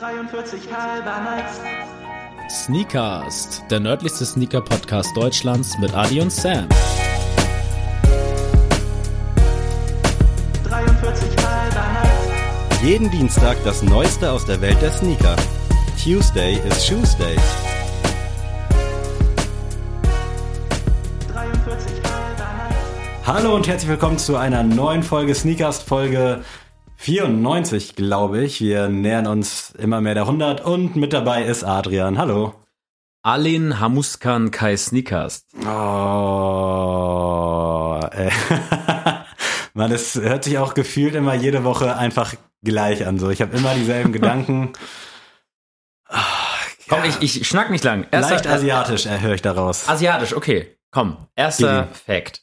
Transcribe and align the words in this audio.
43 0.00 0.60
halber 0.72 1.20
nice. 1.20 1.60
Sneakast, 2.48 3.62
der 3.70 3.80
nördlichste 3.80 4.24
Sneaker-Podcast 4.24 5.14
Deutschlands 5.14 5.76
mit 5.78 5.94
Adi 5.94 6.22
und 6.22 6.32
Sam. 6.32 6.66
43 10.66 11.28
halber 11.44 11.86
nice. 11.92 12.82
Jeden 12.82 13.10
Dienstag 13.10 13.58
das 13.62 13.82
Neueste 13.82 14.32
aus 14.32 14.46
der 14.46 14.62
Welt 14.62 14.80
der 14.80 14.90
Sneaker. 14.90 15.36
Tuesday 16.02 16.54
is 16.66 16.86
Tuesday. 16.86 17.36
43 21.30 21.92
halber 22.04 22.48
nice. 22.56 23.26
Hallo 23.26 23.54
und 23.54 23.68
herzlich 23.68 23.90
willkommen 23.90 24.16
zu 24.16 24.36
einer 24.36 24.62
neuen 24.62 25.02
Folge 25.02 25.34
Sneakers, 25.34 25.82
Folge 25.82 26.42
94, 27.00 27.96
glaube 27.96 28.44
ich. 28.44 28.60
Wir 28.60 28.90
nähern 28.90 29.26
uns 29.26 29.70
immer 29.70 30.02
mehr 30.02 30.12
der 30.12 30.24
100 30.24 30.60
und 30.60 30.96
mit 30.96 31.14
dabei 31.14 31.44
ist 31.44 31.64
Adrian. 31.64 32.18
Hallo. 32.18 32.54
Alin 33.22 33.80
Hamuskan 33.80 34.50
Kai 34.50 34.76
Sneakast. 34.76 35.46
Oh, 35.64 35.68
äh. 38.12 38.30
Man, 39.72 39.92
es 39.92 40.14
hört 40.16 40.44
sich 40.44 40.58
auch 40.58 40.74
gefühlt 40.74 41.14
immer 41.14 41.32
jede 41.34 41.64
Woche 41.64 41.96
einfach 41.96 42.34
gleich 42.62 43.06
an. 43.06 43.18
So, 43.18 43.30
ich 43.30 43.40
habe 43.40 43.56
immer 43.56 43.74
dieselben 43.74 44.12
Gedanken. 44.18 44.74
Komm, 46.86 47.04
ich, 47.04 47.22
ich 47.22 47.48
schnack 47.48 47.70
nicht 47.70 47.82
lang. 47.84 48.06
Erster- 48.10 48.34
Leicht 48.34 48.46
asiatisch 48.46 49.06
äh, 49.06 49.20
höre 49.20 49.36
ich 49.36 49.42
daraus. 49.42 49.88
Asiatisch, 49.88 50.34
okay. 50.36 50.76
Komm, 50.90 51.16
erster 51.34 51.88
Fact. 51.94 52.42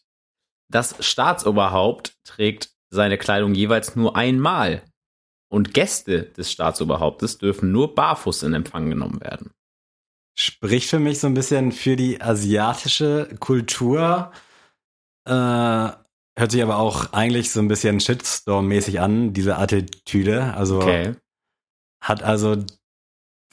Das 0.68 0.96
Staatsoberhaupt 1.00 2.16
trägt 2.24 2.70
seine 2.90 3.18
Kleidung 3.18 3.54
jeweils 3.54 3.96
nur 3.96 4.16
einmal. 4.16 4.84
Und 5.50 5.74
Gäste 5.74 6.24
des 6.24 6.52
Staatsoberhauptes 6.52 7.38
dürfen 7.38 7.72
nur 7.72 7.96
barfuß 7.96 8.44
in 8.44 8.54
Empfang 8.54 8.90
genommen 8.90 9.22
werden. 9.22 9.52
Spricht 10.38 10.90
für 10.90 11.00
mich 11.00 11.20
so 11.20 11.28
ein 11.28 11.34
bisschen 11.34 11.72
für 11.72 11.96
die 11.96 12.22
asiatische 12.22 13.30
Kultur. 13.40 14.32
Äh, 15.26 15.32
hört 15.32 16.52
sich 16.52 16.62
aber 16.62 16.78
auch 16.78 17.14
eigentlich 17.14 17.52
so 17.52 17.60
ein 17.60 17.68
bisschen 17.68 18.00
Shitstorm-mäßig 18.00 19.00
an, 19.00 19.34
diese 19.34 19.58
Attitüde. 19.58 20.54
Also 20.54 20.78
Okay. 20.78 21.16
hat 22.04 22.24
also 22.24 22.58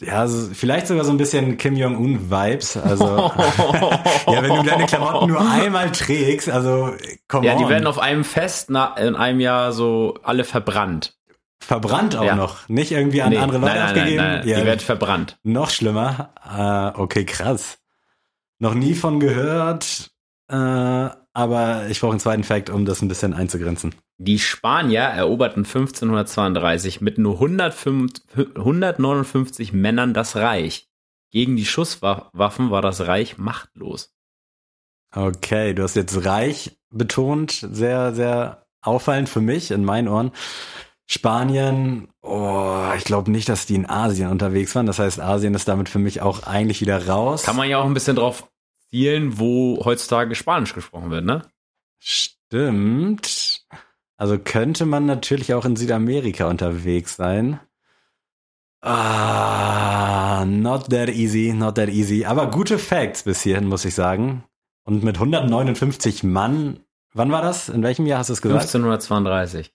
ja, 0.00 0.26
so, 0.26 0.52
vielleicht 0.52 0.86
sogar 0.88 1.04
so 1.04 1.10
ein 1.12 1.16
bisschen 1.16 1.56
Kim 1.56 1.76
Jong-un-Vibes. 1.76 2.76
Also 2.76 3.04
ja, 4.26 4.42
wenn 4.42 4.54
du 4.54 4.62
deine 4.62 4.86
Klamotten 4.86 5.28
nur 5.28 5.40
einmal 5.40 5.90
trägst, 5.92 6.48
also 6.50 6.92
komm 7.28 7.44
Ja, 7.44 7.56
die 7.56 7.64
on. 7.64 7.70
werden 7.70 7.86
auf 7.86 7.98
einem 7.98 8.24
Fest 8.24 8.70
na, 8.70 8.96
in 8.96 9.14
einem 9.16 9.40
Jahr 9.40 9.72
so 9.72 10.18
alle 10.22 10.44
verbrannt. 10.44 11.16
verbrannt 11.60 12.16
auch 12.16 12.24
Ja. 12.24 12.34
noch, 12.36 12.68
nicht 12.68 12.90
irgendwie 12.92 13.22
an 13.22 13.30
Nee, 13.30 13.38
andere 13.38 13.58
Leute 13.60 13.72
nein, 13.74 13.78
nein, 13.80 13.88
abgegeben. 13.88 14.16
Nein, 14.24 14.38
nein, 14.40 14.48
ja, 14.48 14.60
Die 14.60 14.66
werden 14.66 14.80
verbrannt. 14.80 15.38
noch 15.44 15.70
schlimmer. 15.70 16.30
Äh, 16.96 17.00
okay, 17.00 17.24
krass. 17.24 17.78
Noch 18.58 18.74
nie 18.74 18.94
von 18.94 19.20
gehört. 19.20 20.10
Äh, 20.54 21.10
aber 21.32 21.88
ich 21.88 22.00
brauche 22.00 22.12
einen 22.12 22.20
zweiten 22.20 22.44
Fact, 22.44 22.70
um 22.70 22.84
das 22.84 23.02
ein 23.02 23.08
bisschen 23.08 23.34
einzugrenzen. 23.34 23.94
Die 24.18 24.38
Spanier 24.38 25.00
eroberten 25.00 25.64
1532 25.64 27.00
mit 27.00 27.18
nur 27.18 27.34
105 27.34 28.12
159 28.54 29.72
Männern 29.72 30.14
das 30.14 30.36
Reich. 30.36 30.88
Gegen 31.32 31.56
die 31.56 31.64
Schusswaffen 31.64 32.70
war 32.70 32.82
das 32.82 33.00
Reich 33.08 33.36
machtlos. 33.36 34.14
Okay, 35.12 35.74
du 35.74 35.82
hast 35.82 35.96
jetzt 35.96 36.24
reich 36.24 36.76
betont, 36.90 37.66
sehr, 37.72 38.14
sehr 38.14 38.66
auffallend 38.80 39.28
für 39.28 39.40
mich 39.40 39.72
in 39.72 39.84
meinen 39.84 40.06
Ohren. 40.06 40.30
Spanien, 41.06 42.08
oh, 42.22 42.92
ich 42.96 43.04
glaube 43.04 43.32
nicht, 43.32 43.48
dass 43.48 43.66
die 43.66 43.74
in 43.74 43.88
Asien 43.88 44.30
unterwegs 44.30 44.74
waren. 44.76 44.86
Das 44.86 45.00
heißt, 45.00 45.20
Asien 45.20 45.54
ist 45.54 45.66
damit 45.66 45.88
für 45.88 45.98
mich 45.98 46.22
auch 46.22 46.44
eigentlich 46.44 46.80
wieder 46.80 47.08
raus. 47.08 47.42
Kann 47.42 47.56
man 47.56 47.68
ja 47.68 47.78
auch 47.78 47.84
ein 47.84 47.94
bisschen 47.94 48.16
drauf 48.16 48.48
zielen, 48.94 49.38
wo 49.40 49.84
heutzutage 49.84 50.34
Spanisch 50.36 50.72
gesprochen 50.72 51.10
wird, 51.10 51.24
ne? 51.24 51.42
Stimmt. 51.98 53.64
Also 54.16 54.38
könnte 54.38 54.86
man 54.86 55.06
natürlich 55.06 55.52
auch 55.54 55.64
in 55.64 55.74
Südamerika 55.74 56.46
unterwegs 56.48 57.16
sein. 57.16 57.58
Ah, 58.80 60.44
not 60.46 60.90
that 60.90 61.08
easy, 61.08 61.52
not 61.52 61.74
that 61.74 61.88
easy. 61.88 62.24
Aber 62.24 62.50
gute 62.50 62.78
Facts 62.78 63.24
bis 63.24 63.42
hierhin, 63.42 63.66
muss 63.66 63.84
ich 63.84 63.94
sagen. 63.94 64.44
Und 64.84 65.02
mit 65.02 65.16
159 65.16 66.22
Mann, 66.22 66.80
wann 67.14 67.32
war 67.32 67.42
das? 67.42 67.68
In 67.68 67.82
welchem 67.82 68.06
Jahr 68.06 68.20
hast 68.20 68.28
du 68.28 68.34
es 68.34 68.42
gesagt? 68.42 68.62
1532. 68.62 69.72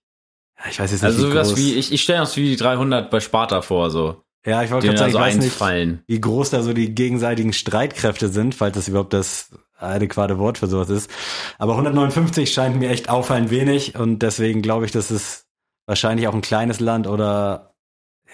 Ja, 0.59 0.69
Ich 0.69 0.80
weiß 0.80 0.91
jetzt 0.91 1.01
nicht, 1.01 1.12
Also 1.12 1.28
wie 1.28 1.31
sowas 1.31 1.47
groß. 1.50 1.57
wie, 1.57 1.74
ich, 1.74 1.91
ich 1.91 2.01
stelle 2.03 2.22
uns 2.22 2.38
wie 2.38 2.50
die 2.50 2.56
300 2.56 3.09
bei 3.09 3.19
Sparta 3.19 3.62
vor, 3.62 3.90
so. 3.90 4.24
Ja, 4.49 4.63
ich 4.63 4.71
wollte 4.71 4.87
gerade 4.87 4.99
sagen, 4.99 5.11
so 5.11 5.17
ich 5.17 5.23
weiß 5.23 5.35
nicht, 5.37 5.53
einfallen. 5.53 6.03
wie 6.07 6.19
groß 6.19 6.49
da 6.49 6.61
so 6.61 6.73
die 6.73 6.93
gegenseitigen 6.93 7.53
Streitkräfte 7.53 8.29
sind, 8.29 8.55
falls 8.55 8.75
das 8.75 8.87
überhaupt 8.87 9.13
das 9.13 9.51
adäquate 9.77 10.37
Wort 10.39 10.57
für 10.57 10.67
sowas 10.67 10.89
ist. 10.89 11.09
Aber 11.57 11.73
159 11.73 12.51
scheint 12.51 12.77
mir 12.77 12.89
echt 12.89 13.09
auffallend 13.09 13.49
wenig 13.49 13.95
und 13.95 14.19
deswegen 14.19 14.61
glaube 14.61 14.85
ich, 14.85 14.91
dass 14.91 15.09
es 15.09 15.45
wahrscheinlich 15.85 16.27
auch 16.27 16.33
ein 16.33 16.41
kleines 16.41 16.79
Land 16.79 17.07
oder 17.07 17.73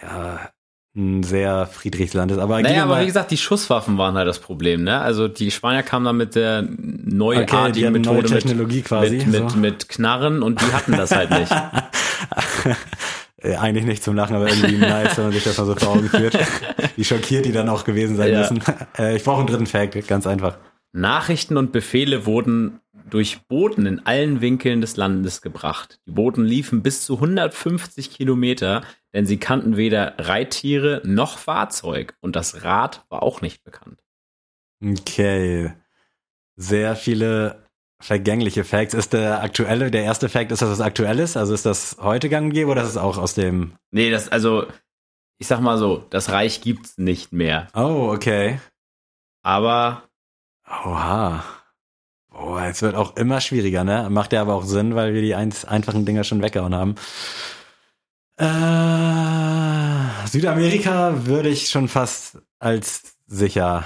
ja, 0.01 0.49
ein 0.95 1.23
sehr 1.23 1.67
friedliches 1.67 2.13
Land 2.13 2.31
ist. 2.31 2.37
Aber 2.37 2.61
Naja, 2.61 2.83
aber 2.83 3.01
wie 3.01 3.05
gesagt, 3.05 3.31
die 3.31 3.37
Schusswaffen 3.37 3.97
waren 3.97 4.15
halt 4.15 4.27
das 4.27 4.39
Problem, 4.39 4.83
ne? 4.83 5.01
Also 5.01 5.27
die 5.27 5.51
Spanier 5.51 5.83
kamen 5.83 6.05
dann 6.05 6.17
mit 6.17 6.35
der 6.35 6.63
okay, 6.63 6.75
die 6.77 7.15
neuartigen 7.15 7.91
neue 7.91 7.91
Methode 7.91 8.21
mit, 8.21 8.27
Technologie 8.29 8.81
quasi. 8.81 9.17
mit, 9.17 9.27
mit, 9.27 9.51
so. 9.51 9.57
mit 9.57 9.89
Knarren 9.89 10.41
und 10.41 10.61
die 10.61 10.73
hatten 10.73 10.93
das 10.93 11.11
halt 11.11 11.31
nicht. 11.31 11.51
Äh, 13.37 13.55
Eigentlich 13.55 13.85
nicht 13.85 14.03
zum 14.03 14.15
Lachen, 14.15 14.35
aber 14.35 14.47
irgendwie 14.49 14.77
nice, 14.77 15.17
wenn 15.17 15.25
man 15.25 15.33
sich 15.33 15.43
das 15.43 15.57
mal 15.57 15.65
so 15.65 15.75
vor 15.75 15.89
Augen 15.89 16.09
führt. 16.09 16.37
Wie 16.95 17.03
schockiert 17.03 17.45
die 17.45 17.51
dann 17.51 17.69
auch 17.69 17.83
gewesen 17.83 18.15
sein 18.15 18.31
Ja. 18.31 18.39
müssen. 18.39 18.61
Äh, 18.97 19.15
ich 19.17 19.23
brauche 19.23 19.39
einen 19.39 19.47
dritten 19.47 19.65
Fact, 19.67 20.07
ganz 20.07 20.25
einfach. 20.25 20.57
Nachrichten 20.93 21.57
und 21.57 21.73
Befehle 21.73 22.25
wurden 22.25 22.79
durch 23.09 23.41
Boten 23.47 23.85
in 23.85 24.05
allen 24.05 24.39
Winkeln 24.41 24.79
des 24.81 24.95
Landes 24.95 25.41
gebracht. 25.41 25.99
Die 26.07 26.11
Boten 26.11 26.45
liefen 26.45 26.81
bis 26.81 27.05
zu 27.05 27.15
150 27.15 28.09
Kilometer, 28.09 28.83
denn 29.13 29.25
sie 29.25 29.37
kannten 29.37 29.75
weder 29.77 30.13
Reittiere 30.17 31.01
noch 31.03 31.37
Fahrzeug 31.37 32.15
und 32.21 32.35
das 32.37 32.63
Rad 32.63 33.05
war 33.09 33.21
auch 33.21 33.41
nicht 33.41 33.63
bekannt. 33.65 33.99
Okay. 34.83 35.73
Sehr 36.55 36.95
viele 36.95 37.64
vergängliche 38.05 38.63
Facts. 38.63 38.93
Ist 38.93 39.13
der 39.13 39.41
aktuelle, 39.41 39.91
der 39.91 40.03
erste 40.03 40.29
Fact, 40.29 40.51
ist 40.51 40.61
das 40.61 40.69
was 40.69 40.81
Aktuelles? 40.81 41.37
Also 41.37 41.53
ist 41.53 41.65
das 41.65 41.97
heute 41.99 42.29
gang 42.29 42.45
und 42.45 42.53
gäbe 42.53 42.69
oder 42.69 42.83
ist 42.83 42.89
es 42.89 42.97
auch 42.97 43.17
aus 43.17 43.33
dem. 43.33 43.73
Nee, 43.91 44.11
das, 44.11 44.29
also, 44.29 44.67
ich 45.37 45.47
sag 45.47 45.59
mal 45.59 45.77
so, 45.77 46.05
das 46.09 46.29
Reich 46.29 46.61
gibt's 46.61 46.97
nicht 46.97 47.33
mehr. 47.33 47.67
Oh, 47.73 48.11
okay. 48.13 48.59
Aber 49.41 50.03
Oha. 50.67 51.43
Boah, 52.29 52.63
es 52.63 52.81
wird 52.81 52.95
auch 52.95 53.15
immer 53.15 53.39
schwieriger, 53.39 53.83
ne? 53.83 54.09
Macht 54.09 54.33
ja 54.33 54.41
aber 54.41 54.55
auch 54.55 54.65
Sinn, 54.65 54.95
weil 54.95 55.13
wir 55.13 55.21
die 55.21 55.35
eins, 55.35 55.63
einfachen 55.63 56.05
Dinger 56.05 56.23
schon 56.23 56.41
weggehauen 56.41 56.75
haben. 56.75 56.95
Äh, 58.37 60.27
Südamerika 60.27 61.25
würde 61.25 61.49
ich 61.49 61.69
schon 61.69 61.87
fast 61.87 62.39
als 62.59 63.15
sicher. 63.25 63.85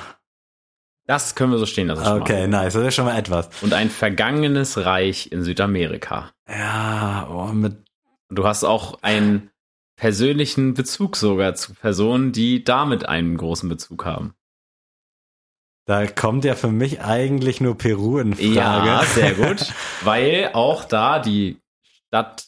Das 1.09 1.33
können 1.33 1.51
wir 1.51 1.57
so 1.57 1.65
stehen 1.65 1.87
lassen. 1.87 2.21
Okay, 2.21 2.45
nice. 2.45 2.73
Das 2.73 2.85
ist 2.85 2.93
schon 2.93 3.05
mal 3.05 3.17
etwas. 3.17 3.49
Und 3.63 3.73
ein 3.73 3.89
vergangenes 3.89 4.77
Reich 4.77 5.31
in 5.31 5.43
Südamerika. 5.43 6.31
Ja, 6.47 7.27
oh, 7.31 7.47
mit 7.47 7.77
du 8.29 8.45
hast 8.45 8.63
auch 8.63 9.01
einen 9.01 9.49
persönlichen 9.95 10.75
Bezug 10.75 11.15
sogar 11.15 11.55
zu 11.55 11.73
Personen, 11.73 12.31
die 12.31 12.63
damit 12.63 13.09
einen 13.09 13.37
großen 13.37 13.67
Bezug 13.67 14.05
haben. 14.05 14.35
Da 15.87 16.05
kommt 16.05 16.45
ja 16.45 16.53
für 16.53 16.69
mich 16.69 17.01
eigentlich 17.01 17.59
nur 17.59 17.75
Peru 17.75 18.19
in 18.19 18.35
Frage. 18.35 18.53
Ja, 18.53 19.03
sehr 19.03 19.33
gut. 19.33 19.65
Weil 20.03 20.51
auch 20.53 20.85
da 20.85 21.17
die 21.17 21.57
Stadt 22.05 22.45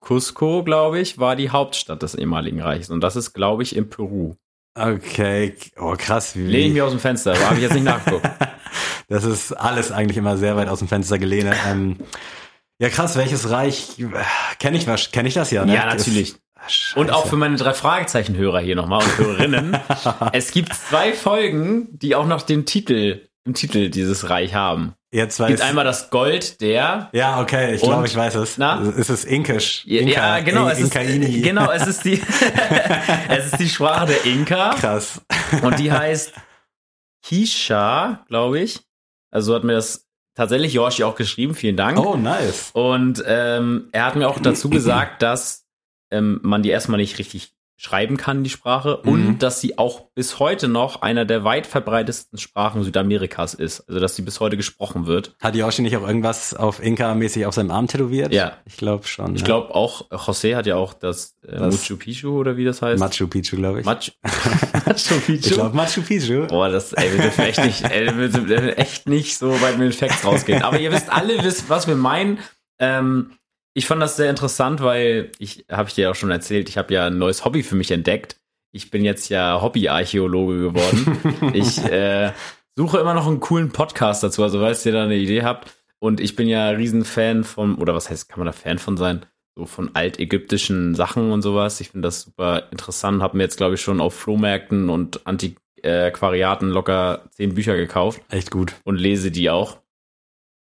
Cusco, 0.00 0.64
glaube 0.64 1.00
ich, 1.00 1.18
war 1.18 1.36
die 1.36 1.50
Hauptstadt 1.50 2.02
des 2.02 2.14
ehemaligen 2.14 2.62
Reiches. 2.62 2.88
Und 2.88 3.02
das 3.02 3.16
ist, 3.16 3.34
glaube 3.34 3.62
ich, 3.62 3.76
in 3.76 3.90
Peru. 3.90 4.36
Okay, 4.74 5.56
oh 5.78 5.94
krass. 5.98 6.36
Wie, 6.36 6.42
Lehne 6.42 6.66
ich 6.66 6.72
mich 6.74 6.82
aus 6.82 6.92
dem 6.92 7.00
Fenster, 7.00 7.32
aber 7.32 7.46
habe 7.46 7.56
ich 7.56 7.62
jetzt 7.62 7.74
nicht 7.74 7.84
nachgeguckt. 7.84 8.28
das 9.08 9.24
ist 9.24 9.52
alles 9.52 9.90
eigentlich 9.90 10.16
immer 10.16 10.36
sehr 10.36 10.56
weit 10.56 10.68
aus 10.68 10.78
dem 10.78 10.88
Fenster 10.88 11.18
gelehnt. 11.18 11.54
Ähm, 11.66 11.96
ja, 12.78 12.88
krass, 12.88 13.16
welches 13.16 13.50
Reich 13.50 13.96
kenne 14.58 14.76
ich 14.76 14.86
was? 14.86 15.10
Kenne 15.10 15.28
ich 15.28 15.34
das 15.34 15.50
ja, 15.50 15.64
ne? 15.64 15.74
Ja, 15.74 15.86
natürlich. 15.86 16.34
Das, 16.54 16.92
Und 16.94 17.10
auch 17.10 17.20
Scheiße. 17.20 17.28
für 17.30 17.36
meine 17.36 17.56
drei 17.56 17.74
Fragezeichen-Hörer 17.74 18.60
hier 18.60 18.76
nochmal 18.76 19.02
und 19.02 19.18
Hörerinnen. 19.18 19.78
es 20.32 20.50
gibt 20.52 20.74
zwei 20.74 21.12
Folgen, 21.12 21.88
die 21.98 22.14
auch 22.14 22.26
noch 22.26 22.42
den 22.42 22.64
Titel, 22.64 23.28
im 23.44 23.54
Titel 23.54 23.88
dieses 23.90 24.28
Reich 24.30 24.54
haben. 24.54 24.94
Jetzt 25.12 25.40
Es 25.40 25.46
gibt 25.46 25.58
weiß 25.60 25.68
einmal 25.68 25.84
das 25.84 26.10
Gold 26.10 26.60
der 26.60 27.10
Ja, 27.12 27.40
okay, 27.40 27.74
ich 27.74 27.82
glaube, 27.82 28.06
ich 28.06 28.14
weiß 28.14 28.36
es. 28.36 28.58
Na? 28.58 28.80
Es 28.96 29.10
ist 29.10 29.24
Inkisch. 29.24 29.82
Ja, 29.86 30.02
Inka, 30.02 30.38
ja, 30.38 30.44
genau, 30.44 30.68
es 30.68 30.78
ist, 30.78 30.94
Inkaini. 30.94 31.40
genau, 31.40 31.70
es 31.72 31.86
ist 31.86 32.04
die, 32.04 32.20
es 33.28 33.46
ist 33.46 33.58
die 33.58 33.68
Sprache 33.68 34.06
der 34.06 34.24
Inka 34.24 34.74
Krass. 34.74 35.20
und 35.62 35.78
die 35.80 35.90
heißt 35.90 36.32
Kisha, 37.22 38.24
glaube 38.28 38.60
ich. 38.60 38.80
Also 39.32 39.54
hat 39.54 39.64
mir 39.64 39.72
das 39.74 40.06
tatsächlich 40.36 40.74
Yoshi 40.74 41.02
auch 41.02 41.16
geschrieben, 41.16 41.54
vielen 41.54 41.76
Dank. 41.76 41.98
Oh, 41.98 42.16
nice. 42.16 42.70
Und 42.72 43.22
ähm, 43.26 43.88
er 43.92 44.06
hat 44.06 44.16
mir 44.16 44.28
auch 44.28 44.38
dazu 44.38 44.70
gesagt, 44.70 45.22
dass 45.22 45.66
ähm, 46.12 46.40
man 46.42 46.62
die 46.62 46.70
erstmal 46.70 46.98
nicht 46.98 47.18
richtig 47.18 47.52
schreiben 47.82 48.18
kann, 48.18 48.44
die 48.44 48.50
Sprache, 48.50 49.00
Mhm. 49.04 49.10
und 49.10 49.38
dass 49.38 49.62
sie 49.62 49.78
auch 49.78 50.02
bis 50.14 50.38
heute 50.38 50.68
noch 50.68 51.00
einer 51.00 51.24
der 51.24 51.44
weit 51.44 51.66
verbreitetsten 51.66 52.38
Sprachen 52.38 52.82
Südamerikas 52.84 53.54
ist. 53.54 53.88
Also 53.88 54.00
dass 54.00 54.16
sie 54.16 54.20
bis 54.20 54.38
heute 54.38 54.58
gesprochen 54.58 55.06
wird. 55.06 55.34
Hat 55.40 55.56
Yoshi 55.56 55.80
nicht 55.80 55.96
auch 55.96 56.06
irgendwas 56.06 56.52
auf 56.52 56.82
Inka-mäßig 56.82 57.46
auf 57.46 57.54
seinem 57.54 57.70
Arm 57.70 57.86
tätowiert? 57.86 58.34
Ja. 58.34 58.58
Ich 58.66 58.76
glaube 58.76 59.06
schon. 59.06 59.34
Ich 59.34 59.40
ja. 59.40 59.46
glaube 59.46 59.74
auch, 59.74 60.10
José 60.10 60.56
hat 60.56 60.66
ja 60.66 60.76
auch 60.76 60.92
das, 60.92 61.36
äh, 61.42 61.56
Das- 61.56 61.74
Machu 61.88 61.96
Picchu 61.96 62.38
oder 62.38 62.58
wie 62.58 62.66
das 62.66 62.82
heißt. 62.82 63.00
Machu 63.00 63.26
Picchu, 63.28 63.56
glaube 63.56 63.80
ich. 63.80 63.86
Machu, 63.86 64.10
Machu 64.86 65.14
Picchu. 65.24 65.48
ich 65.48 65.52
glaube 65.54 65.74
Machu 65.74 66.02
Picchu. 66.02 66.46
Boah, 66.48 66.68
das, 66.68 66.92
ey, 66.92 67.10
wir 67.12 67.22
dürfen 67.22 67.44
echt 67.44 67.64
nicht, 67.64 67.82
ey, 67.90 68.06
wir 68.18 68.28
dürfen 68.28 68.68
echt 68.76 69.08
nicht 69.08 69.38
so 69.38 69.58
weit 69.62 69.78
mit 69.78 69.88
den 69.90 69.98
Facts 69.98 70.22
rausgehen. 70.24 70.62
Aber 70.62 70.78
ihr 70.78 70.92
wisst 70.92 71.10
alle, 71.10 71.42
wisst, 71.42 71.70
was 71.70 71.86
wir 71.88 71.96
meinen. 71.96 72.40
Ähm, 72.78 73.32
ich 73.74 73.86
fand 73.86 74.02
das 74.02 74.16
sehr 74.16 74.30
interessant, 74.30 74.82
weil 74.82 75.30
ich, 75.38 75.64
habe 75.70 75.88
ich 75.88 75.94
dir 75.94 76.02
ja 76.02 76.10
auch 76.10 76.16
schon 76.16 76.30
erzählt, 76.30 76.68
ich 76.68 76.76
habe 76.76 76.92
ja 76.92 77.06
ein 77.06 77.18
neues 77.18 77.44
Hobby 77.44 77.62
für 77.62 77.76
mich 77.76 77.90
entdeckt. 77.90 78.36
Ich 78.72 78.90
bin 78.90 79.04
jetzt 79.04 79.28
ja 79.28 79.60
Hobbyarchäologe 79.62 80.58
geworden. 80.58 81.52
ich 81.54 81.78
äh, 81.84 82.32
suche 82.76 82.98
immer 82.98 83.14
noch 83.14 83.26
einen 83.26 83.40
coolen 83.40 83.70
Podcast 83.70 84.22
dazu, 84.22 84.42
also 84.42 84.60
falls 84.60 84.86
ihr 84.86 84.92
da 84.92 85.04
eine 85.04 85.16
Idee 85.16 85.42
habt. 85.42 85.72
Und 85.98 86.20
ich 86.20 86.34
bin 86.34 86.48
ja 86.48 86.70
Riesenfan 86.70 87.44
von, 87.44 87.76
oder 87.76 87.94
was 87.94 88.10
heißt, 88.10 88.28
kann 88.28 88.38
man 88.38 88.46
da 88.46 88.52
Fan 88.52 88.78
von 88.78 88.96
sein? 88.96 89.26
So 89.56 89.66
von 89.66 89.90
altägyptischen 89.94 90.94
Sachen 90.94 91.32
und 91.32 91.42
sowas. 91.42 91.80
Ich 91.80 91.90
finde 91.90 92.06
das 92.06 92.22
super 92.22 92.68
interessant. 92.70 93.22
Habe 93.22 93.36
mir 93.36 93.42
jetzt, 93.42 93.58
glaube 93.58 93.74
ich, 93.74 93.80
schon 93.80 94.00
auf 94.00 94.14
Flohmärkten 94.14 94.88
und 94.88 95.26
Antiquariaten 95.26 96.70
locker 96.70 97.24
zehn 97.30 97.54
Bücher 97.54 97.76
gekauft 97.76 98.22
Echt 98.30 98.50
gut. 98.50 98.74
und 98.84 98.96
lese 98.96 99.30
die 99.30 99.50
auch. 99.50 99.78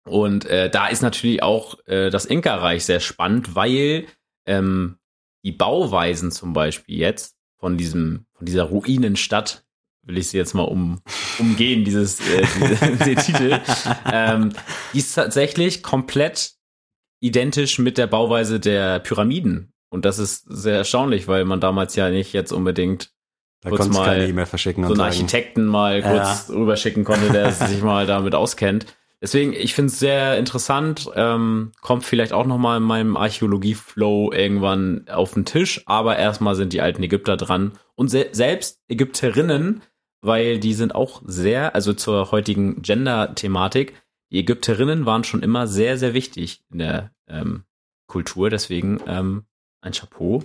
Und 0.08 0.46
äh, 0.46 0.70
da 0.70 0.88
ist 0.88 1.02
natürlich 1.02 1.44
auch 1.44 1.78
äh, 1.86 2.10
das 2.10 2.26
Inka-Reich 2.26 2.86
sehr 2.86 3.00
spannend, 3.00 3.56
weil 3.56 4.06
ähm, 4.46 4.98
die 5.44 5.52
Bauweisen 5.52 6.32
zum 6.32 6.54
Beispiel 6.54 6.98
jetzt 6.98 7.36
von 7.60 7.78
diesem, 7.78 8.26
von 8.34 8.46
dieser 8.46 8.64
Ruinenstadt, 8.64 9.64
will 10.04 10.18
ich 10.18 10.30
sie 10.30 10.38
jetzt 10.38 10.54
mal 10.54 10.64
um, 10.64 11.02
umgehen, 11.40 11.84
dieses 11.84 12.20
äh, 12.20 12.46
diese, 12.60 13.16
Titel, 13.16 13.60
ähm, 14.12 14.54
die 14.94 15.00
ist 15.00 15.14
tatsächlich 15.14 15.84
komplett 15.84 16.54
identisch 17.20 17.80
mit 17.80 17.98
der 17.98 18.08
Bauweise 18.08 18.60
der 18.60 19.00
Pyramiden. 19.00 19.74
Und 19.90 20.06
das 20.06 20.20
ist 20.20 20.46
sehr 20.48 20.76
erstaunlich, 20.78 21.28
weil 21.28 21.46
man 21.46 21.60
damals 21.60 21.96
ja 21.96 22.10
nicht 22.10 22.34
jetzt 22.34 22.52
unbedingt 22.52 23.12
Da 23.62 23.70
Kurz 23.70 23.88
mal 23.88 24.06
keine 24.06 24.28
E-Mail 24.28 24.46
verschicken 24.46 24.86
so 24.86 24.94
einen. 24.94 25.02
Architekten 25.02 25.66
mal 25.66 26.00
Ja. 26.00 26.12
kurz 26.12 26.50
rüberschicken 26.50 27.04
konnte, 27.04 27.32
der 27.32 27.52
sich 27.52 27.82
mal 27.82 28.06
damit 28.06 28.36
auskennt. 28.36 28.86
Deswegen, 29.22 29.54
ich 29.54 29.74
finde 29.74 29.92
es 29.92 30.00
sehr 30.00 30.38
interessant, 30.38 31.10
ähm, 31.16 31.72
kommt 31.82 32.04
vielleicht 32.04 32.34
auch 32.34 32.46
noch 32.46 32.60
mal 32.60 32.78
in 32.78 32.84
meinem 32.84 33.18
Archäologie-Flow 33.18 34.32
irgendwann 34.32 35.08
auf 35.10 35.34
den 35.34 35.46
Tisch, 35.46 35.82
aber 35.88 36.18
erstmal 36.18 36.56
sind 36.56 36.72
die 36.72 36.82
alten 36.82 37.02
Ägypter 37.02 37.36
dran 37.36 37.72
und 37.96 38.10
se 38.10 38.28
selbst 38.32 38.84
Ägypterinnen, 38.88 39.82
weil 40.22 40.60
die 40.60 40.74
sind 40.74 40.94
auch 40.94 41.24
sehr, 41.26 41.74
also 41.74 41.94
zur 41.94 42.32
heutigen 42.32 42.84
Gender-Thematik, 42.84 43.94
die 44.32 44.40
Ägypterinnen 44.40 45.06
waren 45.06 45.24
schon 45.24 45.42
immer 45.42 45.68
sehr, 45.68 45.98
sehr 45.98 46.14
wichtig 46.14 46.64
in 46.70 46.80
der 46.80 47.12
ähm, 47.28 47.64
Kultur, 48.08 48.50
deswegen 48.50 49.00
ähm, 49.08 49.46
ein 49.82 49.94
Chapeau 49.94 50.44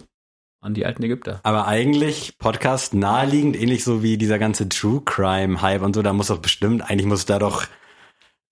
an 0.61 0.75
die 0.75 0.87
alten 0.87 1.03
Ägypter. 1.03 1.41
Aber 1.43 1.67
eigentlich 1.67 2.39
Podcast 2.39 2.95
naheliegend, 2.95 3.61
ähnlich 3.61 3.85
so 3.85 4.03
wie 4.03 4.17
dieser 4.17 4.39
ganze 4.39 4.69
True 4.69 5.03
Crime 5.05 5.61
Hype 5.61 5.83
und 5.83 5.95
so, 5.95 6.03
da 6.03 6.13
muss 6.13 6.29
doch 6.29 6.39
bestimmt, 6.39 6.89
eigentlich 6.89 7.07
muss 7.07 7.27
da 7.27 7.39
doch 7.39 7.67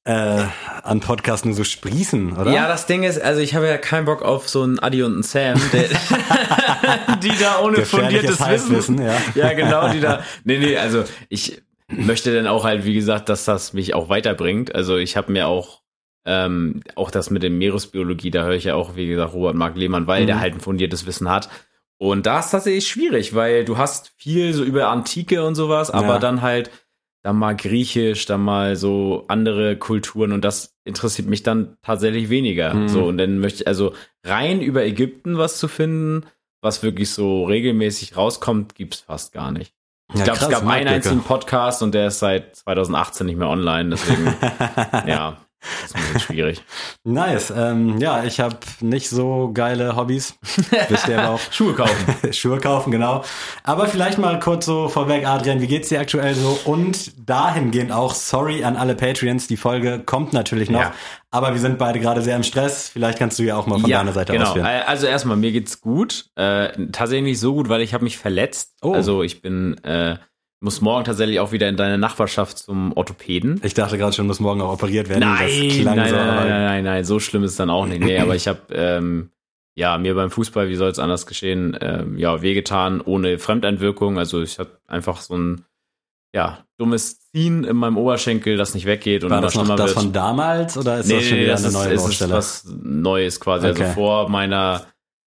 äh, 0.05 0.45
an 0.83 1.01
Podcast 1.01 1.45
nur 1.45 1.55
so 1.55 1.63
sprießen, 1.65 2.37
oder? 2.37 2.51
Ja, 2.53 2.67
das 2.69 2.87
Ding 2.87 3.03
ist, 3.03 3.21
also 3.21 3.41
ich 3.41 3.55
habe 3.55 3.67
ja 3.69 3.77
keinen 3.79 4.07
Bock 4.07 4.23
auf 4.23 4.49
so 4.49 4.63
einen 4.63 4.79
Adi 4.79 5.03
und 5.03 5.13
einen 5.13 5.23
Sam, 5.23 5.61
der, 5.73 5.89
die 7.23 7.33
da 7.39 7.61
ohne 7.63 7.85
fundiertes 7.85 8.31
Wissen. 8.41 8.45
Halbwissen, 8.47 9.03
ja. 9.03 9.15
Ja, 9.35 9.53
genau, 9.53 9.89
die 9.93 10.01
da. 10.01 10.23
Nee, 10.45 10.59
nee, 10.59 10.77
also 10.79 11.05
ich 11.29 11.63
möchte 11.89 12.35
dann 12.35 12.47
auch 12.47 12.65
halt, 12.65 12.85
wie 12.85 12.95
gesagt, 12.95 13.29
dass 13.29 13.45
das 13.45 13.73
mich 13.73 13.95
auch 13.95 14.09
weiterbringt. 14.09 14.75
Also 14.75 14.97
ich 14.97 15.17
habe 15.17 15.33
mir 15.33 15.47
auch 15.49 15.81
ähm, 16.25 16.83
auch 16.97 17.11
das 17.11 17.31
mit 17.31 17.43
der 17.43 17.51
Meeresbiologie, 17.51 18.31
da 18.31 18.43
höre 18.45 18.55
ich 18.55 18.65
ja 18.65 18.75
auch, 18.75 18.95
wie 18.97 19.07
gesagt, 19.09 19.33
Robert 19.35 19.55
Mark 19.55 19.77
Lehmann, 19.77 20.07
weil 20.07 20.23
Mhm. 20.23 20.27
der 20.27 20.41
halt 20.41 20.55
ein 20.55 20.61
fundiertes 20.61 21.07
Wissen 21.07 21.29
hat. 21.31 21.49
Und 21.99 22.25
da 22.27 22.41
ist 22.41 22.51
tatsächlich 22.51 22.89
schwierig, 22.89 23.35
weil 23.35 23.65
du 23.65 23.77
hast 23.79 24.13
viel 24.17 24.53
so 24.55 24.63
über 24.65 24.89
Antike 24.89 25.43
und 25.45 25.55
sowas, 25.55 25.91
aber 25.91 26.15
Ja. 26.15 26.19
dann 26.19 26.41
halt 26.43 26.71
dann 27.23 27.37
mal 27.37 27.55
Griechisch, 27.55 28.27
dann 28.27 28.43
mal 28.43 28.77
so 28.77 29.25
andere 29.29 29.77
Kulturen 29.77 30.33
und 30.33 30.45
das 30.45 30.75
interessiert 30.85 31.29
mich 31.29 31.43
dann 31.43 31.77
tatsächlich 31.83 32.31
weniger. 32.31 32.73
Mhm. 32.75 32.89
So, 32.89 33.05
und 33.05 33.19
dann 33.19 33.39
möchte 33.39 33.63
ich 33.63 33.69
also 33.69 33.95
rein 34.25 34.61
über 34.61 34.85
Ägypten 34.85 35.37
was 35.37 35.59
zu 35.59 35.69
finden, 35.69 36.27
was 36.63 36.83
wirklich 36.83 37.11
so 37.11 37.45
regelmäßig 37.45 38.17
rauskommt, 38.17 38.75
gibt's 38.75 39.01
fast 39.01 39.33
gar 39.33 39.53
nicht. 39.53 39.75
Ich 40.13 40.19
Ja, 40.19 40.25
glaube, 40.25 40.41
es 40.41 40.49
gab 40.49 40.67
einen 40.67 40.89
einzigen 40.89 41.23
Podcast 41.23 41.83
und 41.83 41.95
der 41.95 42.09
ist 42.09 42.19
seit 42.19 42.57
2018 42.57 43.27
nicht 43.27 43.39
mehr 43.39 43.49
online, 43.49 43.91
deswegen, 43.91 44.35
ja, 45.07 45.37
das 45.61 45.91
ist 45.91 45.95
bisschen 45.95 46.21
schwierig. 46.21 46.63
Nice. 47.05 47.53
Ähm, 47.55 47.99
ja, 47.99 48.25
ich 48.25 48.41
habe 48.41 48.57
nicht 48.81 49.09
so 49.09 49.51
geile 49.53 49.97
Hobbys. 49.97 50.35
Auch. 51.27 51.41
Schuhe 51.51 51.75
kaufen. 51.75 52.15
Schuhe 52.33 52.59
kaufen, 52.59 52.91
genau. 52.91 53.25
Aber 53.65 53.87
vielleicht 53.87 54.19
mal 54.19 54.39
kurz 54.39 54.67
so 54.67 54.89
vorweg, 54.89 55.27
Adrian, 55.27 55.61
wie 55.61 55.67
geht's 55.67 55.89
dir 55.89 56.01
aktuell 56.01 56.35
so? 56.35 56.59
Und 56.65 57.13
dahingehend 57.29 57.93
auch, 57.93 58.15
sorry 58.15 58.65
an 58.65 58.77
alle 58.77 58.95
Patreons, 58.95 59.47
die 59.47 59.57
Folge 59.57 60.03
kommt 60.05 60.33
natürlich 60.33 60.71
noch. 60.71 60.81
Ja. 60.81 60.95
Aber 61.31 61.53
wir 61.53 61.61
sind 61.61 61.79
beide 61.79 62.01
gerade 62.01 62.23
sehr 62.23 62.37
im 62.37 62.43
Stress. 62.43 62.89
Vielleicht 62.89 63.19
kannst 63.19 63.39
du 63.39 63.45
ja 63.45 63.57
auch 63.57 63.67
mal 63.67 63.79
von 63.79 63.91
deiner 63.91 64.13
Seite 64.13 64.33
genau. 64.33 64.47
ausführen. 64.47 64.67
Also 64.67 65.07
erstmal, 65.07 65.37
mir 65.37 65.53
geht's 65.53 65.81
gut. 65.81 66.27
Äh, 66.35 66.89
tatsächlich 66.91 67.25
nicht 67.25 67.41
so 67.41 67.55
gut, 67.55 67.69
weil 67.69 67.83
ich 67.83 67.95
habe 67.95 68.05
mich 68.05 68.19
verletzt. 68.19 68.75
Oh. 68.83 68.95
Also 68.95 69.23
ich 69.23 69.41
bin, 69.41 69.79
äh, 69.85 70.17
muss 70.61 70.81
morgen 70.83 71.05
tatsächlich 71.05 71.41
auch 71.41 71.53
wieder 71.53 71.69
in 71.69 71.77
deine 71.77 71.97
Nachbarschaft 71.99 72.59
zum 72.59 72.93
Orthopäden. 72.93 73.61
Ich 73.65 73.75
dachte 73.75 73.97
gerade 73.97 74.13
schon, 74.13 74.27
muss 74.27 74.41
morgen 74.41 74.61
auch 74.61 74.75
operiert 74.75 75.09
werden. 75.09 75.21
Nein, 75.21 75.69
das 75.69 75.85
nein, 75.85 75.97
nein, 75.97 76.09
so. 76.11 76.17
nein, 76.17 76.37
nein, 76.37 76.49
nein, 76.49 76.85
nein, 76.85 77.05
so 77.05 77.19
schlimm 77.19 77.45
ist 77.45 77.53
es 77.53 77.57
dann 77.57 77.71
auch 77.71 77.87
nicht. 77.87 78.03
Nee, 78.03 78.19
aber 78.19 78.37
ich 78.37 78.47
habe 78.47 78.61
ähm, 78.73 79.31
ja 79.75 79.97
mir 79.97 80.15
beim 80.15 80.31
Fußball, 80.31 80.69
wie 80.69 80.77
soll 80.77 80.91
es 80.91 80.99
anders 80.99 81.27
geschehen, 81.27 81.77
ähm, 81.81 82.19
ja 82.19 82.43
wehgetan 82.43 83.01
ohne 83.01 83.39
Fremdeinwirkung. 83.39 84.19
Also 84.19 84.43
ich 84.43 84.59
hatte 84.59 84.79
einfach 84.87 85.23
so 85.23 85.35
ein 85.37 85.65
ja 86.35 86.65
dummes 86.79 87.21
Ziehen 87.31 87.65
in 87.65 87.77
meinem 87.77 87.97
Oberschenkel, 87.97 88.57
das 88.57 88.75
nicht 88.75 88.87
weggeht 88.87 89.25
und 89.25 89.31
War 89.31 89.41
das 89.41 89.55
noch 89.55 89.67
das 89.77 89.91
wird. 89.91 89.99
von 89.99 90.13
damals 90.13 90.77
oder 90.77 90.99
ist 90.99 91.11
das 91.11 91.25
schon 91.25 91.39
wieder 91.39 91.53
das 91.53 91.65
eine 91.65 91.69
ist, 91.69 91.75
neue 91.75 91.93
ist 91.95 92.03
Baustelle? 92.03 92.35
was 92.35 92.65
Neues 92.83 93.41
quasi. 93.41 93.69
Okay. 93.69 93.83
Also 93.83 93.95
vor 93.95 94.29
meiner 94.29 94.87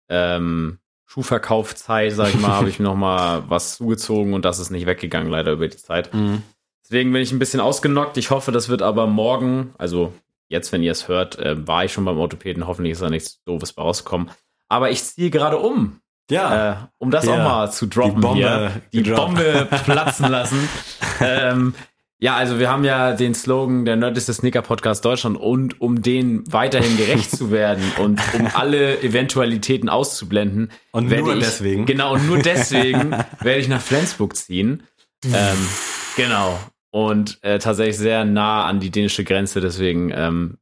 ähm, 0.08 0.78
Schuhverkaufzeit, 1.08 2.12
sag 2.12 2.28
ich 2.28 2.38
mal, 2.38 2.50
habe 2.50 2.68
ich 2.68 2.78
mir 2.78 2.84
noch 2.84 2.94
mal 2.94 3.42
was 3.48 3.76
zugezogen 3.76 4.34
und 4.34 4.44
das 4.44 4.58
ist 4.58 4.68
nicht 4.68 4.84
weggegangen 4.86 5.30
leider 5.30 5.52
über 5.52 5.66
die 5.66 5.76
Zeit. 5.78 6.12
Mhm. 6.12 6.42
Deswegen 6.84 7.12
bin 7.12 7.22
ich 7.22 7.32
ein 7.32 7.38
bisschen 7.38 7.60
ausgenockt. 7.60 8.18
Ich 8.18 8.30
hoffe, 8.30 8.52
das 8.52 8.68
wird 8.68 8.82
aber 8.82 9.06
morgen, 9.06 9.74
also 9.78 10.12
jetzt, 10.48 10.70
wenn 10.70 10.82
ihr 10.82 10.92
es 10.92 11.08
hört, 11.08 11.38
äh, 11.38 11.66
war 11.66 11.84
ich 11.84 11.94
schon 11.94 12.04
beim 12.04 12.18
Orthopäden. 12.18 12.66
Hoffentlich 12.66 12.92
ist 12.92 13.00
da 13.00 13.08
nichts 13.08 13.42
Doofes 13.44 13.72
bei 13.72 13.82
rausgekommen. 13.82 14.30
Aber 14.68 14.90
ich 14.90 15.02
ziehe 15.02 15.30
gerade 15.30 15.56
um, 15.56 16.00
Ja, 16.30 16.72
äh, 16.72 16.76
um 16.98 17.10
das 17.10 17.24
Ja, 17.24 17.32
auch 17.32 17.38
mal 17.38 17.72
zu 17.72 17.86
droppen 17.86 18.16
die 18.16 18.20
Bombe 18.20 18.36
hier. 18.38 18.82
Die 18.92 19.02
gedroppt. 19.02 19.34
Bombe 19.34 19.68
platzen 19.84 20.30
lassen. 20.30 20.68
ähm, 21.20 21.74
ja, 22.20 22.36
also 22.36 22.58
wir 22.58 22.68
haben 22.68 22.84
ja 22.84 23.12
den 23.12 23.32
Slogan 23.32 23.84
der 23.84 23.94
nördlichste 23.94 24.32
Sneaker-Podcast 24.32 25.04
Deutschland 25.04 25.36
und 25.36 25.80
um 25.80 26.02
den 26.02 26.42
weiterhin 26.52 26.96
gerecht 26.96 27.30
zu 27.30 27.52
werden 27.52 27.84
und 27.98 28.20
um 28.34 28.48
alle 28.54 29.00
Eventualitäten 29.02 29.88
auszublenden. 29.88 30.72
Und 30.90 31.10
werde 31.10 31.24
nur 31.24 31.36
ich, 31.36 31.44
deswegen. 31.44 31.86
Genau, 31.86 32.14
und 32.14 32.26
nur 32.26 32.38
deswegen 32.42 33.12
werde 33.40 33.60
ich 33.60 33.68
nach 33.68 33.80
Flensburg 33.80 34.34
ziehen. 34.34 34.82
ähm, 35.24 35.68
genau. 36.16 36.58
Und 36.90 37.38
äh, 37.42 37.60
tatsächlich 37.60 37.98
sehr 37.98 38.24
nah 38.24 38.64
an 38.64 38.80
die 38.80 38.90
dänische 38.90 39.22
Grenze, 39.22 39.60
deswegen, 39.60 40.10
ähm, 40.12 40.58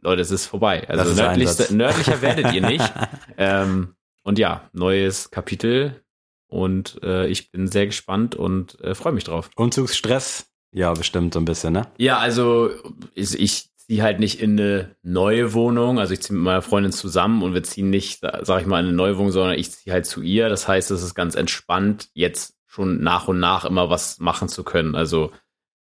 Leute, 0.00 0.22
es 0.22 0.30
ist 0.30 0.46
vorbei. 0.46 0.88
Also 0.88 1.10
ist 1.10 1.20
Einsatz. 1.20 1.70
nördlicher 1.70 2.22
werdet 2.22 2.54
ihr 2.54 2.62
nicht. 2.62 2.92
ähm, 3.36 3.96
und 4.22 4.38
ja, 4.38 4.70
neues 4.72 5.30
Kapitel. 5.30 6.02
Und 6.48 7.02
äh, 7.02 7.26
ich 7.26 7.50
bin 7.50 7.66
sehr 7.66 7.86
gespannt 7.86 8.34
und 8.34 8.80
äh, 8.80 8.94
freue 8.94 9.12
mich 9.12 9.24
drauf. 9.24 9.50
Umzugsstress? 9.56 10.46
Ja, 10.76 10.92
bestimmt 10.92 11.32
so 11.32 11.40
ein 11.40 11.46
bisschen, 11.46 11.72
ne? 11.72 11.86
Ja, 11.96 12.18
also 12.18 12.68
ich, 13.14 13.40
ich 13.40 13.74
ziehe 13.76 14.02
halt 14.02 14.20
nicht 14.20 14.42
in 14.42 14.60
eine 14.60 14.94
neue 15.02 15.54
Wohnung. 15.54 15.98
Also 15.98 16.12
ich 16.12 16.20
ziehe 16.20 16.36
mit 16.36 16.44
meiner 16.44 16.60
Freundin 16.60 16.92
zusammen 16.92 17.42
und 17.42 17.54
wir 17.54 17.62
ziehen 17.62 17.88
nicht, 17.88 18.20
sag 18.20 18.60
ich 18.60 18.66
mal, 18.66 18.80
in 18.80 18.88
eine 18.88 18.94
neue 18.94 19.16
Wohnung, 19.16 19.32
sondern 19.32 19.58
ich 19.58 19.70
ziehe 19.70 19.94
halt 19.94 20.04
zu 20.04 20.20
ihr. 20.20 20.50
Das 20.50 20.68
heißt, 20.68 20.90
es 20.90 21.02
ist 21.02 21.14
ganz 21.14 21.34
entspannt, 21.34 22.10
jetzt 22.12 22.58
schon 22.66 23.00
nach 23.00 23.26
und 23.26 23.40
nach 23.40 23.64
immer 23.64 23.88
was 23.88 24.18
machen 24.18 24.50
zu 24.50 24.64
können. 24.64 24.94
Also 24.94 25.32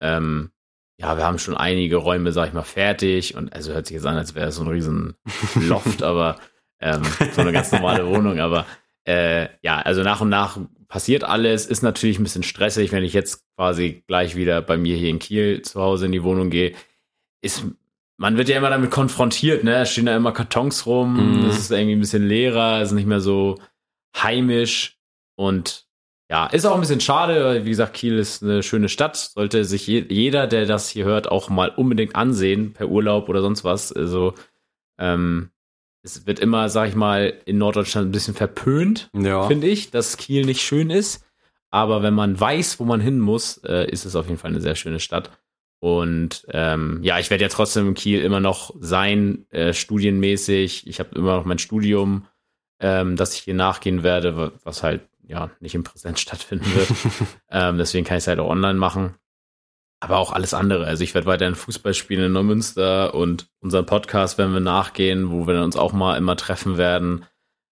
ähm, 0.02 0.50
ja, 0.98 1.16
wir 1.16 1.24
haben 1.24 1.38
schon 1.38 1.56
einige 1.56 1.96
Räume, 1.96 2.32
sag 2.32 2.48
ich 2.48 2.52
mal, 2.52 2.62
fertig 2.62 3.36
und 3.36 3.54
also 3.54 3.72
hört 3.72 3.86
sich 3.86 3.94
jetzt 3.94 4.06
an, 4.06 4.18
als 4.18 4.34
wäre 4.34 4.48
es 4.48 4.56
so 4.56 4.64
ein 4.64 4.68
riesen 4.68 5.14
Loft, 5.54 6.02
aber 6.02 6.36
ähm, 6.78 7.00
so 7.32 7.40
eine 7.40 7.52
ganz 7.52 7.72
normale 7.72 8.06
Wohnung. 8.06 8.38
Aber 8.38 8.66
äh, 9.06 9.48
ja, 9.62 9.78
also 9.78 10.02
nach 10.02 10.20
und 10.20 10.28
nach 10.28 10.58
passiert 10.94 11.24
alles, 11.24 11.66
ist 11.66 11.82
natürlich 11.82 12.20
ein 12.20 12.22
bisschen 12.22 12.44
stressig, 12.44 12.92
wenn 12.92 13.02
ich 13.02 13.14
jetzt 13.14 13.42
quasi 13.56 14.04
gleich 14.06 14.36
wieder 14.36 14.62
bei 14.62 14.76
mir 14.76 14.96
hier 14.96 15.08
in 15.08 15.18
Kiel 15.18 15.60
zu 15.62 15.80
Hause 15.80 16.06
in 16.06 16.12
die 16.12 16.22
Wohnung 16.22 16.50
gehe. 16.50 16.72
Ist, 17.42 17.64
man 18.16 18.36
wird 18.36 18.48
ja 18.48 18.56
immer 18.56 18.70
damit 18.70 18.92
konfrontiert, 18.92 19.64
ne? 19.64 19.78
Es 19.82 19.90
stehen 19.90 20.06
da 20.06 20.16
immer 20.16 20.30
Kartons 20.30 20.86
rum, 20.86 21.40
Mhm. 21.40 21.46
es 21.46 21.58
ist 21.58 21.72
irgendwie 21.72 21.96
ein 21.96 22.00
bisschen 22.00 22.28
leerer, 22.28 22.80
es 22.80 22.90
ist 22.90 22.94
nicht 22.94 23.08
mehr 23.08 23.18
so 23.20 23.58
heimisch. 24.16 24.96
Und 25.36 25.88
ja, 26.30 26.46
ist 26.46 26.64
auch 26.64 26.76
ein 26.76 26.80
bisschen 26.80 27.00
schade. 27.00 27.44
weil, 27.44 27.64
Wie 27.64 27.70
gesagt, 27.70 27.94
Kiel 27.94 28.16
ist 28.16 28.44
eine 28.44 28.62
schöne 28.62 28.88
Stadt. 28.88 29.16
Sollte 29.16 29.64
sich 29.64 29.88
je, 29.88 30.04
jeder, 30.08 30.46
der 30.46 30.64
das 30.64 30.88
hier 30.88 31.06
hört, 31.06 31.28
auch 31.28 31.48
mal 31.48 31.70
unbedingt 31.70 32.14
ansehen, 32.14 32.72
per 32.72 32.88
Urlaub 32.88 33.28
oder 33.28 33.42
sonst 33.42 33.64
was. 33.64 33.92
Also, 33.92 34.34
ähm, 35.00 35.50
es 36.04 36.26
wird 36.26 36.38
immer, 36.38 36.68
sag 36.68 36.88
ich 36.88 36.94
mal, 36.94 37.32
in 37.46 37.58
Norddeutschland 37.58 38.08
ein 38.08 38.12
bisschen 38.12 38.34
verpönt, 38.34 39.08
Ja. 39.14 39.46
finde 39.49 39.66
ich, 39.66 39.90
dass 39.90 40.16
Kiel 40.16 40.44
nicht 40.44 40.61
schön 40.62 40.90
ist. 40.90 41.25
Aber 41.70 42.02
wenn 42.04 42.14
man 42.14 42.38
weiß, 42.38 42.78
wo 42.78 42.84
man 42.84 43.00
hin 43.00 43.18
muss, 43.18 43.56
äh, 43.64 43.90
ist 43.90 44.04
es 44.04 44.14
auf 44.14 44.26
jeden 44.26 44.38
Fall 44.38 44.50
eine 44.52 44.61
sehr 44.61 44.76
schöne 44.76 45.00
Stadt. 45.00 45.30
Und 45.80 46.46
ähm, 46.50 47.00
ja, 47.02 47.18
ich 47.18 47.30
werde 47.30 47.42
ja 47.42 47.49
trotzdem 47.49 47.88
in 47.88 47.94
Kiel 47.94 48.23
immer 48.23 48.40
noch 48.40 48.75
sein, 48.78 49.46
äh, 49.50 49.73
studienmäßig. 49.75 50.87
Ich 50.87 50.99
habe 51.00 51.14
immer 51.16 51.37
noch 51.37 51.44
mein 51.44 51.58
Studium, 51.58 52.26
ähm, 52.80 53.16
das 53.16 53.34
ich 53.34 53.40
hier 53.40 53.54
nachgehen 53.54 54.02
werde, 54.02 54.37
wa- 54.37 54.52
was 54.62 54.82
halt 54.82 55.02
ja 55.26 55.50
nicht 55.61 55.75
im 55.75 55.82
Präsenz 55.84 56.20
stattfinden 56.20 56.66
wird. 56.75 56.88
ähm, 57.50 57.76
deswegen 57.78 58.04
kann 58.06 58.16
ich 58.18 58.25
es 58.25 58.28
halt 58.28 58.38
auch 58.38 58.49
online 58.49 58.78
machen. 58.78 59.14
Aber 60.04 60.18
auch 60.18 60.32
alles 60.32 60.54
andere. 60.54 60.87
Also 60.87 61.02
ich 61.02 61.14
werde 61.14 61.26
weiterhin 61.26 61.54
Fußball 61.54 61.94
spielen 61.94 62.26
in 62.26 62.32
Neumünster 62.32 63.14
und 63.14 63.49
unseren 63.61 63.87
Podcast 63.87 64.38
werden 64.38 64.52
wir 64.52 64.61
nachgehen, 64.61 65.30
wo 65.30 65.46
wir 65.46 65.62
uns 65.62 65.76
auch 65.76 65.92
mal 65.92 66.16
immer 66.16 66.37
treffen 66.37 66.76
werden. 66.76 67.25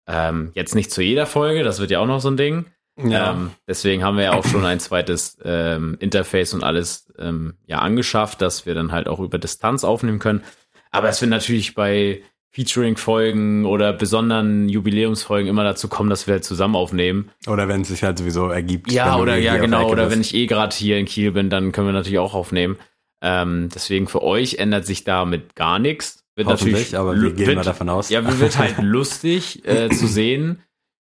Ähm, 0.07 0.53
jetzt 0.55 0.75
nicht 0.75 0.93
zu 0.93 1.03
jeder 1.03 1.27
Folge, 1.27 1.65
das 1.65 1.81
wird 1.81 1.91
ja 1.91 1.99
auch 1.99 2.07
noch 2.07 2.21
so 2.21 2.31
ein 2.31 2.37
Ding. 2.37 2.67
Ja. 2.97 3.33
Ähm, 3.33 3.51
deswegen 3.67 4.05
haben 4.05 4.17
wir 4.17 4.25
ja 4.25 4.33
auch 4.33 4.45
schon 4.45 4.65
ein 4.65 4.81
zweites 4.81 5.39
ähm, 5.45 5.97
Interface 6.01 6.55
und 6.55 6.63
alles 6.63 7.13
ähm, 7.19 7.55
ja 7.67 7.79
angeschafft, 7.79 8.43
dass 8.43 8.67
wir 8.67 8.75
dann 8.75 8.93
halt 8.93 9.09
auch 9.09 9.21
über 9.21 9.39
Distanz 9.39 9.85
aufnehmen 9.85 10.19
können. 10.19 10.43
Aber 10.91 11.09
es 11.09 11.21
wird 11.21 11.31
natürlich 11.31 11.75
bei 11.75 12.23
Featuring-Folgen 12.53 13.65
oder 13.65 13.93
besonderen 13.93 14.69
Jubiläumsfolgen 14.69 15.49
immer 15.49 15.63
dazu 15.63 15.89
kommen, 15.89 16.11
dass 16.11 16.27
wir 16.27 16.35
halt 16.35 16.45
zusammen 16.45 16.75
aufnehmen. 16.75 17.31
Oder 17.47 17.69
wenn 17.69 17.83
es 17.83 17.89
sich 17.89 18.03
halt 18.03 18.19
sowieso 18.19 18.49
ergibt. 18.49 18.91
Ja, 18.91 19.19
oder 19.19 19.35
hier 19.35 19.45
ja, 19.45 19.57
genau. 19.59 19.89
Oder 19.89 20.05
bist. 20.05 20.13
wenn 20.13 20.21
ich 20.21 20.35
eh 20.35 20.47
gerade 20.47 20.75
hier 20.75 20.99
in 20.99 21.07
Kiel 21.07 21.31
bin, 21.31 21.49
dann 21.49 21.71
können 21.71 21.87
wir 21.87 21.93
natürlich 21.93 22.19
auch 22.19 22.35
aufnehmen. 22.35 22.77
Ähm, 23.23 23.69
deswegen 23.73 24.09
für 24.09 24.23
euch 24.23 24.55
ändert 24.55 24.85
sich 24.85 25.05
damit 25.05 25.55
gar 25.55 25.79
nichts. 25.79 26.25
Wird 26.35 26.49
natürlich 26.49 26.97
aber 26.97 27.21
wir 27.21 27.33
gehen 27.33 27.47
wird, 27.47 27.57
mal 27.57 27.65
davon 27.65 27.89
aus. 27.89 28.11
Ja, 28.11 28.41
wird 28.41 28.59
halt 28.59 28.79
lustig 28.83 29.65
äh, 29.67 29.89
zu 29.91 30.07
sehen 30.07 30.63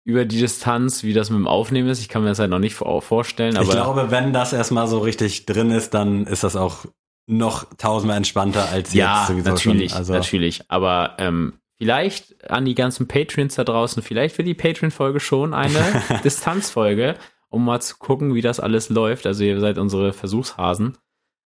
über 0.04 0.24
die 0.24 0.38
Distanz, 0.38 1.04
wie 1.04 1.12
das 1.12 1.30
mit 1.30 1.38
dem 1.38 1.46
Aufnehmen 1.46 1.88
ist. 1.88 2.00
Ich 2.00 2.08
kann 2.08 2.22
mir 2.22 2.28
das 2.28 2.38
halt 2.38 2.50
noch 2.50 2.58
nicht 2.58 2.74
vor 2.74 3.00
vorstellen, 3.00 3.56
aber 3.56 3.66
ich 3.66 3.70
glaube, 3.70 4.10
wenn 4.10 4.32
das 4.32 4.52
erstmal 4.52 4.88
so 4.88 4.98
richtig 4.98 5.46
drin 5.46 5.70
ist, 5.70 5.94
dann 5.94 6.26
ist 6.26 6.42
das 6.42 6.56
auch 6.56 6.84
noch 7.30 7.64
tausendmal 7.78 8.16
entspannter 8.16 8.68
als 8.68 8.92
ja, 8.92 9.20
jetzt 9.20 9.28
sowieso 9.28 9.50
natürlich. 9.50 9.94
Also, 9.94 10.12
natürlich. 10.12 10.62
Aber 10.68 11.14
ähm, 11.18 11.54
vielleicht 11.78 12.50
an 12.50 12.64
die 12.64 12.74
ganzen 12.74 13.08
Patreons 13.08 13.54
da 13.54 13.64
draußen, 13.64 14.02
vielleicht 14.02 14.36
wird 14.38 14.48
die 14.48 14.54
Patreon-Folge 14.54 15.20
schon 15.20 15.54
eine 15.54 15.80
Distanzfolge, 16.24 17.16
um 17.48 17.64
mal 17.64 17.80
zu 17.80 17.96
gucken, 17.98 18.34
wie 18.34 18.42
das 18.42 18.60
alles 18.60 18.88
läuft. 18.88 19.26
Also 19.26 19.44
ihr 19.44 19.60
seid 19.60 19.78
unsere 19.78 20.12
Versuchshasen. 20.12 20.98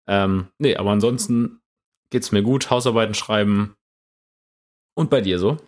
Ähm, 0.07 0.49
nee, 0.59 0.76
aber 0.76 0.91
ansonsten 0.91 1.61
geht's 2.11 2.33
mir 2.33 2.43
gut. 2.43 2.71
Hausarbeiten 2.71 3.14
schreiben. 3.14 3.75
Und 4.95 5.11
bei 5.11 5.21
dir 5.21 5.38
so? 5.38 5.59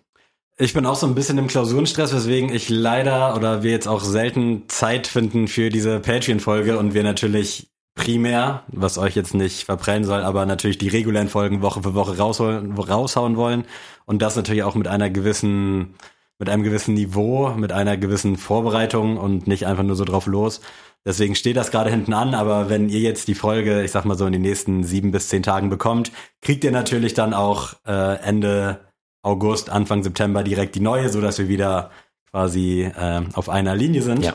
Ich 0.57 0.73
bin 0.73 0.85
auch 0.85 0.95
so 0.95 1.05
ein 1.05 1.13
bisschen 1.13 1.37
im 1.37 1.47
Klausurenstress, 1.47 2.13
weswegen 2.13 2.51
ich 2.51 2.69
leider 2.69 3.35
oder 3.35 3.61
wir 3.61 3.71
jetzt 3.71 3.87
auch 3.87 4.01
selten 4.01 4.67
Zeit 4.69 5.05
finden 5.05 5.47
für 5.47 5.69
diese 5.69 5.99
Patreon-Folge 5.99 6.79
und 6.79 6.93
wir 6.95 7.03
natürlich 7.03 7.69
primär, 7.97 8.63
was 8.67 8.97
euch 8.97 9.15
jetzt 9.15 9.33
nicht 9.33 9.65
verprellen 9.65 10.05
soll, 10.05 10.21
aber 10.21 10.45
natürlich 10.45 10.77
die 10.77 10.87
regulären 10.87 11.27
Folgen 11.27 11.61
Woche 11.61 11.83
für 11.83 11.95
Woche 11.95 12.17
rausholen, 12.17 12.71
raushauen 12.77 13.35
wollen 13.35 13.65
und 14.05 14.21
das 14.21 14.37
natürlich 14.37 14.63
auch 14.63 14.75
mit 14.75 14.87
einer 14.87 15.09
gewissen, 15.09 15.95
mit 16.39 16.49
einem 16.49 16.63
gewissen 16.63 16.93
Niveau, 16.93 17.49
mit 17.49 17.73
einer 17.73 17.97
gewissen 17.97 18.37
Vorbereitung 18.37 19.17
und 19.17 19.47
nicht 19.47 19.65
einfach 19.67 19.83
nur 19.83 19.97
so 19.97 20.05
drauf 20.05 20.27
los. 20.27 20.61
Deswegen 21.05 21.35
steht 21.35 21.57
das 21.57 21.71
gerade 21.71 21.89
hinten 21.89 22.13
an, 22.13 22.35
aber 22.35 22.69
wenn 22.69 22.89
ihr 22.89 22.99
jetzt 22.99 23.27
die 23.27 23.35
Folge, 23.35 23.83
ich 23.83 23.91
sag 23.91 24.05
mal 24.05 24.17
so 24.17 24.25
in 24.25 24.33
den 24.33 24.41
nächsten 24.41 24.83
sieben 24.83 25.11
bis 25.11 25.29
zehn 25.29 25.43
Tagen 25.43 25.69
bekommt, 25.69 26.11
kriegt 26.41 26.63
ihr 26.63 26.71
natürlich 26.71 27.13
dann 27.13 27.33
auch 27.33 27.73
äh, 27.85 28.19
Ende 28.21 28.81
August, 29.23 29.69
Anfang 29.69 30.03
September 30.03 30.43
direkt 30.43 30.75
die 30.75 30.79
neue, 30.81 31.09
so 31.09 31.19
dass 31.19 31.39
wir 31.39 31.49
wieder 31.49 31.91
quasi 32.29 32.83
äh, 32.83 33.21
auf 33.33 33.49
einer 33.49 33.75
Linie 33.75 34.01
sind. 34.01 34.23
Ja. 34.23 34.33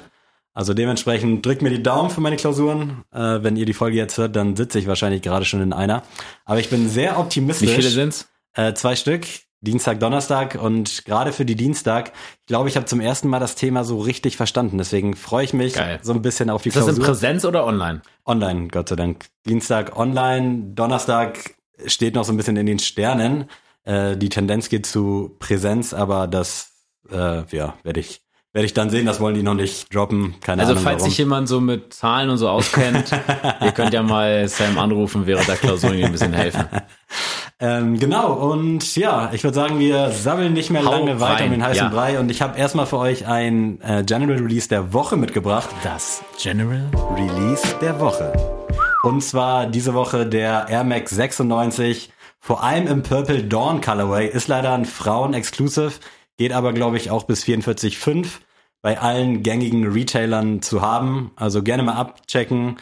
Also 0.54 0.74
dementsprechend 0.74 1.44
drückt 1.46 1.62
mir 1.62 1.70
die 1.70 1.82
Daumen 1.82 2.10
für 2.10 2.20
meine 2.20 2.36
Klausuren. 2.36 3.04
Äh, 3.12 3.42
wenn 3.42 3.56
ihr 3.56 3.64
die 3.64 3.72
Folge 3.72 3.96
jetzt 3.96 4.18
hört, 4.18 4.36
dann 4.36 4.54
sitze 4.56 4.78
ich 4.78 4.86
wahrscheinlich 4.86 5.22
gerade 5.22 5.44
schon 5.44 5.62
in 5.62 5.72
einer. 5.72 6.02
Aber 6.44 6.60
ich 6.60 6.68
bin 6.68 6.88
sehr 6.88 7.12
Wie 7.12 7.16
optimistisch. 7.16 7.70
viele 7.70 7.88
sind's? 7.88 8.28
Äh, 8.54 8.74
zwei 8.74 8.94
Stück, 8.96 9.26
Dienstag, 9.62 10.00
Donnerstag 10.00 10.56
und 10.60 11.04
gerade 11.06 11.32
für 11.32 11.44
die 11.46 11.54
Dienstag, 11.54 12.12
ich 12.40 12.46
glaube, 12.46 12.68
ich 12.68 12.76
habe 12.76 12.84
zum 12.84 13.00
ersten 13.00 13.28
Mal 13.28 13.38
das 13.38 13.54
Thema 13.54 13.84
so 13.84 13.98
richtig 14.00 14.36
verstanden. 14.36 14.76
Deswegen 14.76 15.16
freue 15.16 15.44
ich 15.44 15.54
mich 15.54 15.74
Geil. 15.74 16.00
so 16.02 16.12
ein 16.12 16.20
bisschen 16.20 16.50
auf 16.50 16.62
die 16.62 16.68
Ist 16.68 16.76
das 16.76 16.88
in 16.88 16.94
Klausur. 16.96 17.06
Präsenz 17.14 17.44
oder 17.46 17.64
online? 17.64 18.02
Online, 18.26 18.68
Gott 18.68 18.88
sei 18.90 18.96
Dank. 18.96 19.24
Dienstag 19.46 19.96
online, 19.96 20.72
Donnerstag 20.74 21.54
steht 21.86 22.14
noch 22.14 22.24
so 22.24 22.32
ein 22.32 22.36
bisschen 22.36 22.56
in 22.56 22.66
den 22.66 22.78
Sternen. 22.78 23.46
Äh, 23.84 24.16
die 24.18 24.28
Tendenz 24.28 24.68
geht 24.68 24.84
zu 24.84 25.34
Präsenz, 25.38 25.94
aber 25.94 26.26
das 26.26 26.72
äh, 27.10 27.44
ja, 27.56 27.74
werde 27.84 28.00
ich 28.00 28.20
werde 28.52 28.66
ich 28.66 28.74
dann 28.74 28.90
sehen, 28.90 29.06
das 29.06 29.18
wollen 29.20 29.34
die 29.34 29.42
noch 29.42 29.54
nicht 29.54 29.94
droppen, 29.94 30.34
keine 30.42 30.62
Also 30.62 30.72
Ahnung 30.72 30.84
falls 30.84 30.98
warum. 31.00 31.08
sich 31.10 31.18
jemand 31.18 31.48
so 31.48 31.60
mit 31.60 31.94
Zahlen 31.94 32.28
und 32.30 32.36
so 32.38 32.48
auskennt, 32.48 33.10
ihr 33.60 33.72
könnt 33.72 33.94
ja 33.94 34.02
mal 34.02 34.46
Sam 34.48 34.78
anrufen 34.78 35.26
während 35.26 35.48
der 35.48 35.56
Klausur 35.56 35.92
ihm 35.94 36.04
ein 36.06 36.12
bisschen 36.12 36.34
helfen. 36.34 36.64
ähm, 37.60 37.98
genau, 37.98 38.32
und 38.32 38.94
ja, 38.96 39.30
ich 39.32 39.42
würde 39.44 39.54
sagen, 39.54 39.78
wir 39.78 40.10
sammeln 40.10 40.52
nicht 40.52 40.70
mehr 40.70 40.84
Hau 40.84 40.90
lange 40.90 41.20
weiter 41.20 41.34
rein, 41.40 41.44
um 41.46 41.50
den 41.52 41.64
heißen 41.64 41.84
ja. 41.84 41.88
Brei 41.88 42.18
und 42.18 42.30
ich 42.30 42.42
habe 42.42 42.58
erstmal 42.58 42.86
für 42.86 42.98
euch 42.98 43.26
ein 43.26 43.80
äh, 43.82 44.02
General 44.04 44.36
Release 44.38 44.68
der 44.68 44.92
Woche 44.92 45.16
mitgebracht. 45.16 45.70
Das 45.82 46.22
General? 46.40 46.90
Release 47.16 47.62
der 47.80 47.98
Woche. 48.00 48.32
Und 49.02 49.22
zwar 49.22 49.66
diese 49.66 49.94
Woche 49.94 50.26
der 50.26 50.66
Air 50.68 50.84
Max 50.84 51.10
96, 51.12 52.10
vor 52.38 52.62
allem 52.62 52.86
im 52.86 53.02
Purple 53.02 53.44
Dawn 53.44 53.80
Colorway, 53.80 54.28
ist 54.28 54.48
leider 54.48 54.72
ein 54.74 54.84
Frauen-Exclusive, 54.84 55.92
geht 56.36 56.52
aber 56.52 56.72
glaube 56.72 56.96
ich 56.96 57.10
auch 57.10 57.24
bis 57.24 57.44
44,5 57.44 58.26
bei 58.82 58.98
allen 58.98 59.42
gängigen 59.42 59.86
Retailern 59.86 60.60
zu 60.60 60.82
haben. 60.82 61.30
Also 61.36 61.62
gerne 61.62 61.84
mal 61.84 61.94
abchecken. 61.94 62.78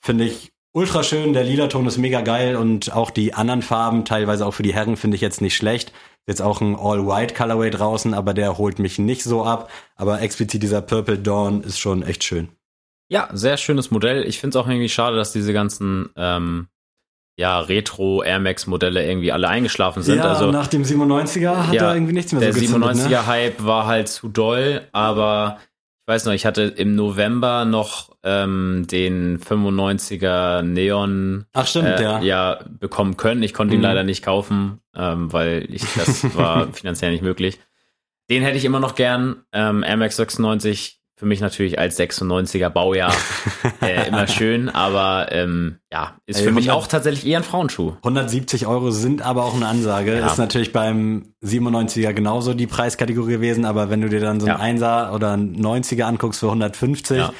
Finde 0.00 0.24
ich 0.24 0.52
ultra 0.72 1.02
schön. 1.02 1.34
Der 1.34 1.44
lila 1.44 1.68
Ton 1.68 1.86
ist 1.86 1.98
mega 1.98 2.22
geil 2.22 2.56
und 2.56 2.92
auch 2.92 3.10
die 3.10 3.34
anderen 3.34 3.62
Farben, 3.62 4.04
teilweise 4.04 4.46
auch 4.46 4.52
für 4.52 4.62
die 4.62 4.74
Herren, 4.74 4.96
finde 4.96 5.16
ich 5.16 5.20
jetzt 5.20 5.40
nicht 5.40 5.54
schlecht. 5.54 5.92
Jetzt 6.26 6.40
auch 6.40 6.62
ein 6.62 6.74
All-White 6.74 7.34
Colorway 7.34 7.70
draußen, 7.70 8.14
aber 8.14 8.32
der 8.32 8.56
holt 8.56 8.78
mich 8.78 8.98
nicht 8.98 9.22
so 9.22 9.44
ab. 9.44 9.70
Aber 9.94 10.22
explizit 10.22 10.62
dieser 10.62 10.80
Purple 10.80 11.18
Dawn 11.18 11.62
ist 11.62 11.78
schon 11.78 12.02
echt 12.02 12.24
schön. 12.24 12.48
Ja, 13.10 13.28
sehr 13.32 13.58
schönes 13.58 13.90
Modell. 13.90 14.26
Ich 14.26 14.40
finde 14.40 14.58
es 14.58 14.64
auch 14.64 14.68
irgendwie 14.68 14.88
schade, 14.88 15.16
dass 15.16 15.32
diese 15.32 15.52
ganzen 15.52 16.08
ähm, 16.16 16.68
ja, 17.36 17.58
Retro 17.60 18.22
Air 18.22 18.38
Max 18.38 18.66
Modelle 18.66 19.04
irgendwie 19.06 19.32
alle 19.32 19.48
eingeschlafen 19.48 20.02
sind. 20.02 20.18
ja, 20.18 20.24
also 20.24 20.50
nach 20.50 20.68
dem 20.68 20.82
97er 20.84 21.66
hat 21.66 21.74
Ja, 21.74 21.88
er 21.88 21.94
irgendwie 21.94 22.12
nichts 22.12 22.32
mehr 22.32 22.40
der 22.40 22.52
so 22.52 22.60
gezündet, 22.60 22.90
97er 22.90 23.08
ne? 23.08 23.26
Hype 23.26 23.64
war 23.64 23.86
halt 23.86 24.08
zu 24.08 24.28
doll, 24.28 24.82
aber 24.92 25.58
ich 26.06 26.12
weiß 26.12 26.26
noch, 26.26 26.32
ich 26.32 26.46
hatte 26.46 26.62
im 26.62 26.94
November 26.94 27.64
noch 27.64 28.14
ähm, 28.22 28.86
den 28.90 29.38
95er 29.40 30.62
Neon 30.62 31.46
Ach 31.52 31.66
stimmt, 31.66 31.88
äh, 31.88 32.02
ja. 32.02 32.20
ja 32.20 32.60
bekommen 32.78 33.16
können. 33.16 33.42
Ich 33.42 33.54
konnte 33.54 33.74
ihn 33.74 33.78
Mhm. 33.80 33.84
leider 33.84 34.02
nicht 34.04 34.24
kaufen, 34.24 34.80
ähm, 34.94 35.32
weil 35.32 35.66
ich 35.70 35.82
das 35.96 36.36
war 36.36 36.68
finanziell 36.72 37.10
nicht 37.12 37.22
möglich. 37.22 37.58
Den 38.30 38.42
hätte 38.42 38.56
ich 38.56 38.64
immer 38.64 38.80
noch 38.80 38.94
gern. 38.94 39.44
Ähm, 39.52 39.82
Air 39.82 39.96
Max 39.98 40.16
96 40.16 41.00
für 41.24 41.28
mich 41.28 41.40
natürlich 41.40 41.78
als 41.78 41.98
96er 41.98 42.68
Baujahr 42.68 43.14
äh, 43.80 44.08
immer 44.08 44.26
schön, 44.26 44.68
aber 44.68 45.28
ähm, 45.32 45.78
ja, 45.90 46.16
ist 46.26 46.40
Ey, 46.40 46.44
für 46.44 46.52
mich 46.52 46.68
100 46.68 46.76
auch 46.76 46.86
tatsächlich 46.86 47.26
eher 47.26 47.38
ein 47.38 47.44
Frauenschuh. 47.44 47.94
170 48.02 48.66
Euro 48.66 48.90
sind 48.90 49.22
aber 49.22 49.44
auch 49.44 49.54
eine 49.54 49.66
Ansage. 49.66 50.18
Ja. 50.18 50.26
Ist 50.26 50.36
natürlich 50.36 50.72
beim 50.74 51.32
97er 51.42 52.12
genauso 52.12 52.52
die 52.52 52.66
Preiskategorie 52.66 53.32
gewesen, 53.32 53.64
aber 53.64 53.88
wenn 53.88 54.02
du 54.02 54.10
dir 54.10 54.20
dann 54.20 54.38
so 54.38 54.46
Ja. 54.48 54.56
einen 54.56 54.78
1er 54.82 55.12
oder 55.14 55.32
einen 55.32 55.56
90er 55.56 56.02
anguckst 56.02 56.40
für 56.40 56.46
150, 56.48 57.16
Ja, 57.16 57.32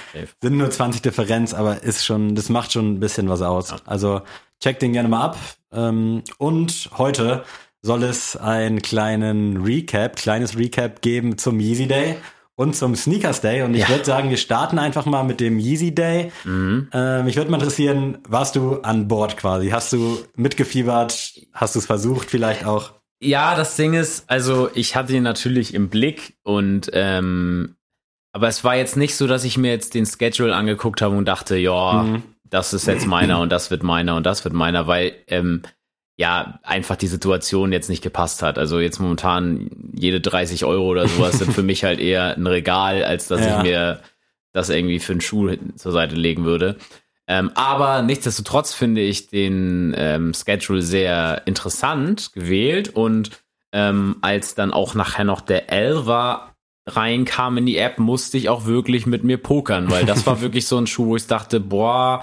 sind 0.43 0.57
nur 0.57 0.71
20 0.71 1.03
Differenz, 1.03 1.53
aber 1.53 1.83
ist 1.83 2.07
schon, 2.07 2.35
das 2.35 2.49
macht 2.49 2.73
schon 2.73 2.95
ein 2.95 3.01
bisschen 3.01 3.29
was 3.29 3.43
aus. 3.43 3.75
Also 3.85 4.23
check 4.63 4.79
den 4.79 4.95
gerne 4.95 5.11
mal 5.11 5.21
ab. 5.25 5.39
Ähm, 5.75 6.23
Und 6.39 6.89
heute 6.97 7.45
soll 7.83 8.03
es 8.05 8.35
einen 8.35 8.81
kleinen 8.81 9.59
Recap, 9.63 10.17
kleines 10.17 10.57
Recap 10.57 11.03
geben 11.03 11.37
zum 11.37 11.61
Yeezy 11.61 11.87
Day 11.87 12.17
und 12.57 12.77
zum 12.77 12.95
Sneakers 12.95 13.41
Day. 13.41 13.63
Und 13.63 13.75
ich 13.75 13.83
Ja. 13.83 13.89
würde 13.89 14.05
sagen, 14.05 14.31
wir 14.31 14.37
starten 14.37 14.79
einfach 14.79 15.07
mal 15.07 15.23
mit 15.25 15.41
dem 15.41 15.59
Yeezy 15.59 15.95
Day. 15.95 16.31
Mhm. 16.45 16.89
Ähm, 16.93 17.25
mich 17.25 17.37
würde 17.37 17.51
mal 17.51 17.57
interessieren, 17.59 18.19
warst 18.29 18.57
du 18.57 18.81
an 18.83 19.09
Bord 19.09 19.37
quasi? 19.37 19.71
Hast 19.71 19.93
du 19.93 20.19
mitgefiebert? 20.37 21.35
Hast 21.53 21.75
du 21.75 21.79
es 21.79 21.87
versucht 21.87 22.31
vielleicht 22.31 22.65
auch? 22.65 22.93
Ja, 23.21 23.55
das 23.55 23.77
Ding 23.77 23.95
ist, 23.95 24.25
also 24.29 24.69
ich 24.75 24.97
hatte 24.97 25.15
ihn 25.15 25.23
natürlich 25.23 25.73
im 25.75 25.89
Blick 25.89 26.35
und 26.43 26.91
ähm, 26.93 27.77
aber 28.33 28.49
es 28.49 28.65
war 28.65 28.77
jetzt 28.77 28.97
nicht 28.97 29.15
so, 29.17 29.27
dass 29.29 29.45
ich 29.45 29.57
mir 29.57 29.71
jetzt 29.71 29.95
den 29.95 30.07
Schedule 30.07 30.55
angeguckt 30.55 31.01
habe 31.03 31.17
und 31.17 31.25
dachte, 31.27 31.57
ja, 31.57 32.03
Mhm. 32.03 32.23
das 32.51 32.73
ist 32.75 32.87
jetzt 32.87 33.07
meiner 33.07 33.41
und 33.41 33.51
das 33.51 33.71
wird 33.71 33.83
meiner 33.83 34.17
und 34.17 34.27
das 34.27 34.45
wird 34.45 34.53
meiner, 34.55 34.87
weil 34.87 35.15
ähm, 35.29 35.63
ja 36.17 36.61
einfach 36.63 36.97
die 36.97 37.07
Situation 37.09 37.73
jetzt 37.73 37.89
nicht 37.89 38.03
gepasst 38.03 38.43
hat. 38.43 38.59
Also 38.59 38.79
jetzt 38.81 39.01
momentan 39.01 39.69
jede 39.95 40.21
30 40.21 40.65
Euro 40.65 40.87
oder 40.87 41.09
sowas 41.09 41.39
sind 41.39 41.53
für 41.53 41.63
mich 41.65 41.83
halt 41.85 41.99
eher 42.01 42.37
ein 42.37 42.47
Regal, 42.47 43.05
als 43.05 43.27
dass 43.29 43.41
Ja. 43.41 43.59
ich 43.59 43.63
mir 43.65 44.01
das 44.53 44.71
irgendwie 44.71 45.01
für 45.01 45.13
einen 45.13 45.21
Schuh 45.21 45.51
zur 45.75 45.91
Seite 45.93 46.15
legen 46.15 46.45
würde. 46.45 46.77
Ähm, 47.27 47.51
aber 47.55 48.03
nichtsdestotrotz 48.03 48.75
finde 48.75 49.01
ich 49.01 49.29
den 49.29 49.95
ähm, 49.97 50.33
Schedule 50.35 50.83
sehr 50.83 51.43
interessant 51.47 52.33
gewählt 52.35 52.91
und 52.91 53.31
ähm, 53.73 54.17
als 54.21 54.55
dann 54.55 54.73
auch 54.73 54.95
nachher 54.95 55.25
noch 55.25 55.41
der 55.41 55.73
Elva 55.73 56.55
reinkam 56.87 57.57
in 57.57 57.67
die 57.67 57.79
App, 57.79 57.99
musste 57.99 58.37
ich 58.37 58.49
auch 58.51 58.67
wirklich 58.67 59.07
mit 59.07 59.25
mir 59.25 59.39
pokern, 59.39 59.91
weil 59.91 60.05
das 60.05 60.27
war 60.27 60.41
wirklich 60.43 60.67
so 60.69 60.77
ein 60.79 60.87
Schuh, 60.87 61.07
wo 61.07 61.17
ich 61.17 61.27
dachte, 61.27 61.59
boah, 61.61 62.23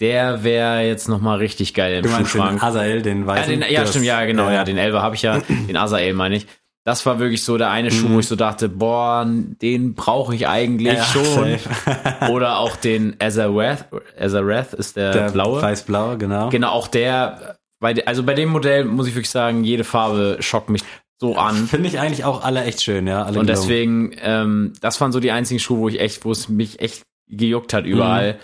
der 0.00 0.44
wäre 0.44 0.82
jetzt 0.82 1.08
noch 1.08 1.20
mal 1.20 1.36
richtig 1.38 1.74
geil 1.74 1.96
im 1.98 2.02
Du 2.04 2.08
meinst 2.10 2.34
den 2.34 2.40
Schuhschrank. 2.40 2.62
Azael, 2.62 3.02
den 3.02 3.20
Ja, 3.22 3.26
weißen? 3.26 3.60
den, 3.60 3.70
ja 3.70 3.86
stimmt, 3.86 4.04
ja, 4.04 4.24
genau, 4.24 4.44
ja, 4.46 4.52
ja. 4.54 4.64
den 4.64 4.78
Elva 4.78 5.02
habe 5.02 5.14
ich 5.16 5.22
ja, 5.22 5.38
den 5.68 5.76
Azael 5.76 6.14
meine 6.14 6.36
ich. 6.36 6.46
Das 6.84 7.04
war 7.04 7.18
wirklich 7.18 7.44
so 7.44 7.58
der 7.58 7.70
eine 7.70 7.90
Schuh, 7.90 8.08
wo 8.10 8.18
ich 8.20 8.26
so 8.28 8.34
dachte, 8.36 8.70
boah, 8.70 9.26
den 9.26 9.94
brauche 9.94 10.34
ich 10.34 10.48
eigentlich 10.48 10.94
Ja, 10.94 11.04
schon. 11.12 11.58
Oder 12.30 12.58
auch 12.58 12.76
den 12.76 13.14
Azareth, 13.20 13.84
Azareth 14.18 14.72
ist 14.72 14.96
der, 14.96 15.12
Der 15.12 15.30
blaue. 15.30 15.60
Weiß-blau, 15.60 16.16
genau. 16.16 16.48
Genau, 16.48 16.70
auch 16.70 16.88
der, 16.88 17.58
bei, 17.78 17.94
also 18.06 18.22
bei 18.22 18.32
dem 18.32 18.48
Modell 18.48 18.84
muss 18.86 19.06
ich 19.06 19.14
wirklich 19.14 19.28
sagen, 19.28 19.64
jede 19.64 19.84
Farbe 19.84 20.38
schockt 20.40 20.70
mich 20.70 20.82
so 21.20 21.36
an. 21.36 21.66
Finde 21.66 21.88
ich 21.88 21.98
eigentlich 21.98 22.24
auch 22.24 22.42
alle 22.42 22.64
echt 22.64 22.82
schön, 22.82 23.06
ja. 23.06 23.24
Alle 23.24 23.38
Und 23.40 23.46
gelungen. 23.46 23.60
deswegen, 23.68 24.12
ähm, 24.22 24.72
das 24.80 24.98
waren 25.00 25.12
so 25.12 25.20
die 25.20 25.32
einzigen 25.32 25.60
Schuhe, 25.60 25.78
wo 25.80 25.88
ich 25.90 26.00
echt, 26.00 26.24
wo 26.24 26.30
es 26.32 26.48
mich 26.48 26.80
echt 26.80 27.02
gejuckt 27.26 27.74
hat 27.74 27.84
überall. 27.84 28.34
Mhm. 28.34 28.38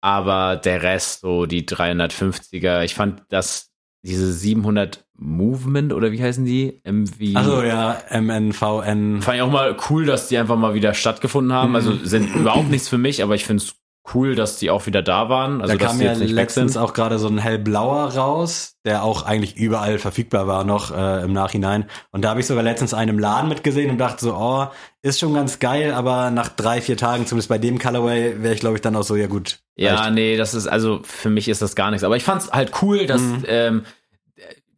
Aber 0.00 0.56
der 0.56 0.82
Rest, 0.82 1.20
so 1.22 1.46
die 1.46 1.66
350er, 1.66 2.82
ich 2.84 2.94
fand 2.94 3.22
das, 3.30 3.70
diese 4.02 4.32
700 4.32 5.04
Movement 5.16 5.92
oder 5.92 6.12
wie 6.12 6.22
heißen 6.22 6.44
die? 6.44 6.80
MV. 6.84 7.16
Also 7.34 7.62
ja, 7.62 7.98
MNVN. 8.10 9.22
Fand 9.22 9.36
ich 9.36 9.42
auch 9.42 9.50
mal 9.50 9.76
cool, 9.90 10.06
dass 10.06 10.28
die 10.28 10.38
einfach 10.38 10.56
mal 10.56 10.74
wieder 10.74 10.94
stattgefunden 10.94 11.52
haben. 11.52 11.74
Also 11.74 11.90
Mhm. 11.92 12.04
sind 12.04 12.34
überhaupt 12.36 12.70
nichts 12.70 12.88
für 12.88 12.98
mich, 12.98 13.22
aber 13.22 13.34
ich 13.34 13.44
finde 13.44 13.64
es 13.64 13.74
cool, 14.14 14.34
dass 14.34 14.58
die 14.58 14.70
auch 14.70 14.86
wieder 14.86 15.02
da 15.02 15.28
waren. 15.28 15.60
Also 15.60 15.76
da 15.76 15.86
kam 15.86 16.00
ja 16.00 16.12
letztens 16.12 16.76
auch 16.76 16.92
gerade 16.94 17.18
so 17.18 17.28
ein 17.28 17.38
hellblauer 17.38 18.14
raus, 18.14 18.76
der 18.84 19.02
auch 19.04 19.22
eigentlich 19.24 19.56
überall 19.56 19.98
verfügbar 19.98 20.46
war 20.46 20.64
noch 20.64 20.90
äh, 20.96 21.22
im 21.24 21.32
Nachhinein. 21.32 21.86
Und 22.10 22.22
da 22.24 22.30
habe 22.30 22.40
ich 22.40 22.46
sogar 22.46 22.62
letztens 22.62 22.94
einen 22.94 23.10
im 23.10 23.18
Laden 23.18 23.48
mitgesehen 23.48 23.90
und 23.90 23.98
dachte 23.98 24.24
so, 24.24 24.34
oh, 24.34 24.66
ist 25.02 25.20
schon 25.20 25.34
ganz 25.34 25.58
geil, 25.58 25.92
aber 25.92 26.30
nach 26.30 26.48
drei, 26.48 26.80
vier 26.80 26.96
Tagen, 26.96 27.26
zumindest 27.26 27.48
bei 27.48 27.58
dem 27.58 27.78
Colorway, 27.78 28.42
wäre 28.42 28.54
ich 28.54 28.60
glaube 28.60 28.76
ich 28.76 28.82
dann 28.82 28.96
auch 28.96 29.02
so, 29.04 29.16
ja 29.16 29.26
gut. 29.26 29.58
Ja, 29.76 29.94
reicht. 29.96 30.14
nee, 30.14 30.36
das 30.36 30.54
ist, 30.54 30.66
also 30.66 31.00
für 31.04 31.30
mich 31.30 31.48
ist 31.48 31.62
das 31.62 31.74
gar 31.76 31.90
nichts. 31.90 32.04
Aber 32.04 32.16
ich 32.16 32.24
fand 32.24 32.42
es 32.42 32.50
halt 32.52 32.72
cool, 32.82 33.06
dass 33.06 33.20
Mhm. 33.20 33.44
ähm, 33.46 33.82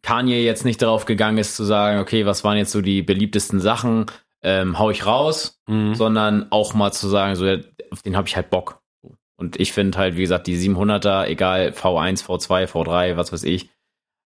Kanye 0.03 0.43
jetzt 0.45 0.65
nicht 0.65 0.81
darauf 0.83 1.05
gegangen 1.05 1.39
ist 1.39 1.57
zu 1.57 1.65
sagen, 1.65 1.99
okay, 2.01 2.27
was 2.27 2.43
waren 2.45 2.57
jetzt 2.57 2.73
so 2.73 2.81
die 2.81 3.03
beliebtesten 3.03 3.61
Sachen, 3.61 4.07
ähm, 4.43 4.79
hau 4.79 4.91
ich 4.91 5.05
raus, 5.07 5.61
Mhm. 5.69 5.95
sondern 5.95 6.47
auch 6.51 6.73
mal 6.75 6.91
zu 6.93 7.09
sagen, 7.09 7.37
so, 7.37 7.47
ja, 7.47 7.59
auf 7.91 8.03
den 8.03 8.17
habe 8.17 8.27
ich 8.27 8.37
halt 8.37 8.51
Bock. 8.51 8.80
Und 9.41 9.59
ich 9.59 9.73
finde 9.73 9.97
halt, 9.97 10.17
wie 10.17 10.21
gesagt, 10.21 10.47
die 10.47 10.59
700er, 10.59 11.25
egal 11.27 11.71
V1, 11.71 12.23
V2, 12.23 12.67
V3, 12.67 13.17
was 13.17 13.33
weiß 13.33 13.45
ich, 13.45 13.71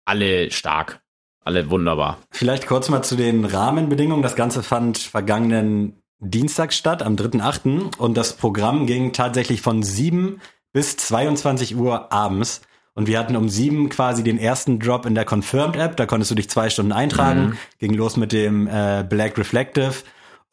alle 0.07 0.51
stark, 0.51 1.03
alle 1.45 1.69
wunderbar. 1.69 2.19
Vielleicht 2.31 2.67
kurz 2.67 2.89
mal 2.89 3.03
zu 3.03 3.15
den 3.15 3.45
Rahmenbedingungen. 3.45 4.23
Das 4.23 4.35
Ganze 4.35 4.63
fand 4.63 4.97
vergangenen 4.97 6.03
Dienstag 6.21 6.73
statt, 6.73 7.03
am 7.03 7.17
3.8. 7.17 7.99
Und 7.99 8.17
das 8.17 8.33
Programm 8.33 8.87
ging 8.87 9.13
tatsächlich 9.13 9.61
von 9.61 9.83
7 9.83 10.41
bis 10.73 10.97
22 10.97 11.77
Uhr 11.77 12.11
abends. 12.11 12.63
Und 12.95 13.07
wir 13.07 13.19
hatten 13.19 13.37
um 13.37 13.51
7 13.51 13.91
quasi 13.91 14.23
den 14.23 14.39
ersten 14.39 14.79
Drop 14.79 15.05
in 15.05 15.15
der 15.15 15.27
Confirmed 15.27 15.77
App. 15.77 15.99
Da 15.99 16.07
konntest 16.07 16.31
du 16.31 16.35
dich 16.35 16.49
zwei 16.49 16.71
Stunden 16.71 16.93
eintragen. 16.93 17.41
Mhm. 17.49 17.59
Ging 17.79 17.93
los 17.93 18.17
mit 18.17 18.33
dem 18.33 18.67
äh, 18.69 19.05
Black 19.07 19.37
Reflective. 19.37 19.97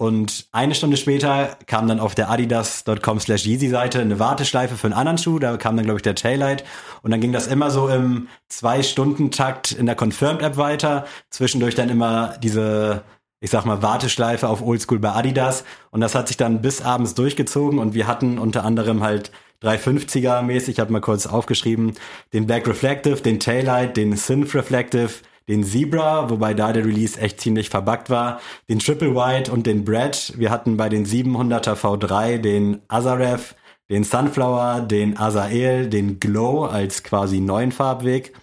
Und 0.01 0.47
eine 0.51 0.73
Stunde 0.73 0.97
später 0.97 1.55
kam 1.67 1.87
dann 1.87 1.99
auf 1.99 2.15
der 2.15 2.31
adidas.com 2.31 3.19
slash 3.19 3.45
Yeezy 3.45 3.69
Seite 3.69 3.99
eine 3.99 4.17
Warteschleife 4.17 4.75
für 4.75 4.87
einen 4.87 4.95
anderen 4.95 5.19
Schuh. 5.19 5.37
Da 5.37 5.57
kam 5.57 5.75
dann, 5.75 5.85
glaube 5.85 5.99
ich, 5.99 6.01
der 6.01 6.15
Taillight. 6.15 6.63
Und 7.03 7.11
dann 7.11 7.21
ging 7.21 7.31
das 7.31 7.45
immer 7.45 7.69
so 7.69 7.87
im 7.87 8.27
Zwei-Stunden-Takt 8.49 9.73
in 9.73 9.85
der 9.85 9.93
Confirmed-App 9.93 10.57
weiter. 10.57 11.05
Zwischendurch 11.29 11.75
dann 11.75 11.89
immer 11.89 12.33
diese, 12.41 13.03
ich 13.41 13.51
sag 13.51 13.65
mal, 13.65 13.83
Warteschleife 13.83 14.47
auf 14.47 14.63
Oldschool 14.63 14.97
bei 14.97 15.11
Adidas. 15.11 15.65
Und 15.91 16.01
das 16.01 16.15
hat 16.15 16.29
sich 16.29 16.37
dann 16.37 16.63
bis 16.63 16.81
abends 16.81 17.13
durchgezogen. 17.13 17.77
Und 17.77 17.93
wir 17.93 18.07
hatten 18.07 18.39
unter 18.39 18.65
anderem 18.65 19.03
halt 19.03 19.31
350er 19.61 20.41
mäßig, 20.41 20.69
ich 20.69 20.79
habe 20.79 20.91
mal 20.91 21.01
kurz 21.01 21.27
aufgeschrieben, 21.27 21.93
den 22.33 22.47
Black 22.47 22.67
Reflective, 22.67 23.17
den 23.17 23.39
Taillight, 23.39 23.97
den 23.97 24.17
Synth 24.17 24.55
Reflective, 24.55 25.11
den 25.51 25.65
Zebra, 25.65 26.29
wobei 26.29 26.53
da 26.53 26.71
der 26.71 26.85
Release 26.85 27.19
echt 27.19 27.41
ziemlich 27.41 27.69
verbuggt 27.69 28.09
war, 28.09 28.39
den 28.69 28.79
Triple 28.79 29.13
White 29.13 29.51
und 29.51 29.67
den 29.67 29.83
Brad. 29.83 30.31
Wir 30.37 30.49
hatten 30.49 30.77
bei 30.77 30.87
den 30.87 31.05
700er 31.05 31.75
V3 31.75 32.37
den 32.37 32.81
Azaref, 32.87 33.55
den 33.89 34.05
Sunflower, 34.05 34.79
den 34.79 35.19
Azael, 35.19 35.89
den 35.89 36.21
Glow 36.21 36.63
als 36.63 37.03
quasi 37.03 37.41
neuen 37.41 37.73
Farbweg 37.73 38.33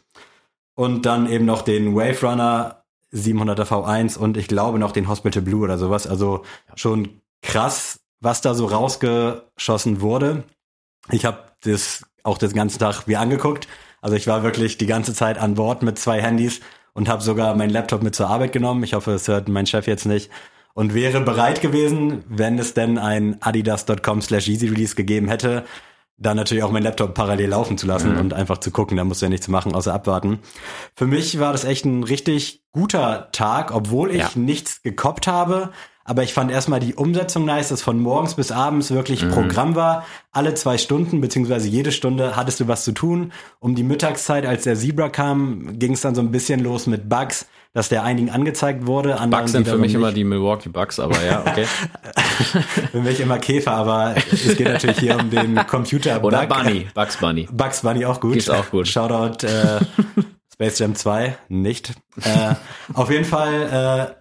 und 0.75 1.07
dann 1.07 1.31
eben 1.31 1.47
noch 1.47 1.63
den 1.63 1.97
Wave 1.97 2.27
Runner 2.27 2.85
700er 3.15 3.65
V1 3.65 4.19
und 4.19 4.37
ich 4.37 4.47
glaube 4.47 4.79
noch 4.79 4.93
den 4.93 5.09
Hospital 5.09 5.41
Blue 5.41 5.65
oder 5.65 5.79
sowas. 5.79 6.07
Also 6.07 6.43
schon 6.75 7.23
krass, 7.41 8.01
was 8.21 8.43
da 8.43 8.53
so 8.53 8.67
rausgeschossen 8.67 10.03
wurde. 10.03 10.45
Ich 11.11 11.25
habe 11.25 11.39
das 11.63 12.05
auch 12.23 12.37
den 12.37 12.53
ganzen 12.53 12.81
Tag 12.81 13.07
mir 13.07 13.19
angeguckt. 13.19 13.67
Also 14.03 14.15
ich 14.15 14.27
war 14.27 14.43
wirklich 14.43 14.77
die 14.77 14.87
ganze 14.87 15.15
Zeit 15.15 15.39
an 15.39 15.55
Bord 15.55 15.83
mit 15.83 15.99
zwei 15.99 16.21
Handys 16.21 16.61
und 16.95 17.09
habe 17.09 17.23
sogar 17.23 17.55
meinen 17.55 17.71
Laptop 17.71 18.03
mit 18.03 18.15
zur 18.15 18.29
Arbeit 18.29 18.53
genommen. 18.53 18.83
Ich 18.85 18.95
hoffe, 18.95 19.13
es 19.13 19.29
hört 19.29 19.49
mein 19.49 19.67
Chef 19.67 19.87
jetzt 19.87 20.07
nicht. 20.07 20.31
Und 20.75 20.95
wäre 20.95 21.21
bereit 21.21 21.61
gewesen, 21.61 22.23
wenn 22.29 22.59
es 22.59 22.73
denn 22.75 22.99
ein 22.99 23.39
adidas.com 23.41 24.23
slash 24.23 24.49
easy 24.49 24.69
release 24.69 24.95
gegeben 24.95 25.29
hätte, 25.29 25.65
dann 26.19 26.37
natürlich 26.37 26.63
auch 26.65 26.71
meinen 26.73 26.83
Laptop 26.85 27.15
parallel 27.15 27.51
laufen 27.51 27.79
zu 27.79 27.87
lassen 27.87 28.17
und 28.17 28.33
einfach 28.35 28.59
zu 28.59 28.71
gucken. 28.71 28.97
Da 28.97 29.05
musst 29.05 29.23
du 29.23 29.27
ja 29.27 29.31
nichts 29.31 29.49
machen, 29.49 29.75
außer 29.75 29.93
abwarten. 29.95 30.41
Für 30.97 31.07
mich 31.07 31.39
war 31.39 31.53
das 31.53 31.65
echt 31.65 31.85
ein 31.85 32.03
richtig 32.05 32.63
guter 32.73 33.29
Tag, 33.33 33.73
obwohl 33.75 34.11
ich 34.11 34.19
Ja. 34.23 34.31
nichts 34.35 34.83
gekoppt 34.83 35.27
habe. 35.27 35.71
Aber 36.09 36.23
ich 36.23 36.33
fand 36.33 36.51
erstmal 36.51 36.81
die 36.81 36.95
Umsetzung 36.95 37.45
nice, 37.45 37.69
dass 37.69 37.83
von 37.83 38.01
morgens 38.01 38.33
bis 38.33 38.51
abends 38.51 38.91
wirklich 38.91 39.29
Programm 39.29 39.75
war. 39.75 40.07
Alle 40.33 40.55
zwei 40.55 40.79
Stunden, 40.79 41.21
beziehungsweise 41.21 41.69
jede 41.69 41.93
Stunde 41.93 42.35
hattest 42.35 42.61
du 42.61 42.67
was 42.67 42.83
zu 42.83 42.93
tun. 42.93 43.31
Um 43.61 43.75
die 43.75 43.83
Mittagszeit, 43.83 44.47
als 44.47 44.65
der 44.65 44.75
Zebra 44.75 45.11
kam, 45.11 45.79
ging 45.79 45.93
es 45.93 46.01
dann 46.01 46.15
so 46.15 46.23
ein 46.23 46.31
bisschen 46.31 46.61
los 46.61 46.87
mit 46.87 47.11
Bugs, 47.11 47.47
dass 47.75 47.91
der 47.91 48.05
einigen 48.05 48.31
angezeigt 48.31 48.87
wurde. 48.87 49.19
Bugs 49.29 49.53
sind 49.53 49.69
für 49.69 49.77
mich 49.77 49.93
immer 49.93 50.07
nicht. 50.07 50.17
die 50.17 50.25
Milwaukee 50.25 50.71
Bucks, 50.71 50.99
aber 50.99 51.23
ja, 51.23 51.43
okay. 51.47 51.67
Für 52.93 53.03
mich 53.03 53.21
immer 53.21 53.39
Käfer, 53.39 53.73
aber 53.73 54.15
es 54.33 54.57
geht 54.57 54.67
natürlich 54.67 54.99
hier 55.01 55.19
um 55.19 55.29
den 55.29 55.57
Computer. 55.67 56.25
Oder 56.25 56.47
Bug. 56.47 56.57
Bunny, 56.57 56.87
Bugs 56.95 57.19
Bunny. 57.19 57.49
Bugs 57.53 57.83
Bunny 57.83 58.07
auch 58.07 58.19
gut. 58.19 58.37
Ist 58.37 58.51
auch 58.51 58.71
gut. 58.71 58.89
Shoutout 58.89 59.47
äh, 59.47 59.81
Space 60.55 60.79
Jam 60.79 60.95
2, 60.95 61.37
nicht. 61.51 61.93
Äh, 62.23 62.55
auf 62.95 63.11
jeden 63.11 63.27
Fall 63.27 64.15
äh, 64.17 64.18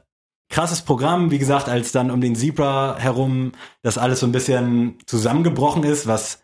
krasses 0.50 0.82
Programm, 0.82 1.32
wie 1.32 1.40
gesagt, 1.40 1.70
als 1.70 1.92
dann 1.92 2.10
um 2.12 2.22
den 2.22 2.36
Zebra 2.36 2.96
herum 2.98 3.52
das 3.82 3.98
alles 3.98 4.20
so 4.22 4.26
ein 4.26 4.32
bisschen 4.32 4.98
zusammengebrochen 5.06 5.84
ist, 5.84 6.08
was 6.08 6.42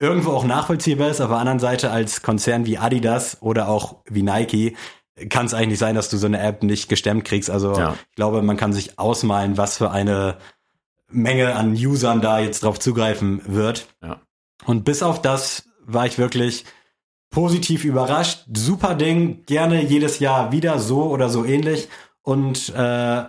irgendwo 0.00 0.30
auch 0.32 0.44
nachvollziehbar 0.44 1.08
ist. 1.10 1.20
Auf 1.20 1.28
der 1.30 1.38
anderen 1.38 1.58
Seite 1.58 1.90
als 1.90 2.22
Konzern 2.22 2.66
wie 2.66 2.78
Adidas 2.78 3.38
oder 3.40 3.68
auch 3.68 3.96
wie 4.06 4.22
Nike 4.22 4.76
kann 5.30 5.46
es 5.46 5.54
eigentlich 5.54 5.68
nicht 5.70 5.78
sein, 5.80 5.96
dass 5.96 6.10
du 6.10 6.16
so 6.16 6.26
eine 6.26 6.40
App 6.40 6.62
nicht 6.62 6.88
gestemmt 6.88 7.24
kriegst. 7.24 7.50
Also 7.50 7.76
Ja. 7.76 7.94
ich 8.10 8.16
glaube, 8.16 8.42
man 8.42 8.56
kann 8.56 8.72
sich 8.72 8.98
ausmalen, 8.98 9.56
was 9.56 9.76
für 9.78 9.90
eine 9.90 10.36
Menge 11.10 11.54
an 11.56 11.72
Usern 11.72 12.20
da 12.20 12.38
jetzt 12.38 12.62
drauf 12.62 12.78
zugreifen 12.78 13.40
wird. 13.46 13.88
Ja. 14.02 14.20
Und 14.66 14.84
bis 14.84 15.02
auf 15.02 15.20
das 15.22 15.64
war 15.84 16.06
ich 16.06 16.18
wirklich 16.18 16.64
positiv 17.30 17.84
überrascht. 17.84 18.44
Super 18.54 18.94
Ding, 18.94 19.44
gerne 19.46 19.82
jedes 19.84 20.18
Jahr 20.18 20.52
wieder 20.52 20.78
so 20.78 21.04
oder 21.04 21.28
so 21.30 21.44
ähnlich. 21.44 21.88
Und 22.22 22.68
äh, 22.76 23.24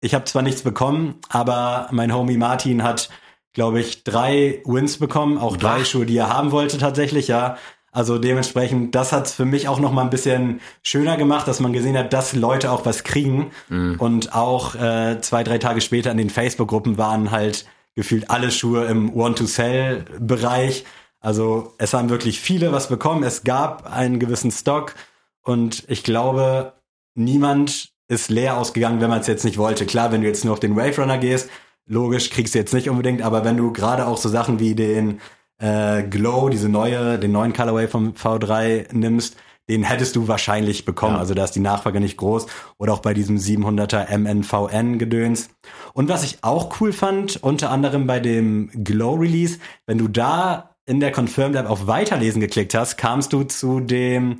ich 0.00 0.14
habe 0.14 0.24
zwar 0.24 0.42
nichts 0.42 0.62
bekommen, 0.62 1.16
aber 1.28 1.88
mein 1.90 2.14
Homie 2.14 2.36
Martin 2.36 2.82
hat, 2.82 3.10
glaube 3.52 3.80
ich, 3.80 4.04
drei 4.04 4.62
Wins 4.64 4.98
bekommen, 4.98 5.38
auch 5.38 5.56
drei. 5.56 5.84
Schuhe, 5.84 6.06
die 6.06 6.16
er 6.16 6.28
haben 6.28 6.52
wollte 6.52 6.78
tatsächlich, 6.78 7.28
ja. 7.28 7.56
Also 7.90 8.18
dementsprechend, 8.18 8.94
das 8.94 9.12
hat 9.12 9.26
es 9.26 9.34
für 9.34 9.46
mich 9.46 9.66
auch 9.66 9.80
noch 9.80 9.92
mal 9.92 10.02
ein 10.02 10.10
bisschen 10.10 10.60
schöner 10.82 11.16
gemacht, 11.16 11.48
dass 11.48 11.58
man 11.58 11.72
gesehen 11.72 11.96
hat, 11.96 12.12
dass 12.12 12.34
Leute 12.34 12.70
auch 12.70 12.84
was 12.84 13.02
kriegen. 13.02 13.50
Und 13.98 14.34
auch 14.34 14.74
äh, 14.74 15.20
zwei, 15.20 15.42
drei 15.42 15.58
Tage 15.58 15.80
später 15.80 16.10
in 16.10 16.18
den 16.18 16.30
Facebook-Gruppen 16.30 16.98
waren 16.98 17.30
halt 17.30 17.66
gefühlt 17.96 18.30
alle 18.30 18.50
Schuhe 18.52 18.84
im 18.84 19.12
Want-to-Sell-Bereich. 19.14 20.84
Also 21.20 21.74
es 21.78 21.94
haben 21.94 22.10
wirklich 22.10 22.38
viele 22.38 22.70
was 22.70 22.88
bekommen. 22.88 23.24
Es 23.24 23.42
gab 23.42 23.90
einen 23.90 24.20
gewissen 24.20 24.52
Stock 24.52 24.94
und 25.42 25.82
ich 25.88 26.04
glaube, 26.04 26.74
niemand 27.14 27.88
ist 28.08 28.30
leer 28.30 28.56
ausgegangen, 28.56 29.00
wenn 29.00 29.10
man 29.10 29.20
es 29.20 29.26
jetzt 29.26 29.44
nicht 29.44 29.58
wollte. 29.58 29.86
Klar, 29.86 30.12
wenn 30.12 30.22
du 30.22 30.26
jetzt 30.26 30.44
nur 30.44 30.54
auf 30.54 30.60
den 30.60 30.76
Wave 30.76 31.00
Runner 31.00 31.18
gehst, 31.18 31.50
logisch 31.86 32.30
kriegst 32.30 32.54
du 32.54 32.58
jetzt 32.58 32.74
nicht 32.74 32.88
unbedingt, 32.88 33.22
aber 33.22 33.44
wenn 33.44 33.56
du 33.56 33.72
gerade 33.72 34.06
auch 34.06 34.16
so 34.16 34.28
Sachen 34.28 34.60
wie 34.60 34.74
den 34.74 35.20
äh, 35.58 36.02
Glow, 36.02 36.48
diese 36.48 36.68
neue, 36.68 37.18
den 37.18 37.32
neuen 37.32 37.52
Colorway 37.52 37.88
vom 37.88 38.12
V3 38.12 38.94
nimmst, 38.94 39.36
den 39.68 39.82
hättest 39.82 40.16
du 40.16 40.28
wahrscheinlich 40.28 40.84
bekommen. 40.84 41.14
Ja. 41.14 41.20
Also 41.20 41.34
da 41.34 41.44
ist 41.44 41.52
die 41.52 41.60
Nachfrage 41.60 42.00
nicht 42.00 42.16
groß. 42.16 42.46
Oder 42.78 42.94
auch 42.94 43.00
bei 43.00 43.12
diesem 43.12 43.36
700er 43.36 44.16
MNVN-Gedöns. 44.16 45.50
Und 45.92 46.08
was 46.08 46.24
ich 46.24 46.38
auch 46.42 46.80
cool 46.80 46.92
fand, 46.92 47.42
unter 47.42 47.70
anderem 47.70 48.06
bei 48.06 48.18
dem 48.18 48.70
Glow-Release, 48.72 49.58
wenn 49.86 49.98
du 49.98 50.08
da 50.08 50.74
in 50.86 51.00
der 51.00 51.12
Confirmed 51.12 51.56
App 51.56 51.68
auf 51.68 51.86
Weiterlesen 51.86 52.40
geklickt 52.40 52.74
hast, 52.74 52.96
kamst 52.96 53.34
du 53.34 53.42
zu 53.42 53.80
dem 53.80 54.38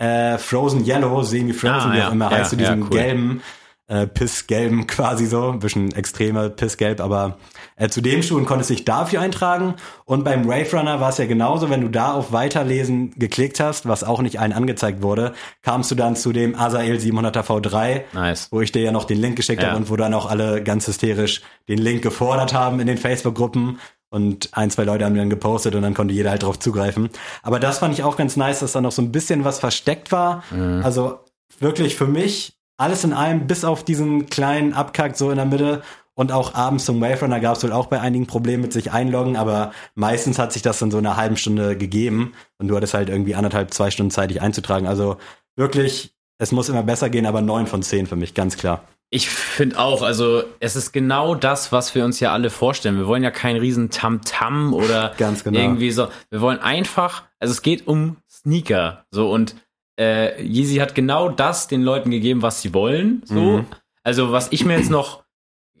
äh, 0.00 0.38
Frozen 0.38 0.84
Yellow, 0.84 1.22
Semi-Frozen, 1.22 1.90
Ah, 1.90 1.92
wie 1.94 1.98
ja. 1.98 2.08
auch 2.08 2.12
immer 2.12 2.30
Ja, 2.32 2.38
heißt, 2.38 2.50
zu 2.50 2.56
ja, 2.56 2.62
diesem 2.62 2.82
cool. 2.82 2.90
gelben, 2.90 3.42
äh, 3.86 4.06
Pissgelben 4.06 4.86
quasi 4.88 5.26
so, 5.26 5.50
ein 5.50 5.58
bisschen 5.58 5.92
extremer 5.92 6.48
Pissgelb, 6.48 7.00
aber 7.00 7.38
äh, 7.76 7.88
zu 7.88 8.00
dem 8.00 8.22
Schuh 8.22 8.36
und 8.36 8.46
konntest 8.46 8.70
dich 8.70 8.84
dafür 8.84 9.20
eintragen. 9.20 9.74
Und 10.04 10.24
beim 10.24 10.46
Wave 10.46 10.76
Runner 10.76 11.00
war 11.00 11.08
es 11.10 11.18
ja 11.18 11.26
genauso, 11.26 11.70
wenn 11.70 11.80
du 11.80 11.88
da 11.88 12.12
auf 12.12 12.30
Weiterlesen 12.32 13.12
geklickt 13.18 13.58
hast, 13.60 13.86
was 13.88 14.04
auch 14.04 14.22
nicht 14.22 14.38
allen 14.40 14.52
angezeigt 14.52 15.02
wurde, 15.02 15.34
kamst 15.62 15.90
du 15.90 15.96
dann 15.96 16.14
zu 16.16 16.32
dem 16.32 16.54
Asael 16.54 16.96
700er 16.98 17.42
V3, 17.42 18.02
Nice. 18.14 18.48
wo 18.52 18.60
ich 18.60 18.70
dir 18.72 18.82
ja 18.82 18.92
noch 18.92 19.04
den 19.04 19.18
Link 19.18 19.36
geschickt 19.36 19.60
Ja. 19.62 19.68
habe 19.70 19.78
und 19.78 19.90
wo 19.90 19.96
dann 19.96 20.14
auch 20.14 20.30
alle 20.30 20.62
ganz 20.62 20.86
hysterisch 20.86 21.42
den 21.68 21.78
Link 21.78 22.02
gefordert 22.02 22.54
haben 22.54 22.80
in 22.80 22.86
den 22.86 22.96
Facebook-Gruppen. 22.96 23.80
Und 24.10 24.50
ein, 24.52 24.70
zwei 24.70 24.84
Leute 24.84 25.04
haben 25.04 25.14
dann 25.14 25.30
gepostet 25.30 25.74
und 25.76 25.82
dann 25.82 25.94
konnte 25.94 26.12
jeder 26.12 26.30
halt 26.30 26.42
drauf 26.42 26.58
zugreifen. 26.58 27.10
Aber 27.42 27.60
das 27.60 27.78
fand 27.78 27.94
ich 27.94 28.02
auch 28.02 28.16
ganz 28.16 28.36
nice, 28.36 28.58
dass 28.58 28.72
da 28.72 28.80
noch 28.80 28.92
so 28.92 29.02
ein 29.02 29.12
bisschen 29.12 29.44
was 29.44 29.60
versteckt 29.60 30.10
war. 30.10 30.42
Mhm. 30.50 30.82
Also 30.84 31.20
wirklich 31.60 31.96
für 31.96 32.06
mich 32.06 32.54
alles 32.76 33.04
in 33.04 33.12
allem, 33.12 33.46
bis 33.46 33.64
auf 33.64 33.84
diesen 33.84 34.26
kleinen 34.26 34.72
Abkack 34.72 35.16
so 35.16 35.30
in 35.30 35.36
der 35.36 35.44
Mitte. 35.44 35.82
Und 36.14 36.32
auch 36.32 36.54
abends 36.54 36.84
zum 36.84 37.00
Wave 37.00 37.20
Runner 37.20 37.40
gab 37.40 37.56
es 37.56 37.62
wohl 37.62 37.72
auch 37.72 37.86
bei 37.86 38.00
einigen 38.00 38.26
Probleme 38.26 38.64
mit 38.64 38.72
sich 38.72 38.90
einloggen, 38.92 39.36
aber 39.36 39.72
meistens 39.94 40.38
hat 40.38 40.52
sich 40.52 40.60
das 40.60 40.78
dann 40.78 40.90
so 40.90 40.98
in 40.98 41.06
einer 41.06 41.16
halben 41.16 41.36
Stunde 41.36 41.78
gegeben 41.78 42.32
und 42.58 42.68
du 42.68 42.76
hattest 42.76 42.94
halt 42.94 43.08
irgendwie 43.08 43.34
anderthalb, 43.34 43.72
zwei 43.72 43.90
Stunden 43.90 44.10
Zeit, 44.10 44.30
dich 44.30 44.42
einzutragen. 44.42 44.86
Also 44.86 45.16
wirklich, 45.56 46.14
es 46.38 46.52
muss 46.52 46.68
immer 46.68 46.82
besser 46.82 47.08
gehen, 47.10 47.26
aber 47.26 47.40
neun 47.40 47.66
von 47.66 47.82
zehn 47.82 48.06
für 48.06 48.16
mich, 48.16 48.34
ganz 48.34 48.56
klar. 48.56 48.84
Ich 49.12 49.28
finde 49.28 49.78
auch, 49.78 50.02
also 50.02 50.44
es 50.60 50.76
ist 50.76 50.92
genau 50.92 51.34
das, 51.34 51.72
was 51.72 51.94
wir 51.96 52.04
uns 52.04 52.20
ja 52.20 52.32
alle 52.32 52.48
vorstellen. 52.48 52.96
Wir 52.96 53.08
wollen 53.08 53.24
ja 53.24 53.32
kein 53.32 53.56
riesen 53.56 53.90
Tamtam 53.90 54.72
oder 54.72 55.12
Ganz 55.18 55.42
genau. 55.42 55.58
irgendwie 55.58 55.90
so. 55.90 56.08
Wir 56.30 56.40
wollen 56.40 56.60
einfach, 56.60 57.24
also 57.40 57.50
es 57.50 57.62
geht 57.62 57.88
um 57.88 58.18
Sneaker. 58.30 59.04
So 59.10 59.28
und 59.30 59.56
äh, 59.98 60.40
Yeezy 60.42 60.76
hat 60.76 60.94
genau 60.94 61.28
das 61.28 61.66
den 61.66 61.82
Leuten 61.82 62.10
gegeben, 62.12 62.40
was 62.42 62.62
sie 62.62 62.72
wollen. 62.72 63.22
So. 63.24 63.34
Mhm. 63.34 63.66
Also 64.04 64.30
was 64.30 64.48
ich 64.52 64.64
mir 64.64 64.76
jetzt 64.78 64.90
noch, 64.90 65.24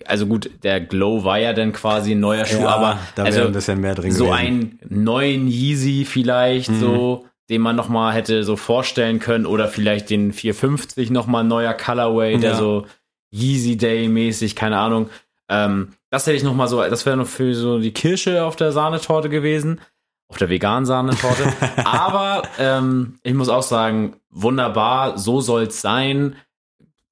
also 0.06 0.26
gut, 0.26 0.50
der 0.64 0.80
Glow 0.80 1.22
war 1.24 1.38
ja 1.38 1.52
dann 1.52 1.72
quasi 1.72 2.12
ein 2.12 2.20
neuer 2.20 2.44
Schuh, 2.46 2.62
Ja, 2.62 2.68
aber 2.70 2.98
da 3.14 3.22
wäre 3.24 3.36
also 3.36 3.46
ein 3.46 3.52
bisschen 3.52 3.80
mehr 3.80 3.94
drin 3.94 4.10
so 4.10 4.24
gewesen. 4.24 4.38
einen 4.38 4.78
neuen 4.88 5.46
Yeezy 5.46 6.04
vielleicht 6.04 6.70
Mhm. 6.70 6.80
so, 6.80 7.26
den 7.48 7.60
man 7.62 7.76
noch 7.76 7.88
mal 7.88 8.12
hätte 8.12 8.42
so 8.42 8.56
vorstellen 8.56 9.20
können 9.20 9.46
oder 9.46 9.68
vielleicht 9.68 10.10
den 10.10 10.32
450 10.32 11.10
noch 11.10 11.26
mal 11.28 11.40
ein 11.40 11.48
neuer 11.48 11.74
Colorway, 11.74 12.36
der 12.38 12.50
Ja. 12.52 12.56
so 12.56 12.86
Yeezy 13.32 13.76
Day 13.76 14.08
mäßig, 14.08 14.56
keine 14.56 14.78
Ahnung. 14.78 15.10
Ähm, 15.48 15.94
das 16.10 16.26
hätte 16.26 16.36
ich 16.36 16.42
noch 16.42 16.54
mal 16.54 16.68
so, 16.68 16.80
das 16.82 17.06
wäre 17.06 17.16
noch 17.16 17.26
für 17.26 17.54
so 17.54 17.78
die 17.78 17.92
Kirsche 17.92 18.44
auf 18.44 18.56
der 18.56 18.72
Sahnetorte 18.72 19.28
gewesen, 19.28 19.80
auf 20.28 20.36
der 20.36 20.48
veganen 20.48 20.86
Sahnetorte. 20.86 21.52
Aber 21.84 22.42
ähm, 22.58 23.18
ich 23.22 23.34
muss 23.34 23.48
auch 23.48 23.62
sagen, 23.62 24.16
wunderbar, 24.30 25.18
so 25.18 25.40
soll's 25.40 25.80
sein. 25.80 26.36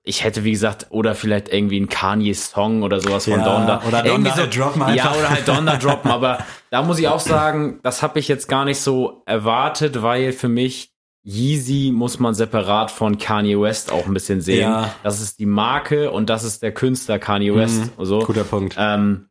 Ich 0.04 0.24
hätte, 0.24 0.42
wie 0.44 0.52
gesagt, 0.52 0.86
oder 0.90 1.14
vielleicht 1.14 1.52
irgendwie 1.52 1.78
ein 1.80 1.88
Kanye-Song 1.88 2.82
oder 2.82 2.98
sowas 3.00 3.24
von 3.24 3.40
Ja, 3.40 3.44
Donda. 3.44 3.82
oder 3.86 4.04
Irgendwie 4.06 4.30
Donda 4.30 4.46
droppen 4.46 4.82
einfach. 4.82 5.12
Ja, 5.12 5.18
oder 5.18 5.30
halt 5.30 5.46
Donda 5.48 5.76
droppen, 5.82 6.10
aber 6.10 6.38
da 6.70 6.82
muss 6.82 6.98
ich 6.98 7.08
auch 7.08 7.20
sagen, 7.20 7.78
das 7.82 8.02
habe 8.02 8.18
ich 8.18 8.26
jetzt 8.28 8.48
gar 8.48 8.64
nicht 8.64 8.80
so 8.80 9.22
erwartet, 9.26 10.00
weil 10.02 10.32
für 10.32 10.48
mich 10.48 10.92
Yeezy 11.28 11.92
muss 11.92 12.18
man 12.18 12.34
separat 12.34 12.90
von 12.90 13.18
Kanye 13.18 13.60
West 13.60 13.92
auch 13.92 14.06
ein 14.06 14.14
bisschen 14.14 14.40
sehen. 14.40 14.62
Ja. 14.62 14.94
Das 15.02 15.20
ist 15.20 15.38
die 15.38 15.44
Marke 15.46 16.10
und 16.10 16.30
das 16.30 16.42
ist 16.42 16.62
der 16.62 16.72
Künstler 16.72 17.18
Kanye 17.18 17.54
West. 17.54 17.92
Mhm, 17.98 18.04
So. 18.04 18.20
Guter 18.20 18.44
Punkt. 18.44 18.76
Ähm, 18.78 19.28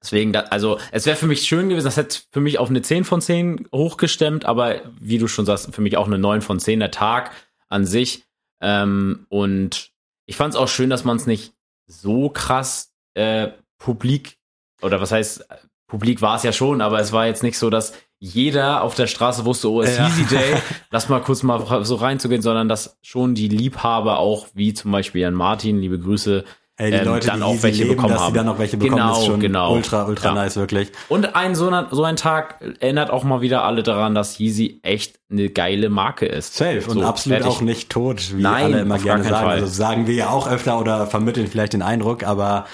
deswegen, 0.00 0.32
da, 0.32 0.40
also 0.42 0.78
es 0.92 1.06
wäre 1.06 1.16
für 1.16 1.26
mich 1.26 1.42
schön 1.42 1.68
gewesen, 1.68 1.86
das 1.86 1.96
hätte 1.96 2.20
für 2.30 2.40
mich 2.40 2.60
auf 2.60 2.70
eine 2.70 2.82
10 2.82 3.04
von 3.04 3.20
10 3.20 3.68
hochgestemmt, 3.74 4.44
aber 4.44 4.82
wie 5.00 5.18
du 5.18 5.26
schon 5.26 5.44
sagst, 5.44 5.74
für 5.74 5.80
mich 5.82 5.96
auch 5.96 6.06
eine 6.06 6.18
9 6.18 6.40
von 6.40 6.60
10 6.60 6.78
der 6.78 6.92
Tag 6.92 7.32
an 7.68 7.84
sich. 7.84 8.22
Ähm, 8.60 9.26
und 9.28 9.90
ich 10.26 10.36
fand 10.36 10.54
es 10.54 10.60
auch 10.60 10.68
schön, 10.68 10.88
dass 10.88 11.04
man 11.04 11.16
es 11.16 11.26
nicht 11.26 11.52
so 11.88 12.28
krass 12.28 12.92
äh, 13.14 13.48
publik, 13.78 14.38
oder 14.82 15.00
was 15.00 15.10
heißt, 15.10 15.46
publik 15.88 16.22
war 16.22 16.36
es 16.36 16.44
ja 16.44 16.52
schon, 16.52 16.80
aber 16.80 17.00
es 17.00 17.10
war 17.10 17.26
jetzt 17.26 17.42
nicht 17.42 17.58
so, 17.58 17.70
dass 17.70 17.92
jeder 18.24 18.82
auf 18.82 18.94
der 18.94 19.06
Straße 19.06 19.44
wusste, 19.44 19.70
oh, 19.70 19.82
es 19.82 19.90
ist 19.90 19.98
Ja. 19.98 20.06
Easy 20.06 20.24
Day, 20.24 20.54
lass 20.90 21.08
mal 21.08 21.20
kurz 21.20 21.42
mal 21.42 21.84
so 21.84 21.96
reinzugehen, 21.96 22.40
sondern 22.42 22.68
dass 22.68 22.96
schon 23.02 23.34
die 23.34 23.48
Liebhaber 23.48 24.18
auch, 24.18 24.46
wie 24.54 24.72
zum 24.72 24.90
Beispiel 24.92 25.20
Jan 25.22 25.34
Martin, 25.34 25.78
liebe 25.80 25.98
Grüße, 25.98 26.44
Ey, 26.76 26.90
die 26.90 26.96
ähm, 26.96 27.04
Leute, 27.04 27.26
dann 27.28 27.36
die 27.38 27.42
auch 27.44 27.62
welche 27.62 27.84
leben, 27.84 27.94
bekommen 27.96 28.14
dass 28.14 28.22
haben. 28.22 28.32
sie 28.32 28.38
dann 28.38 28.48
auch 28.48 28.58
welche 28.58 28.76
bekommen, 28.78 28.96
Genau, 29.00 29.18
ist 29.20 29.26
schon 29.26 29.38
genau. 29.40 29.74
ultra, 29.74 30.06
ultra 30.06 30.28
Ja. 30.28 30.34
nice, 30.34 30.56
wirklich. 30.56 30.90
Und 31.08 31.36
ein 31.36 31.54
so, 31.54 31.68
ein 31.68 31.86
so 31.92 32.02
ein 32.02 32.16
Tag 32.16 32.60
erinnert 32.80 33.10
auch 33.10 33.22
mal 33.22 33.42
wieder 33.42 33.62
alle 33.62 33.84
daran, 33.84 34.14
dass 34.16 34.38
Yeezy 34.40 34.80
echt 34.82 35.20
eine 35.30 35.50
geile 35.50 35.88
Marke 35.88 36.26
ist. 36.26 36.54
Safe 36.56 36.82
und 36.88 36.94
So, 36.94 37.02
absolut 37.04 37.38
fertig. 37.42 37.56
auch 37.58 37.60
nicht 37.60 37.90
tot, 37.90 38.34
wie 38.36 38.42
Nein, 38.42 38.64
alle 38.64 38.80
immer 38.80 38.98
gerne 38.98 39.22
sagen. 39.22 39.34
Fall. 39.46 39.60
Also 39.60 39.66
sagen 39.66 40.06
wir 40.08 40.14
ja 40.14 40.30
auch 40.30 40.48
öfter 40.50 40.80
oder 40.80 41.06
vermitteln 41.06 41.46
vielleicht 41.46 41.74
den 41.74 41.82
Eindruck, 41.82 42.24
aber 42.24 42.66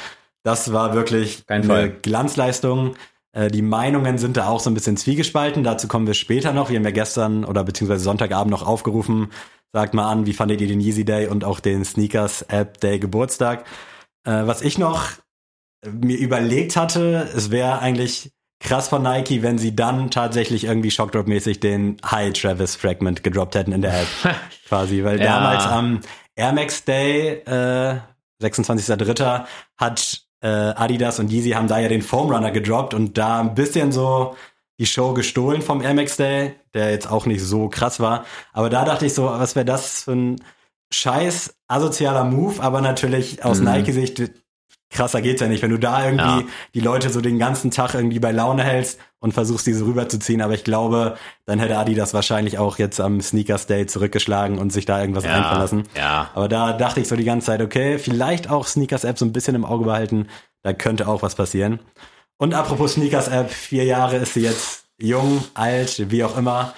das 0.45 0.73
war 0.73 0.95
wirklich 0.95 1.45
Kein 1.47 1.63
eine 1.65 1.67
Fall. 1.71 1.91
Glanzleistung. 1.91 2.95
Äh, 3.33 3.49
Die 3.51 3.62
Meinungen 3.62 4.19
sind 4.19 4.37
da 4.37 4.49
auch 4.49 4.61
so 4.61 4.71
ein 4.71 4.75
bisschen 4.75 4.97
zwiegespalten. 4.97 5.64
Dazu 5.64 5.88
kommen 5.88 6.07
wir 6.07 6.14
später 6.14 6.53
noch. 6.53 6.71
Wir 6.71 6.77
haben 6.79 6.85
ja 6.85 6.90
gestern 6.90 7.45
oder 7.45 7.64
beziehungsweise 7.64 8.05
Sonntagabend 8.05 8.51
noch 8.51 8.66
aufgerufen. 8.66 9.31
Sagt 9.73 9.95
mal 9.95 10.11
an, 10.11 10.27
wie 10.27 10.33
fandet 10.33 10.61
ihr 10.61 10.66
den 10.66 10.81
Yeezy 10.81 11.05
Day 11.05 11.29
und 11.29 11.45
auch 11.45 11.61
den 11.61 11.85
Sneakers 11.85 12.43
App 12.43 12.81
Day 12.81 12.99
Geburtstag? 12.99 13.64
Äh, 14.25 14.47
Was 14.47 14.62
ich 14.62 14.79
noch 14.79 15.09
mir 15.87 16.19
überlegt 16.19 16.77
hatte, 16.77 17.31
es 17.35 17.51
wäre 17.51 17.79
eigentlich 17.79 18.33
krass 18.62 18.88
von 18.88 19.03
Nike, 19.03 19.43
wenn 19.43 19.57
sie 19.57 19.75
dann 19.75 20.11
tatsächlich 20.11 20.64
irgendwie 20.64 20.90
Shockdrop-mäßig 20.90 21.61
den 21.61 21.97
High 22.05 22.35
Travis 22.35 22.77
Fragment 22.77 23.23
gedroppt 23.23 23.55
hätten 23.55 23.73
in 23.73 23.81
der 23.83 24.03
App. 24.03 24.09
quasi, 24.69 25.03
weil 25.05 25.19
Ja. 25.19 25.25
damals 25.38 25.64
am 25.64 26.01
Air 26.37 26.53
Max 26.53 26.85
Day, 26.85 27.43
äh, 27.47 28.01
26.03., 28.43 29.45
hat 29.79 30.23
äh, 30.42 30.46
Adidas 30.48 31.18
und 31.18 31.31
Yeezy 31.31 31.50
haben 31.50 31.68
da 31.68 31.79
ja 31.79 31.88
den 31.88 32.03
Foam 32.03 32.31
Runner 32.31 32.50
gedroppt 32.50 32.94
und 32.94 33.18
da 33.18 33.40
ein 33.40 33.55
bisschen 33.55 33.92
so 33.92 34.37
die 34.79 34.87
Show 34.87 35.12
gestohlen 35.12 35.61
vom 35.61 35.83
Air 35.83 35.94
Max 35.94 36.16
Day, 36.16 36.55
der 36.72 36.90
jetzt 36.90 37.11
auch 37.11 37.26
nicht 37.26 37.42
so 37.42 37.68
krass 37.68 38.00
war. 38.00 38.24
Aber 38.53 38.70
da 38.70 38.85
dachte 38.85 39.05
ich 39.07 39.14
so, 39.14 39.24
was 39.24 39.55
wäre 39.55 39.66
das 39.66 40.05
für 40.05 40.12
ein 40.12 40.42
scheiß 40.92 41.55
asozialer 41.68 42.24
Move, 42.24 42.62
aber 42.62 42.81
natürlich 42.81 43.44
aus 43.44 43.59
Mhm. 43.61 43.66
Nike-Sicht 43.66 44.31
krasser 44.90 45.22
geht's 45.22 45.40
ja 45.40 45.46
nicht, 45.48 45.62
wenn 45.62 45.70
du 45.70 45.79
da 45.79 46.05
irgendwie 46.05 46.24
Ja. 46.24 46.42
die 46.74 46.81
Leute 46.81 47.11
so 47.11 47.20
den 47.20 47.38
ganzen 47.38 47.70
Tag 47.70 47.94
irgendwie 47.94 48.18
bei 48.18 48.33
Laune 48.33 48.62
hältst 48.64 48.98
und 49.20 49.33
versuchst 49.33 49.66
diese 49.66 49.85
rüberzuziehen, 49.87 50.40
aber 50.42 50.55
ich 50.55 50.64
glaube, 50.64 51.16
dann 51.46 51.59
hätte 51.59 51.79
Adidas 51.79 52.12
wahrscheinlich 52.14 52.59
auch 52.59 52.79
jetzt 52.79 53.00
am 53.00 53.20
Sneakers 53.20 53.66
Day 53.66 53.87
zurückgeschlagen 53.87 54.59
und 54.59 54.72
sich 54.72 54.87
da 54.87 55.00
irgendwas 55.00 55.24
einfallen 55.24 55.61
lassen. 55.61 55.83
Ja. 55.96 56.31
Aber 56.35 56.48
da 56.48 56.72
dachte 56.72 57.00
ich 57.00 57.09
so 57.09 57.16
die 57.16 57.24
ganze 57.24 57.46
Zeit, 57.46 57.61
okay, 57.62 57.98
vielleicht 57.98 58.50
auch 58.50 58.66
Sneakers 58.66 59.05
App 59.05 59.18
so 59.18 59.24
ein 59.24 59.33
bisschen 59.33 59.55
im 59.55 59.64
Auge 59.64 59.85
behalten, 59.85 60.26
da 60.62 60.72
könnte 60.72 61.07
auch 61.09 61.22
was 61.22 61.35
passieren. 61.35 61.81
Und 62.38 62.55
apropos 62.55 62.94
Sneakers 62.94 63.29
App, 63.29 63.50
vier 63.50 63.85
Jahre 63.85 64.16
ist 64.16 64.35
sie 64.35 64.40
jetzt 64.42 64.85
jung, 64.98 65.44
alt, 65.55 66.11
wie 66.11 66.24
auch 66.24 66.37
immer. 66.37 66.74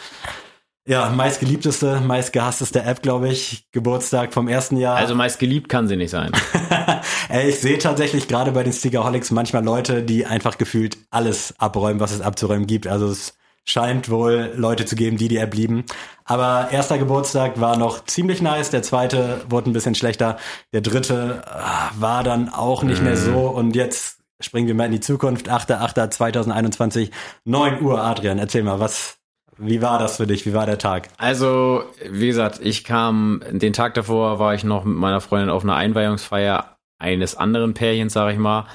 Ja, 0.85 1.11
meistgeliebteste, 1.11 2.01
meistgehassteste 2.01 2.83
App, 2.83 3.03
glaube 3.03 3.29
ich. 3.29 3.68
Geburtstag 3.71 4.35
vom 4.35 4.49
ersten 4.49 4.77
Jahr. 4.77 4.97
Also 4.97 5.14
meist 5.14 5.38
geliebt 5.38 5.68
kann 5.68 5.87
sie 5.87 5.97
nicht 5.97 6.11
sein. 6.11 6.33
Ey, 7.29 7.51
ich 7.51 7.61
sehe 7.61 7.79
tatsächlich 7.79 8.27
gerade 8.27 8.51
bei 8.51 8.64
den 8.64 8.73
Sneakerholics 8.73 9.31
manchmal 9.31 9.64
Leute, 9.64 10.03
die 10.03 10.27
einfach 10.27 10.59
gefühlt 10.59 10.99
alles 11.11 11.55
abräumen, 11.59 12.01
was 12.01 12.12
es 12.12 12.21
abzuräumen 12.21 12.66
gibt. 12.66 12.88
Also 12.88 13.07
es 13.07 13.35
scheint 13.64 14.09
wohl 14.11 14.53
Leute 14.57 14.85
zu 14.85 14.97
geben, 14.97 15.16
die 15.16 15.29
die 15.29 15.37
App 15.37 15.55
lieben. 15.55 15.85
Aber 16.25 16.68
erster 16.73 16.99
Geburtstag 16.99 17.61
war 17.61 17.77
noch 17.77 18.05
ziemlich 18.05 18.42
nice, 18.42 18.71
der 18.71 18.83
zweite 18.83 19.45
wurde 19.49 19.71
ein 19.71 19.73
bisschen 19.73 19.95
schlechter, 19.95 20.37
der 20.73 20.81
dritte 20.81 21.45
ah, 21.47 21.90
war 21.97 22.25
dann 22.25 22.49
auch 22.49 22.83
nicht 22.83 23.03
mehr 23.03 23.16
so 23.16 23.49
und 23.49 23.77
jetzt 23.77 24.18
springen 24.40 24.66
wir 24.66 24.75
mal 24.75 24.87
in 24.87 24.92
die 24.92 25.01
Zukunft. 25.01 25.49
8.8.2021, 25.49 27.11
9 27.45 27.83
Uhr, 27.83 28.03
Adrian, 28.03 28.38
erzähl 28.38 28.64
mal, 28.64 28.81
was, 28.81 29.18
wie 29.59 29.83
war 29.83 29.99
das 29.99 30.17
für 30.17 30.27
dich? 30.27 30.47
Wie 30.47 30.55
war 30.55 30.67
der 30.67 30.79
Tag? 30.79 31.09
Also, 31.19 31.85
wie 32.11 32.27
gesagt, 32.27 32.61
ich 32.62 32.85
kam, 32.85 33.43
den 33.51 33.73
Tag 33.73 33.95
davor 33.95 34.38
war 34.38 34.55
ich 34.55 34.65
noch 34.65 34.85
mit 34.85 34.97
meiner 34.97 35.21
Freundin 35.21 35.51
auf 35.51 35.62
einer 35.62 35.77
Einweihungsfeier 35.77 36.77
eines 36.99 37.37
anderen 37.37 37.75
Pärchens, 37.75 38.12
sag 38.12 38.33
ich 38.33 38.38
mal. 38.38 38.67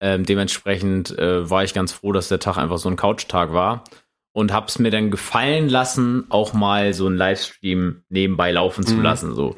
Ähm, 0.00 0.24
dementsprechend 0.26 1.16
äh, 1.18 1.48
war 1.48 1.64
ich 1.64 1.72
ganz 1.74 1.92
froh, 1.92 2.12
dass 2.12 2.28
der 2.28 2.38
Tag 2.40 2.58
einfach 2.58 2.78
so 2.78 2.88
ein 2.88 2.96
Couchtag 2.96 3.52
war. 3.52 3.84
Und 4.32 4.52
hab's 4.52 4.78
mir 4.78 4.90
dann 4.90 5.10
gefallen 5.10 5.70
lassen, 5.70 6.26
auch 6.28 6.52
mal 6.52 6.92
so 6.92 7.06
einen 7.06 7.16
Livestream 7.16 8.02
nebenbei 8.10 8.52
laufen 8.52 8.84
zu 8.84 8.96
Mhm. 8.96 9.02
lassen. 9.02 9.34
So. 9.34 9.56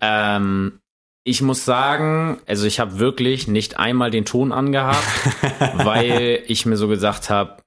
ähm, 0.00 0.80
ich 1.24 1.42
muss 1.42 1.66
sagen, 1.66 2.40
also 2.46 2.66
ich 2.66 2.80
habe 2.80 2.98
wirklich 2.98 3.48
nicht 3.48 3.78
einmal 3.78 4.10
den 4.10 4.24
Ton 4.24 4.52
angehabt, 4.52 5.04
weil 5.74 6.42
ich 6.46 6.64
mir 6.64 6.76
so 6.78 6.88
gesagt 6.88 7.28
habe, 7.28 7.58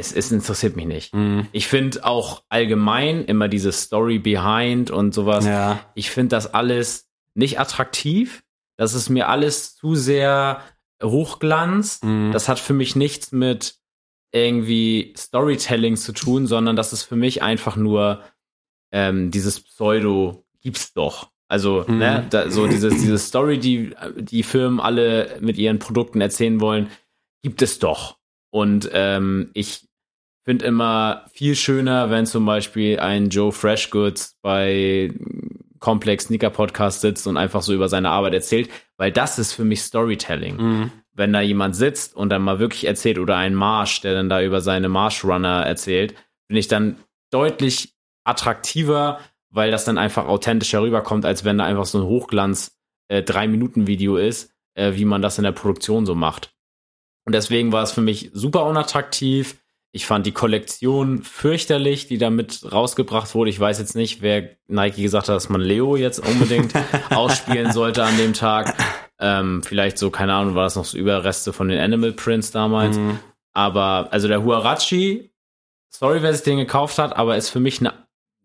es, 0.00 0.12
es 0.12 0.32
interessiert 0.32 0.74
mich 0.76 0.86
nicht. 0.86 1.14
Mhm. 1.14 1.46
Ich 1.52 1.68
finde 1.68 2.04
auch 2.04 2.42
allgemein 2.48 3.24
immer 3.24 3.48
diese 3.48 3.70
Story 3.72 4.18
behind 4.18 4.90
und 4.90 5.14
sowas. 5.14 5.46
Ja. 5.46 5.80
Ich 5.94 6.10
finde 6.10 6.30
das 6.36 6.52
alles 6.52 7.08
nicht 7.34 7.60
attraktiv. 7.60 8.42
Das 8.76 8.94
ist 8.94 9.08
mir 9.10 9.28
alles 9.28 9.76
zu 9.76 9.94
sehr 9.94 10.62
Hochglanz. 11.02 12.00
Mhm. 12.02 12.30
Das 12.32 12.48
hat 12.48 12.58
für 12.58 12.74
mich 12.74 12.96
nichts 12.96 13.30
mit 13.32 13.76
irgendwie 14.32 15.14
Storytelling 15.16 15.96
zu 15.96 16.12
tun, 16.12 16.46
sondern 16.46 16.76
das 16.76 16.92
ist 16.92 17.02
für 17.02 17.16
mich 17.16 17.42
einfach 17.42 17.76
nur 17.76 18.22
ähm, 18.92 19.30
dieses 19.30 19.60
Pseudo 19.60 20.44
gibt's 20.60 20.92
doch. 20.92 21.30
Also, 21.48 21.84
Mhm. 21.88 21.98
ne, 21.98 22.26
da, 22.30 22.48
so 22.50 22.66
dieses, 22.68 22.94
diese 23.00 23.18
Story, 23.18 23.58
die 23.58 23.92
die 24.16 24.44
Firmen 24.44 24.78
alle 24.78 25.36
mit 25.40 25.58
ihren 25.58 25.78
Produkten 25.80 26.20
erzählen 26.20 26.60
wollen, 26.60 26.90
gibt 27.42 27.60
es 27.62 27.78
doch. 27.80 28.18
Und 28.52 28.88
ähm, 28.92 29.50
ich 29.54 29.88
finde 30.50 30.66
immer 30.66 31.26
viel 31.32 31.54
schöner, 31.54 32.10
wenn 32.10 32.26
zum 32.26 32.44
Beispiel 32.44 32.98
ein 32.98 33.28
Joe 33.28 33.52
Freshgoods 33.52 34.36
bei 34.42 35.14
Complex 35.78 36.24
Sneaker 36.24 36.50
Podcast 36.50 37.02
sitzt 37.02 37.28
und 37.28 37.36
einfach 37.36 37.62
so 37.62 37.72
über 37.72 37.88
seine 37.88 38.10
Arbeit 38.10 38.34
erzählt, 38.34 38.68
weil 38.96 39.12
das 39.12 39.38
ist 39.38 39.52
für 39.52 39.64
mich 39.64 39.82
Storytelling. 39.82 40.56
Mhm. 40.56 40.92
Wenn 41.12 41.32
da 41.32 41.40
jemand 41.40 41.76
sitzt 41.76 42.16
und 42.16 42.30
dann 42.30 42.42
mal 42.42 42.58
wirklich 42.58 42.84
erzählt 42.84 43.20
oder 43.20 43.36
ein 43.36 43.54
Marsch, 43.54 44.00
der 44.00 44.12
dann 44.14 44.28
da 44.28 44.42
über 44.42 44.60
seine 44.60 44.88
Marschrunner 44.88 45.64
erzählt, 45.64 46.16
finde 46.48 46.58
ich 46.58 46.66
dann 46.66 46.96
deutlich 47.30 47.94
attraktiver, 48.24 49.20
weil 49.50 49.70
das 49.70 49.84
dann 49.84 49.98
einfach 49.98 50.26
authentischer 50.26 50.82
rüberkommt, 50.82 51.24
als 51.24 51.44
wenn 51.44 51.58
da 51.58 51.64
einfach 51.64 51.86
so 51.86 51.98
ein 51.98 52.06
Hochglanz 52.06 52.76
äh, 53.06 53.22
drei 53.22 53.46
Minuten 53.46 53.86
Video 53.86 54.16
ist, 54.16 54.52
äh, 54.74 54.94
wie 54.96 55.04
man 55.04 55.22
das 55.22 55.38
in 55.38 55.44
der 55.44 55.52
Produktion 55.52 56.06
so 56.06 56.16
macht. 56.16 56.52
Und 57.24 57.36
deswegen 57.36 57.70
war 57.70 57.84
es 57.84 57.92
für 57.92 58.00
mich 58.00 58.32
super 58.32 58.66
unattraktiv. 58.66 59.59
Ich 59.92 60.06
fand 60.06 60.24
die 60.24 60.32
Kollektion 60.32 61.22
fürchterlich, 61.22 62.06
die 62.06 62.18
damit 62.18 62.70
rausgebracht 62.70 63.34
wurde. 63.34 63.50
Ich 63.50 63.58
weiß 63.58 63.80
jetzt 63.80 63.96
nicht, 63.96 64.22
wer 64.22 64.50
Nike 64.68 65.02
gesagt 65.02 65.28
hat, 65.28 65.34
dass 65.34 65.48
man 65.48 65.60
Leo 65.60 65.96
jetzt 65.96 66.20
unbedingt 66.20 66.72
ausspielen 67.10 67.72
sollte 67.72 68.04
an 68.04 68.16
dem 68.16 68.32
Tag. 68.32 68.76
Ähm, 69.18 69.62
vielleicht 69.64 69.98
so, 69.98 70.10
keine 70.10 70.34
Ahnung, 70.34 70.54
war 70.54 70.64
das 70.64 70.76
noch 70.76 70.84
so 70.84 70.96
Überreste 70.96 71.52
von 71.52 71.68
den 71.68 71.80
Animal 71.80 72.12
Prints 72.12 72.52
damals. 72.52 72.96
Mhm. 72.96 73.18
Aber, 73.52 74.08
also 74.12 74.28
der 74.28 74.44
Huarachi, 74.44 75.32
sorry, 75.88 76.22
wer 76.22 76.32
sich 76.32 76.44
den 76.44 76.58
gekauft 76.58 76.98
hat, 76.98 77.16
aber 77.16 77.36
ist 77.36 77.50
für 77.50 77.60
mich 77.60 77.80
eine 77.80 77.92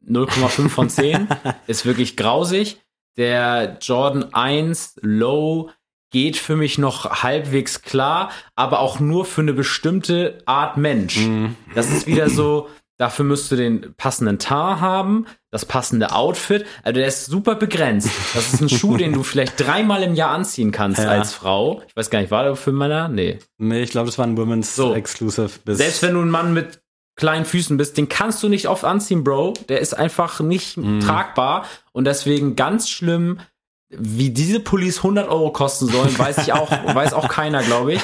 0,5 0.07 0.69
von 0.69 0.89
10. 0.89 1.27
ist 1.67 1.85
wirklich 1.85 2.17
grausig. 2.17 2.81
Der 3.17 3.77
Jordan 3.81 4.33
1 4.33 4.99
Low 5.01 5.69
geht 6.15 6.37
für 6.37 6.55
mich 6.55 6.77
noch 6.77 7.23
halbwegs 7.23 7.81
klar, 7.81 8.31
aber 8.55 8.79
auch 8.79 9.01
nur 9.01 9.25
für 9.25 9.41
eine 9.41 9.51
bestimmte 9.51 10.37
Art 10.45 10.77
Mensch. 10.77 11.17
Mhm. 11.17 11.57
Das 11.73 11.91
ist 11.91 12.07
wieder 12.07 12.29
so, 12.29 12.69
dafür 12.97 13.25
müsst 13.25 13.51
du 13.51 13.57
den 13.57 13.93
passenden 13.97 14.39
Tar 14.39 14.79
haben, 14.79 15.25
das 15.51 15.65
passende 15.65 16.13
Outfit. 16.15 16.65
Also 16.83 16.99
der 16.99 17.07
ist 17.07 17.25
super 17.25 17.55
begrenzt. 17.55 18.09
Das 18.33 18.53
ist 18.53 18.61
ein 18.61 18.69
Schuh, 18.69 18.95
den 18.95 19.11
du 19.11 19.23
vielleicht 19.23 19.59
dreimal 19.59 20.03
im 20.03 20.15
Jahr 20.15 20.31
anziehen 20.31 20.71
kannst 20.71 21.01
Ja. 21.01 21.09
als 21.09 21.33
Frau. 21.33 21.81
Ich 21.89 21.95
weiß 21.97 22.09
gar 22.09 22.19
nicht, 22.21 22.31
war 22.31 22.45
der 22.45 22.55
für 22.55 22.71
Männer? 22.71 23.09
Nee. 23.09 23.39
Nee, 23.57 23.81
ich 23.83 23.89
glaube, 23.91 24.05
das 24.05 24.17
war 24.17 24.25
ein 24.25 24.37
Women's 24.37 24.73
So. 24.73 24.93
Exclusive. 24.95 25.49
Selbst 25.65 26.01
wenn 26.01 26.13
du 26.13 26.21
ein 26.21 26.29
Mann 26.29 26.53
mit 26.53 26.79
kleinen 27.17 27.43
Füßen 27.43 27.75
bist, 27.75 27.97
den 27.97 28.07
kannst 28.07 28.41
du 28.41 28.47
nicht 28.47 28.69
oft 28.69 28.85
anziehen, 28.85 29.25
Bro. 29.25 29.55
Der 29.67 29.81
ist 29.81 29.93
einfach 29.97 30.39
nicht 30.39 30.77
Mhm. 30.77 31.01
tragbar 31.01 31.65
und 31.91 32.05
deswegen 32.05 32.55
ganz 32.55 32.89
schlimm. 32.89 33.39
Wie 33.89 34.31
diese 34.31 34.59
Pullis 34.59 34.97
100 34.97 35.29
Euro 35.29 35.51
kosten 35.51 35.87
sollen, 35.87 36.17
weiß 36.17 36.39
ich 36.39 36.53
auch, 36.53 36.69
weiß 36.95 37.13
auch 37.13 37.27
keiner, 37.29 37.61
glaube 37.63 37.93
ich. 37.93 38.01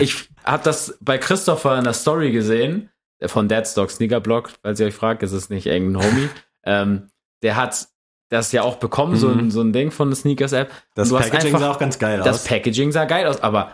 Ich 0.00 0.28
habe 0.44 0.62
das 0.64 0.96
bei 1.00 1.18
Christopher 1.18 1.76
in 1.78 1.84
der 1.84 1.92
Story 1.92 2.32
gesehen, 2.32 2.88
äh, 3.18 3.28
von 3.28 3.46
Deadstock 3.48 3.90
Sneaker 3.90 4.20
Blog, 4.20 4.50
falls 4.62 4.80
ihr 4.80 4.86
euch 4.86 4.94
fragt, 4.94 5.22
ist 5.22 5.32
es 5.32 5.50
nicht 5.50 5.66
irgendein 5.66 6.04
Homie. 6.04 6.28
ähm, 6.64 7.10
der 7.42 7.56
hat 7.56 7.88
das 8.30 8.52
ja 8.52 8.62
auch 8.62 8.76
bekommen, 8.76 9.16
so, 9.16 9.28
ein, 9.28 9.44
Mhm. 9.46 9.50
so 9.50 9.60
ein 9.62 9.72
Ding 9.72 9.90
von 9.90 10.08
der 10.10 10.16
Sneakers 10.16 10.52
App. 10.52 10.70
das 10.94 11.10
Packaging 11.10 11.46
einfach- 11.46 11.60
sah 11.60 11.70
auch 11.72 11.78
ganz 11.78 11.98
geil 11.98 12.18
Das 12.18 12.36
aus. 12.36 12.44
Packaging 12.44 12.92
sah 12.92 13.04
geil 13.06 13.26
aus, 13.26 13.40
aber 13.42 13.72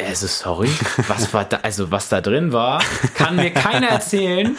also 0.00 0.26
sorry, 0.26 0.70
was 1.08 1.32
war 1.34 1.44
da, 1.44 1.58
also 1.62 1.90
was 1.90 2.08
da 2.08 2.20
drin 2.20 2.52
war, 2.52 2.82
kann 3.14 3.36
mir 3.36 3.50
keiner 3.50 3.88
erzählen, 3.88 4.56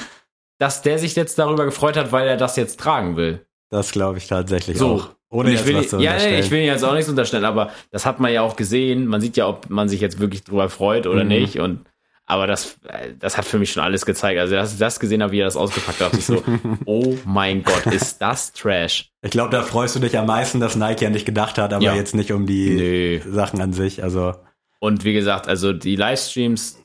dass 0.59 0.81
der 0.83 0.99
sich 0.99 1.15
jetzt 1.15 1.39
darüber 1.39 1.65
gefreut 1.65 1.97
hat, 1.97 2.11
weil 2.11 2.27
er 2.27 2.37
das 2.37 2.55
jetzt 2.55 2.79
tragen 2.79 3.15
will. 3.17 3.45
Das 3.69 3.91
glaube 3.91 4.17
ich 4.19 4.27
tatsächlich 4.27 4.77
So. 4.77 4.95
auch. 4.95 5.09
Ohne 5.33 5.49
Und 5.49 5.55
ich 5.55 5.65
will, 5.65 5.75
was 5.75 5.91
ja, 5.99 6.15
ich 6.17 6.51
will 6.51 6.61
jetzt 6.61 6.83
auch 6.83 6.93
nichts 6.93 7.09
unterstellen, 7.09 7.43
aber 7.45 7.71
das 7.91 8.05
hat 8.05 8.19
man 8.19 8.31
ja 8.31 8.41
auch 8.43 8.55
gesehen. 8.55 9.07
Man 9.07 9.19
sieht 9.19 9.35
ja, 9.35 9.47
ob 9.47 9.69
man 9.69 9.89
sich 9.89 9.99
jetzt 9.99 10.19
wirklich 10.19 10.43
drüber 10.43 10.69
freut 10.69 11.07
oder 11.07 11.23
Mhm. 11.23 11.29
nicht. 11.29 11.59
Und 11.59 11.79
aber 12.25 12.45
das, 12.47 12.77
das 13.19 13.35
hat 13.37 13.43
für 13.45 13.57
mich 13.59 13.71
schon 13.73 13.83
alles 13.83 14.05
gezeigt. 14.05 14.39
Also, 14.39 14.53
dass 14.55 14.73
ich 14.73 14.79
das 14.79 14.99
gesehen 14.99 15.21
habe, 15.23 15.33
wie 15.33 15.39
er 15.39 15.45
das 15.45 15.57
ausgepackt 15.57 15.99
hat, 16.01 16.13
ich 16.13 16.25
so, 16.25 16.41
oh 16.85 17.15
mein 17.25 17.63
Gott, 17.63 17.87
ist 17.87 18.21
das 18.21 18.53
Trash. 18.53 19.09
Ich 19.23 19.31
glaube, 19.31 19.49
da 19.49 19.61
freust 19.63 19.95
du 19.95 19.99
dich 19.99 20.17
am 20.17 20.27
meisten, 20.27 20.59
dass 20.61 20.75
Nike 20.77 21.05
an 21.07 21.13
dich 21.13 21.25
gedacht 21.25 21.57
hat, 21.57 21.73
aber 21.73 21.83
Ja. 21.83 21.95
jetzt 21.95 22.13
nicht 22.15 22.31
um 22.31 22.45
die 22.45 22.69
Nö. 22.69 23.19
Sachen 23.29 23.59
an 23.59 23.73
sich. 23.73 24.03
Also 24.03 24.35
Und 24.79 25.03
wie 25.03 25.13
gesagt, 25.13 25.47
also 25.49 25.73
die 25.73 25.95
Livestreams, 25.97 26.79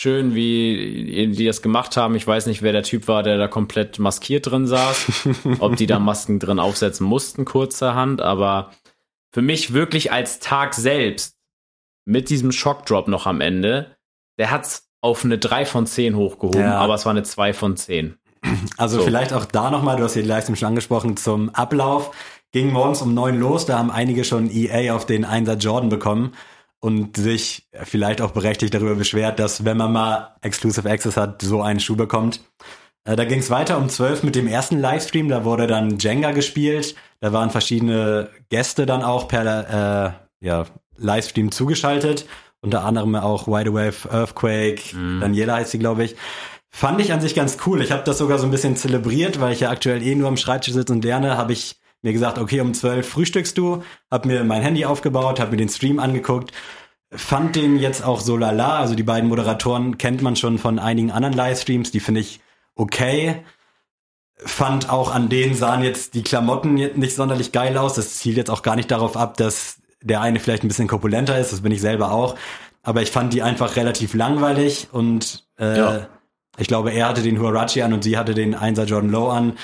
schön, 0.00 0.34
wie 0.34 1.28
die 1.36 1.44
das 1.44 1.62
gemacht 1.62 1.96
haben. 1.96 2.14
Ich 2.14 2.26
weiß 2.26 2.46
nicht, 2.46 2.62
wer 2.62 2.72
der 2.72 2.82
Typ 2.82 3.06
war, 3.06 3.22
der 3.22 3.36
da 3.38 3.48
komplett 3.48 3.98
maskiert 3.98 4.50
drin 4.50 4.66
saß. 4.66 5.28
ob 5.60 5.76
die 5.76 5.86
da 5.86 5.98
Masken 5.98 6.38
drin 6.38 6.58
aufsetzen 6.58 7.06
mussten, 7.06 7.44
kurzerhand. 7.44 8.22
Aber 8.22 8.70
für 9.32 9.42
mich 9.42 9.72
wirklich 9.72 10.10
als 10.12 10.38
Tag 10.40 10.74
selbst, 10.74 11.36
mit 12.06 12.30
diesem 12.30 12.50
Shockdrop 12.50 13.08
noch 13.08 13.26
am 13.26 13.40
Ende, 13.40 13.94
der 14.38 14.50
hat's 14.50 14.88
auf 15.02 15.24
eine 15.24 15.38
3 15.38 15.64
von 15.66 15.86
10 15.86 16.16
hochgehoben, 16.16 16.60
Ja. 16.60 16.78
aber 16.78 16.94
es 16.94 17.04
war 17.04 17.10
eine 17.10 17.22
2 17.22 17.52
von 17.52 17.76
10. 17.76 18.16
Also 18.78 18.98
So. 18.98 19.04
vielleicht 19.04 19.32
auch 19.32 19.44
da 19.44 19.70
nochmal, 19.70 19.96
du 19.96 20.04
hast 20.04 20.14
die 20.16 20.22
Leistung 20.22 20.56
schon 20.56 20.68
angesprochen, 20.68 21.16
zum 21.16 21.50
Ablauf. 21.50 22.10
Ging 22.52 22.72
morgens 22.72 23.00
um 23.02 23.14
neun 23.14 23.38
los, 23.38 23.66
da 23.66 23.78
haben 23.78 23.90
einige 23.90 24.24
schon 24.24 24.50
EA 24.50 24.94
auf 24.94 25.06
den 25.06 25.24
1er 25.24 25.56
Jordan 25.56 25.88
bekommen 25.90 26.32
und 26.80 27.16
sich 27.16 27.68
vielleicht 27.84 28.20
auch 28.20 28.30
berechtigt 28.30 28.74
darüber 28.74 28.94
beschwert, 28.94 29.38
dass 29.38 29.64
wenn 29.64 29.76
man 29.76 29.92
mal 29.92 30.34
Exclusive 30.40 30.88
Access 30.88 31.16
hat, 31.16 31.42
so 31.42 31.62
einen 31.62 31.80
Schuh 31.80 31.96
bekommt. 31.96 32.40
Äh, 33.04 33.16
Da 33.16 33.24
ging 33.24 33.40
es 33.40 33.50
weiter 33.50 33.78
um 33.78 33.88
12 33.88 34.22
mit 34.22 34.34
dem 34.34 34.46
ersten 34.46 34.78
Livestream, 34.80 35.28
da 35.28 35.44
wurde 35.44 35.66
dann 35.66 35.98
Jenga 35.98 36.32
gespielt, 36.32 36.94
da 37.20 37.32
waren 37.32 37.50
verschiedene 37.50 38.30
Gäste 38.48 38.86
dann 38.86 39.02
auch 39.02 39.28
per 39.28 40.16
äh, 40.40 40.46
ja, 40.46 40.64
Livestream 40.96 41.52
zugeschaltet, 41.52 42.26
unter 42.62 42.84
anderem 42.84 43.14
auch 43.14 43.46
Wide 43.46 43.72
Wave 43.72 44.08
Earthquake, 44.10 44.80
Daniela 45.20 45.56
heißt 45.56 45.70
sie, 45.70 45.78
glaube 45.78 46.04
ich. 46.04 46.16
Fand 46.72 47.00
ich 47.00 47.12
an 47.12 47.20
sich 47.20 47.34
ganz 47.34 47.56
cool. 47.66 47.82
Ich 47.82 47.90
habe 47.90 48.04
das 48.04 48.18
sogar 48.18 48.38
so 48.38 48.46
ein 48.46 48.50
bisschen 48.52 48.76
zelebriert, 48.76 49.40
weil 49.40 49.52
ich 49.52 49.60
ja 49.60 49.70
aktuell 49.70 50.02
eh 50.02 50.14
nur 50.14 50.28
am 50.28 50.36
Schreibtisch 50.36 50.72
sitze 50.72 50.92
und 50.92 51.04
lerne, 51.04 51.36
habe 51.36 51.52
ich 51.52 51.79
mir 52.02 52.12
gesagt, 52.12 52.38
okay, 52.38 52.60
um 52.60 52.72
12 52.74 53.08
frühstückst 53.08 53.56
du, 53.58 53.82
habe 54.10 54.28
mir 54.28 54.44
mein 54.44 54.62
Handy 54.62 54.84
aufgebaut, 54.84 55.38
habe 55.40 55.50
mir 55.52 55.56
den 55.58 55.68
Stream 55.68 55.98
angeguckt, 55.98 56.52
fand 57.12 57.56
den 57.56 57.78
jetzt 57.78 58.04
auch 58.04 58.20
so 58.20 58.36
lala, 58.36 58.78
also 58.78 58.94
die 58.94 59.02
beiden 59.02 59.28
Moderatoren 59.28 59.98
kennt 59.98 60.22
man 60.22 60.36
schon 60.36 60.58
von 60.58 60.78
einigen 60.78 61.10
anderen 61.10 61.34
Livestreams, 61.34 61.90
die 61.90 62.00
finde 62.00 62.20
ich 62.20 62.40
okay. 62.74 63.42
Fand 64.36 64.88
auch 64.88 65.14
an 65.14 65.28
denen 65.28 65.54
sahen 65.54 65.82
jetzt 65.82 66.14
die 66.14 66.22
Klamotten 66.22 66.78
jetzt 66.78 66.96
nicht 66.96 67.14
sonderlich 67.14 67.52
geil 67.52 67.76
aus. 67.76 67.94
Das 67.94 68.16
zielt 68.16 68.38
jetzt 68.38 68.48
auch 68.50 68.62
gar 68.62 68.74
nicht 68.74 68.90
darauf 68.90 69.14
ab, 69.18 69.36
dass 69.36 69.76
der 70.02 70.22
eine 70.22 70.40
vielleicht 70.40 70.62
ein 70.64 70.68
bisschen 70.68 70.88
korpulenter 70.88 71.38
ist, 71.38 71.52
das 71.52 71.60
bin 71.60 71.72
ich 71.72 71.82
selber 71.82 72.10
auch. 72.12 72.36
Aber 72.82 73.02
ich 73.02 73.10
fand 73.10 73.34
die 73.34 73.42
einfach 73.42 73.76
relativ 73.76 74.14
langweilig 74.14 74.88
und 74.92 75.44
äh, 75.58 75.76
Ja. 75.76 76.06
ich 76.56 76.68
glaube, 76.68 76.90
er 76.92 77.08
hatte 77.10 77.20
den 77.20 77.38
Huarachi 77.38 77.82
an 77.82 77.92
und 77.92 78.02
sie 78.02 78.16
hatte 78.16 78.32
den 78.32 78.56
1er 78.56 78.84
Jordan 78.84 79.10
Low 79.10 79.28
an. 79.28 79.58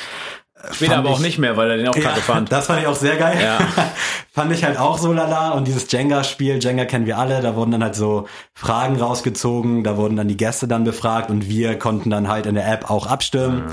Später 0.72 0.98
aber 0.98 1.10
auch 1.10 1.16
ich- 1.18 1.24
nicht 1.24 1.38
mehr, 1.38 1.56
weil 1.56 1.70
er 1.70 1.76
den 1.76 1.88
auch 1.88 1.94
kacke 1.94 2.20
fand. 2.20 2.50
Das 2.52 2.66
fand 2.66 2.80
ich 2.80 2.86
auch 2.86 2.94
sehr 2.96 3.16
geil. 3.16 3.38
Ja. 3.42 3.58
fand 4.32 4.52
ich 4.52 4.64
halt 4.64 4.78
auch 4.78 4.98
so 4.98 5.12
lala. 5.12 5.50
Und 5.50 5.66
dieses 5.66 5.90
Jenga-Spiel, 5.90 6.58
Jenga 6.62 6.84
kennen 6.84 7.06
wir 7.06 7.18
alle, 7.18 7.40
da 7.40 7.54
wurden 7.56 7.70
dann 7.72 7.82
halt 7.82 7.94
so 7.94 8.26
Fragen 8.54 8.96
rausgezogen, 9.00 9.84
da 9.84 9.96
wurden 9.96 10.16
dann 10.16 10.28
die 10.28 10.36
Gäste 10.36 10.68
dann 10.68 10.84
befragt 10.84 11.30
und 11.30 11.48
wir 11.48 11.78
konnten 11.78 12.10
dann 12.10 12.28
halt 12.28 12.46
in 12.46 12.54
der 12.54 12.70
App 12.70 12.90
auch 12.90 13.06
abstimmen. 13.06 13.64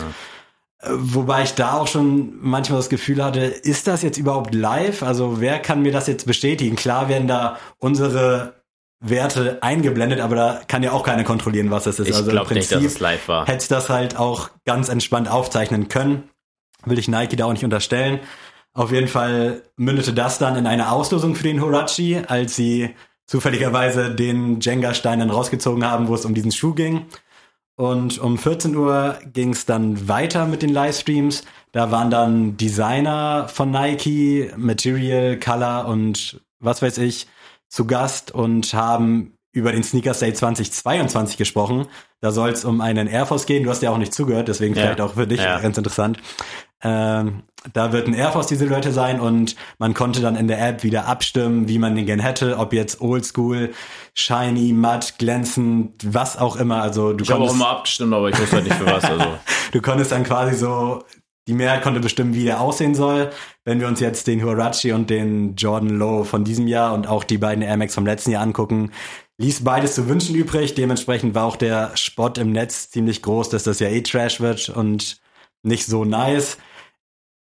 Äh, 0.79 0.87
Wobei 0.89 1.43
ich 1.43 1.53
da 1.53 1.73
auch 1.73 1.87
schon 1.87 2.33
manchmal 2.41 2.79
das 2.79 2.89
Gefühl 2.89 3.23
hatte, 3.23 3.39
ist 3.39 3.87
das 3.87 4.01
jetzt 4.01 4.17
überhaupt 4.17 4.53
live? 4.53 5.01
Also 5.03 5.39
wer 5.39 5.59
kann 5.59 5.81
mir 5.81 5.91
das 5.93 6.07
jetzt 6.07 6.25
bestätigen? 6.27 6.75
Klar 6.75 7.07
werden 7.07 7.27
da 7.27 7.57
unsere 7.79 8.55
Werte 8.99 9.57
eingeblendet, 9.61 10.19
aber 10.21 10.35
da 10.35 10.61
kann 10.67 10.81
ja 10.83 10.91
auch 10.93 11.03
keiner 11.03 11.23
kontrollieren, 11.25 11.71
was 11.71 11.83
das 11.85 11.99
ist. 11.99 12.07
Ich 12.09 12.15
also 12.15 12.29
im 12.29 12.35
glaube 12.37 12.53
nicht, 12.53 12.71
dass 12.71 12.79
Prinzip 12.79 12.95
es 12.95 12.99
live 13.01 13.27
war. 13.27 13.45
hätte 13.47 13.67
das 13.69 13.89
halt 13.89 14.17
auch 14.17 14.49
ganz 14.65 14.87
entspannt 14.89 15.29
aufzeichnen 15.29 15.89
können. 15.89 16.29
Will 16.85 16.99
ich 16.99 17.07
Nike 17.07 17.35
da 17.35 17.45
auch 17.45 17.53
nicht 17.53 17.63
unterstellen. 17.63 18.19
Auf 18.73 18.91
jeden 18.91 19.07
Fall 19.07 19.61
mündete 19.75 20.13
das 20.13 20.39
dann 20.39 20.55
in 20.55 20.65
eine 20.67 20.91
Auslosung 20.91 21.35
für 21.35 21.43
den 21.43 21.61
Horachi, 21.61 22.21
als 22.27 22.55
sie 22.55 22.89
zufälligerweise 23.27 24.13
den 24.13 24.59
Jenga-Stein 24.59 25.19
dann 25.19 25.29
rausgezogen 25.29 25.85
haben, 25.85 26.07
wo 26.07 26.15
es 26.15 26.25
um 26.25 26.33
diesen 26.33 26.51
Schuh 26.51 26.73
ging. 26.73 27.05
Und 27.75 28.19
um 28.19 28.37
14 28.37 28.75
Uhr 28.75 29.17
ging 29.31 29.51
es 29.53 29.65
dann 29.65 30.07
weiter 30.07 30.45
mit 30.45 30.61
den 30.61 30.69
Livestreams. 30.69 31.43
Da 31.71 31.89
waren 31.91 32.11
dann 32.11 32.57
Designer 32.57 33.47
von 33.47 33.71
Nike, 33.71 34.51
Material, 34.57 35.39
Color 35.39 35.87
und 35.87 36.41
was 36.59 36.81
weiß 36.81 36.99
ich 36.99 37.27
zu 37.69 37.85
Gast 37.85 38.31
und 38.31 38.73
haben 38.75 39.33
über 39.51 39.71
den 39.71 39.83
Sneakers 39.83 40.19
Day 40.19 40.33
2022 40.33 41.37
gesprochen. 41.37 41.87
Da 42.21 42.31
soll 42.31 42.49
es 42.49 42.65
um 42.65 42.81
einen 42.81 43.07
Air 43.07 43.25
Force 43.25 43.45
gehen. 43.45 43.63
Du 43.63 43.69
hast 43.69 43.81
ja 43.81 43.89
auch 43.91 43.97
nicht 43.97 44.13
zugehört, 44.13 44.47
deswegen 44.47 44.75
Ja. 44.75 44.81
vielleicht 44.81 45.01
auch 45.01 45.13
für 45.15 45.27
dich 45.27 45.39
Ja. 45.39 45.59
ganz 45.59 45.77
interessant. 45.77 46.19
Ähm, 46.83 47.43
da 47.71 47.93
wird 47.93 48.07
ein 48.07 48.13
Air 48.13 48.31
Force 48.33 48.47
die 48.47 48.55
Silhouette 48.55 48.91
sein 48.91 49.21
und 49.21 49.55
man 49.79 49.93
konnte 49.93 50.19
dann 50.19 50.35
in 50.35 50.49
der 50.49 50.65
App 50.67 50.83
wieder 50.83 51.07
abstimmen, 51.07 51.69
wie 51.69 51.79
man 51.79 51.95
den 51.95 52.05
gern 52.05 52.19
hätte, 52.19 52.57
ob 52.57 52.73
jetzt 52.73 52.99
Oldschool, 52.99 53.73
shiny, 54.13 54.73
matt, 54.73 55.17
glänzend, 55.17 55.93
was 56.05 56.37
auch 56.37 56.57
immer. 56.57 56.81
Also 56.81 57.13
du 57.13 57.23
Ich 57.23 57.31
habe 57.31 57.43
auch 57.43 57.53
immer 57.53 57.69
abgestimmt, 57.69 58.13
aber 58.13 58.29
ich 58.29 58.39
wusste 58.39 58.57
halt 58.57 58.65
nicht 58.65 58.75
für 58.75 58.85
was. 58.85 59.05
Also. 59.05 59.25
du 59.71 59.81
konntest 59.81 60.11
dann 60.11 60.25
quasi 60.25 60.55
so, 60.55 61.03
die 61.47 61.53
Mehrheit 61.53 61.83
konnte 61.83 62.01
bestimmen, 62.01 62.33
wie 62.33 62.43
der 62.43 62.59
aussehen 62.59 62.95
soll. 62.95 63.29
Wenn 63.63 63.79
wir 63.79 63.87
uns 63.87 64.01
jetzt 64.01 64.27
den 64.27 64.43
Huarachi 64.43 64.91
und 64.91 65.09
den 65.09 65.55
Jordan 65.55 65.89
Low 65.89 66.25
von 66.25 66.43
diesem 66.43 66.67
Jahr 66.67 66.93
und 66.93 67.07
auch 67.07 67.23
die 67.23 67.37
beiden 67.37 67.63
Air 67.63 67.77
Max 67.77 67.95
vom 67.95 68.05
letzten 68.05 68.31
Jahr 68.31 68.43
angucken, 68.43 68.91
ließ 69.37 69.63
beides 69.63 69.95
zu 69.95 70.09
wünschen 70.09 70.35
übrig. 70.35 70.75
Dementsprechend 70.75 71.33
war 71.33 71.45
auch 71.45 71.55
der 71.55 71.95
Spott 71.95 72.37
im 72.37 72.51
Netz 72.51 72.89
ziemlich 72.89 73.21
groß, 73.21 73.49
dass 73.49 73.63
das 73.63 73.79
ja 73.79 73.87
eh 73.87 74.01
Trash 74.01 74.41
wird 74.41 74.67
und 74.67 75.21
nicht 75.63 75.85
so 75.85 76.03
nice. 76.03 76.57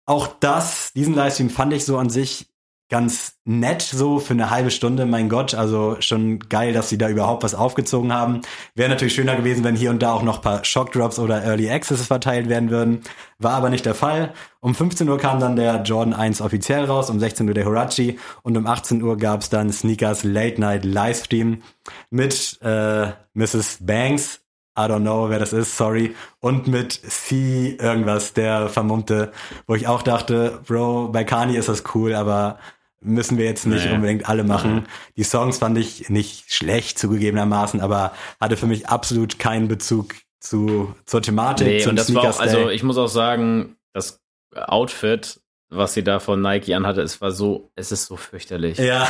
Auch 0.05 0.27
das, 0.39 0.93
diesen 0.93 1.15
Livestream 1.15 1.49
fand 1.49 1.73
ich 1.73 1.85
so 1.85 1.97
an 1.97 2.09
sich 2.09 2.47
ganz 2.89 3.39
nett 3.45 3.81
so 3.81 4.19
für 4.19 4.33
eine 4.33 4.51
halbe 4.51 4.69
Stunde, 4.69 5.07
mein 5.07 5.27
Gott, 5.27 5.55
also 5.55 5.97
schon 6.01 6.37
geil, 6.37 6.71
dass 6.71 6.89
sie 6.89 6.99
da 6.99 7.09
überhaupt 7.09 7.41
was 7.41 7.55
aufgezogen 7.55 8.13
haben. 8.13 8.41
Wäre 8.75 8.89
natürlich 8.89 9.15
schöner 9.15 9.35
gewesen, 9.35 9.63
wenn 9.63 9.75
hier 9.75 9.89
und 9.89 10.03
da 10.03 10.13
auch 10.13 10.21
noch 10.21 10.41
paar 10.41 10.63
Shockdrops 10.63 11.17
oder 11.17 11.43
Early 11.43 11.69
Access 11.69 12.05
verteilt 12.05 12.47
werden 12.47 12.69
würden. 12.69 13.01
War 13.39 13.53
aber 13.53 13.71
nicht 13.71 13.87
der 13.87 13.95
Fall. 13.95 14.33
Um 14.59 14.75
15 14.75 15.09
Uhr 15.09 15.17
kam 15.17 15.39
dann 15.39 15.55
der 15.55 15.81
Jordan 15.81 16.13
1 16.13 16.41
offiziell 16.41 16.85
raus, 16.85 17.09
um 17.09 17.19
16 17.19 17.47
Uhr 17.47 17.55
der 17.55 17.65
Huarachi 17.65 18.19
und 18.43 18.55
um 18.55 18.67
18 18.67 19.01
Uhr 19.01 19.17
gab's 19.17 19.49
dann 19.49 19.71
Sneakers 19.71 20.23
Late 20.23 20.61
Night 20.61 20.85
Livestream 20.85 21.63
mit 22.11 22.59
äh, 22.61 23.07
Mrs. 23.33 23.79
Banks, 23.81 24.44
I 24.77 24.81
don't 24.81 25.01
know, 25.01 25.29
wer 25.29 25.39
das 25.39 25.53
ist, 25.53 25.77
sorry. 25.77 26.15
Und 26.41 26.67
mit 26.67 26.91
C 26.93 27.77
irgendwas, 27.79 28.33
der 28.33 28.67
Vermummte, 28.69 29.31
wo 29.67 29.75
ich 29.75 29.87
auch 29.87 30.01
dachte, 30.01 30.59
Bro, 30.67 31.09
bei 31.13 31.23
Kanye 31.23 31.57
ist 31.57 31.69
das 31.69 31.83
cool, 31.93 32.13
aber 32.13 32.59
müssen 32.99 33.37
wir 33.37 33.45
jetzt 33.45 33.65
nicht 33.67 33.85
Nee. 33.85 33.93
unbedingt 33.93 34.27
alle 34.27 34.43
machen. 34.43 34.87
Die 35.15 35.23
Songs 35.23 35.59
fand 35.59 35.77
ich 35.77 36.09
nicht 36.09 36.53
schlecht 36.53 36.97
zugegebenermaßen, 36.99 37.79
aber 37.79 38.11
hatte 38.41 38.57
für 38.57 38.65
mich 38.65 38.87
absolut 38.89 39.37
keinen 39.39 39.67
Bezug 39.67 40.15
zu, 40.39 40.93
zur 41.05 41.21
Thematik, 41.21 41.67
Nee, 41.67 41.85
und 41.87 41.95
das 41.95 42.13
war 42.13 42.23
auch, 42.29 42.39
also 42.39 42.69
ich 42.69 42.83
muss 42.83 42.97
auch 42.97 43.07
sagen, 43.07 43.77
das 43.93 44.21
Outfit, 44.55 45.39
was 45.69 45.93
sie 45.93 46.03
da 46.03 46.19
von 46.19 46.41
Nike 46.41 46.73
anhatte, 46.73 47.01
es 47.01 47.21
war 47.21 47.31
so, 47.31 47.71
es 47.75 47.91
ist 47.91 48.05
so 48.05 48.17
fürchterlich. 48.17 48.77
ja. 48.77 49.07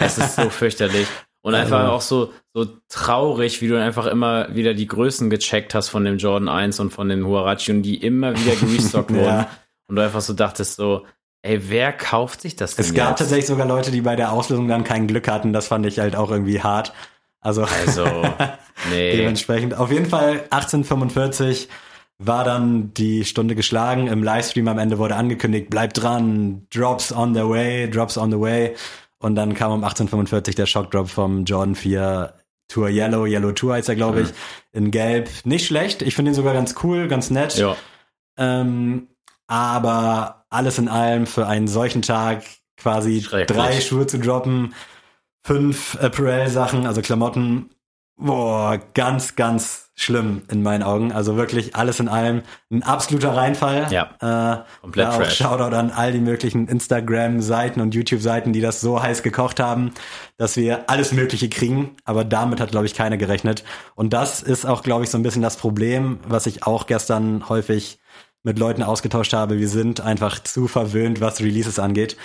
Es 0.00 0.18
ist 0.18 0.36
so 0.36 0.48
fürchterlich. 0.50 1.06
Und 1.42 1.54
einfach 1.54 1.80
Also- 1.80 1.92
auch 1.92 2.00
so, 2.02 2.32
so 2.52 2.66
traurig, 2.88 3.62
wie 3.62 3.68
du 3.68 3.80
einfach 3.80 4.06
immer 4.06 4.54
wieder 4.54 4.74
die 4.74 4.86
Größen 4.86 5.30
gecheckt 5.30 5.74
hast 5.74 5.88
von 5.88 6.04
dem 6.04 6.18
Jordan 6.18 6.48
1 6.48 6.80
und 6.80 6.90
von 6.90 7.08
dem 7.08 7.26
Huarachi 7.26 7.72
und 7.72 7.82
die 7.82 7.96
immer 7.96 8.34
wieder 8.36 8.54
gerestockt 8.60 9.10
wurden. 9.12 9.24
Ja. 9.24 9.48
Und 9.88 9.96
du 9.96 10.02
einfach 10.02 10.20
so 10.20 10.34
dachtest 10.34 10.76
so, 10.76 11.06
ey, 11.42 11.70
wer 11.70 11.92
kauft 11.92 12.42
sich 12.42 12.56
das 12.56 12.76
denn 12.76 12.84
Es 12.84 12.92
gab 12.94 13.10
jetzt? 13.10 13.18
tatsächlich 13.20 13.46
sogar 13.46 13.66
Leute, 13.66 13.90
die 13.90 14.02
bei 14.02 14.16
der 14.16 14.32
Auslösung 14.32 14.68
dann 14.68 14.84
kein 14.84 15.06
Glück 15.06 15.28
hatten. 15.28 15.52
Das 15.54 15.66
fand 15.68 15.86
ich 15.86 15.98
halt 15.98 16.14
auch 16.14 16.30
irgendwie 16.30 16.60
hart. 16.62 16.92
Also 17.40 17.62
Also, 17.86 18.04
nee. 18.90 19.16
dementsprechend. 19.16 19.74
Auf 19.74 19.90
jeden 19.90 20.06
Fall 20.06 20.44
1845 20.50 21.68
war 22.18 22.44
dann 22.44 22.92
die 22.92 23.24
Stunde 23.24 23.54
geschlagen. 23.54 24.08
Im 24.08 24.22
Livestream 24.22 24.68
am 24.68 24.78
Ende 24.78 24.98
wurde 24.98 25.16
angekündigt, 25.16 25.70
bleibt 25.70 26.02
dran, 26.02 26.66
Drops 26.70 27.12
on 27.12 27.34
the 27.34 27.48
way, 27.48 27.88
Drops 27.88 28.18
on 28.18 28.30
the 28.30 28.38
way. 28.38 28.74
Und 29.22 29.36
dann 29.36 29.54
kam 29.54 29.72
um 29.72 29.84
1845 29.84 30.54
der 30.54 30.66
Shockdrop 30.66 31.08
vom 31.08 31.44
Jordan 31.44 31.74
4 31.74 32.34
Tour 32.68 32.88
Yellow, 32.88 33.26
Yellow 33.26 33.52
Tour 33.52 33.74
heißt 33.74 33.88
er, 33.88 33.96
glaube 33.96 34.22
ich, 34.22 34.28
in 34.72 34.90
Gelb. 34.90 35.28
Nicht 35.44 35.66
schlecht. 35.66 36.02
Ich 36.02 36.14
finde 36.14 36.30
ihn 36.30 36.34
sogar 36.34 36.54
ganz 36.54 36.76
cool, 36.82 37.08
ganz 37.08 37.28
nett. 37.30 37.56
Ja. 37.56 37.76
Ähm, 38.38 39.08
aber 39.46 40.46
alles 40.48 40.78
in 40.78 40.88
allem 40.88 41.26
für 41.26 41.46
einen 41.46 41.68
solchen 41.68 42.02
Tag 42.02 42.44
quasi 42.76 43.20
drei 43.46 43.80
Schuhe 43.80 44.06
zu 44.06 44.18
droppen, 44.18 44.74
fünf 45.44 45.98
Apparel-Sachen, 46.00 46.86
also 46.86 47.02
Klamotten, 47.02 47.70
boah, 48.16 48.78
ganz, 48.94 49.36
ganz 49.36 49.89
schlimm 50.00 50.42
in 50.50 50.62
meinen 50.62 50.82
Augen. 50.82 51.12
Also 51.12 51.36
wirklich 51.36 51.76
alles 51.76 52.00
in 52.00 52.08
allem 52.08 52.42
ein 52.70 52.82
absoluter 52.82 53.36
Reinfall. 53.36 53.86
Ja, 53.90 54.10
Äh, 54.20 54.80
komplett 54.80 55.06
da 55.06 55.12
auch 55.12 55.16
trash. 55.18 55.36
Shoutout 55.36 55.76
an 55.76 55.90
all 55.90 56.12
die 56.12 56.20
möglichen 56.20 56.68
Instagram-Seiten 56.68 57.80
und 57.82 57.94
YouTube-Seiten, 57.94 58.54
die 58.54 58.62
das 58.62 58.80
so 58.80 59.02
heiß 59.02 59.22
gekocht 59.22 59.60
haben, 59.60 59.92
dass 60.38 60.56
wir 60.56 60.88
alles 60.88 61.12
Mögliche 61.12 61.50
kriegen. 61.50 61.96
Aber 62.04 62.24
damit 62.24 62.60
hat, 62.60 62.70
glaube 62.70 62.86
ich, 62.86 62.94
keiner 62.94 63.18
gerechnet. 63.18 63.62
Und 63.94 64.14
das 64.14 64.42
ist 64.42 64.64
auch, 64.64 64.82
glaube 64.82 65.04
ich, 65.04 65.10
so 65.10 65.18
ein 65.18 65.22
bisschen 65.22 65.42
das 65.42 65.58
Problem, 65.58 66.18
was 66.26 66.46
ich 66.46 66.66
auch 66.66 66.86
gestern 66.86 67.48
häufig 67.50 67.98
mit 68.42 68.58
Leuten 68.58 68.82
ausgetauscht 68.82 69.34
habe. 69.34 69.58
Wir 69.58 69.68
sind 69.68 70.00
einfach 70.00 70.38
zu 70.42 70.66
verwöhnt, 70.66 71.20
was 71.20 71.40
Releases 71.40 71.78
angeht. 71.78 72.16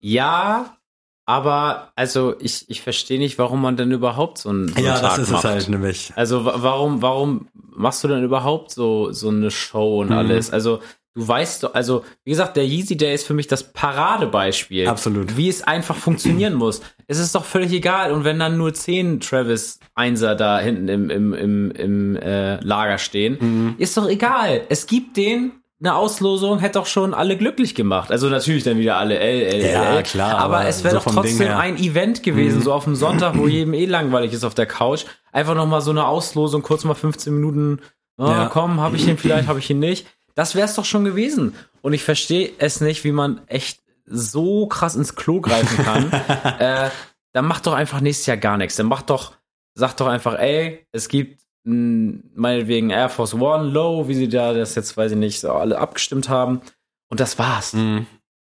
Ja, 0.00 0.76
aber 1.26 1.92
also 1.96 2.34
ich, 2.40 2.68
ich 2.68 2.80
verstehe 2.82 3.18
nicht, 3.18 3.38
warum 3.38 3.62
man 3.62 3.76
denn 3.76 3.90
überhaupt 3.92 4.38
so 4.38 4.50
einen, 4.50 4.68
so 4.68 4.74
einen 4.76 4.84
ja, 4.86 4.94
Tag 4.98 5.10
das 5.16 5.18
ist 5.20 5.30
macht. 5.30 5.44
es 5.44 5.50
halt 5.50 5.68
nämlich. 5.68 6.12
Also 6.16 6.44
wa- 6.44 6.54
warum, 6.58 7.00
warum 7.02 7.48
machst 7.54 8.04
du 8.04 8.08
denn 8.08 8.22
überhaupt 8.24 8.70
so, 8.70 9.10
so 9.12 9.28
eine 9.30 9.50
Show 9.50 10.00
und 10.00 10.10
Mhm. 10.10 10.16
alles? 10.18 10.50
Also 10.50 10.80
du 11.14 11.26
weißt 11.28 11.62
doch, 11.64 11.74
also 11.74 12.04
wie 12.24 12.30
gesagt, 12.30 12.56
der 12.56 12.66
Yeezy 12.66 12.96
Day 12.96 13.14
ist 13.14 13.26
für 13.26 13.34
mich 13.34 13.46
das 13.46 13.72
Paradebeispiel. 13.72 14.86
Absolut. 14.88 15.36
Wie 15.36 15.48
es 15.48 15.62
einfach 15.62 15.96
funktionieren 15.96 16.54
muss. 16.54 16.82
Es 17.06 17.18
ist 17.18 17.34
doch 17.34 17.44
völlig 17.44 17.72
egal. 17.72 18.12
Und 18.12 18.24
wenn 18.24 18.38
dann 18.38 18.56
nur 18.56 18.74
zehn 18.74 19.20
Travis 19.20 19.78
Einser 19.94 20.34
da 20.34 20.58
hinten 20.58 20.88
im, 20.88 21.10
im, 21.10 21.32
im, 21.32 21.70
im 21.70 22.16
äh, 22.16 22.56
Lager 22.60 22.98
stehen, 22.98 23.38
Mhm. 23.40 23.74
ist 23.78 23.96
doch 23.96 24.08
egal. 24.08 24.62
Es 24.68 24.86
gibt 24.86 25.16
den 25.16 25.52
eine 25.84 25.94
Auslosung 25.96 26.58
hätte 26.60 26.78
doch 26.78 26.86
schon 26.86 27.12
alle 27.14 27.36
glücklich 27.36 27.74
gemacht. 27.74 28.10
Also 28.10 28.28
natürlich 28.28 28.64
dann 28.64 28.78
wieder 28.78 28.96
alle 28.96 29.18
L, 29.18 29.42
L, 29.42 29.60
Ja, 29.72 29.96
L. 29.96 30.02
klar, 30.02 30.38
Aber, 30.38 30.58
aber 30.58 30.66
es 30.68 30.82
wäre 30.82 30.94
so 30.98 31.00
doch 31.04 31.14
trotzdem 31.14 31.50
ein 31.52 31.76
Event 31.76 32.22
gewesen, 32.22 32.58
Mhm. 32.58 32.62
so 32.62 32.72
auf 32.72 32.84
dem 32.84 32.94
Sonntag, 32.96 33.36
wo 33.36 33.46
jedem 33.46 33.74
eh 33.74 33.84
langweilig 33.86 34.32
ist 34.32 34.44
auf 34.44 34.54
der 34.54 34.66
Couch. 34.66 35.04
Einfach 35.32 35.54
noch 35.54 35.66
mal 35.66 35.80
so 35.82 35.90
eine 35.90 36.06
Auslosung, 36.06 36.62
kurz 36.62 36.84
mal 36.84 36.94
15 36.94 37.34
Minuten. 37.34 37.80
Oh, 38.16 38.26
Ja. 38.26 38.46
komm, 38.52 38.80
habe 38.80 38.96
ich 38.96 39.06
ihn 39.06 39.18
vielleicht, 39.18 39.46
habe 39.48 39.58
ich 39.58 39.68
ihn 39.70 39.78
nicht. 39.80 40.06
Das 40.34 40.54
wäre 40.54 40.66
es 40.66 40.74
doch 40.74 40.84
schon 40.84 41.04
gewesen. 41.04 41.54
Und 41.82 41.92
ich 41.92 42.02
verstehe 42.02 42.50
es 42.58 42.80
nicht, 42.80 43.04
wie 43.04 43.12
man 43.12 43.40
echt 43.46 43.80
so 44.06 44.66
krass 44.66 44.96
ins 44.96 45.14
Klo 45.16 45.40
greifen 45.40 45.84
kann. 45.84 46.12
äh, 46.60 46.90
dann 47.32 47.46
macht 47.46 47.66
doch 47.66 47.74
einfach 47.74 48.00
nächstes 48.00 48.26
Jahr 48.26 48.36
gar 48.36 48.56
nichts. 48.56 48.76
Dann 48.76 48.86
macht 48.86 49.10
doch, 49.10 49.32
sagt 49.74 50.00
doch 50.00 50.06
einfach, 50.06 50.38
ey, 50.38 50.86
es 50.92 51.08
gibt 51.08 51.43
meinetwegen 51.64 52.90
Air 52.90 53.08
Force 53.08 53.34
One, 53.34 53.70
Low, 53.70 54.06
wie 54.08 54.14
sie 54.14 54.28
da 54.28 54.52
das 54.52 54.74
jetzt, 54.74 54.96
weiß 54.96 55.12
ich 55.12 55.18
nicht, 55.18 55.40
so 55.40 55.52
alle 55.52 55.78
abgestimmt 55.78 56.28
haben. 56.28 56.60
Und 57.08 57.20
das 57.20 57.38
war's. 57.38 57.72
Mhm. 57.72 58.06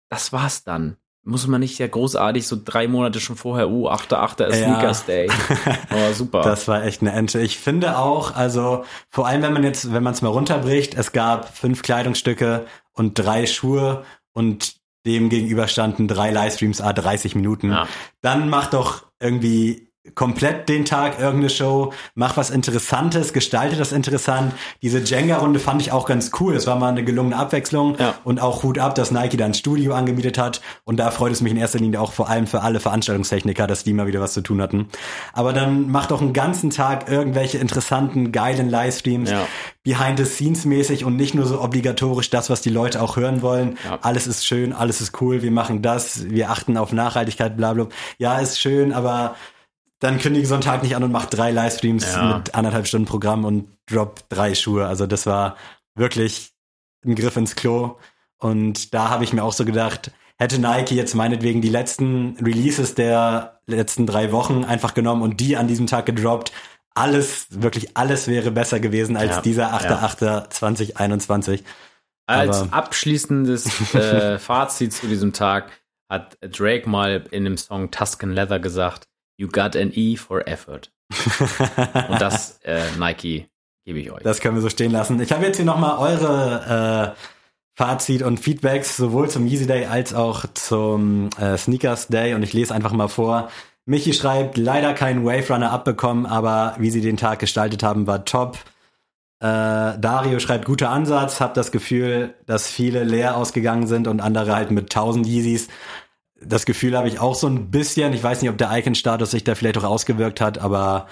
Das 0.09 0.33
war's 0.33 0.65
dann. 0.65 0.97
Muss 1.23 1.47
man 1.47 1.61
nicht 1.61 1.79
ja 1.79 1.87
großartig 1.87 2.47
so 2.47 2.57
drei 2.65 2.89
Monate 2.89 3.21
schon 3.21 3.37
vorher, 3.37 3.69
uh, 3.69 3.89
8.8. 3.89 4.47
ist 4.47 4.61
Ja. 4.61 4.67
Sneakers 4.67 5.05
Day. 5.05 5.29
Oh, 5.93 6.13
super. 6.15 6.41
Das 6.43 6.67
war 6.67 6.85
echt 6.85 7.03
eine 7.03 7.13
Ente. 7.13 7.41
Ich 7.41 7.59
finde 7.59 7.99
auch, 7.99 8.35
also 8.35 8.85
vor 9.11 9.27
allem, 9.27 9.43
wenn 9.43 9.53
man 9.53 9.65
jetzt, 9.65 9.93
wenn 9.93 10.03
man 10.03 10.15
es 10.15 10.23
mal 10.23 10.29
runterbricht, 10.29 10.95
es 10.95 11.13
gab 11.13 11.55
fünf 11.57 11.83
Kleidungsstücke 11.83 12.65
und 12.93 13.15
drei 13.15 13.47
Schuhe 13.47 14.05
und 14.33 14.77
dem 15.05 15.29
gegenüber 15.29 15.69
standen 15.69 16.09
drei 16.09 16.31
Livestreams 16.31 16.81
a 16.81 16.93
30 16.93 17.35
Minuten. 17.35 17.71
Ja. 17.71 17.89
Dann 18.23 18.49
mach 18.49 18.69
doch 18.69 19.05
irgendwie 19.21 19.90
komplett 20.15 20.69
den 20.71 20.87
Tag 20.87 21.19
irgendeine 21.19 21.51
Show, 21.51 21.93
mach 22.15 22.37
was 22.39 22.49
Interessantes, 22.49 23.35
gestalte 23.35 23.77
das 23.77 23.93
interessant. 23.93 24.55
Diese 24.81 24.99
Jenga-Runde 25.01 25.61
fand 25.61 25.83
ich 25.83 25.93
auch 25.93 26.07
ganz 26.07 26.31
cool. 26.41 26.55
Es 26.57 26.67
war 26.67 26.77
mal 26.77 26.89
eine 26.89 27.05
gelungene 27.05 27.37
Abwechslung 27.37 27.97
Ja. 27.99 28.15
und 28.25 28.41
auch 28.41 28.63
Hut 28.63 28.79
ab, 28.79 28.95
dass 28.95 29.11
Nike 29.11 29.37
da 29.37 29.45
ein 29.45 29.53
Studio 29.55 29.93
angemietet 29.93 30.39
hat. 30.39 30.63
Und 30.85 30.97
da 30.97 31.11
freut 31.11 31.33
es 31.33 31.43
mich 31.43 31.53
in 31.53 31.59
erster 31.59 31.79
Linie 31.79 32.01
auch 32.01 32.13
vor 32.13 32.31
allem 32.31 32.47
für 32.47 32.63
alle 32.63 32.81
Veranstaltungstechniker, 32.81 33.67
dass 33.67 33.85
die 33.85 33.93
mal 33.93 34.07
wieder 34.07 34.21
was 34.23 34.33
zu 34.33 34.41
tun 34.41 34.63
hatten. 34.63 34.89
Aber 35.35 35.53
dann 35.53 35.91
mach 35.91 36.07
doch 36.07 36.23
einen 36.23 36.33
ganzen 36.33 36.71
Tag 36.71 37.09
irgendwelche 37.11 37.59
interessanten, 37.59 38.33
geilen 38.33 38.71
Livestreams, 38.71 39.31
Ja. 39.31 39.47
behind 39.85 40.19
the 40.19 40.25
scenes 40.25 40.65
mäßig 40.65 41.05
und 41.05 41.17
nicht 41.17 41.35
nur 41.35 41.45
so 41.45 41.61
obligatorisch 41.61 42.31
das, 42.31 42.49
was 42.49 42.63
die 42.63 42.71
Leute 42.71 43.03
auch 43.03 43.17
hören 43.17 43.43
wollen. 43.43 43.77
Ja. 43.85 43.99
Alles 44.01 44.27
ist 44.27 44.47
schön, 44.47 44.73
alles 44.73 45.03
ist 45.03 45.21
cool, 45.21 45.43
wir 45.43 45.51
machen 45.51 45.83
das, 45.83 46.29
wir 46.31 46.51
achten 46.51 46.79
auf 46.79 46.93
Nachhaltigkeit, 46.93 47.57
bla 47.57 47.75
bla. 47.75 47.87
Ja, 48.19 48.39
ist 48.39 48.59
schön, 48.59 48.93
aber 48.95 49.37
dann 50.01 50.19
kündige 50.19 50.47
so 50.47 50.55
einen 50.55 50.63
Tag 50.63 50.83
nicht 50.83 50.97
an 50.97 51.03
und 51.05 51.13
mach 51.13 51.27
drei 51.27 51.51
Livestreams 51.53 52.07
Ja. 52.15 52.39
mit 52.39 52.55
anderthalb 52.55 52.87
Stunden 52.87 53.07
Programm 53.07 53.45
und 53.45 53.69
drop 53.87 54.29
drei 54.29 54.55
Schuhe. 54.55 54.87
Also 54.87 55.07
das 55.07 55.27
war 55.27 55.57
wirklich 55.95 56.53
ein 57.05 57.15
Griff 57.15 57.37
ins 57.37 57.55
Klo. 57.57 57.97
Und 58.39 58.93
da 58.95 59.11
habe 59.11 59.25
ich 59.25 59.33
mir 59.33 59.43
auch 59.45 59.53
so 59.53 59.65
gedacht, 59.65 60.11
hätte 60.39 60.59
Nike 60.59 60.95
jetzt 60.95 61.15
meinetwegen 61.15 61.61
die 61.61 61.69
letzten 61.69 62.37
Releases 62.41 62.95
der 62.95 63.61
letzten 63.67 64.07
drei 64.07 64.33
Wochen 64.33 64.65
einfach 64.65 64.95
genommen 64.95 65.23
und 65.23 65.39
die 65.41 65.57
an 65.57 65.69
diesem 65.69 65.87
Tag 65.87 66.07
gedroppt, 66.07 66.51
alles, 66.95 67.47
wirklich 67.51 67.97
alles 67.97 68.27
wäre 68.27 68.51
besser 68.51 68.81
gewesen 68.81 69.17
als 69.17 69.37
Ja. 69.37 69.41
dieser 69.43 69.63
Ja. 69.65 69.77
8.8.2021. 69.77 71.63
Als 72.27 72.63
Aber- 72.63 72.73
abschließendes 72.75 73.95
äh, 73.95 74.39
Fazit 74.39 74.93
zu 74.93 75.07
diesem 75.07 75.33
Tag 75.33 75.71
hat 76.09 76.39
Drake 76.41 76.89
mal 76.89 77.25
in 77.31 77.45
dem 77.45 77.57
Song 77.57 77.91
Tuscan 77.91 78.33
Leather 78.33 78.59
gesagt, 78.61 79.07
You 79.41 79.49
got 79.49 79.75
an 79.75 79.91
E 79.95 80.17
for 80.17 80.47
effort. 80.47 80.91
Und 82.11 82.21
das, 82.21 82.61
äh, 82.65 82.83
Nike, 82.99 83.49
gebe 83.87 83.99
ich 83.99 84.11
euch. 84.11 84.23
Das 84.23 84.41
können 84.41 84.55
wir 84.55 84.61
so 84.61 84.69
stehen 84.69 84.91
lassen. 84.93 85.19
Ich 85.19 85.33
habe 85.33 85.47
jetzt 85.47 85.57
hier 85.57 85.65
nochmal 85.65 85.97
eure 85.99 87.15
äh, 87.17 87.21
Fazit 87.75 88.21
und 88.21 88.39
Feedbacks 88.39 88.99
sowohl 88.99 89.31
zum 89.31 89.47
Yeezy 89.47 89.67
Day 89.67 89.87
als 89.87 90.13
auch 90.13 90.45
zum 90.53 91.31
äh, 91.39 91.57
Sneakers 91.57 92.09
Day 92.09 92.35
und 92.35 92.43
ich 92.43 92.53
lese 92.53 92.75
einfach 92.75 92.93
mal 92.93 93.09
vor. 93.09 93.51
Michi 93.87 94.13
schreibt, 94.13 94.59
leider 94.59 94.93
keinen 94.93 95.25
Wave 95.25 95.55
Runner 95.55 95.73
abbekommen, 95.73 96.27
aber 96.27 96.75
wie 96.79 96.91
sie 96.91 97.01
den 97.01 97.17
Tag 97.17 97.39
gestaltet 97.39 97.83
haben, 97.83 98.07
war 98.07 98.27
top. 98.27 98.59
Äh, 99.43 99.99
Dario 99.99 100.39
schreibt, 100.39 100.67
guter 100.67 100.91
Ansatz, 100.91 101.41
hab 101.41 101.55
das 101.55 101.73
Gefühl, 101.73 102.35
dass 102.45 102.69
viele 102.69 103.05
leer 103.05 103.39
ausgegangen 103.39 103.87
sind 103.87 104.07
und 104.07 104.21
andere 104.21 104.55
halt 104.55 104.71
mit 104.71 104.95
1000 104.95 105.27
Yeezys. 105.27 105.69
Das 106.43 106.65
Gefühl 106.67 106.97
habe 106.97 107.09
ich 107.09 107.19
auch 107.21 107.35
so 107.35 107.47
ein 107.47 107.71
bisschen. 107.71 108.13
Ich 108.13 108.23
weiß 108.23 108.41
nicht, 108.41 108.51
ob 108.51 108.59
der 108.59 108.71
Icon-Status 108.77 109.31
sich 109.31 109.45
da 109.45 109.55
vielleicht 109.55 109.79
auch 109.79 109.85
ausgewirkt 109.85 110.41
hat, 110.41 110.59
aber 110.59 111.07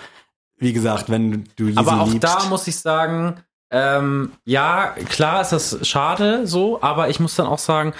wie 0.56 0.72
gesagt, 0.72 1.08
wenn 1.10 1.44
du 1.56 1.66
Yeezy 1.66 1.78
Aber 1.78 2.00
auch 2.00 2.08
liebst, 2.10 2.24
da 2.24 2.44
muss 2.48 2.66
ich 2.66 2.76
sagen, 2.78 3.36
ähm, 3.70 4.32
ja, 4.44 4.94
klar 5.08 5.42
ist 5.42 5.50
das 5.52 5.86
schade 5.86 6.46
so, 6.46 6.80
aber 6.82 7.10
ich 7.10 7.20
muss 7.20 7.34
dann 7.36 7.46
auch 7.46 7.58
sagen, 7.58 7.92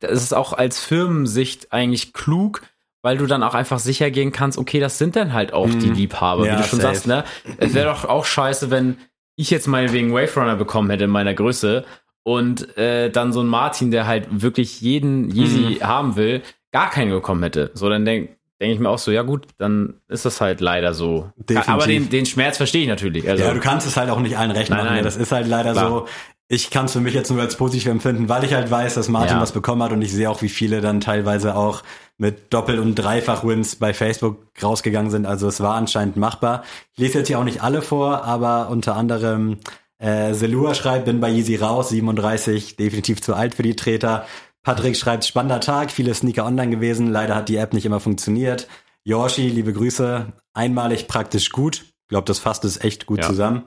das 0.00 0.22
ist 0.22 0.32
auch 0.34 0.52
als 0.52 0.78
Firmensicht 0.80 1.72
eigentlich 1.72 2.12
klug, 2.12 2.62
weil 3.02 3.18
du 3.18 3.26
dann 3.26 3.42
auch 3.42 3.54
einfach 3.54 3.80
sicher 3.80 4.10
gehen 4.10 4.32
kannst, 4.32 4.56
okay, 4.56 4.80
das 4.80 4.96
sind 4.98 5.16
dann 5.16 5.32
halt 5.32 5.52
auch 5.52 5.68
die 5.68 5.90
Liebhaber, 5.90 6.42
Mhm. 6.42 6.46
Ja, 6.46 6.52
wie 6.58 6.62
du 6.62 6.68
schon 6.68 6.80
safe. 6.80 6.94
sagst, 6.94 7.06
ne? 7.06 7.24
Es 7.58 7.74
wäre 7.74 7.90
doch 7.90 8.04
auch 8.06 8.24
scheiße, 8.24 8.70
wenn 8.70 8.96
ich 9.36 9.50
jetzt 9.50 9.66
meinetwegen 9.66 10.12
Wave 10.14 10.32
Runner 10.40 10.56
bekommen 10.56 10.88
hätte 10.90 11.04
in 11.04 11.10
meiner 11.10 11.34
Größe 11.34 11.84
und 12.24 12.76
äh, 12.76 13.10
dann 13.10 13.32
so 13.32 13.40
ein 13.40 13.46
Martin, 13.46 13.90
der 13.92 14.06
halt 14.08 14.26
wirklich 14.42 14.80
jeden 14.80 15.30
Yeezy 15.30 15.78
Mhm. 15.80 15.86
haben 15.86 16.16
will, 16.16 16.42
gar 16.72 16.90
keinen 16.90 17.10
bekommen 17.12 17.42
hätte. 17.44 17.70
So, 17.74 17.88
dann 17.88 18.04
denke 18.04 18.36
denk 18.60 18.72
ich 18.74 18.80
mir 18.80 18.88
auch 18.88 18.98
so, 18.98 19.10
ja 19.10 19.22
gut, 19.22 19.46
dann 19.58 19.94
ist 20.08 20.24
das 20.24 20.40
halt 20.40 20.60
leider 20.60 20.94
so. 20.94 21.30
Definitiv. 21.36 21.68
Aber 21.68 21.86
den, 21.86 22.08
den 22.08 22.24
Schmerz 22.26 22.56
verstehe 22.56 22.82
ich 22.82 22.88
natürlich. 22.88 23.28
Also, 23.28 23.44
Ja, 23.44 23.52
du 23.52 23.60
kannst 23.60 23.86
es 23.86 23.96
halt 23.96 24.10
auch 24.10 24.20
nicht 24.20 24.38
allen 24.38 24.50
recht 24.52 24.70
Nein, 24.70 24.78
machen. 24.78 24.88
nein. 24.88 24.96
ne? 24.98 25.02
Das 25.02 25.16
ist 25.16 25.32
halt 25.32 25.46
leider 25.48 25.72
Klar. 25.72 25.88
so. 25.88 26.06
Ich 26.46 26.70
kann 26.70 26.84
es 26.86 26.92
für 26.92 27.00
mich 27.00 27.14
jetzt 27.14 27.30
nur 27.30 27.40
als 27.40 27.56
positiv 27.56 27.88
empfinden, 27.90 28.28
weil 28.28 28.44
ich 28.44 28.52
halt 28.54 28.70
weiß, 28.70 28.94
dass 28.94 29.08
Martin 29.08 29.36
Ja. 29.36 29.42
was 29.42 29.52
bekommen 29.52 29.82
hat 29.82 29.92
und 29.92 30.02
ich 30.02 30.12
sehe 30.12 30.28
auch, 30.30 30.40
wie 30.42 30.48
viele 30.50 30.80
dann 30.80 31.00
teilweise 31.00 31.56
auch 31.56 31.82
mit 32.16 32.52
Doppel- 32.54 32.78
und 32.78 32.94
Dreifach-Wins 32.94 33.76
bei 33.76 33.92
Facebook 33.92 34.38
rausgegangen 34.62 35.10
sind. 35.10 35.26
Also 35.26 35.48
es 35.48 35.60
war 35.60 35.74
anscheinend 35.74 36.16
machbar. 36.16 36.62
Ich 36.92 36.98
lese 36.98 37.18
jetzt 37.18 37.28
hier 37.28 37.38
auch 37.38 37.44
nicht 37.44 37.62
alle 37.62 37.82
vor, 37.82 38.24
aber 38.24 38.68
unter 38.70 38.94
anderem 38.94 39.58
äh, 39.98 40.34
Selua 40.34 40.74
schreibt, 40.74 41.04
bin 41.06 41.20
bei 41.20 41.30
Yeezy 41.30 41.56
raus, 41.56 41.88
37, 41.90 42.76
definitiv 42.76 43.22
zu 43.22 43.34
alt 43.34 43.54
für 43.54 43.62
die 43.62 43.76
Treter. 43.76 44.26
Patrick 44.62 44.96
schreibt, 44.96 45.24
spannender 45.24 45.60
Tag, 45.60 45.90
viele 45.90 46.14
Sneaker 46.14 46.46
online 46.46 46.70
gewesen, 46.70 47.10
leider 47.10 47.34
hat 47.34 47.48
die 47.48 47.56
App 47.56 47.74
nicht 47.74 47.84
immer 47.86 48.00
funktioniert. 48.00 48.66
Yoshi, 49.04 49.48
liebe 49.48 49.72
Grüße, 49.72 50.32
einmalig 50.54 51.06
praktisch 51.08 51.50
gut. 51.50 51.82
Ich 52.02 52.08
glaube, 52.08 52.24
das 52.24 52.38
fasst 52.38 52.64
es 52.64 52.82
echt 52.82 53.06
gut 53.06 53.18
Ja. 53.20 53.26
zusammen. 53.26 53.64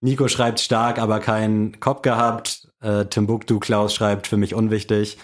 Nico 0.00 0.28
schreibt 0.28 0.60
stark, 0.60 0.98
aber 0.98 1.20
keinen 1.20 1.80
Kopf 1.80 2.02
gehabt. 2.02 2.68
Äh, 2.80 3.06
Timbuktu 3.06 3.58
Klaus 3.58 3.94
schreibt 3.94 4.26
für 4.26 4.36
mich 4.36 4.54
unwichtig. 4.54 5.18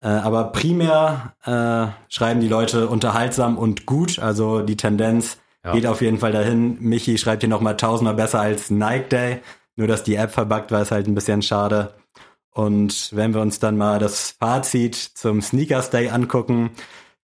Äh, 0.00 0.08
aber 0.08 0.44
primär 0.52 1.34
äh, 1.44 2.12
schreiben 2.12 2.40
die 2.40 2.48
Leute 2.48 2.88
unterhaltsam 2.88 3.58
und 3.58 3.84
gut. 3.86 4.18
Also 4.18 4.60
die 4.60 4.76
Tendenz 4.76 5.38
Ja. 5.64 5.72
geht 5.72 5.86
auf 5.86 6.00
jeden 6.02 6.18
Fall 6.18 6.32
dahin. 6.32 6.76
Michi 6.80 7.18
schreibt 7.18 7.42
hier 7.42 7.48
nochmal 7.48 7.76
tausendmal 7.76 8.14
besser 8.14 8.40
als 8.40 8.70
Nike 8.70 9.08
Day. 9.08 9.40
Nur, 9.76 9.88
dass 9.88 10.04
die 10.04 10.14
App 10.14 10.30
verbuggt 10.30 10.70
war, 10.70 10.82
ist 10.82 10.90
halt 10.90 11.06
ein 11.06 11.14
bisschen 11.14 11.42
schade. 11.42 11.94
Und 12.50 13.10
wenn 13.12 13.34
wir 13.34 13.40
uns 13.40 13.58
dann 13.58 13.76
mal 13.76 13.98
das 13.98 14.30
Fazit 14.30 14.94
zum 14.94 15.42
Sneakers 15.42 15.90
Day 15.90 16.10
angucken, 16.10 16.70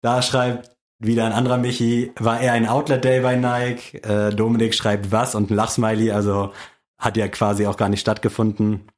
da 0.01 0.21
schreibt 0.21 0.71
wieder 0.97 1.25
ein 1.25 1.33
anderer 1.33 1.57
Michi, 1.57 2.11
war 2.19 2.39
eher 2.41 2.53
ein 2.53 2.67
Outlet 2.67 3.03
Day 3.03 3.21
bei 3.21 3.35
Nike. 3.35 3.99
Äh, 3.99 4.33
Dominik 4.33 4.73
schreibt 4.73 5.11
was 5.11 5.35
und 5.35 5.51
ein 5.51 5.55
Lachsmiley, 5.55 6.11
also 6.11 6.51
hat 6.97 7.15
ja 7.15 7.27
quasi 7.27 7.67
auch 7.67 7.77
gar 7.77 7.89
nicht 7.89 8.01
stattgefunden. 8.01 8.89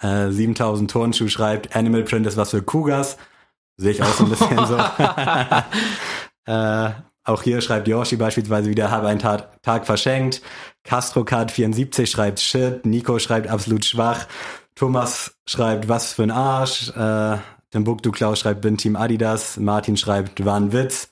Äh, 0.00 0.30
7000 0.30 0.90
Turnschuh 0.90 1.28
schreibt, 1.28 1.76
Animal 1.76 2.02
Print 2.02 2.26
ist 2.26 2.36
was 2.36 2.50
für 2.50 2.62
Cougars. 2.62 3.16
Sehe 3.76 3.92
ich 3.92 4.02
auch 4.02 4.12
so 4.12 4.24
ein 4.24 4.30
bisschen 4.30 4.66
so. 4.66 4.76
äh, 6.52 6.90
auch 7.30 7.42
hier 7.42 7.60
schreibt 7.60 7.88
Yoshi 7.88 8.16
beispielsweise 8.16 8.68
wieder, 8.68 8.90
habe 8.90 9.08
einen 9.08 9.20
Tag, 9.20 9.62
Tag 9.62 9.86
verschenkt. 9.86 10.42
Castrocard 10.84 11.50
74 11.50 12.10
schreibt 12.10 12.40
Shit. 12.40 12.84
Nico 12.84 13.18
schreibt 13.18 13.48
absolut 13.48 13.84
schwach. 13.84 14.26
Thomas 14.74 15.34
schreibt, 15.46 15.88
was 15.88 16.12
für 16.12 16.24
ein 16.24 16.30
Arsch. 16.30 16.90
Äh, 16.96 17.38
Timbuktu 17.70 18.10
Klaus 18.10 18.40
schreibt, 18.40 18.62
bin 18.62 18.76
Team 18.76 18.96
Adidas. 18.96 19.56
Martin 19.58 19.96
schreibt, 19.96 20.44
war 20.44 20.56
ein 20.56 20.72
Witz. 20.72 21.10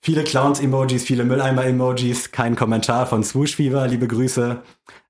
Viele 0.00 0.22
Clowns-Emojis, 0.22 1.04
viele 1.04 1.24
Mülleimer-Emojis. 1.24 2.30
Kein 2.30 2.54
Kommentar 2.54 3.06
von 3.06 3.24
Swoosh 3.24 3.56
Fever, 3.56 3.88
liebe 3.88 4.06
Grüße. 4.06 4.62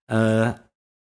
Äh, 0.09 0.53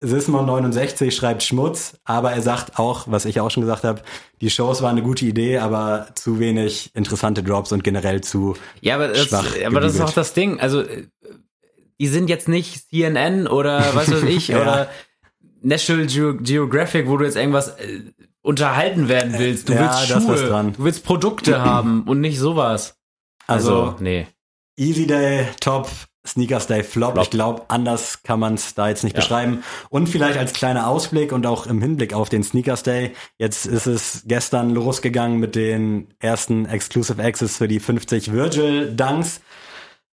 Sismon69 0.03 1.11
schreibt 1.11 1.43
Schmutz, 1.43 1.99
aber 2.05 2.33
er 2.33 2.43
sagt 2.43 2.79
auch, 2.79 3.07
was 3.09 3.25
ich 3.25 3.41
auch 3.41 3.51
schon 3.51 3.63
gesagt 3.63 3.85
habe, 3.85 4.03
die 4.41 4.51
Shows 4.51 4.81
waren 4.83 4.93
eine 4.93 5.03
gute 5.03 5.25
Idee, 5.27 5.59
aber 5.59 6.09
zu 6.15 6.39
wenig 6.39 6.91
interessante 6.95 7.43
Drops 7.43 7.73
und 7.73 7.83
generell 7.83 8.21
zu 8.21 8.55
Ja, 8.81 8.95
aber 8.95 9.09
das, 9.09 9.27
schwach 9.27 9.55
aber 9.67 9.81
das 9.81 9.95
ist 9.95 10.01
auch 10.01 10.13
das 10.13 10.35
Ding. 10.35 10.61
Also, 10.61 10.83
äh, 10.83 11.05
die 12.01 12.07
sind 12.07 12.29
jetzt 12.31 12.47
nicht 12.49 12.89
CNN 12.91 13.49
oder 13.49 13.95
was 13.95 14.11
weiß 14.13 14.23
ich 14.25 14.49
Ja. 14.49 14.63
oder 14.63 14.89
National 15.63 16.07
Geo 16.07 16.37
Geographic, 16.37 17.09
wo 17.09 17.17
du 17.17 17.25
jetzt 17.25 17.37
irgendwas 17.37 17.71
äh, 17.81 18.03
unterhalten 18.43 19.09
werden 19.09 19.35
willst. 19.37 19.69
Du 19.69 19.73
Ja, 19.73 19.81
willst 20.07 20.25
Schuhe, 20.25 20.49
dran. 20.49 20.75
du 20.77 20.85
willst 20.85 21.05
Produkte 21.05 21.61
haben 21.61 22.05
und 22.05 22.21
nicht 22.21 22.39
sowas. 22.39 22.97
Also, 23.49 23.83
Also, 23.83 23.97
nee. 24.01 24.29
Easy 24.77 25.09
Day, 25.09 25.49
Top, 25.59 25.91
Sneakers 26.29 26.67
Day, 26.67 26.83
Flop. 26.85 27.13
Flop. 27.13 27.25
Ich 27.25 27.31
glaube, 27.31 27.63
anders 27.69 28.23
kann 28.23 28.39
man 28.41 28.55
es 28.55 28.75
da 28.75 28.89
jetzt 28.89 29.05
nicht 29.05 29.17
Ja. 29.17 29.21
beschreiben. 29.21 29.63
Und 29.91 30.09
vielleicht 30.09 30.39
als 30.39 30.53
kleiner 30.53 30.87
Ausblick 30.89 31.33
und 31.33 31.47
auch 31.47 31.67
im 31.67 31.81
Hinblick 31.81 32.15
auf 32.15 32.29
den 32.29 32.43
Sneakers 32.43 32.83
Day. 32.83 33.13
Jetzt 33.39 33.67
ist 33.67 33.87
es 33.87 34.23
gestern 34.27 34.71
losgegangen 34.71 35.39
mit 35.39 35.55
den 35.57 36.09
ersten 36.19 36.67
Exclusive 36.67 37.23
Access 37.23 37.57
für 37.57 37.69
die 37.69 37.81
50 37.81 38.33
Virgil 38.33 38.95
Dunks. 38.95 39.41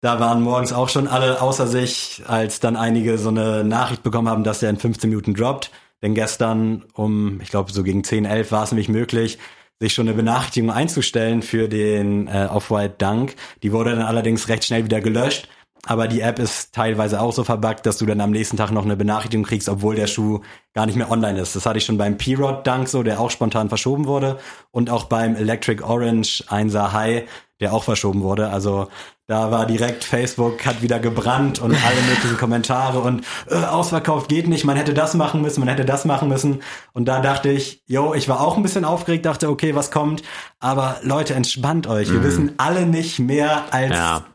Da 0.02 0.20
waren 0.20 0.42
morgens 0.42 0.74
auch 0.74 0.90
schon 0.90 1.08
alle 1.08 1.42
außer 1.42 1.66
sich, 1.66 2.24
als 2.28 2.60
dann 2.60 2.76
einige 2.76 3.18
so 3.18 3.30
eine 3.30 3.64
Nachricht 3.64 4.04
bekommen 4.04 4.28
haben, 4.28 4.44
dass 4.44 4.60
der 4.60 4.70
in 4.70 4.78
15 4.78 5.10
Minuten 5.10 5.34
droppt. 5.34 5.72
Denn 6.02 6.14
gestern 6.14 6.84
um, 6.94 7.40
ich 7.42 7.50
glaube, 7.50 7.72
so 7.72 7.84
gegen 7.84 8.04
10, 8.04 8.26
11 8.26 8.52
war 8.52 8.64
es 8.64 8.72
nämlich 8.72 8.90
möglich, 8.90 9.38
sich 9.80 9.94
schon 9.94 10.08
eine 10.08 10.16
Benachrichtigung 10.16 10.72
einzustellen 10.72 11.42
für 11.42 11.70
den 11.70 12.28
äh, 12.28 12.48
Off-White 12.52 12.96
Dunk. 12.98 13.36
Die 13.64 13.72
wurde 13.72 13.92
dann 13.92 14.02
allerdings 14.02 14.50
recht 14.50 14.66
schnell 14.66 14.84
wieder 14.84 15.00
gelöscht. 15.00 15.48
Aber 15.86 16.08
die 16.08 16.22
App 16.22 16.40
ist 16.40 16.74
teilweise 16.74 17.20
auch 17.22 17.34
so 17.34 17.44
verbuggt, 17.44 17.86
dass 17.86 17.98
du 17.98 18.06
dann 18.06 18.22
am 18.22 18.32
nächsten 18.32 18.56
Tag 18.56 18.72
noch 18.72 18.86
eine 18.86 18.96
Benachrichtigung 18.96 19.46
kriegst, 19.46 19.68
obwohl 19.68 19.96
der 19.96 20.08
Schuh 20.08 20.40
gar 20.74 20.86
nicht 20.86 20.96
mehr 20.96 21.12
online 21.12 21.40
ist. 21.40 21.56
Das 21.56 21.66
hatte 21.66 21.78
ich 21.78 21.86
schon 21.86 21.98
beim 21.98 22.18
P-Rod 22.18 22.66
Dunk 22.66 22.88
so, 22.88 23.04
der 23.04 23.20
auch 23.20 23.30
spontan 23.32 23.68
verschoben 23.68 24.06
wurde. 24.08 24.38
Und 24.72 24.90
auch 24.90 25.06
beim 25.06 25.36
Electric 25.36 25.84
Orange 25.84 26.46
1er 26.48 26.94
High, 26.94 27.24
der 27.60 27.74
auch 27.74 27.84
verschoben 27.84 28.22
wurde. 28.22 28.50
Also 28.50 28.88
da 29.28 29.52
war 29.52 29.66
direkt 29.66 30.04
Facebook, 30.04 30.66
hat 30.66 30.82
wieder 30.82 31.00
gebrannt 31.00 31.60
und 31.60 31.72
alle 31.72 32.02
möglichen 32.10 32.38
Kommentare 32.38 33.00
und 33.00 33.26
äh, 33.50 33.56
ausverkauft 33.56 34.28
geht 34.28 34.50
nicht, 34.50 34.66
man 34.66 34.76
hätte 34.76 34.94
das 34.94 35.14
machen 35.14 35.42
müssen, 35.42 35.62
man 35.62 35.70
hätte 35.70 35.86
das 35.86 36.04
machen 36.04 36.28
müssen. 36.28 36.62
Und 36.92 37.06
da 37.06 37.22
dachte 37.22 37.50
ich, 37.50 37.84
yo, 37.88 38.14
ich 38.14 38.28
war 38.28 38.42
auch 38.42 38.58
ein 38.58 38.64
bisschen 38.64 38.84
aufgeregt, 38.84 39.26
dachte, 39.26 39.50
okay, 39.50 39.76
was 39.76 39.92
kommt? 39.92 40.24
Aber 40.60 40.98
Leute, 41.04 41.36
entspannt 41.36 41.88
euch. 41.88 42.12
Wir 42.12 42.24
wissen 42.24 42.54
alle 42.58 42.86
nicht 42.86 43.20
mehr 43.20 43.64
als 43.72 43.96
Ja. 43.96 44.26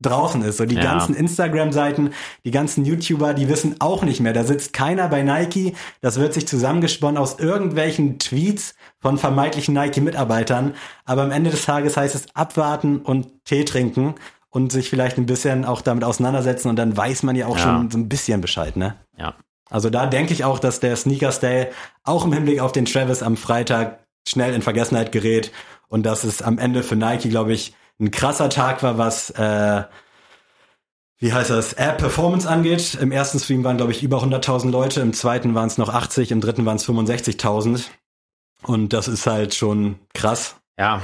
Draußen 0.00 0.42
ist. 0.42 0.58
So 0.58 0.64
die 0.66 0.76
Ja. 0.76 0.82
ganzen 0.82 1.14
Instagram-Seiten, 1.14 2.10
die 2.44 2.50
ganzen 2.50 2.84
YouTuber, 2.84 3.34
die 3.34 3.48
wissen 3.48 3.76
auch 3.80 4.02
nicht 4.04 4.20
mehr. 4.20 4.32
Da 4.32 4.44
sitzt 4.44 4.72
keiner 4.72 5.08
bei 5.08 5.22
Nike. 5.22 5.74
Das 6.00 6.18
wird 6.20 6.34
sich 6.34 6.46
zusammengesponnen 6.46 7.16
aus 7.18 7.38
irgendwelchen 7.38 8.18
Tweets 8.18 8.74
von 9.00 9.18
vermeintlichen 9.18 9.74
Nike-Mitarbeitern. 9.74 10.74
Aber 11.04 11.22
am 11.22 11.30
Ende 11.30 11.50
des 11.50 11.64
Tages 11.64 11.96
heißt 11.96 12.14
es 12.14 12.26
abwarten 12.34 12.98
und 12.98 13.44
Tee 13.44 13.64
trinken 13.64 14.14
und 14.50 14.72
sich 14.72 14.88
vielleicht 14.88 15.18
ein 15.18 15.26
bisschen 15.26 15.64
auch 15.64 15.80
damit 15.82 16.04
auseinandersetzen 16.04 16.68
und 16.68 16.76
dann 16.76 16.96
weiß 16.96 17.22
man 17.22 17.36
ja 17.36 17.46
auch 17.46 17.56
Ja. 17.58 17.62
schon 17.64 17.90
so 17.90 17.98
ein 17.98 18.08
bisschen 18.08 18.40
Bescheid, 18.40 18.76
ne? 18.76 18.94
Ja. 19.16 19.34
Also 19.70 19.90
da 19.90 20.06
denke 20.06 20.32
ich 20.32 20.44
auch, 20.44 20.58
dass 20.58 20.80
der 20.80 20.96
Sneakers 20.96 21.40
Day 21.40 21.66
auch 22.04 22.24
im 22.24 22.32
Hinblick 22.32 22.60
auf 22.60 22.72
den 22.72 22.86
Travis 22.86 23.22
am 23.22 23.36
Freitag 23.36 23.98
schnell 24.26 24.54
in 24.54 24.62
Vergessenheit 24.62 25.12
gerät 25.12 25.52
und 25.88 26.06
dass 26.06 26.24
es 26.24 26.40
am 26.40 26.56
Ende 26.58 26.82
für 26.82 26.96
Nike, 26.96 27.28
glaube 27.28 27.52
ich, 27.52 27.74
ein 28.00 28.10
krasser 28.10 28.48
Tag 28.48 28.82
war, 28.82 28.98
was 28.98 29.30
äh, 29.30 29.84
wie 31.18 31.32
heißt 31.32 31.50
das, 31.50 31.72
App 31.72 31.98
Performance 31.98 32.48
angeht. 32.48 32.96
Im 33.00 33.10
ersten 33.10 33.40
Stream 33.40 33.64
waren, 33.64 33.76
glaube 33.76 33.92
ich, 33.92 34.02
über 34.02 34.22
100.000 34.22 34.70
Leute, 34.70 35.00
im 35.00 35.12
zweiten 35.12 35.54
waren 35.54 35.66
es 35.66 35.78
noch 35.78 35.92
80, 35.92 36.30
im 36.30 36.40
dritten 36.40 36.64
waren 36.64 36.76
es 36.76 36.88
65.000. 36.88 37.86
Und 38.62 38.92
das 38.92 39.08
ist 39.08 39.26
halt 39.26 39.54
schon 39.54 39.98
krass. 40.14 40.56
Ja. 40.78 41.02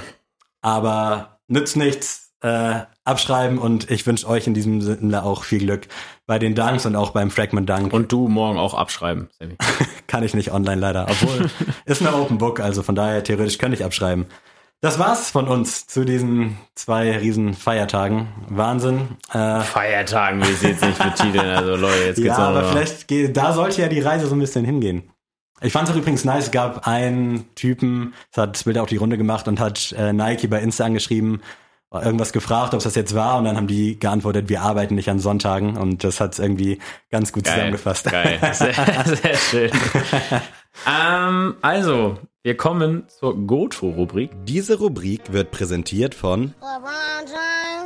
Aber 0.60 1.40
nützt 1.48 1.76
nichts, 1.76 2.32
äh, 2.42 2.82
abschreiben 3.04 3.58
und 3.58 3.90
ich 3.90 4.06
wünsche 4.06 4.28
euch 4.28 4.46
in 4.46 4.54
diesem 4.54 4.80
Sinne 4.82 5.24
auch 5.24 5.44
viel 5.44 5.60
Glück 5.60 5.88
bei 6.26 6.38
den 6.38 6.54
Dunks 6.54 6.86
und 6.86 6.94
auch 6.94 7.10
beim 7.10 7.30
Fragment 7.30 7.68
Dunk. 7.68 7.92
Und 7.92 8.12
du 8.12 8.28
morgen 8.28 8.58
auch 8.58 8.74
abschreiben, 8.74 9.28
Sammy. 9.38 9.56
Kann 10.06 10.22
ich 10.22 10.34
nicht 10.34 10.52
online 10.52 10.80
leider. 10.80 11.06
Obwohl, 11.08 11.50
ist 11.86 12.02
eine 12.02 12.14
Open 12.14 12.38
Book, 12.38 12.60
also 12.60 12.82
von 12.82 12.94
daher 12.94 13.24
theoretisch 13.24 13.58
könnte 13.58 13.76
ich 13.76 13.84
abschreiben. 13.84 14.26
Das 14.84 14.98
war's 14.98 15.30
von 15.30 15.48
uns 15.48 15.86
zu 15.86 16.04
diesen 16.04 16.58
zwei 16.74 17.16
riesen 17.16 17.54
Feiertagen. 17.54 18.28
Wahnsinn. 18.50 19.16
Äh, 19.32 19.60
Feiertagen, 19.60 20.42
wie 20.46 20.52
sie 20.52 20.68
jetzt 20.68 20.84
nicht 20.84 20.98
betiteln. 21.02 21.48
Also 21.56 21.74
Leute, 21.76 22.04
jetzt 22.04 22.16
geht's 22.16 22.26
ja, 22.28 22.34
auch 22.34 22.50
aber 22.50 22.64
vielleicht, 22.64 23.08
geht- 23.08 23.34
da 23.34 23.54
sollte 23.54 23.80
ja 23.80 23.88
die 23.88 24.00
Reise 24.00 24.26
so 24.26 24.34
ein 24.36 24.40
bisschen 24.40 24.66
hingehen. 24.66 25.10
Ich 25.62 25.72
fand 25.72 25.88
es 25.88 25.96
übrigens 25.96 26.26
nice, 26.26 26.44
es 26.44 26.50
gab 26.50 26.86
einen 26.86 27.46
Typen, 27.54 28.12
das 28.34 28.42
hat 28.42 28.56
das 28.56 28.64
Bild 28.64 28.76
auch 28.76 28.86
die 28.86 28.98
Runde 28.98 29.16
gemacht 29.16 29.48
und 29.48 29.58
hat 29.58 29.92
äh, 29.96 30.12
Nike 30.12 30.48
bei 30.48 30.60
Insta 30.60 30.84
angeschrieben, 30.84 31.40
irgendwas 31.90 32.34
gefragt, 32.34 32.74
ob 32.74 32.78
es 32.78 32.84
das 32.84 32.94
jetzt 32.94 33.14
war 33.14 33.38
und 33.38 33.44
dann 33.46 33.56
haben 33.56 33.68
die 33.68 33.98
geantwortet, 33.98 34.50
wir 34.50 34.60
arbeiten 34.60 34.96
nicht 34.96 35.08
an 35.08 35.18
Sonntagen 35.18 35.78
und 35.78 36.04
das 36.04 36.20
hat 36.20 36.34
es 36.34 36.40
irgendwie 36.40 36.78
ganz 37.10 37.32
gut 37.32 37.44
Geil, 37.44 37.54
zusammengefasst. 37.54 38.04
Geil, 38.10 38.38
sehr, 38.52 38.74
sehr 38.74 39.34
schön. 39.36 39.70
Ähm, 40.86 41.56
also, 41.62 42.18
wir 42.42 42.56
kommen 42.56 43.04
zur 43.08 43.36
Goto-Rubrik. 43.46 44.30
Diese 44.44 44.78
Rubrik 44.78 45.32
wird 45.32 45.50
präsentiert 45.50 46.14
von 46.14 46.54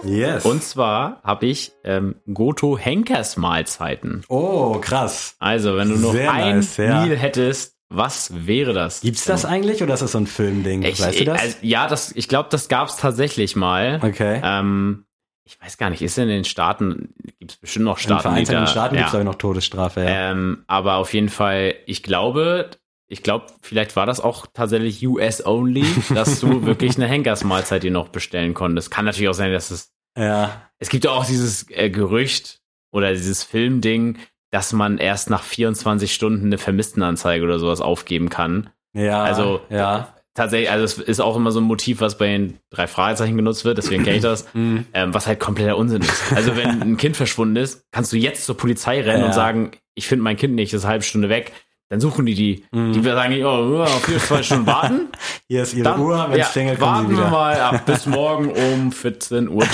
yes. 0.04 0.44
Und 0.44 0.62
zwar 0.62 1.20
habe 1.22 1.46
ich 1.46 1.72
ähm, 1.84 2.16
Goto-Henkersmahlzeiten. 2.32 4.24
oh, 4.28 4.78
krass. 4.80 5.36
Also, 5.38 5.76
wenn 5.76 5.88
du 5.88 5.96
noch 5.96 6.12
Sehr 6.12 6.32
ein 6.32 6.56
nice, 6.56 6.76
ja. 6.78 7.04
Meal 7.04 7.16
hättest, 7.16 7.76
was 7.90 8.46
wäre 8.46 8.72
das? 8.74 9.00
Gibt's 9.00 9.24
das 9.24 9.44
eigentlich 9.44 9.82
oder 9.82 9.94
ist 9.94 10.00
das 10.00 10.12
so 10.12 10.18
ein 10.18 10.26
Filmding? 10.26 10.82
Ich, 10.82 11.00
weißt 11.00 11.20
du 11.20 11.24
das? 11.24 11.40
Also, 11.40 11.56
ja, 11.62 11.88
das, 11.88 12.12
ich 12.14 12.28
glaube, 12.28 12.48
das 12.50 12.68
gab's 12.68 12.96
tatsächlich 12.96 13.56
mal. 13.56 14.00
okay. 14.02 14.40
Ähm, 14.44 15.04
ich 15.48 15.58
weiß 15.62 15.78
gar 15.78 15.88
nicht, 15.88 16.02
ist 16.02 16.18
in 16.18 16.28
den 16.28 16.44
Staaten, 16.44 17.14
gibt 17.38 17.52
es 17.52 17.56
bestimmt 17.56 17.86
noch 17.86 17.96
In 17.96 18.02
Staaten, 18.02 18.18
die 18.18 18.22
vereinzelten 18.22 18.64
da, 18.66 18.70
Staaten 18.70 18.94
ja. 18.96 19.00
gibt's 19.00 19.14
aber 19.14 19.24
noch 19.24 19.36
Todesstrafe, 19.36 20.02
ja. 20.02 20.32
Ähm, 20.32 20.64
aber 20.66 20.96
auf 20.96 21.14
jeden 21.14 21.30
Fall, 21.30 21.74
ich 21.86 22.02
glaube, 22.02 22.68
ich 23.06 23.22
glaube, 23.22 23.46
vielleicht 23.62 23.96
war 23.96 24.04
das 24.04 24.20
auch 24.20 24.46
tatsächlich 24.52 25.06
US 25.06 25.44
only, 25.44 25.86
dass 26.14 26.40
du 26.40 26.66
wirklich 26.66 26.96
eine 26.96 27.06
Henkersmahlzeit 27.06 27.82
dir 27.82 27.90
noch 27.90 28.10
bestellen 28.10 28.52
konntest. 28.52 28.90
Kann 28.90 29.06
natürlich 29.06 29.30
auch 29.30 29.34
sein, 29.34 29.50
dass 29.50 29.70
es, 29.70 29.94
ja. 30.18 30.68
es 30.78 30.90
gibt 30.90 31.06
ja 31.06 31.12
auch 31.12 31.24
dieses 31.24 31.70
äh, 31.70 31.88
Gerücht 31.88 32.60
oder 32.92 33.12
dieses 33.12 33.42
Filmding, 33.42 34.18
dass 34.50 34.74
man 34.74 34.98
erst 34.98 35.30
nach 35.30 35.42
24 35.42 36.12
Stunden 36.12 36.46
eine 36.46 36.58
Vermisstenanzeige 36.58 37.42
oder 37.42 37.58
sowas 37.58 37.80
aufgeben 37.80 38.28
kann. 38.28 38.68
Ja. 38.92 39.22
Also, 39.22 39.62
ja. 39.70 40.14
Tatsächlich, 40.38 40.70
also 40.70 40.84
es 40.84 40.98
ist 40.98 41.20
auch 41.20 41.34
immer 41.36 41.50
so 41.50 41.60
ein 41.60 41.64
Motiv, 41.64 42.00
was 42.00 42.16
bei 42.16 42.28
den 42.28 42.58
drei 42.70 42.86
Fragezeichen 42.86 43.36
genutzt 43.36 43.64
wird, 43.64 43.76
deswegen 43.76 44.04
kenne 44.04 44.16
ich 44.16 44.22
das, 44.22 44.46
Mhm. 44.54 44.86
ähm, 44.94 45.12
was 45.12 45.26
halt 45.26 45.40
kompletter 45.40 45.76
Unsinn 45.76 46.00
ist. 46.02 46.32
Also 46.34 46.56
wenn 46.56 46.68
ein 46.82 46.96
Kind 46.96 47.16
verschwunden 47.16 47.56
ist, 47.56 47.82
kannst 47.90 48.12
du 48.12 48.16
jetzt 48.16 48.46
zur 48.46 48.56
Polizei 48.56 49.00
rennen 49.02 49.20
Ja. 49.20 49.26
und 49.26 49.32
sagen, 49.34 49.72
ich 49.94 50.06
finde 50.06 50.22
mein 50.22 50.36
Kind 50.36 50.54
nicht, 50.54 50.72
ist 50.72 50.84
eine 50.84 50.92
halbe 50.92 51.04
Stunde 51.04 51.28
weg. 51.28 51.52
Dann 51.90 52.00
suchen 52.00 52.24
die 52.26 52.34
die. 52.34 52.64
Mhm. 52.70 52.92
Die 52.92 53.02
sagen, 53.02 53.42
oh, 53.44 53.82
auf 53.82 54.04
vier, 54.04 54.18
zwei 54.18 54.42
Stunden 54.42 54.66
warten. 54.66 55.08
Hier 55.48 55.62
ist 55.62 55.74
ihre 55.74 55.84
Dann 55.84 56.00
Uhr, 56.00 56.26
wenn 56.30 56.38
ja, 56.38 56.44
es 56.44 56.52
klingelt, 56.52 56.80
warten 56.80 57.10
wir 57.16 57.26
mal 57.28 57.58
ab 57.60 57.84
bis 57.86 58.06
morgen 58.06 58.50
um 58.50 58.90
14.30 58.90 59.48
Uhr. 59.48 59.64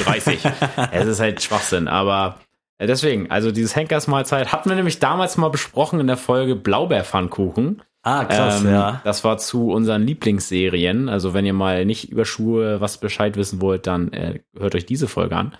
Es 0.92 1.06
ist 1.06 1.20
halt 1.20 1.42
Schwachsinn, 1.42 1.88
aber 1.88 2.38
äh, 2.78 2.86
deswegen, 2.86 3.30
also 3.30 3.50
dieses 3.50 3.76
Henkersmahlzeit 3.76 4.52
hatten 4.52 4.68
wir 4.70 4.76
nämlich 4.76 4.98
damals 5.00 5.36
mal 5.36 5.50
besprochen 5.50 6.00
in 6.00 6.06
der 6.06 6.16
Folge 6.16 6.54
Blaubeerpfannkuchen. 6.56 7.82
Ah, 8.04 8.26
krass, 8.26 8.60
Ähm, 8.62 8.70
ja. 8.70 9.00
Das 9.02 9.24
war 9.24 9.38
zu 9.38 9.70
unseren 9.72 10.02
Lieblingsserien. 10.02 11.08
Also 11.08 11.32
wenn 11.32 11.46
ihr 11.46 11.54
mal 11.54 11.86
nicht 11.86 12.10
über 12.10 12.26
Schuhe 12.26 12.80
was 12.82 12.98
Bescheid 12.98 13.36
wissen 13.36 13.62
wollt, 13.62 13.86
dann 13.86 14.12
äh, 14.12 14.40
hört 14.56 14.74
euch 14.74 14.84
diese 14.84 15.08
Folge 15.08 15.36
an. 15.36 15.56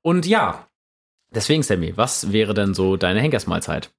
Und 0.00 0.24
ja, 0.24 0.66
deswegen, 1.34 1.62
Sammy, 1.62 1.94
was 1.96 2.32
wäre 2.32 2.54
denn 2.54 2.72
so 2.72 2.96
deine 2.96 3.20
Henkersmahlzeit? 3.20 3.92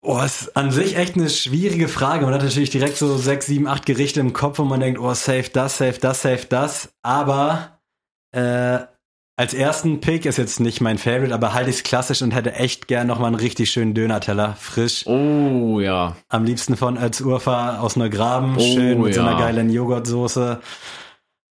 Oh, 0.00 0.20
ist 0.20 0.56
an 0.56 0.70
sich 0.70 0.96
echt 0.96 1.16
eine 1.16 1.28
schwierige 1.28 1.88
Frage. 1.88 2.24
Man 2.24 2.34
hat 2.34 2.42
natürlich 2.42 2.70
direkt 2.70 2.96
so 2.96 3.16
sechs, 3.18 3.46
sieben, 3.46 3.66
acht 3.66 3.84
Gerichte 3.84 4.20
im 4.20 4.32
Kopf 4.32 4.58
und 4.58 4.68
man 4.68 4.80
denkt, 4.80 4.98
oh, 4.98 5.12
safe 5.12 5.50
das, 5.52 5.78
safe 5.78 6.00
das, 6.00 6.22
safe 6.22 6.46
das. 6.48 6.94
Aber 7.02 7.80
äh, 8.32 8.80
als 9.36 9.52
ersten 9.52 10.00
Pick 10.00 10.26
ist 10.26 10.38
jetzt 10.38 10.60
nicht 10.60 10.80
mein 10.80 10.98
Favorite, 10.98 11.34
aber 11.34 11.54
halte 11.54 11.70
ich 11.70 11.76
es 11.76 11.82
klassisch 11.82 12.22
und 12.22 12.30
hätte 12.30 12.52
echt 12.54 12.86
gern 12.86 13.08
nochmal 13.08 13.28
einen 13.28 13.40
richtig 13.40 13.70
schönen 13.70 13.92
Döner-Teller, 13.92 14.56
frisch. 14.60 15.06
Oh 15.06 15.80
ja. 15.80 16.16
Am 16.28 16.44
liebsten 16.44 16.76
von 16.76 16.96
Als 16.96 17.20
Urfa 17.20 17.78
aus 17.78 17.96
Neugraben, 17.96 18.56
Oh, 18.56 18.60
schön 18.60 19.02
mit 19.02 19.14
so 19.14 19.22
einer 19.22 19.32
ja. 19.32 19.38
geilen 19.38 19.70
Joghurtsoße. 19.70 20.60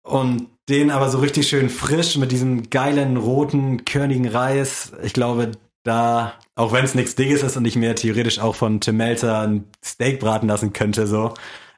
Und 0.04 0.48
den 0.68 0.90
aber 0.90 1.08
so 1.08 1.18
richtig 1.18 1.48
schön 1.48 1.68
frisch 1.68 2.16
mit 2.16 2.30
diesem 2.30 2.70
geilen, 2.70 3.16
roten, 3.16 3.84
körnigen 3.84 4.28
Reis. 4.28 4.92
Ich 5.02 5.12
glaube, 5.12 5.52
da, 5.82 6.34
auch 6.54 6.72
wenn 6.72 6.84
es 6.84 6.94
nichts 6.94 7.16
Dickes 7.16 7.42
ist 7.42 7.56
und 7.56 7.64
ich 7.64 7.76
mir 7.76 7.94
theoretisch 7.96 8.38
auch 8.38 8.54
von 8.54 8.80
Tim 8.80 8.98
Melzer 8.98 9.40
ein 9.40 9.64
Steak 9.84 10.20
braten 10.20 10.48
lassen 10.48 10.72
könnte, 10.72 11.06
so, 11.06 11.34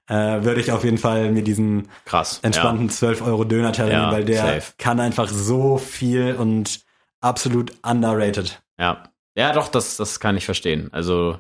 äh, 0.09 0.43
würde 0.45 0.61
ich 0.61 0.71
auf 0.73 0.85
jeden 0.85 0.99
Fall 0.99 1.31
mir 1.33 1.43
diesen 1.43 1.89
Krass. 2.05 2.39
entspannten 2.43 2.89
12 2.91 3.23
Euro 3.23 3.45
Döner-Teller 3.45 3.91
Ja, 3.91 4.01
nehmen, 4.01 4.13
weil 4.13 4.25
der 4.25 4.43
safe. 4.61 4.73
kann 4.79 5.01
einfach 5.01 5.29
so 5.29 5.79
viel 5.79 6.35
und 6.35 6.81
absolut 7.21 7.73
underrated. 7.85 8.63
Ja. 8.79 9.05
Ja, 9.37 9.53
doch, 9.53 9.69
das, 9.69 9.97
das 9.97 10.19
kann 10.21 10.37
ich 10.37 10.47
verstehen. 10.47 10.89
Also, 10.93 11.39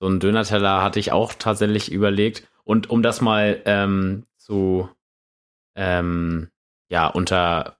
so 0.00 0.06
einen 0.06 0.20
Döner-Teller 0.20 0.82
hatte 0.82 0.98
ich 1.00 1.12
auch 1.12 1.34
tatsächlich 1.34 1.90
überlegt. 1.92 2.48
Und 2.64 2.88
um 2.90 3.02
das 3.02 3.20
mal 3.20 3.60
ähm, 3.66 4.24
zu, 4.36 4.88
ähm, 5.76 6.48
ja, 6.88 7.06
unter, 7.08 7.76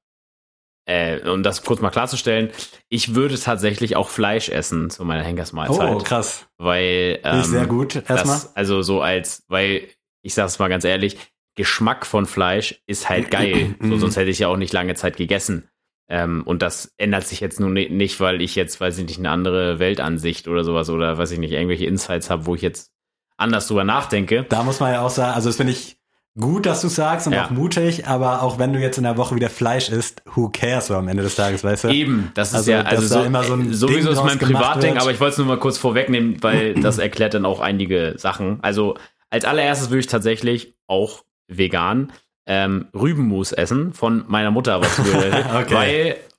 äh, 0.86 1.20
um 1.28 1.42
das 1.42 1.62
kurz 1.62 1.80
mal 1.80 1.90
klarzustellen, 1.90 2.50
ich 2.88 3.14
würde 3.14 3.38
tatsächlich 3.40 3.96
auch 3.96 4.08
Fleisch 4.10 4.48
essen 4.48 4.90
zu 4.90 5.04
meiner 5.04 5.22
Henkersmahlzeit. 5.24 5.94
Oh, 5.94 5.98
krass. 5.98 6.46
Weil, 6.58 7.20
ähm, 7.24 7.42
sehr 7.42 7.66
gut. 7.66 8.02
Erstmal. 8.08 8.40
also 8.54 8.82
so 8.82 9.00
als, 9.00 9.44
weil, 9.48 9.88
ich 10.26 10.34
sag's 10.34 10.58
mal 10.58 10.68
ganz 10.68 10.84
ehrlich, 10.84 11.16
Geschmack 11.54 12.04
von 12.04 12.26
Fleisch 12.26 12.82
ist 12.86 13.08
halt 13.08 13.30
geil. 13.30 13.74
so, 13.80 13.94
Mhm. 13.94 13.98
sonst 13.98 14.16
hätte 14.16 14.30
ich 14.30 14.38
ja 14.40 14.48
auch 14.48 14.56
nicht 14.58 14.72
lange 14.74 14.94
Zeit 14.94 15.16
gegessen. 15.16 15.68
Ähm, 16.08 16.42
und 16.44 16.62
das 16.62 16.92
ändert 16.98 17.26
sich 17.26 17.40
jetzt 17.40 17.58
nun 17.58 17.72
ni- 17.72 17.88
nicht, 17.88 18.20
weil 18.20 18.40
ich 18.40 18.54
jetzt, 18.54 18.80
weiß 18.80 18.98
ich 18.98 19.06
nicht, 19.06 19.18
eine 19.18 19.30
andere 19.30 19.78
Weltansicht 19.80 20.46
oder 20.46 20.62
sowas 20.62 20.88
oder 20.90 21.18
weiß 21.18 21.30
ich 21.32 21.38
nicht, 21.38 21.52
irgendwelche 21.52 21.86
Insights 21.86 22.30
habe, 22.30 22.46
wo 22.46 22.54
ich 22.54 22.62
jetzt 22.62 22.92
anders 23.38 23.66
drüber 23.66 23.84
nachdenke. 23.84 24.44
Da 24.48 24.62
muss 24.62 24.78
man 24.80 24.92
ja 24.92 25.00
auch 25.02 25.10
sagen, 25.10 25.34
also 25.34 25.48
das 25.48 25.56
finde 25.56 25.72
ich 25.72 25.96
gut, 26.38 26.64
dass 26.66 26.80
du 26.82 26.88
sagst 26.88 27.26
und 27.26 27.32
Ja. 27.32 27.46
auch 27.46 27.50
mutig, 27.50 28.06
aber 28.06 28.42
auch 28.42 28.58
wenn 28.58 28.72
du 28.72 28.78
jetzt 28.78 28.98
in 28.98 29.04
der 29.04 29.16
Woche 29.16 29.34
wieder 29.34 29.50
Fleisch 29.50 29.88
isst, 29.88 30.22
who 30.34 30.48
cares 30.50 30.86
so 30.86 30.94
am 30.94 31.08
Ende 31.08 31.22
des 31.24 31.34
Tages, 31.34 31.64
weißt 31.64 31.84
du? 31.84 31.88
Eben, 31.88 32.30
das 32.34 32.50
ist 32.50 32.54
Also, 32.56 32.70
ja, 32.72 32.82
also 32.82 33.06
so, 33.06 33.22
immer 33.24 33.42
so 33.42 33.54
ein 33.54 33.72
sowieso 33.74 34.10
Ding 34.10 34.12
ist 34.12 34.22
mein 34.22 34.38
Privatding, 34.38 34.98
aber 34.98 35.10
ich 35.10 35.18
wollte 35.18 35.32
es 35.32 35.38
nur 35.38 35.46
mal 35.48 35.58
kurz 35.58 35.76
vorwegnehmen, 35.78 36.36
weil 36.42 36.74
das 36.74 36.98
erklärt 36.98 37.34
dann 37.34 37.44
auch 37.46 37.60
einige 37.60 38.14
Sachen. 38.18 38.58
Also 38.62 38.96
als 39.30 39.44
allererstes 39.44 39.90
würde 39.90 40.00
ich 40.00 40.06
tatsächlich 40.06 40.74
auch 40.86 41.24
vegan 41.48 42.12
ähm, 42.46 42.86
Rübenmus 42.94 43.52
essen 43.52 43.92
von 43.92 44.24
meiner 44.28 44.50
Mutter 44.50 44.80
zubereitet, 44.82 45.46
Okay. 45.54 45.74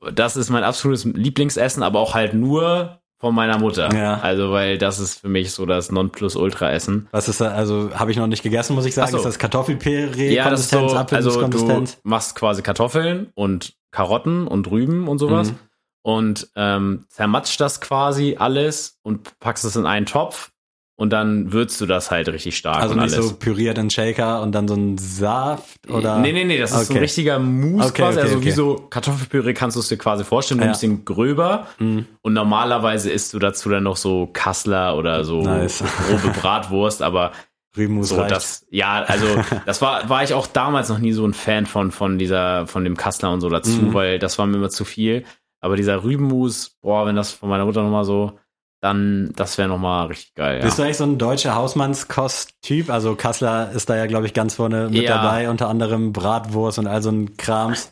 weil 0.01 0.13
das 0.13 0.38
ist 0.38 0.49
mein 0.49 0.63
absolutes 0.63 1.05
Lieblingsessen, 1.05 1.83
aber 1.83 1.99
auch 1.99 2.13
halt 2.13 2.33
nur 2.33 2.99
von 3.19 3.33
meiner 3.33 3.57
Mutter. 3.57 3.93
Ja. 3.95 4.19
Also 4.19 4.51
weil 4.51 4.77
das 4.77 4.99
ist 4.99 5.19
für 5.21 5.27
mich 5.27 5.51
so 5.51 5.65
das 5.65 5.91
Nonplusultra-Essen. 5.91 7.07
Was 7.11 7.27
ist 7.27 7.41
da, 7.41 7.49
also 7.49 7.89
habe 7.95 8.11
ich 8.11 8.17
noch 8.17 8.27
nicht 8.27 8.43
gegessen, 8.43 8.75
muss 8.75 8.85
ich 8.85 8.93
sagen. 8.93 9.11
So. 9.11 9.17
Ist 9.17 9.25
das 9.25 9.39
Kartoffelpüree, 9.39 10.33
Ja, 10.33 10.49
das 10.49 10.61
ist 10.61 10.69
so, 10.69 10.88
also 10.88 11.47
du 11.47 11.83
machst 12.03 12.35
quasi 12.35 12.61
Kartoffeln 12.61 13.31
und 13.33 13.73
Karotten 13.91 14.47
und 14.47 14.69
Rüben 14.69 15.07
und 15.07 15.17
sowas 15.17 15.49
Mhm. 15.51 15.57
und 16.03 16.47
ähm, 16.55 17.05
zermatscht 17.09 17.59
das 17.59 17.81
quasi 17.81 18.35
alles 18.39 18.99
und 19.01 19.39
packst 19.39 19.65
es 19.65 19.75
in 19.75 19.85
einen 19.88 20.05
Topf 20.05 20.51
und 21.00 21.12
dann 21.14 21.54
würzt 21.54 21.80
du 21.80 21.86
das 21.86 22.12
halt 22.12 22.28
richtig 22.28 22.58
stark 22.58 22.82
also 22.82 22.95
und 22.95 23.02
nicht 23.04 23.14
alles. 23.14 23.30
so 23.30 23.36
püriert 23.36 23.78
in 23.78 23.89
Shaker 23.89 24.41
und 24.41 24.52
dann 24.54 24.68
so 24.68 24.74
ein 24.74 24.98
Saft 24.98 25.89
oder? 25.89 26.18
Nee, 26.20 26.34
nee, 26.34 26.43
nee, 26.43 26.58
das 26.58 26.72
ist 26.74 26.88
so 26.88 26.93
ein 26.95 27.00
richtiger 27.00 27.38
Mousse 27.39 27.89
Okay, 27.89 28.02
quasi. 28.02 28.18
okay, 28.18 28.22
also 28.28 28.38
okay. 28.38 28.45
wie 28.45 28.52
so 28.52 28.76
Kartoffelpüree 28.89 29.54
kannst 29.54 29.76
du 29.78 29.82
es 29.82 29.88
dir 29.88 29.98
quasi 29.98 30.24
vorstellen, 30.24 30.60
Ja. 30.60 30.66
ein 30.66 30.72
bisschen 30.74 31.06
gröber. 31.06 31.68
Mhm. 31.80 32.08
Und 32.24 32.34
normalerweise 32.34 33.10
isst 33.12 33.34
du 33.34 33.39
dazu 33.39 33.70
dann 33.70 33.84
noch 33.84 33.95
so 33.98 34.28
Kassler 34.34 34.98
oder 34.98 35.24
so 35.24 35.41
Nice. 35.43 35.84
grobe 36.10 36.30
Bratwurst, 36.39 37.02
aber 37.04 37.32
Rübenmus 37.78 38.10
so 38.10 38.16
reicht. 38.16 38.32
das, 38.32 38.66
ja, 38.72 39.04
also 39.04 39.28
das 39.68 39.82
war, 39.84 40.10
war 40.10 40.24
ich 40.24 40.34
auch 40.34 40.48
damals 40.48 40.89
noch 40.89 40.98
nie 40.98 41.12
so 41.14 41.24
ein 41.28 41.36
Fan 41.36 41.68
von, 41.68 41.91
von 41.91 42.18
dieser, 42.18 42.66
von 42.66 42.84
dem 42.84 42.98
Kassler 42.98 43.32
und 43.32 43.41
so 43.41 43.50
dazu, 43.50 43.70
Mhm. 43.82 43.93
weil 43.93 44.18
das 44.18 44.39
war 44.39 44.48
mir 44.48 44.58
immer 44.58 44.70
zu 44.72 44.84
viel. 44.84 45.26
Aber 45.60 45.76
dieser 45.76 46.04
Rübenmus, 46.04 46.76
boah, 46.82 47.06
wenn 47.06 47.16
das 47.16 47.32
von 47.34 47.50
meiner 47.50 47.66
Mutter 47.66 47.84
nochmal 47.84 48.04
so, 48.06 48.39
dann, 48.80 49.32
das 49.36 49.57
wäre 49.57 49.67
nochmal 49.67 50.07
richtig 50.07 50.36
geil. 50.36 50.57
Ja. 50.59 50.63
Bist 50.65 50.78
du 50.78 50.84
eigentlich 50.84 50.97
so 50.97 51.03
ein 51.05 51.17
deutscher 51.17 51.55
Hausmannskost-Typ? 51.55 52.89
Also 52.89 53.15
Kassler 53.15 53.71
ist 53.71 53.89
da 53.89 53.95
ja, 53.95 54.05
glaube 54.05 54.25
ich, 54.28 54.34
ganz 54.34 54.55
vorne 54.55 54.89
mit 54.89 55.03
Ja. 55.03 55.17
dabei, 55.21 55.49
unter 55.49 55.67
anderem 55.69 56.13
Bratwurst 56.13 56.80
und 56.80 56.88
all 56.88 57.01
so 57.01 57.09
ein 57.09 57.38
Krams. 57.38 57.91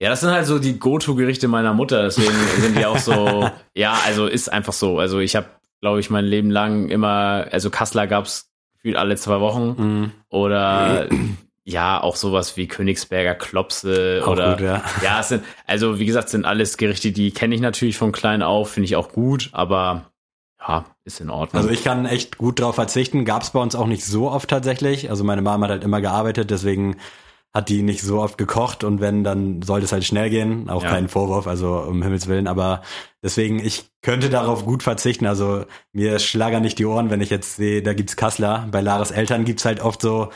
Ja, 0.00 0.08
das 0.10 0.20
sind 0.20 0.30
halt 0.30 0.46
so 0.46 0.58
die 0.58 0.78
Go-To-Gerichte 0.78 1.46
meiner 1.48 1.74
Mutter, 1.74 2.02
deswegen 2.02 2.32
sind 2.58 2.76
die 2.76 2.86
auch 2.86 2.98
so, 2.98 3.48
ja, 3.74 3.96
also 4.04 4.26
ist 4.26 4.50
einfach 4.52 4.72
so. 4.72 4.98
Also 4.98 5.20
ich 5.20 5.36
habe, 5.36 5.46
glaube 5.80 6.00
ich, 6.00 6.10
mein 6.10 6.24
Leben 6.24 6.50
lang 6.50 6.88
immer, 6.88 7.46
also 7.52 7.70
Kassler 7.70 8.06
gab's 8.08 8.50
gefühlt 8.74 8.96
alle 8.96 9.14
zwei 9.16 9.38
Wochen 9.40 9.74
Mhm. 9.78 10.10
oder 10.28 11.06
ja, 11.64 12.02
auch 12.02 12.16
sowas 12.16 12.56
wie 12.56 12.66
Königsberger 12.66 13.36
Klopse 13.36 14.22
Auch 14.24 14.28
oder 14.32 14.52
gut, 14.56 14.62
ja. 14.64 14.82
ja, 15.04 15.20
es 15.20 15.28
sind, 15.28 15.44
also 15.68 16.00
wie 16.00 16.06
gesagt, 16.06 16.30
sind 16.30 16.44
alles 16.44 16.76
Gerichte, 16.78 17.12
die 17.12 17.30
kenne 17.30 17.54
ich 17.54 17.60
natürlich 17.60 17.96
von 17.96 18.10
klein 18.10 18.42
auf, 18.42 18.70
finde 18.72 18.86
ich 18.86 18.96
auch 18.96 19.12
gut, 19.12 19.50
aber 19.52 20.06
ja, 20.66 20.84
ist 21.04 21.20
in 21.20 21.30
Ordnung. 21.30 21.60
Also 21.60 21.72
ich 21.72 21.82
kann 21.84 22.06
echt 22.06 22.38
gut 22.38 22.60
drauf 22.60 22.76
verzichten. 22.76 23.24
Gab's 23.24 23.50
bei 23.50 23.60
uns 23.60 23.74
auch 23.74 23.86
nicht 23.86 24.04
so 24.04 24.30
oft 24.30 24.48
tatsächlich. 24.48 25.10
Also 25.10 25.24
meine 25.24 25.42
Mama 25.42 25.64
hat 25.66 25.70
halt 25.72 25.84
immer 25.84 26.00
gearbeitet, 26.00 26.50
deswegen 26.50 26.96
hat 27.54 27.68
die 27.68 27.82
nicht 27.82 28.00
so 28.00 28.20
oft 28.22 28.38
gekocht 28.38 28.82
und 28.82 29.00
wenn, 29.00 29.24
dann 29.24 29.60
sollte 29.60 29.84
es 29.84 29.92
halt 29.92 30.04
schnell 30.04 30.30
gehen. 30.30 30.70
Auch 30.70 30.82
Ja. 30.84 30.88
kein 30.90 31.08
Vorwurf, 31.08 31.46
also 31.46 31.80
um 31.80 32.02
Himmels 32.02 32.26
Willen. 32.26 32.46
Aber 32.46 32.80
deswegen, 33.22 33.58
ich 33.58 33.90
könnte 34.00 34.30
darauf 34.30 34.64
gut 34.64 34.82
verzichten. 34.82 35.26
Also 35.26 35.64
mir 35.92 36.18
schlagern 36.18 36.62
nicht 36.62 36.78
die 36.78 36.86
Ohren, 36.86 37.10
wenn 37.10 37.20
ich 37.20 37.28
jetzt 37.28 37.56
sehe, 37.56 37.82
da 37.82 37.92
gibt's 37.92 38.16
Kassler. 38.16 38.66
Bei 38.70 38.80
Laras 38.80 39.10
Eltern 39.10 39.44
gibt's 39.44 39.66
halt 39.66 39.80
oft 39.80 40.00
so 40.00 40.30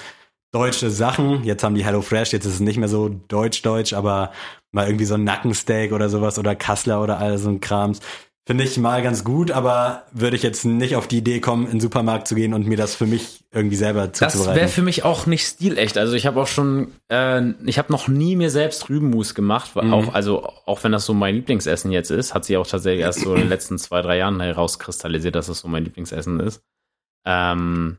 deutsche 0.52 0.90
Sachen. 0.90 1.42
Jetzt 1.44 1.64
haben 1.64 1.74
die 1.74 1.84
Hello 1.84 2.02
Fresh, 2.02 2.32
jetzt 2.32 2.44
ist 2.44 2.54
es 2.54 2.60
nicht 2.60 2.76
mehr 2.78 2.88
so 2.88 3.08
deutsch-deutsch, 3.08 3.94
aber 3.94 4.32
mal 4.72 4.86
irgendwie 4.86 5.04
so 5.06 5.14
ein 5.14 5.24
Nackensteak 5.24 5.92
oder 5.92 6.10
sowas 6.10 6.38
oder 6.38 6.54
Kassler 6.54 7.02
oder 7.02 7.18
all 7.18 7.38
so 7.38 7.48
ein 7.48 7.60
Krams. 7.60 8.00
Finde 8.48 8.62
ich 8.62 8.78
mal 8.78 9.02
ganz 9.02 9.24
gut, 9.24 9.50
aber 9.50 10.04
würde 10.12 10.36
ich 10.36 10.44
jetzt 10.44 10.64
nicht 10.64 10.94
auf 10.94 11.08
die 11.08 11.18
Idee 11.18 11.40
kommen, 11.40 11.64
in 11.66 11.72
den 11.72 11.80
Supermarkt 11.80 12.28
zu 12.28 12.36
gehen 12.36 12.54
und 12.54 12.64
mir 12.68 12.76
das 12.76 12.94
für 12.94 13.04
mich 13.06 13.42
irgendwie 13.50 13.74
selber 13.74 14.06
Das 14.06 14.20
wäre 14.20 14.30
zuzubereiten. 14.30 14.68
für 14.68 14.82
mich 14.82 15.02
auch 15.04 15.26
nicht 15.26 15.44
stilecht. 15.44 15.98
Also 15.98 16.14
ich 16.14 16.26
habe 16.26 16.40
auch 16.40 16.46
schon, 16.46 16.92
äh, 17.08 17.42
ich 17.64 17.76
habe 17.78 17.90
noch 17.90 18.06
nie 18.06 18.36
mir 18.36 18.50
selbst 18.50 18.88
Rübenmus 18.88 19.34
gemacht. 19.34 19.74
Mhm. 19.74 19.92
Auch, 19.92 20.14
also 20.14 20.44
auch 20.64 20.84
wenn 20.84 20.92
das 20.92 21.04
so 21.06 21.12
mein 21.12 21.34
Lieblingsessen 21.34 21.90
jetzt 21.90 22.10
ist, 22.12 22.34
hat 22.34 22.44
sich 22.44 22.56
auch 22.56 22.66
tatsächlich 22.68 23.02
erst 23.02 23.20
so 23.22 23.34
in 23.34 23.40
den 23.40 23.48
letzten 23.48 23.78
zwei, 23.78 24.00
drei 24.00 24.18
Jahren 24.18 24.40
herauskristallisiert, 24.40 25.34
dass 25.34 25.48
das 25.48 25.58
so 25.58 25.66
mein 25.66 25.82
Lieblingsessen 25.82 26.38
ist. 26.38 26.62
Ähm, 27.26 27.96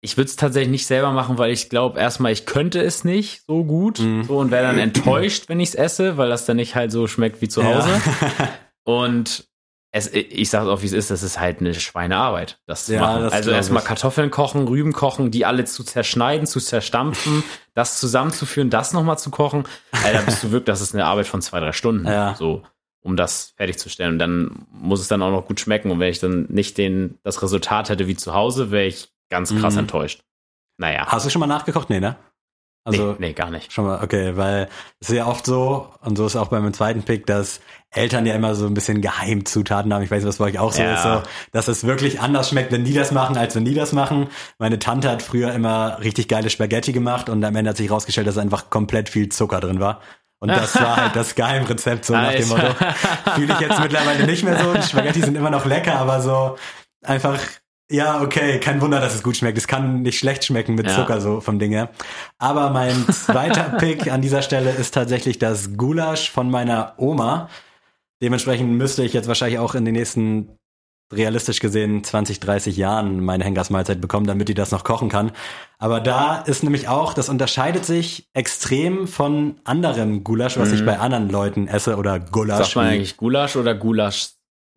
ich 0.00 0.16
würde 0.16 0.28
es 0.30 0.36
tatsächlich 0.36 0.70
nicht 0.70 0.86
selber 0.86 1.12
machen, 1.12 1.36
weil 1.36 1.50
ich 1.50 1.68
glaube, 1.68 2.00
erstmal, 2.00 2.32
ich 2.32 2.46
könnte 2.46 2.80
es 2.80 3.04
nicht 3.04 3.42
so 3.46 3.62
gut 3.62 3.98
Mhm. 3.98 4.24
so, 4.24 4.38
und 4.38 4.50
wäre 4.50 4.62
dann 4.62 4.78
enttäuscht, 4.78 5.50
wenn 5.50 5.60
ich 5.60 5.70
es 5.70 5.74
esse, 5.74 6.16
weil 6.16 6.30
das 6.30 6.46
dann 6.46 6.56
nicht 6.56 6.76
halt 6.76 6.92
so 6.92 7.06
schmeckt 7.06 7.42
wie 7.42 7.48
zu 7.48 7.62
Hause. 7.62 7.90
Ja. 7.90 8.48
Und 8.88 9.46
es, 9.90 10.06
ich 10.12 10.48
sage 10.48 10.70
auch, 10.70 10.80
wie 10.80 10.86
es 10.86 10.92
ist, 10.92 11.10
das 11.10 11.22
ist 11.22 11.38
halt 11.38 11.60
eine 11.60 11.74
Schweinearbeit, 11.74 12.58
das 12.66 12.86
zu 12.86 12.94
Ja, 12.94 13.00
machen. 13.02 13.22
das 13.24 13.32
Also 13.34 13.50
erstmal. 13.50 13.82
Kartoffeln 13.82 14.30
kochen, 14.30 14.66
Rüben 14.66 14.92
kochen, 14.94 15.30
die 15.30 15.44
alle 15.44 15.64
zu 15.66 15.84
zerschneiden, 15.84 16.46
zu 16.46 16.58
zerstampfen, 16.58 17.42
das 17.74 18.00
zusammenzuführen, 18.00 18.70
das 18.70 18.94
nochmal 18.94 19.18
zu 19.18 19.30
kochen. 19.30 19.64
Alter, 20.04 20.22
bist 20.22 20.42
du 20.42 20.50
wirklich, 20.52 20.66
das 20.66 20.80
ist 20.80 20.94
eine 20.94 21.04
Arbeit 21.04 21.26
von 21.26 21.42
zwei, 21.42 21.60
drei 21.60 21.72
Stunden. 21.72 22.06
Ja. 22.06 22.34
So, 22.34 22.62
um 23.02 23.16
das 23.16 23.52
fertigzustellen. 23.56 24.14
Und 24.14 24.18
dann 24.18 24.66
muss 24.72 25.00
es 25.00 25.08
dann 25.08 25.20
auch 25.22 25.30
noch 25.30 25.46
gut 25.46 25.60
schmecken. 25.60 25.90
Und 25.90 26.00
wenn 26.00 26.10
ich 26.10 26.20
dann 26.20 26.46
nicht 26.48 26.78
den, 26.78 27.18
das 27.22 27.42
Resultat 27.42 27.90
hätte 27.90 28.06
wie 28.06 28.16
zu 28.16 28.32
Hause, 28.34 28.70
wäre 28.70 28.86
ich 28.86 29.08
ganz 29.30 29.54
krass 29.54 29.74
Mhm. 29.74 29.80
enttäuscht. 29.80 30.22
Naja. 30.78 31.06
Hast 31.08 31.26
du 31.26 31.30
schon 31.30 31.40
mal 31.40 31.46
nachgekocht? 31.46 31.90
Nee, 31.90 32.00
ne? 32.00 32.16
Also 32.88 33.12
nee, 33.12 33.28
nee, 33.28 33.32
gar 33.32 33.50
nicht. 33.50 33.72
schon 33.72 33.84
mal, 33.86 34.02
okay, 34.02 34.36
weil 34.36 34.68
es 35.00 35.08
ist 35.10 35.14
ja 35.16 35.26
oft 35.26 35.46
so, 35.46 35.88
und 36.02 36.16
so 36.16 36.26
ist 36.26 36.36
auch 36.36 36.48
bei 36.48 36.58
meinem 36.60 36.72
zweiten 36.74 37.02
Pick, 37.02 37.26
dass 37.26 37.60
Eltern 37.90 38.26
ja 38.26 38.34
immer 38.34 38.54
so 38.54 38.66
ein 38.66 38.74
bisschen 38.74 39.00
Geheimzutaten 39.00 39.92
haben. 39.94 40.02
Ich 40.02 40.10
weiß 40.10 40.22
nicht, 40.22 40.28
was 40.28 40.38
bei 40.38 40.44
euch 40.46 40.58
auch 40.58 40.72
so 40.72 40.82
Ja. 40.82 40.94
ist, 40.94 41.02
so, 41.02 41.22
dass 41.52 41.68
es 41.68 41.84
wirklich 41.84 42.20
anders 42.20 42.48
schmeckt, 42.50 42.72
wenn 42.72 42.84
die 42.84 42.92
das 42.94 43.12
machen, 43.12 43.36
als 43.36 43.54
wenn 43.54 43.64
die 43.64 43.74
das 43.74 43.92
machen. 43.92 44.28
Meine 44.58 44.78
Tante 44.78 45.10
hat 45.10 45.22
früher 45.22 45.52
immer 45.52 45.98
richtig 46.02 46.28
geile 46.28 46.50
Spaghetti 46.50 46.92
gemacht 46.92 47.28
und 47.28 47.44
am 47.44 47.56
Ende 47.56 47.70
hat 47.70 47.76
sich 47.76 47.90
rausgestellt, 47.90 48.26
dass 48.26 48.36
einfach 48.38 48.68
komplett 48.70 49.08
viel 49.08 49.28
Zucker 49.30 49.60
drin 49.60 49.80
war. 49.80 50.00
Und 50.40 50.50
das 50.50 50.74
war 50.80 50.96
halt 50.96 51.16
das 51.16 51.34
Geheimrezept, 51.34 52.04
so 52.04 52.12
nach 52.12 52.30
dem 52.30 52.40
Nice. 52.40 52.48
Motto. 52.50 52.74
Fühle 53.34 53.54
ich 53.54 53.60
jetzt 53.60 53.80
mittlerweile 53.80 54.24
nicht 54.24 54.44
mehr 54.44 54.56
so. 54.62 54.72
Die 54.72 54.82
Spaghetti 54.82 55.20
sind 55.20 55.36
immer 55.36 55.50
noch 55.50 55.64
lecker, 55.64 55.96
aber 55.96 56.20
so 56.20 56.56
einfach, 57.02 57.38
ja, 57.90 58.20
okay, 58.20 58.60
kein 58.60 58.80
Wunder, 58.80 59.00
dass 59.00 59.14
es 59.14 59.22
gut 59.22 59.36
schmeckt. 59.36 59.56
Es 59.56 59.66
kann 59.66 60.02
nicht 60.02 60.18
schlecht 60.18 60.44
schmecken 60.44 60.74
mit 60.74 60.86
Ja. 60.86 60.94
Zucker, 60.94 61.20
so 61.20 61.40
vom 61.40 61.58
Ding 61.58 61.72
her. 61.72 61.90
Aber 62.38 62.70
mein 62.70 63.06
zweiter 63.12 63.76
Pick 63.78 64.12
an 64.12 64.20
dieser 64.20 64.42
Stelle 64.42 64.70
ist 64.70 64.92
tatsächlich 64.92 65.38
das 65.38 65.76
Gulasch 65.76 66.30
von 66.30 66.50
meiner 66.50 66.94
Oma. 66.98 67.48
Dementsprechend 68.22 68.72
müsste 68.72 69.04
ich 69.04 69.12
jetzt 69.12 69.28
wahrscheinlich 69.28 69.58
auch 69.58 69.74
in 69.74 69.84
den 69.84 69.94
nächsten 69.94 70.58
realistisch 71.12 71.60
gesehen 71.60 72.04
20, 72.04 72.40
30 72.40 72.76
Jahren 72.76 73.24
meine 73.24 73.44
Henkersmahlzeit 73.44 74.00
bekommen, 74.00 74.26
damit 74.26 74.48
die 74.48 74.54
das 74.54 74.72
noch 74.72 74.84
kochen 74.84 75.08
kann. 75.08 75.32
Aber 75.78 76.00
da 76.00 76.40
ist 76.40 76.62
nämlich 76.62 76.88
auch, 76.88 77.14
das 77.14 77.30
unterscheidet 77.30 77.86
sich 77.86 78.28
extrem 78.34 79.08
von 79.08 79.54
anderem 79.64 80.22
Gulasch, 80.22 80.58
was 80.58 80.72
ich 80.72 80.84
bei 80.84 80.98
anderen 80.98 81.30
Leuten 81.30 81.66
esse 81.66 81.96
oder 81.96 82.20
Gulasch. 82.20 82.58
Mhm. 82.58 82.64
Sagt 82.64 82.76
man 82.76 82.86
eigentlich 82.86 83.16
Gulasch 83.16 83.56
oder 83.56 83.74
Gulasch? 83.74 84.32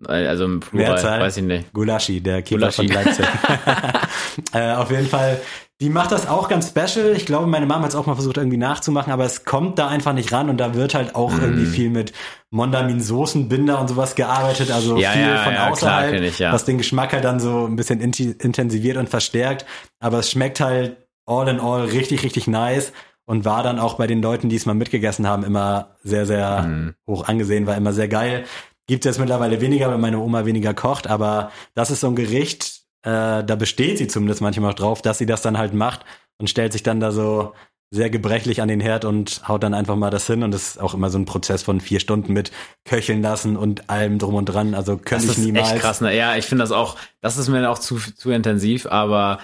Also 0.08 0.46
im 0.46 0.60
Plural, 0.60 0.90
Mehrzahl. 0.94 1.20
weiß 1.22 1.38
ich 1.38 1.44
nicht. 1.44 1.74
Gulaschi, 1.74 2.22
der 2.22 2.42
Keeper 2.42 2.60
Gulaschi. 2.72 2.88
von 2.88 2.96
Leipzig. 2.96 3.26
äh, 4.54 4.74
auf 4.74 4.90
jeden 4.92 5.08
Fall, 5.08 5.40
die 5.80 5.90
macht 5.90 6.12
das 6.12 6.28
auch 6.28 6.48
ganz 6.50 6.70
special. 6.70 7.14
Ich 7.16 7.26
glaube, 7.26 7.48
meine 7.48 7.66
Mama 7.66 7.84
hat 7.84 7.90
es 7.90 7.96
auch 7.96 8.06
mal 8.06 8.16
versucht 8.16 8.38
irgendwie 8.38 8.58
nachzumachen, 8.58 9.12
aber 9.12 9.26
es 9.26 9.46
kommt 9.46 9.80
da 9.80 9.88
einfach 9.88 10.14
nicht 10.14 10.32
ran 10.32 10.50
und 10.50 10.58
da 10.58 10.74
wird 10.76 10.94
halt 10.94 11.16
auch 11.16 11.32
Mm. 11.34 11.42
irgendwie 11.42 11.66
viel 11.66 11.90
mit 11.90 12.14
Mondamin 12.52 13.02
Soßenbinder 13.02 13.80
und 13.80 13.88
sowas 13.88 14.16
gearbeitet, 14.16 14.72
also 14.72 14.98
Ja, 14.98 15.12
viel 15.12 15.22
ja, 15.22 15.38
von 15.38 15.54
ja, 15.54 15.60
klar, 15.60 15.72
außerhalb, 15.72 16.12
kenn 16.12 16.24
ich, 16.24 16.40
was 16.40 16.66
den 16.66 16.78
Geschmack 16.78 17.14
halt 17.14 17.24
dann 17.24 17.40
so 17.40 17.66
ein 17.66 17.76
bisschen 17.76 18.00
intensiviert 18.02 18.98
und 18.98 19.10
verstärkt, 19.10 19.66
aber 20.00 20.20
es 20.20 20.30
schmeckt 20.30 20.60
halt 20.60 20.98
all 21.26 21.48
in 21.48 21.60
all 21.60 21.86
richtig, 21.86 22.24
richtig 22.24 22.48
nice 22.48 22.92
und 23.26 23.46
war 23.46 23.64
dann 23.64 23.80
auch 23.80 23.94
bei 23.96 24.06
den 24.08 24.22
Leuten, 24.22 24.50
die 24.50 24.56
es 24.58 24.66
mal 24.66 24.74
mitgegessen 24.74 25.26
haben, 25.28 25.44
immer 25.44 25.96
sehr, 26.04 26.26
sehr 26.26 26.64
Mhm. 26.64 26.96
hoch 27.08 27.28
angesehen, 27.28 27.66
war 27.68 27.78
immer 27.78 27.94
sehr 27.94 28.08
geil. 28.10 28.44
Gibt 28.92 29.06
es 29.06 29.12
jetzt 29.12 29.20
mittlerweile 29.20 29.62
weniger, 29.62 29.90
weil 29.90 30.00
meine 30.00 30.20
Oma 30.20 30.44
weniger 30.46 30.74
kocht, 30.74 31.08
aber 31.08 31.50
das 31.76 31.92
ist 31.92 32.02
so 32.02 32.08
ein 32.08 32.16
Gericht, 32.18 32.82
äh, 33.04 33.42
da 33.42 33.56
besteht 33.56 33.98
sie 33.98 34.08
zumindest 34.10 34.42
manchmal 34.42 34.72
auch 34.72 34.76
drauf, 34.76 35.02
dass 35.02 35.18
sie 35.18 35.26
das 35.26 35.42
dann 35.42 35.58
halt 35.58 35.74
macht 35.74 36.02
und 36.40 36.50
stellt 36.50 36.74
sich 36.74 36.84
dann 36.84 37.00
da 37.00 37.14
so 37.14 37.54
sehr 37.90 38.10
gebrechlich 38.10 38.62
an 38.62 38.68
den 38.68 38.82
Herd 38.82 39.06
und 39.06 39.48
haut 39.48 39.64
dann 39.64 39.74
einfach 39.74 39.96
mal 39.96 40.10
das 40.10 40.28
hin 40.28 40.44
und 40.44 40.52
das 40.52 40.72
ist 40.72 40.82
auch 40.82 40.94
immer 40.94 41.10
so 41.10 41.18
ein 41.18 41.24
Prozess 41.24 41.64
von 41.64 41.80
vier 41.80 42.02
Stunden 42.02 42.34
mit 42.34 42.52
köcheln 42.84 43.22
lassen 43.22 43.56
und 43.56 43.90
allem 43.90 44.20
drum 44.20 44.36
und 44.36 44.44
dran. 44.48 44.74
Also 44.76 44.98
könnte 44.98 45.28
Das 45.28 45.38
ich 45.38 45.38
ist 45.38 45.46
niemals. 45.46 45.72
echt 45.72 45.80
krass. 45.80 46.02
Ne? 46.02 46.14
Ja, 46.14 46.36
ich 46.36 46.46
finde 46.46 46.64
das 46.64 46.74
auch, 46.74 46.98
das 47.22 47.38
ist 47.38 47.48
mir 47.48 47.70
auch 47.70 47.80
zu, 47.80 47.96
zu 47.96 48.32
intensiv, 48.32 48.88
aber 48.88 49.40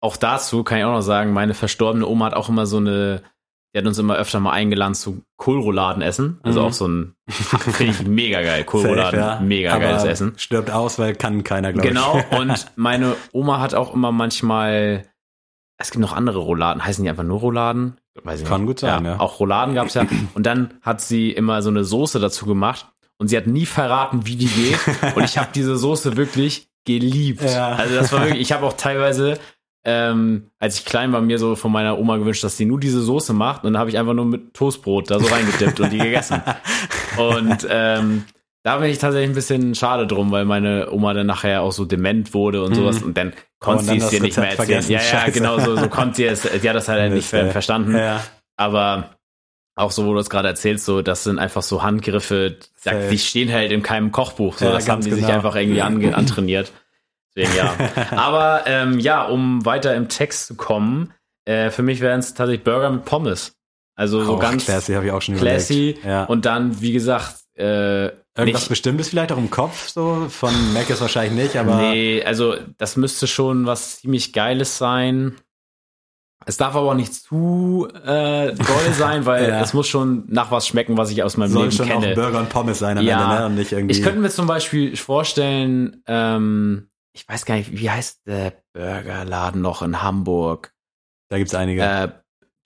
auch 0.00 0.16
dazu 0.16 0.64
kann 0.64 0.78
ich 0.78 0.84
auch 0.84 0.92
noch 0.92 1.02
sagen, 1.02 1.32
meine 1.32 1.54
verstorbene 1.54 2.04
Oma 2.04 2.24
hat 2.26 2.34
auch 2.34 2.48
immer 2.48 2.66
so 2.66 2.78
eine, 2.78 3.22
die 3.74 3.78
hat 3.78 3.86
uns 3.86 3.98
immer 3.98 4.16
öfter 4.16 4.40
mal 4.40 4.52
eingeladen 4.52 4.94
zu 4.94 5.22
Kohlrouladen 5.36 6.02
essen. 6.02 6.38
Also 6.42 6.60
Mhm. 6.60 6.66
auch 6.66 6.72
so 6.72 6.88
ein, 6.88 7.14
finde 7.28 7.92
ich 7.92 8.06
mega 8.06 8.40
geil. 8.42 8.64
Kohlrouladen, 8.64 9.20
ja. 9.20 9.40
mega 9.40 9.72
Aber 9.74 9.84
geiles 9.84 10.04
Essen. 10.04 10.32
Stirbt 10.36 10.70
aus, 10.70 10.98
weil 10.98 11.14
kann 11.14 11.44
keiner, 11.44 11.72
glaube 11.72 11.88
Genau, 11.88 12.18
ich. 12.30 12.38
und 12.38 12.66
meine 12.76 13.14
Oma 13.32 13.60
hat 13.60 13.74
auch 13.74 13.92
immer 13.94 14.10
manchmal, 14.10 15.04
es 15.78 15.90
gibt 15.90 16.00
noch 16.00 16.12
andere 16.14 16.38
Rouladen, 16.38 16.84
heißen 16.84 17.04
die 17.04 17.10
einfach 17.10 17.24
nur 17.24 17.40
Rouladen? 17.40 17.98
Weiß 18.24 18.40
ich 18.40 18.46
Kann 18.48 18.62
nicht. 18.62 18.68
gut 18.68 18.80
sein, 18.80 19.04
ja. 19.04 19.20
Auch 19.20 19.38
Rouladen 19.38 19.74
gab's 19.74 19.94
ja. 19.94 20.04
Und 20.34 20.44
dann 20.44 20.74
hat 20.82 21.00
sie 21.00 21.30
immer 21.30 21.62
so 21.62 21.68
eine 21.70 21.84
Soße 21.84 22.18
dazu 22.18 22.46
gemacht 22.46 22.86
und 23.18 23.28
sie 23.28 23.36
hat 23.36 23.46
nie 23.46 23.66
verraten, 23.66 24.26
wie 24.26 24.34
die 24.36 24.46
geht. 24.48 24.78
Und 25.16 25.22
ich 25.24 25.38
habe 25.38 25.50
diese 25.54 25.76
Soße 25.76 26.16
wirklich 26.16 26.68
geliebt. 26.84 27.42
Ja. 27.42 27.68
Also 27.76 27.94
das 27.94 28.12
war 28.12 28.22
wirklich, 28.24 28.40
ich 28.40 28.50
habe 28.52 28.66
auch 28.66 28.72
teilweise, 28.72 29.38
ähm, 29.84 30.50
als 30.58 30.80
ich 30.80 30.84
klein 30.84 31.12
war, 31.12 31.20
mir 31.20 31.38
so 31.38 31.54
von 31.56 31.72
meiner 31.72 31.98
Oma 31.98 32.16
gewünscht, 32.16 32.44
dass 32.44 32.56
sie 32.56 32.66
nur 32.66 32.80
diese 32.80 33.00
Soße 33.00 33.32
macht. 33.32 33.64
Und 33.64 33.72
dann 33.72 33.80
habe 33.80 33.90
ich 33.90 33.98
einfach 33.98 34.14
nur 34.14 34.24
mit 34.26 34.54
Toastbrot 34.54 35.10
da 35.10 35.18
so 35.18 35.26
reingedippt 35.26 35.80
und 35.80 35.90
die 35.92 35.98
gegessen. 35.98 36.42
Und 37.16 37.66
ähm, 37.68 38.24
da 38.62 38.76
bin 38.78 38.90
ich 38.90 38.98
tatsächlich 38.98 39.30
ein 39.30 39.34
bisschen 39.34 39.74
schade 39.74 40.06
drum, 40.06 40.30
weil 40.30 40.44
meine 40.44 40.92
Oma 40.92 41.14
dann 41.14 41.26
nachher 41.26 41.62
auch 41.62 41.72
so 41.72 41.84
dement 41.84 42.34
wurde 42.34 42.62
und 42.62 42.74
sowas. 42.74 43.02
Und 43.02 43.16
dann 43.16 43.32
konnte 43.60 43.84
sie 43.84 43.96
es 43.96 44.08
dir 44.10 44.20
nicht 44.20 44.36
mehr 44.36 44.50
erzählen. 44.50 44.84
Ja, 44.88 44.98
ja, 44.98 45.00
Scheiße. 45.00 45.32
genau, 45.32 45.58
so, 45.58 45.74
so 45.76 45.88
konnte 45.88 46.16
sie 46.16 46.24
es, 46.26 46.42
die 46.42 46.68
hat 46.68 46.76
das 46.76 46.86
halt 46.88 47.04
nicht 47.12 47.14
Mist, 47.14 47.30
ver 47.30 47.44
ey. 47.46 47.50
verstanden. 47.50 47.96
Ja. 47.96 48.22
Aber 48.56 49.10
auch 49.74 49.90
so, 49.90 50.06
wo 50.06 50.12
du 50.12 50.18
es 50.18 50.28
gerade 50.28 50.48
erzählst, 50.48 50.84
so, 50.84 51.02
das 51.02 51.24
sind 51.24 51.38
einfach 51.38 51.62
so 51.62 51.82
Handgriffe, 51.82 52.56
die 53.10 53.18
stehen 53.18 53.52
halt 53.52 53.72
in 53.72 53.82
keinem 53.82 54.12
Kochbuch. 54.12 54.58
So, 54.58 54.66
Ja, 54.66 54.72
das 54.72 54.88
haben 54.88 55.02
die 55.02 55.10
sich 55.12 55.22
genau. 55.22 55.34
einfach 55.34 55.56
irgendwie 55.56 55.80
antrainiert. 56.12 56.72
Deswegen 57.38 57.56
ja. 57.56 57.74
Aber 58.16 58.62
ähm, 58.66 58.98
ja, 58.98 59.24
um 59.26 59.64
weiter 59.64 59.94
im 59.94 60.08
Text 60.08 60.46
zu 60.46 60.54
kommen, 60.56 61.12
äh, 61.44 61.70
für 61.70 61.82
mich 61.82 62.00
wären 62.00 62.20
es 62.20 62.34
tatsächlich 62.34 62.64
Burger 62.64 62.90
mit 62.90 63.04
Pommes. 63.04 63.54
Also 63.96 64.22
so 64.24 64.34
Auch 64.36 64.40
ganz 64.40 64.64
classy, 64.64 64.92
habe 64.94 65.06
ich 65.06 65.12
auch 65.12 65.22
schon 65.22 65.36
classy. 65.36 65.90
überlegt. 65.90 66.04
Ja. 66.04 66.24
Und 66.24 66.44
dann, 66.44 66.80
wie 66.80 66.92
gesagt, 66.92 67.34
äh, 67.56 68.06
Irgendwas 68.36 68.62
nicht, 68.62 68.68
Bestimmtes 68.68 69.08
vielleicht 69.08 69.32
auch 69.32 69.38
im 69.38 69.50
Kopf, 69.50 69.88
so 69.88 70.26
von 70.28 70.52
Mac 70.72 70.88
ist 70.90 71.00
wahrscheinlich 71.00 71.32
nicht, 71.46 71.56
aber 71.56 71.74
nee, 71.90 72.22
also 72.22 72.54
das 72.76 72.96
müsste 72.96 73.26
schon 73.26 73.66
was 73.66 74.00
ziemlich 74.00 74.32
Geiles 74.32 74.78
sein. 74.78 75.34
Es 76.46 76.56
darf 76.56 76.76
aber 76.76 76.90
auch 76.92 76.94
nicht 76.94 77.12
zu 77.12 77.88
äh, 77.92 78.52
doll 78.54 78.92
sein, 78.96 79.26
weil 79.26 79.48
Ja. 79.48 79.60
es 79.60 79.74
muss 79.74 79.88
schon 79.88 80.22
nach 80.28 80.52
was 80.52 80.68
schmecken, 80.68 80.96
was 80.96 81.10
ich 81.10 81.24
aus 81.24 81.36
meinem 81.36 81.50
soll 81.50 81.62
Leben 81.64 81.72
schon 81.76 81.88
kenne. 81.88 82.10
auch 82.10 82.14
Burger 82.14 82.38
und 82.38 82.48
Pommes 82.48 82.78
sein 82.78 82.96
am 82.98 83.04
Ja. 83.04 83.24
Ende, 83.24 83.40
ne? 83.40 83.46
Und 83.46 83.54
nicht 83.56 83.72
irgendwie. 83.72 83.96
Ich 83.96 84.02
könnte 84.04 84.20
mir 84.20 84.30
zum 84.30 84.46
Beispiel 84.46 84.96
vorstellen, 84.96 86.02
ähm, 86.06 86.88
ich 87.18 87.28
weiß 87.28 87.44
gar 87.44 87.56
nicht, 87.56 87.72
wie 87.78 87.90
heißt 87.90 88.20
der 88.26 88.52
Burgerladen 88.72 89.60
noch 89.60 89.82
in 89.82 90.02
Hamburg? 90.02 90.72
da 91.30 91.36
gibt's 91.36 91.54
einige. 91.54 91.82
Äh, 91.82 92.08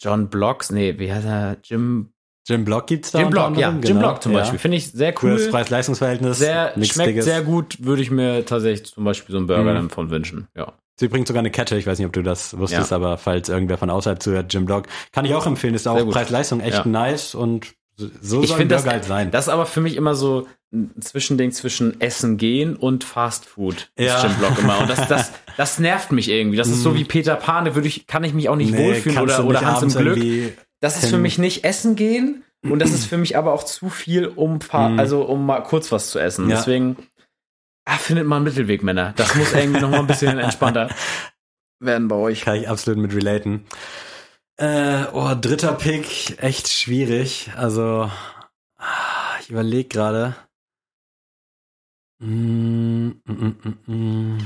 John 0.01 0.29
Blocks, 0.29 0.71
nee, 0.71 0.99
wie 0.99 1.13
heißt 1.13 1.27
er? 1.27 1.57
Jim, 1.65 2.13
Jim 2.47 2.65
Block 2.65 2.87
gibt's 2.87 3.11
da. 3.13 3.21
Jim 3.21 3.31
Block, 3.31 3.57
ja, 3.57 3.69
anderem, 3.69 3.75
Jim 3.83 3.97
genau. 3.97 4.09
Block 4.11 4.23
zum 4.23 4.33
Ja. 4.33 4.39
Beispiel. 4.41 4.59
Finde 4.59 4.77
ich 4.77 4.91
sehr 4.93 5.13
Cooles 5.13 5.45
cool. 5.47 5.51
Preis-Leistungs-Verhältnis. 5.51 6.39
Sehr, 6.39 6.77
nichts 6.77 6.95
schmeckt 6.95 7.11
Dickes. 7.11 7.25
sehr 7.25 7.43
gut, 7.43 7.79
würde 7.85 8.03
ich 8.03 8.11
mir 8.11 8.45
tatsächlich 8.45 8.93
zum 8.93 9.05
Beispiel 9.05 9.33
so 9.33 9.39
einen 9.39 9.47
Burger 9.47 9.71
Mhm. 9.73 9.75
dann 9.77 9.91
von 9.91 10.11
wünschen. 10.11 10.49
Ja. 10.57 10.73
Ist 10.97 11.03
übrigens 11.03 11.29
sogar 11.29 11.41
eine 11.41 11.51
Kette, 11.51 11.77
ich 11.77 11.87
weiß 11.87 11.99
nicht, 11.99 12.07
ob 12.07 12.13
du 12.13 12.23
das 12.23 12.57
wusstest, 12.59 12.91
Ja. 12.91 12.97
aber 12.97 13.17
falls 13.19 13.49
irgendwer 13.49 13.79
von 13.79 13.91
außerhalb 13.91 14.23
zuhört, 14.23 14.53
Jim 14.53 14.65
Block, 14.67 14.87
kann 15.13 15.25
ich 15.25 15.35
auch 15.35 15.47
empfehlen, 15.47 15.75
ist 15.75 15.89
auch. 15.89 16.09
Preis-Leistung 16.11 16.61
echt 16.61 16.79
Ja. 16.79 16.87
nice 16.87 17.35
und 17.35 17.75
So, 17.97 18.43
ich 18.43 18.49
soll 18.49 18.59
Burger 18.59 18.77
das, 18.77 18.87
halt 18.87 19.05
sein. 19.05 19.31
das 19.31 19.47
ist 19.47 19.49
aber 19.53 19.67
für 19.67 19.81
mich 19.81 19.97
immer 19.97 20.15
so 20.15 20.49
ein 20.73 20.91
Zwischending 21.01 21.53
zwischen 21.53 22.01
Essen 22.01 22.39
gehen 22.39 22.75
und 22.77 23.05
Fast 23.05 23.45
Food. 23.45 23.91
Ja. 23.99 24.17
Ist 24.17 24.25
Jim 24.25 24.35
Block 24.37 24.59
immer. 24.59 24.79
Und 24.81 24.89
das, 24.89 25.07
das, 25.09 25.33
das 25.57 25.79
nervt 25.79 26.13
mich 26.13 26.29
irgendwie. 26.29 26.57
Das 26.57 26.69
ist 26.69 26.83
so 26.83 26.95
wie 26.95 27.05
Peter 27.05 27.37
Pan, 27.37 27.67
da 27.67 27.75
würde 27.75 27.89
ich, 27.89 28.07
kann 28.07 28.25
ich 28.25 28.33
mich 28.33 28.49
auch 28.49 28.57
nicht 28.57 28.73
wohlfühlen 28.77 29.17
kannst 29.17 29.35
oder, 29.35 29.43
du 29.43 29.49
oder 29.49 29.61
Hans 29.61 29.95
im 29.95 30.01
Glück. 30.01 30.57
Das 30.81 31.03
ist 31.03 31.11
für 31.11 31.19
mich 31.19 31.39
nicht 31.39 31.65
Essen 31.65 31.95
gehen 31.95 32.43
und 32.63 32.79
das 32.79 32.93
ist 32.93 33.07
für 33.07 33.19
mich 33.19 33.37
aber 33.37 33.53
auch 33.53 33.65
zu 33.65 33.89
viel, 33.91 34.27
um, 34.27 34.55
Mhm. 34.73 34.99
also 34.99 35.23
um 35.23 35.45
mal 35.45 35.63
kurz 35.63 35.93
was 35.93 36.11
zu 36.11 36.19
essen. 36.19 36.49
Ja. 36.49 36.57
Deswegen 36.57 36.97
ah, 37.85 37.97
findet 37.99 38.27
mal 38.27 38.37
einen 38.37 38.45
Mittelweg, 38.45 38.83
Männer. 38.83 39.13
Das 39.17 39.35
muss 39.35 39.53
irgendwie 39.53 39.81
noch 39.81 39.91
mal 39.91 40.01
ein 40.01 40.07
bisschen 40.07 40.39
entspannter 40.39 40.89
werden 41.81 42.09
bei 42.09 42.17
euch. 42.17 42.43
Kann 42.43 42.57
ich 42.57 42.69
absolut 42.69 43.01
mit 43.01 43.15
relaten. 43.15 43.65
Äh, 44.59 45.07
oh, 45.13 45.35
dritter 45.35 45.73
Pick, 45.75 46.43
echt 46.43 46.69
schwierig. 46.69 47.51
Also, 47.57 48.11
ah, 48.77 49.39
ich 49.41 49.51
überlege 49.51 49.89
gerade. 49.89 50.37
Mm, 52.21 53.13
mm, 53.25 53.79
mm, 53.87 54.39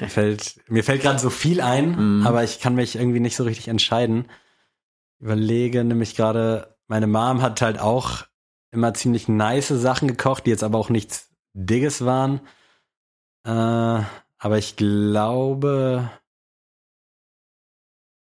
mir 0.00 0.08
fällt, 0.08 0.60
mir 0.68 0.84
fällt 0.84 1.02
gerade 1.02 1.18
so 1.18 1.30
viel 1.30 1.60
ein, 1.60 2.20
Mm. 2.20 2.26
aber 2.26 2.42
ich 2.44 2.60
kann 2.60 2.74
mich 2.74 2.96
irgendwie 2.96 3.20
nicht 3.20 3.36
so 3.36 3.44
richtig 3.44 3.68
entscheiden. 3.68 4.26
Überlege 5.20 5.84
nämlich 5.84 6.16
gerade, 6.16 6.76
meine 6.86 7.06
Mom 7.06 7.42
hat 7.42 7.60
halt 7.60 7.78
auch 7.78 8.24
immer 8.70 8.94
ziemlich 8.94 9.28
nice 9.28 9.68
Sachen 9.68 10.08
gekocht, 10.08 10.46
die 10.46 10.50
jetzt 10.50 10.62
aber 10.64 10.78
auch 10.78 10.88
nichts 10.88 11.30
Digges 11.52 12.04
waren. 12.04 12.40
Äh, 13.44 13.50
aber 14.38 14.58
ich 14.58 14.76
glaube. 14.76 16.10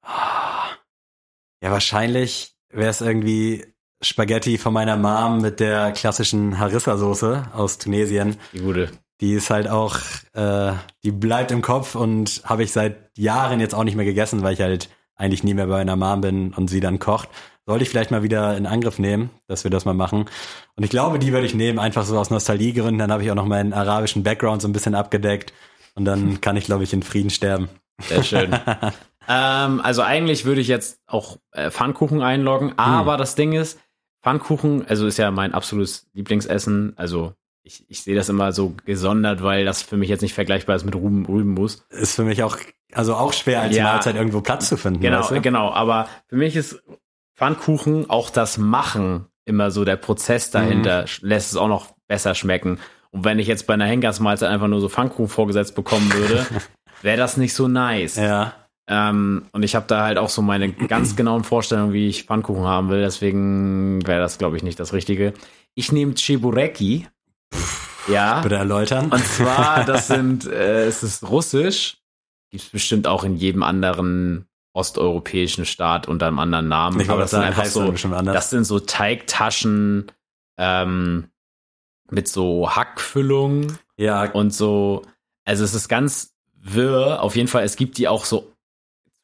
Ja, 0.07 1.71
wahrscheinlich 1.71 2.55
wäre 2.71 2.91
es 2.91 3.01
irgendwie 3.01 3.65
Spaghetti 4.03 4.59
von 4.59 4.73
meiner 4.73 4.97
Mom 4.97 5.41
mit 5.41 5.61
der 5.61 5.93
klassischen 5.93 6.59
Harissa-Soße 6.59 7.47
aus 7.55 7.79
Tunesien. 7.79 8.37
Die 8.53 8.61
gute. 8.61 8.91
Die 9.21 9.33
ist 9.33 9.49
halt 9.51 9.69
auch, 9.69 9.97
äh, 10.35 10.73
die 11.05 11.13
bleibt 11.13 11.51
im 11.53 11.63
Kopf 11.63 11.95
und 11.95 12.43
habe 12.45 12.65
ich 12.65 12.73
seit 12.73 13.17
Jahren 13.17 13.61
jetzt 13.61 13.75
auch 13.75 13.85
nicht 13.85 13.95
mehr 13.95 14.05
gegessen, 14.05 14.43
weil 14.43 14.55
ich 14.55 14.61
halt 14.61 14.91
eigentlich 15.17 15.45
nie 15.45 15.55
mehr 15.55 15.67
bei 15.67 15.85
meiner 15.85 15.97
Mom 15.97 16.21
bin 16.21 16.53
und 16.53 16.69
sie 16.69 16.81
dann 16.81 16.99
kocht. 16.99 17.29
Sollte 17.67 17.85
ich 17.85 17.89
vielleicht 17.89 18.11
mal 18.11 18.23
wieder 18.23 18.57
in 18.57 18.67
Angriff 18.67 18.99
nehmen, 18.99 19.31
dass 19.47 19.65
wir 19.65 19.71
das 19.71 19.87
mal 19.87 19.95
machen. 19.95 20.27
Und 20.77 20.85
ich 20.85 20.91
glaube, 20.91 21.19
die 21.19 21.33
würde 21.33 21.47
ich 21.47 21.55
nehmen, 21.55 21.79
einfach 21.79 22.05
so 22.05 22.19
aus 22.19 22.29
Nostalgiegründen. 22.29 22.99
Dann 22.99 23.13
habe 23.13 23.23
ich 23.23 23.31
auch 23.31 23.37
noch 23.37 23.47
meinen 23.47 23.73
arabischen 23.73 24.23
Background 24.23 24.61
so 24.61 24.69
ein 24.69 24.73
bisschen 24.73 24.95
abgedeckt. 24.95 25.55
Und 25.95 26.05
dann 26.05 26.43
kann 26.43 26.57
ich, 26.57 26.67
glaube 26.67 26.85
ich, 26.85 26.93
in 26.93 27.03
Frieden 27.03 27.31
sterben. 27.31 27.71
Sehr 28.01 28.23
schön. 28.23 28.55
ähm, 29.29 29.81
also 29.83 30.03
eigentlich 30.03 30.45
würde 30.45 30.61
ich 30.61 30.69
jetzt 30.69 31.01
auch 31.07 31.39
äh, 31.53 31.71
Pfannkuchen 31.71 32.23
einloggen, 32.23 32.75
aber 32.79 33.17
das 33.17 33.35
Ding 33.35 33.53
ist, 33.53 33.79
Pfannkuchen, 34.23 34.87
also 34.89 35.07
ist 35.07 35.19
ja 35.19 35.31
mein 35.31 35.53
absolutes 35.55 36.07
Lieblingsessen. 36.15 36.95
Also 36.97 37.35
ich, 37.63 37.85
ich 37.89 38.03
sehe 38.03 38.15
das 38.15 38.29
immer 38.29 38.53
so 38.53 38.75
gesondert, 38.85 39.43
weil 39.43 39.65
das 39.65 39.83
für 39.83 39.97
mich 39.97 40.09
jetzt 40.09 40.23
nicht 40.23 40.35
vergleichbar 40.35 40.77
ist 40.77 40.85
mit 40.85 40.95
Rüben, 40.95 41.27
Rübenmus. 41.27 41.85
Ist 41.91 42.15
für 42.17 42.25
mich 42.25 42.43
auch, 42.43 42.57
also 42.93 43.15
auch 43.17 43.33
schwer 43.33 43.61
als 43.63 43.77
Ja. 43.77 43.85
Mahlzeit 43.85 44.17
irgendwo 44.17 44.41
Platz 44.41 44.69
zu 44.69 44.77
finden. 44.77 45.01
Genau, 45.01 45.21
weißt 45.21 45.31
du? 45.33 45.41
genau. 45.43 45.71
Aber 45.73 46.09
für 46.29 46.37
mich 46.37 46.57
ist 46.57 46.83
Pfannkuchen 47.37 48.09
auch 48.09 48.31
das 48.31 48.59
Machen 48.59 49.27
immer 49.45 49.71
so 49.71 49.85
der 49.85 49.97
Prozess 49.97 50.51
dahinter 50.51 51.03
Mhm. 51.03 51.29
lässt 51.29 51.51
es 51.53 51.57
auch 51.57 51.69
noch 51.69 51.89
besser 52.09 52.35
schmecken. 52.35 52.79
Und 53.11 53.25
wenn 53.25 53.39
ich 53.39 53.47
jetzt 53.47 53.67
bei 53.67 53.75
einer 53.75 53.85
Henkersmahlzeit 53.87 54.49
einfach 54.51 54.69
nur 54.69 54.81
so 54.81 54.89
Pfannkuchen 54.89 55.29
vorgesetzt 55.29 55.75
bekommen 55.75 56.13
würde, 56.15 56.47
wäre 57.03 57.19
das 57.19 57.37
nicht 57.37 57.53
so 57.55 57.69
nice. 57.69 58.17
Ja. 58.17 58.55
Ähm, 58.87 59.47
und 59.53 59.63
ich 59.63 59.75
habe 59.75 59.87
da 59.87 60.05
halt 60.05 60.19
auch 60.19 60.29
so 60.29 60.43
meine 60.43 60.73
ganz 60.73 61.17
genauen 61.17 61.45
Vorstellungen, 61.45 61.93
wie 61.93 62.09
ich 62.09 62.25
Pfannkuchen 62.25 62.65
haben 62.65 62.91
will. 62.91 63.01
Deswegen 63.01 64.07
wäre 64.07 64.21
das, 64.21 64.39
glaube 64.39 64.57
ich, 64.57 64.63
nicht 64.63 64.79
das 64.79 64.93
Richtige. 64.93 65.33
Ich 65.75 65.93
nehme 65.93 66.15
Chebureki. 66.15 67.09
Ja. 68.09 68.41
Bitte 68.41 68.57
erläutern. 68.57 69.11
Und 69.11 69.25
zwar, 69.25 69.85
das 69.85 70.07
sind, 70.09 70.47
äh, 70.47 70.87
es 70.87 71.03
ist 71.03 71.29
russisch. 71.29 71.99
Gibt 72.51 72.65
es 72.65 72.71
bestimmt 72.71 73.07
auch 73.07 73.25
in 73.25 73.37
jedem 73.37 73.63
anderen 73.63 74.47
osteuropäischen 74.75 75.65
Staat 75.65 76.09
unter 76.09 76.27
einem 76.27 76.39
anderen 76.39 76.69
Namen. 76.69 77.01
ich 77.01 77.09
Aber 77.09 77.21
wollte 77.21 77.23
das 77.23 77.31
sind 77.31 77.43
einfach 77.43 77.65
so, 77.67 77.93
das 78.25 78.51
sind 78.51 78.65
so 78.65 78.81
Teigtaschen 78.81 80.11
ähm, 80.59 81.29
mit 82.11 82.29
so 82.29 82.71
Hackfüllung 82.71 83.79
ja, 83.97 84.31
und 84.31 84.53
so. 84.53 85.03
Also 85.45 85.65
es 85.65 85.75
ist 85.75 85.89
ganz 85.89 86.35
wirr. 86.55 87.23
Auf 87.23 87.37
jeden 87.37 87.49
Fall, 87.49 87.63
es 87.65 87.77
gibt 87.77 87.99
die 87.99 88.09
auch 88.09 88.25
so 88.25 88.54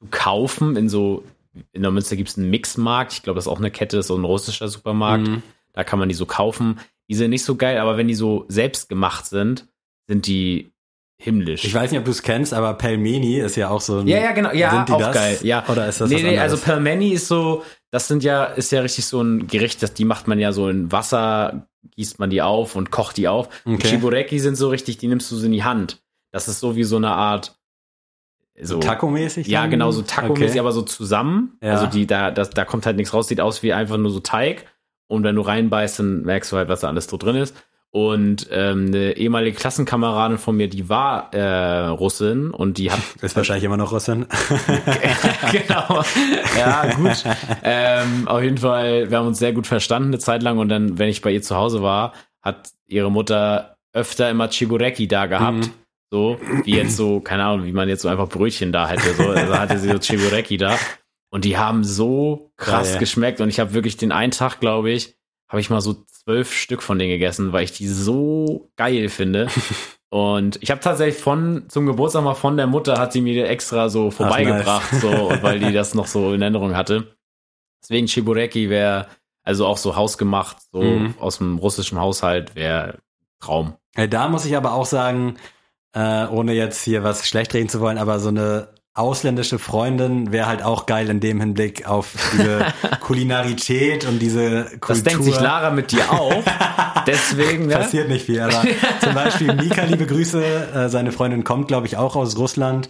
zu 0.00 0.08
kaufen 0.10 0.76
in 0.76 0.88
so. 0.88 1.24
In 1.72 1.82
der 1.82 1.90
Münster 1.90 2.14
gibt 2.16 2.28
es 2.28 2.38
einen 2.38 2.48
Mixmarkt. 2.50 3.12
Ich 3.12 3.22
glaube, 3.22 3.36
das 3.36 3.44
ist 3.46 3.48
auch 3.52 3.58
eine 3.58 3.72
Kette, 3.72 4.02
so 4.04 4.16
ein 4.16 4.24
russischer 4.24 4.68
Supermarkt. 4.68 5.26
Mhm. 5.26 5.42
Da 5.72 5.82
kann 5.82 5.98
man 5.98 6.08
die 6.08 6.14
so 6.14 6.24
kaufen. 6.24 6.78
Die 7.08 7.14
sind 7.16 7.30
nicht 7.30 7.44
so 7.44 7.56
geil, 7.56 7.78
aber 7.78 7.96
wenn 7.96 8.06
die 8.06 8.14
so 8.14 8.44
selbst 8.48 8.88
gemacht 8.88 9.26
sind, 9.26 9.66
sind 10.06 10.26
die 10.28 10.70
himmlisch. 11.20 11.64
Ich 11.64 11.74
weiß 11.74 11.90
nicht, 11.90 11.98
ob 11.98 12.04
du 12.04 12.12
es 12.12 12.22
kennst, 12.22 12.54
aber 12.54 12.74
Pelmeni 12.74 13.38
ist 13.40 13.56
ja 13.56 13.68
auch 13.68 13.80
so 13.80 13.98
ein. 13.98 14.06
ja, 14.06 14.18
ja, 14.18 14.32
genau. 14.32 14.52
Ja, 14.52 14.70
Sind 14.70 14.88
die 14.88 14.92
auch 14.92 14.98
das? 15.00 15.14
geil. 15.14 15.38
Ja. 15.42 15.64
Oder 15.68 15.88
ist 15.88 16.00
das 16.00 16.08
nee, 16.08 16.22
nee, 16.22 16.38
also 16.38 16.56
Pelmeni 16.56 17.10
ist 17.10 17.26
so, 17.26 17.64
das 17.90 18.06
sind 18.06 18.22
ja, 18.22 18.44
ist 18.44 18.70
ja 18.70 18.80
richtig 18.80 19.04
so 19.06 19.20
ein 19.20 19.48
Gericht, 19.48 19.82
das, 19.82 19.92
die 19.92 20.04
macht 20.04 20.28
man 20.28 20.38
ja 20.38 20.52
so 20.52 20.68
in 20.68 20.90
Wasser, 20.92 21.66
gießt 21.96 22.20
man 22.20 22.30
die 22.30 22.42
auf 22.42 22.76
und 22.76 22.90
kocht 22.92 23.16
die 23.16 23.26
auf. 23.28 23.48
Und 23.64 23.74
Okay. 23.74 23.88
Chibureki 23.88 24.38
sind 24.38 24.54
so 24.54 24.68
richtig, 24.68 24.98
die 24.98 25.08
nimmst 25.08 25.30
du 25.32 25.36
so 25.36 25.44
in 25.46 25.52
die 25.52 25.64
Hand. 25.64 26.00
Das 26.32 26.46
ist 26.48 26.60
so 26.60 26.76
wie 26.76 26.84
so 26.84 26.96
eine 26.96 27.10
Art, 27.10 27.58
so, 28.62 28.78
Taco-mäßig? 28.80 29.46
ja, 29.46 29.66
genau, 29.66 29.90
so 29.90 30.02
Taco-mäßig, 30.02 30.50
Okay. 30.50 30.58
aber 30.60 30.72
so 30.72 30.82
zusammen. 30.82 31.56
Ja. 31.62 31.72
Also 31.72 31.86
die, 31.86 32.06
da, 32.06 32.30
das, 32.30 32.50
da 32.50 32.64
kommt 32.64 32.86
halt 32.86 32.96
nichts 32.96 33.12
raus, 33.14 33.28
sieht 33.28 33.40
aus 33.40 33.62
wie 33.62 33.72
einfach 33.72 33.96
nur 33.96 34.10
so 34.10 34.20
Teig. 34.20 34.66
Und 35.08 35.24
wenn 35.24 35.34
du 35.34 35.42
reinbeißt, 35.42 35.98
dann 35.98 36.22
merkst 36.22 36.52
du 36.52 36.56
halt, 36.56 36.68
was 36.68 36.80
da 36.80 36.88
alles 36.88 37.06
so 37.06 37.16
drin 37.16 37.36
ist. 37.36 37.54
Und 37.92 38.46
ähm, 38.52 38.86
eine 38.86 39.16
ehemalige 39.16 39.56
Klassenkameradin 39.56 40.38
von 40.38 40.56
mir, 40.56 40.68
die 40.68 40.88
war 40.88 41.34
äh, 41.34 41.86
Russin 41.88 42.52
und 42.52 42.78
die 42.78 42.92
hat 42.92 43.00
Ist 43.20 43.34
wahrscheinlich 43.34 43.64
immer 43.64 43.76
noch 43.76 43.90
Russin. 43.90 44.26
genau. 45.52 46.04
Ja, 46.56 46.86
gut. 46.94 47.24
Ähm, 47.64 48.28
auf 48.28 48.42
jeden 48.42 48.58
Fall, 48.58 49.10
wir 49.10 49.18
haben 49.18 49.26
uns 49.26 49.40
sehr 49.40 49.52
gut 49.52 49.66
verstanden 49.66 50.10
eine 50.10 50.18
Zeit 50.20 50.42
lang 50.44 50.58
und 50.58 50.68
dann, 50.68 50.98
wenn 50.98 51.08
ich 51.08 51.20
bei 51.20 51.32
ihr 51.32 51.42
zu 51.42 51.56
Hause 51.56 51.82
war, 51.82 52.12
hat 52.42 52.70
ihre 52.86 53.10
Mutter 53.10 53.76
öfter 53.92 54.30
immer 54.30 54.48
Chibureki 54.48 55.08
da 55.08 55.26
gehabt. 55.26 55.56
Mhm. 55.56 55.70
So, 56.10 56.38
wie 56.64 56.74
jetzt 56.76 56.96
so, 56.96 57.20
keine 57.20 57.44
Ahnung, 57.44 57.66
wie 57.66 57.72
man 57.72 57.88
jetzt 57.88 58.02
so 58.02 58.08
einfach 58.08 58.28
Brötchen 58.28 58.72
da 58.72 58.88
hätte. 58.88 59.14
So, 59.14 59.28
also 59.30 59.56
hatte 59.58 59.78
sie 59.78 59.88
so 59.88 59.98
Chibureki 60.00 60.56
da. 60.56 60.76
Und 61.30 61.44
die 61.44 61.56
haben 61.56 61.84
so 61.84 62.50
krass 62.56 62.90
Geil. 62.92 62.98
geschmeckt. 62.98 63.40
Und 63.40 63.48
ich 63.48 63.60
habe 63.60 63.72
wirklich 63.74 63.96
den 63.96 64.10
einen 64.10 64.32
Tag, 64.32 64.58
glaube 64.58 64.90
ich, 64.90 65.14
habe 65.48 65.60
ich 65.60 65.70
mal 65.70 65.80
so 65.80 65.94
zwölf 66.06 66.52
Stück 66.52 66.82
von 66.82 66.98
denen 66.98 67.10
gegessen, 67.12 67.52
weil 67.52 67.62
ich 67.64 67.72
die 67.72 67.86
so 67.86 68.70
geil 68.76 69.08
finde. 69.08 69.46
Und 70.12 70.60
ich 70.60 70.72
habe 70.72 70.80
tatsächlich 70.80 71.22
von 71.22 71.66
zum 71.68 71.86
Geburtstag 71.86 72.24
mal 72.24 72.34
von 72.34 72.56
der 72.56 72.66
Mutter 72.66 72.98
hat 72.98 73.12
sie 73.12 73.20
mir 73.20 73.48
extra 73.48 73.88
so 73.88 74.10
vorbeigebracht, 74.10 74.90
so 75.00 75.08
und 75.28 75.40
weil 75.44 75.60
die 75.60 75.72
das 75.72 75.94
noch 75.94 76.08
so 76.08 76.32
in 76.34 76.42
Erinnerung 76.42 76.74
hatte. 76.74 77.14
Deswegen 77.80 78.08
Chibureki 78.08 78.68
wäre 78.70 79.06
also 79.44 79.66
auch 79.66 79.76
so 79.78 79.94
hausgemacht, 79.94 80.56
so 80.72 80.82
Mhm. 80.82 81.14
aus 81.20 81.38
dem 81.38 81.58
russischen 81.58 82.00
Haushalt 82.00 82.56
wäre 82.56 82.98
Traum. 83.38 83.74
Ja, 83.96 84.08
da 84.08 84.28
muss 84.28 84.44
ich 84.46 84.56
aber 84.56 84.72
auch 84.72 84.84
sagen, 84.84 85.36
äh, 85.94 86.26
ohne 86.26 86.52
jetzt 86.52 86.82
hier 86.82 87.02
was 87.02 87.26
schlecht 87.26 87.54
reden 87.54 87.68
zu 87.68 87.80
wollen, 87.80 87.98
aber 87.98 88.18
so 88.20 88.28
eine 88.28 88.68
ausländische 88.94 89.58
Freundin 89.58 90.32
wäre 90.32 90.46
halt 90.46 90.62
auch 90.62 90.86
geil 90.86 91.08
in 91.08 91.20
dem 91.20 91.40
Hinblick 91.40 91.86
auf 91.86 92.12
diese 92.32 92.66
Kulinarität 93.00 94.04
und 94.04 94.18
diese 94.18 94.64
Kultur. 94.64 94.88
Das 94.88 95.02
denkt 95.02 95.24
sich 95.24 95.40
Lara 95.40 95.70
mit 95.70 95.92
dir 95.92 96.10
auch. 96.12 96.42
Deswegen, 97.06 97.66
ne? 97.66 97.76
Passiert 97.76 98.08
nicht 98.08 98.26
viel, 98.26 98.40
aber 98.40 98.62
zum 99.00 99.14
Beispiel 99.14 99.54
Mika, 99.54 99.84
liebe 99.84 100.06
Grüße, 100.06 100.42
äh, 100.74 100.88
seine 100.88 101.12
Freundin 101.12 101.44
kommt, 101.44 101.68
glaube 101.68 101.86
ich, 101.86 101.96
auch 101.96 102.16
aus 102.16 102.36
Russland 102.36 102.88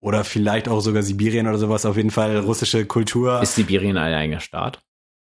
oder 0.00 0.24
vielleicht 0.24 0.68
auch 0.68 0.80
sogar 0.80 1.02
Sibirien 1.02 1.46
oder 1.46 1.58
sowas, 1.58 1.86
auf 1.86 1.96
jeden 1.96 2.10
Fall 2.10 2.38
russische 2.38 2.86
Kultur. 2.86 3.40
Ist 3.42 3.54
Sibirien 3.54 3.96
ein 3.96 4.14
eigener 4.14 4.40
Staat? 4.40 4.80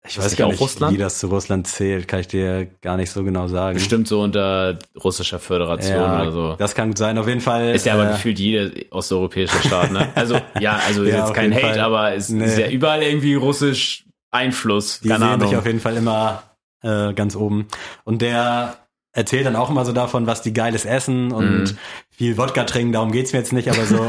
Ich 0.06 0.18
weiß 0.18 0.26
nicht 0.32 0.38
gar 0.38 0.48
nicht, 0.50 0.60
Russland? 0.60 0.94
wie 0.94 0.98
das 1.02 1.18
zu 1.20 1.28
Russland 1.28 1.66
zählt, 1.68 2.08
kann 2.08 2.20
ich 2.20 2.28
dir 2.28 2.68
gar 2.82 2.98
nicht 2.98 3.10
so 3.12 3.24
genau 3.24 3.48
sagen. 3.48 3.76
Bestimmt 3.76 4.08
so 4.08 4.22
unter 4.22 4.78
russischer 5.02 5.40
Föderation 5.40 5.94
ja, 5.96 6.22
oder 6.22 6.32
so. 6.32 6.56
das 6.58 6.76
kann 6.76 6.90
gut 6.90 6.98
sein, 6.98 7.18
auf 7.18 7.28
jeden 7.28 7.40
Fall. 7.42 7.74
Ist 7.74 7.86
ja 7.86 7.94
aber 7.94 8.10
äh, 8.10 8.12
gefühlt 8.14 8.38
jeder 8.40 8.70
osteuropäische 8.92 9.58
Staat, 9.66 9.92
ne? 9.92 10.10
Also, 10.16 10.40
ja, 10.60 10.80
also 10.86 11.04
ist 11.04 11.14
Ja, 11.14 11.20
jetzt 11.26 11.34
kein 11.34 11.54
Hate, 11.54 11.62
Fall. 11.68 11.80
aber 11.80 12.14
es 12.14 12.30
Nee. 12.30 12.46
ist 12.46 12.58
ja 12.58 12.68
überall 12.70 13.02
irgendwie 13.02 13.36
russisch 13.36 14.06
Einfluss. 14.32 15.00
Die 15.00 15.08
sehen 15.10 15.40
sich 15.40 15.56
auf 15.56 15.66
jeden 15.66 15.80
Fall 15.80 15.96
immer 15.96 16.44
äh, 16.82 17.14
ganz 17.14 17.36
oben. 17.36 17.68
Und 18.04 18.22
der 18.22 18.78
erzählt 19.14 19.46
dann 19.46 19.56
auch 19.56 19.70
immer 19.70 19.86
so 19.86 19.94
davon, 19.94 20.26
was 20.28 20.42
die 20.42 20.54
geiles 20.54 20.86
essen 20.86 21.32
und 21.32 21.64
Mhm. 21.66 21.78
viel 22.10 22.36
Wodka 22.38 22.64
trinken, 22.64 22.92
darum 22.94 23.12
geht's 23.12 23.32
mir 23.32 23.40
jetzt 23.40 23.54
nicht, 23.54 23.70
aber 23.70 23.86
so 23.86 24.02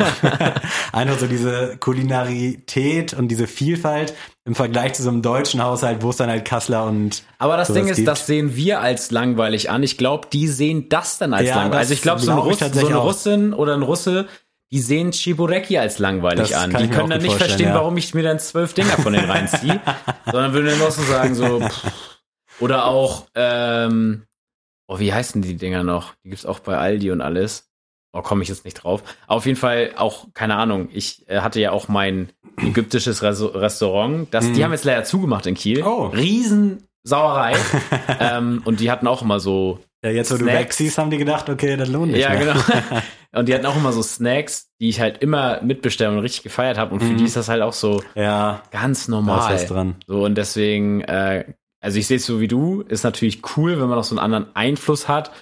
einfach 0.92 1.18
so 1.18 1.26
diese 1.26 1.76
Kulinarität 1.78 3.12
und 3.14 3.28
diese 3.28 3.46
Vielfalt 3.46 4.14
im 4.46 4.54
Vergleich 4.54 4.92
zu 4.92 5.02
so 5.02 5.08
einem 5.08 5.22
deutschen 5.22 5.62
Haushalt, 5.62 6.02
wo 6.02 6.10
es 6.10 6.16
dann 6.16 6.28
halt 6.28 6.44
Kassler 6.44 6.84
und 6.84 7.22
Aber 7.38 7.56
das 7.56 7.72
Ding 7.72 7.88
ist, 7.88 7.96
gibt. 7.96 8.08
das 8.08 8.26
sehen 8.26 8.54
wir 8.56 8.80
als 8.80 9.10
langweilig 9.10 9.70
an. 9.70 9.82
Ich 9.82 9.96
glaube, 9.96 10.28
die 10.30 10.48
sehen 10.48 10.88
das 10.90 11.16
dann 11.18 11.32
als 11.32 11.48
Ja, 11.48 11.56
langweilig. 11.56 11.78
Also 11.78 11.94
ich 11.94 12.02
glaube, 12.02 12.20
so, 12.20 12.30
ein 12.30 12.36
glaub 12.36 12.46
Russ, 12.46 12.58
so 12.58 12.86
eine 12.86 12.98
auch. 12.98 13.04
Russin 13.04 13.54
oder 13.54 13.74
ein 13.74 13.82
Russe, 13.82 14.28
die 14.70 14.80
sehen 14.80 15.12
Chibureki 15.12 15.78
als 15.78 15.98
langweilig 15.98 16.50
Das 16.50 16.62
an. 16.62 16.70
Die 16.76 16.88
können 16.88 17.08
dann 17.08 17.22
nicht 17.22 17.36
verstehen, 17.36 17.68
ja. 17.68 17.74
warum 17.74 17.96
ich 17.96 18.12
mir 18.12 18.22
dann 18.22 18.38
zwölf 18.38 18.74
Dinger 18.74 18.98
von 18.98 19.14
denen 19.14 19.30
reinziehe, 19.30 19.80
sondern 20.26 20.52
würden 20.52 20.66
dann 20.66 20.82
auch 20.82 20.90
so 20.90 21.02
sagen, 21.02 21.34
so, 21.34 21.60
pff. 21.60 21.84
oder 22.60 22.84
auch, 22.84 23.26
ähm, 23.34 24.24
oh, 24.88 24.98
wie 24.98 25.12
heißen 25.12 25.40
die 25.40 25.56
Dinger 25.56 25.84
noch? 25.84 26.14
Die 26.22 26.28
gibt's 26.28 26.44
auch 26.44 26.58
bei 26.58 26.76
Aldi 26.76 27.12
und 27.12 27.22
alles. 27.22 27.70
Oh, 28.16 28.22
komme 28.22 28.42
ich 28.44 28.48
jetzt 28.48 28.64
nicht 28.64 28.74
drauf. 28.82 29.02
Auf 29.26 29.44
jeden 29.44 29.58
Fall 29.58 29.90
auch, 29.96 30.28
keine 30.34 30.54
Ahnung, 30.54 30.88
ich 30.92 31.28
äh, 31.28 31.40
hatte 31.40 31.60
ja 31.60 31.72
auch 31.72 31.88
mein 31.88 32.30
ägyptisches 32.62 33.22
Res 33.22 33.42
Restaurant. 33.54 34.28
Das, 34.32 34.44
Die 34.52 34.60
Mhm. 34.60 34.64
haben 34.64 34.72
jetzt 34.72 34.84
leider 34.84 35.02
zugemacht 35.04 35.46
in 35.46 35.54
Kiel. 35.56 35.82
Oh. 35.82 36.06
Riesensauerei. 36.06 37.54
ähm, 38.20 38.62
und 38.64 38.80
die 38.80 38.90
hatten 38.90 39.06
auch 39.06 39.22
immer 39.22 39.40
so 39.40 39.80
Ja, 40.04 40.10
jetzt 40.10 40.30
wo 40.30 40.36
du 40.36 40.44
Snacks. 40.44 40.60
wegziehst, 40.60 40.98
haben 40.98 41.10
die 41.10 41.18
gedacht, 41.18 41.48
okay, 41.48 41.76
das 41.76 41.88
lohnt 41.88 42.12
nicht 42.12 42.20
ja, 42.20 42.30
mehr. 42.30 42.38
genau. 42.40 42.60
Und 43.36 43.48
die 43.48 43.54
hatten 43.54 43.66
auch 43.66 43.74
immer 43.76 43.90
so 43.92 44.00
Snacks, 44.00 44.68
die 44.80 44.88
ich 44.88 45.00
halt 45.00 45.18
immer 45.20 45.60
mitbestellt 45.60 46.12
und 46.12 46.20
richtig 46.20 46.44
gefeiert 46.44 46.78
habe. 46.78 46.94
Und 46.94 47.00
für 47.00 47.12
Mhm. 47.14 47.16
die 47.16 47.24
ist 47.24 47.34
das 47.34 47.48
halt 47.48 47.62
auch 47.62 47.72
so 47.72 48.00
Ja, 48.14 48.62
ganz 48.70 48.98
da 49.00 49.02
ist 49.02 49.08
normal. 49.08 49.54
was 49.54 49.66
dran. 49.66 49.96
So, 50.06 50.24
und 50.24 50.36
deswegen, 50.36 51.00
äh, 51.00 51.44
also 51.80 51.98
ich 51.98 52.06
sehe 52.06 52.18
es 52.18 52.26
so 52.26 52.40
wie 52.40 52.46
du, 52.46 52.82
ist 52.82 53.02
natürlich 53.02 53.42
cool, 53.56 53.72
wenn 53.80 53.88
man 53.88 53.98
noch 53.98 54.04
so 54.04 54.14
einen 54.16 54.20
anderen 54.24 54.54
Einfluss 54.54 55.08
hat. 55.08 55.32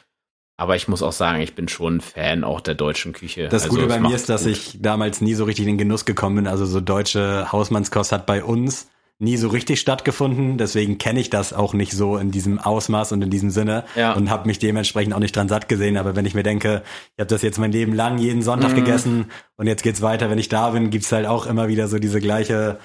Aber 0.63 0.77
ich 0.77 0.87
muss 0.87 1.03
auch 1.03 1.11
sagen, 1.13 1.41
ich 1.41 1.57
bin 1.57 1.67
schon 1.67 2.01
Fan 2.01 2.45
auch 2.45 2.61
der 2.61 2.77
deutschen 2.77 3.13
Küche. 3.13 3.49
Das 3.49 3.65
Also, 3.65 3.75
Gute 3.75 3.89
bei 3.89 3.99
mir 3.99 4.15
ist, 4.15 4.29
dass 4.29 4.45
gut. 4.45 4.53
ich 4.53 4.79
damals 4.81 5.21
nie 5.21 5.35
so 5.35 5.43
richtig 5.43 5.65
in 5.67 5.73
den 5.73 5.79
Genuss 5.79 6.05
gekommen 6.05 6.37
bin. 6.37 6.47
Also 6.47 6.67
so 6.67 6.81
deutsche 6.81 7.51
Hausmannskost 7.51 8.13
hat 8.13 8.27
bei 8.27 8.45
uns 8.45 8.87
nie 9.19 9.37
so 9.37 9.49
richtig 9.49 9.81
stattgefunden. 9.81 10.59
Deswegen 10.59 10.99
kenne 10.99 11.19
ich 11.19 11.31
das 11.31 11.53
auch 11.53 11.75
nicht 11.75 11.93
so 11.93 12.17
in 12.17 12.31
diesem 12.31 12.61
Ausmaß 12.61 13.11
und 13.11 13.23
in 13.23 13.31
diesem 13.31 13.51
Sinne 13.51 13.83
Ja. 13.97 14.13
und 14.13 14.31
habe 14.31 14.47
mich 14.47 14.61
dementsprechend 14.61 15.15
auch 15.15 15.19
nicht 15.19 15.35
dran 15.35 15.49
satt 15.49 15.69
gesehen. 15.69 15.97
Aber 15.97 16.15
wenn 16.15 16.27
ich 16.27 16.35
mir 16.35 16.45
denke, 16.45 16.83
ich 17.17 17.21
habe 17.21 17.29
das 17.29 17.43
jetzt 17.43 17.59
mein 17.59 17.73
Leben 17.73 17.93
lang 17.93 18.19
jeden 18.19 18.43
Sonntag 18.43 18.71
Mhm. 18.71 18.77
gegessen 18.77 19.31
und 19.57 19.67
jetzt 19.67 19.83
geht's 19.83 20.01
weiter, 20.01 20.31
wenn 20.31 20.39
ich 20.39 20.49
da 20.49 20.71
bin, 20.71 20.91
gibt's 20.91 21.11
halt 21.11 21.27
auch 21.27 21.47
immer 21.47 21.67
wieder 21.67 21.89
so 21.89 21.99
diese 21.99 22.21
gleiche, 22.21 22.79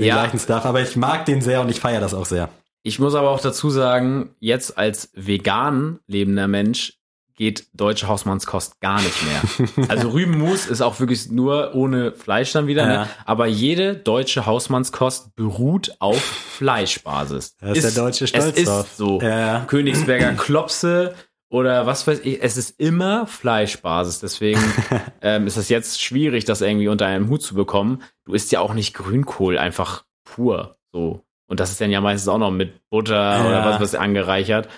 den 0.00 0.06
Ja. 0.06 0.14
gleichen 0.14 0.40
Stuff. 0.40 0.64
Aber 0.64 0.80
ich 0.82 0.96
mag 0.96 1.26
den 1.26 1.42
sehr 1.42 1.60
und 1.60 1.68
ich 1.70 1.78
feiere 1.78 2.00
das 2.00 2.12
auch 2.12 2.26
sehr. 2.26 2.48
Ich 2.82 2.98
muss 2.98 3.14
aber 3.14 3.30
auch 3.30 3.40
dazu 3.40 3.70
sagen, 3.70 4.30
jetzt 4.40 4.76
als 4.76 5.10
vegan 5.14 6.00
lebender 6.06 6.48
Mensch 6.48 6.98
geht 7.36 7.66
deutsche 7.74 8.06
Hausmannskost 8.08 8.80
gar 8.80 9.00
nicht 9.02 9.16
mehr. 9.24 9.88
Also 9.88 10.10
Rübenmus 10.10 10.66
ist 10.66 10.80
auch 10.80 11.00
wirklich 11.00 11.30
nur 11.30 11.74
ohne 11.74 12.12
Fleisch 12.12 12.52
dann 12.52 12.66
wieder, 12.66 12.82
Ja. 12.82 13.02
ne? 13.04 13.08
aber 13.24 13.46
jede 13.46 13.96
deutsche 13.96 14.46
Hausmannskost 14.46 15.34
beruht 15.34 15.96
auf 15.98 16.20
Fleischbasis. 16.68 17.56
Da 17.58 17.72
ist 17.72 17.82
der 17.84 17.90
Deutsche 18.02 18.26
stolz 18.26 18.56
es 18.56 18.64
drauf. 18.64 18.86
ist 18.86 18.96
so. 18.96 19.20
Ja. 19.20 19.64
Königsberger 19.66 20.32
Klopse 20.34 21.14
oder 21.50 21.86
was 21.86 22.06
weiß 22.06 22.20
ich, 22.24 22.42
es 22.42 22.56
ist 22.56 22.80
immer 22.80 23.26
Fleischbasis. 23.26 24.20
Deswegen 24.20 24.60
ähm, 25.22 25.46
ist 25.46 25.56
es 25.56 25.68
jetzt 25.68 26.00
schwierig, 26.02 26.44
das 26.44 26.60
irgendwie 26.62 26.88
unter 26.88 27.06
einem 27.06 27.28
Hut 27.28 27.42
zu 27.42 27.54
bekommen. 27.54 28.02
Du 28.24 28.32
isst 28.34 28.50
ja 28.52 28.60
auch 28.60 28.74
nicht 28.74 28.94
Grünkohl 28.94 29.58
einfach 29.58 30.04
pur 30.24 30.76
so. 30.92 31.24
Und 31.46 31.60
das 31.60 31.70
ist 31.70 31.80
dann 31.80 31.90
ja 31.90 32.00
meistens 32.00 32.28
auch 32.28 32.38
noch 32.38 32.50
mit 32.50 32.88
Butter 32.88 33.14
Ja. 33.14 33.46
oder 33.46 33.64
was, 33.66 33.80
was 33.80 33.94
angereichert. 33.94 34.68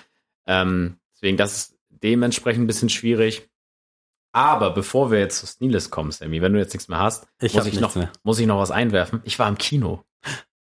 Ähm, 0.45 0.97
deswegen, 1.15 1.37
das 1.37 1.53
ist 1.55 1.76
dementsprechend 2.03 2.63
ein 2.63 2.67
bisschen 2.67 2.89
schwierig. 2.89 3.49
Aber 4.33 4.71
bevor 4.71 5.09
wir 5.11 5.19
jetzt 5.19 5.39
zu 5.39 5.47
Sneeless 5.47 5.89
kommen, 5.89 6.11
Sammy, 6.11 6.41
wenn 6.41 6.53
du 6.53 6.59
jetzt 6.59 6.73
nichts 6.73 6.87
mehr 6.89 6.99
hast, 6.99 7.27
Ich 7.41 7.53
muss, 7.53 7.65
ich 7.65 7.79
noch, 7.79 7.95
mehr. 7.95 8.11
muss 8.23 8.39
ich 8.39 8.45
noch 8.45 8.59
was 8.59 8.71
einwerfen. 8.71 9.21
Ich 9.23 9.39
war 9.39 9.47
im 9.47 9.57
Kino. 9.57 10.03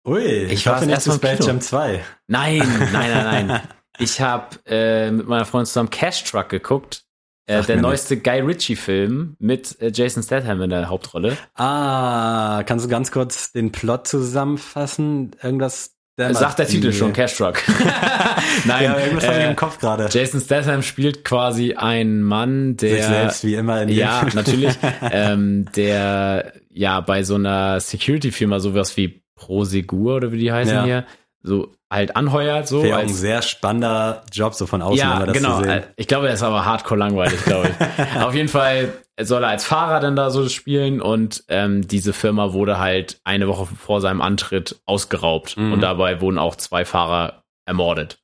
Ui, 0.06 0.20
Ich 0.20 0.52
ich 0.52 0.66
war 0.66 0.74
hoffe 0.76 0.86
nicht 0.86 0.94
erste 0.94 1.10
Mal 1.10 1.16
Space 1.16 1.38
Kino. 1.38 1.48
Jam 1.48 1.60
2. 1.60 2.04
Nein, 2.26 2.58
nein, 2.58 2.92
nein, 2.92 3.46
nein. 3.46 3.60
Ich 3.98 4.20
habe 4.22 4.56
äh, 4.66 5.10
mit 5.10 5.28
meiner 5.28 5.44
Freundin 5.44 5.66
zusammen 5.66 5.90
Cash 5.90 6.24
Truck 6.24 6.48
geguckt. 6.48 7.04
Äh, 7.44 7.62
der 7.62 7.76
neueste 7.76 8.16
Guy 8.18 8.40
Ritchie-Film 8.40 9.36
mit 9.38 9.80
äh, 9.82 9.90
Jason 9.94 10.22
Statham 10.22 10.62
in 10.62 10.70
der 10.70 10.88
Hauptrolle. 10.88 11.36
Ah, 11.54 12.62
kannst 12.64 12.86
du 12.86 12.88
ganz 12.88 13.10
kurz 13.12 13.52
den 13.52 13.70
Plot 13.70 14.08
zusammenfassen? 14.08 15.36
Irgendwas? 15.42 15.94
Dämmert 16.18 16.36
Sagt 16.36 16.58
der 16.58 16.66
Titel 16.66 16.92
schon, 16.92 17.12
Cash 17.12 17.36
Truck. 17.36 17.62
nein, 18.64 18.84
Ja, 18.84 18.98
irgendwas 18.98 19.26
habe 19.26 19.38
ich 19.38 19.44
äh, 19.44 19.50
im 19.50 19.56
Kopf 19.56 19.78
gerade. 19.78 20.08
Jason 20.10 20.40
Statham 20.40 20.82
spielt 20.82 21.24
quasi 21.24 21.74
einen 21.74 22.22
Mann, 22.22 22.76
der 22.76 22.96
Sich 22.96 23.04
selbst 23.06 23.44
wie 23.44 23.54
immer 23.54 23.82
in 23.82 23.88
ja, 23.88 24.26
natürlich, 24.34 24.74
ähm, 25.10 25.66
der 25.76 26.52
ja 26.70 27.00
bei 27.00 27.22
so 27.22 27.34
einer 27.36 27.80
Security-Firma 27.80 28.60
sowas 28.60 28.96
wie 28.96 29.22
Prosegur 29.36 30.16
oder 30.16 30.32
wie 30.32 30.38
die 30.38 30.52
heißen 30.52 30.74
Ja. 30.74 30.84
hier, 30.84 31.04
so 31.42 31.72
halt 31.90 32.16
anheuert, 32.16 32.68
so 32.68 32.82
Wäre 32.82 32.96
auch 32.96 33.00
ein 33.00 33.08
als 33.08 33.18
sehr 33.18 33.42
spannender 33.42 34.22
Job, 34.32 34.54
so 34.54 34.66
von 34.66 34.80
außen 34.80 34.98
ja, 34.98 35.26
das 35.26 35.36
genau. 35.36 35.58
zu 35.58 35.64
sehen. 35.64 35.70
Äh, 35.70 35.82
Ich 35.96 36.06
glaube, 36.06 36.28
er 36.28 36.34
ist 36.34 36.42
aber 36.42 36.64
hardcore 36.64 36.98
langweilig, 36.98 37.44
glaube 37.44 37.68
ich. 37.68 38.16
Auf 38.22 38.34
jeden 38.34 38.48
Fall 38.48 38.92
soll 39.28 39.42
er 39.44 39.50
als 39.50 39.64
Fahrer 39.64 40.00
dann 40.00 40.16
da 40.16 40.30
so 40.30 40.48
spielen 40.48 41.00
und 41.00 41.44
ähm, 41.48 41.86
diese 41.86 42.12
Firma 42.12 42.52
wurde 42.52 42.78
halt 42.78 43.20
eine 43.24 43.48
Woche 43.48 43.66
vor 43.66 44.00
seinem 44.00 44.20
Antritt 44.22 44.80
ausgeraubt 44.86 45.56
Mhm. 45.56 45.72
und 45.72 45.80
dabei 45.80 46.20
wurden 46.20 46.38
auch 46.38 46.56
zwei 46.56 46.84
Fahrer 46.84 47.42
ermordet. 47.66 48.18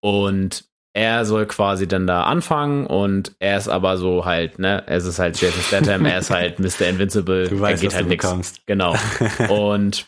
Und 0.00 0.64
er 0.94 1.24
soll 1.26 1.46
quasi 1.46 1.86
dann 1.86 2.06
da 2.06 2.22
anfangen 2.24 2.86
und 2.86 3.32
er 3.38 3.58
ist 3.58 3.68
aber 3.68 3.98
so 3.98 4.24
halt, 4.24 4.58
ne, 4.58 4.82
es 4.86 5.04
ist 5.04 5.18
halt 5.18 5.38
Jason 5.40 5.60
Statham, 5.62 6.06
er 6.06 6.18
ist 6.18 6.30
halt 6.30 6.58
Mr. 6.58 6.86
Invincible, 6.88 7.48
Du 7.48 7.56
er 7.56 7.60
weißt, 7.60 7.82
geht 7.82 7.90
was 7.90 7.96
halt 7.96 8.08
nichts. 8.08 8.54
Genau. 8.66 8.94
Und 9.50 10.06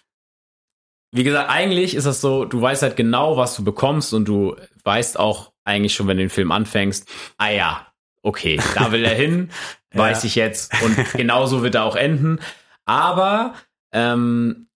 wie 1.13 1.25
gesagt, 1.25 1.51
eigentlich 1.51 1.95
ist 1.95 2.07
das 2.07 2.21
so, 2.21 2.45
du 2.45 2.61
weißt 2.61 2.83
halt 2.83 2.97
genau, 2.97 3.37
was 3.37 3.57
du 3.57 3.65
bekommst 3.65 4.13
und 4.13 4.27
du 4.29 4.57
weißt 4.85 5.19
auch 5.19 5.53
eigentlich 5.65 5.95
schon, 5.95 6.07
wenn 6.07 6.19
du 6.19 6.23
den 6.25 6.31
Film 6.31 6.53
anfängst, 6.53 7.09
ah 7.39 7.49
ja, 7.51 7.87
okay, 8.29 8.61
da 8.75 8.93
will 8.93 9.05
er 9.05 9.15
hin, 9.15 9.51
weiß 9.95 10.23
Ja. 10.23 10.27
ich 10.27 10.35
jetzt. 10.37 10.73
Und 10.83 10.97
genauso 11.15 11.63
wird 11.63 11.75
er 11.75 11.85
auch 11.85 11.97
enden. 11.97 12.39
Aber 12.85 13.55
ähm, 13.93 14.69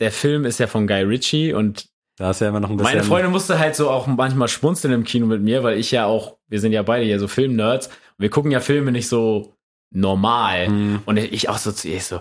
der, 0.00 0.10
Film 0.12 0.44
ist 0.44 0.58
ja 0.60 0.66
von 0.66 0.86
Guy 0.86 1.02
Ritchie 1.02 1.52
und 1.52 1.86
Da 2.16 2.30
ist 2.30 2.40
ja 2.40 2.48
immer 2.48 2.60
noch 2.60 2.70
ein 2.70 2.76
bisschen. 2.76 2.92
meine 2.92 3.04
Freundin 3.04 3.32
musste 3.32 3.58
halt 3.58 3.74
so 3.76 3.90
auch 3.90 4.06
manchmal 4.06 4.48
schmunzeln 4.48 4.92
im 4.94 5.04
Kino 5.04 5.26
mit 5.26 5.42
mir, 5.42 5.62
weil 5.62 5.78
ich 5.78 5.90
ja 5.90 6.06
auch, 6.06 6.36
wir 6.48 6.60
sind 6.60 6.72
ja 6.72 6.82
beide 6.82 7.04
hier 7.04 7.18
so 7.18 7.28
Filmnerds 7.28 7.86
und 7.88 7.94
wir 8.18 8.30
gucken 8.30 8.50
ja 8.50 8.60
Filme 8.60 8.92
nicht 8.92 9.08
so 9.08 9.54
normal. 9.90 10.68
Mhm. 10.68 11.02
Und 11.06 11.16
ich 11.18 11.48
auch 11.48 11.58
so 11.58 11.70
zu 11.72 11.88
ihr 11.88 12.00
so, 12.00 12.20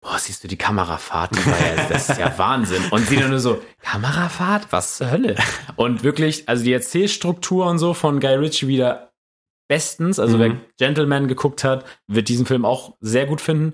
boah, 0.00 0.18
siehst 0.18 0.42
du 0.42 0.48
die 0.48 0.56
Kamerafahrt? 0.58 1.36
Ja, 1.36 1.86
das 1.88 2.08
ist 2.10 2.18
ja 2.18 2.32
Wahnsinn. 2.38 2.82
Und 2.90 3.06
sie 3.06 3.16
dann 3.16 3.30
nur 3.30 3.38
so, 3.38 3.62
Kamerafahrt? 3.82 4.66
Was 4.70 4.96
zur 4.96 5.10
Hölle? 5.10 5.36
Und 5.76 6.02
wirklich, 6.02 6.48
also 6.48 6.64
die 6.64 6.72
Erzählstruktur 6.72 7.66
und 7.66 7.78
so 7.78 7.94
von 7.94 8.18
Guy 8.20 8.34
Ritchie 8.34 8.66
wieder 8.66 9.11
bestens. 9.72 10.18
Also 10.18 10.36
Mhm. 10.36 10.40
wer 10.40 10.56
Gentleman 10.78 11.28
geguckt 11.28 11.64
hat, 11.64 11.86
wird 12.06 12.28
diesen 12.28 12.44
Film 12.44 12.66
auch 12.66 12.94
sehr 13.00 13.24
gut 13.26 13.40
finden. 13.40 13.72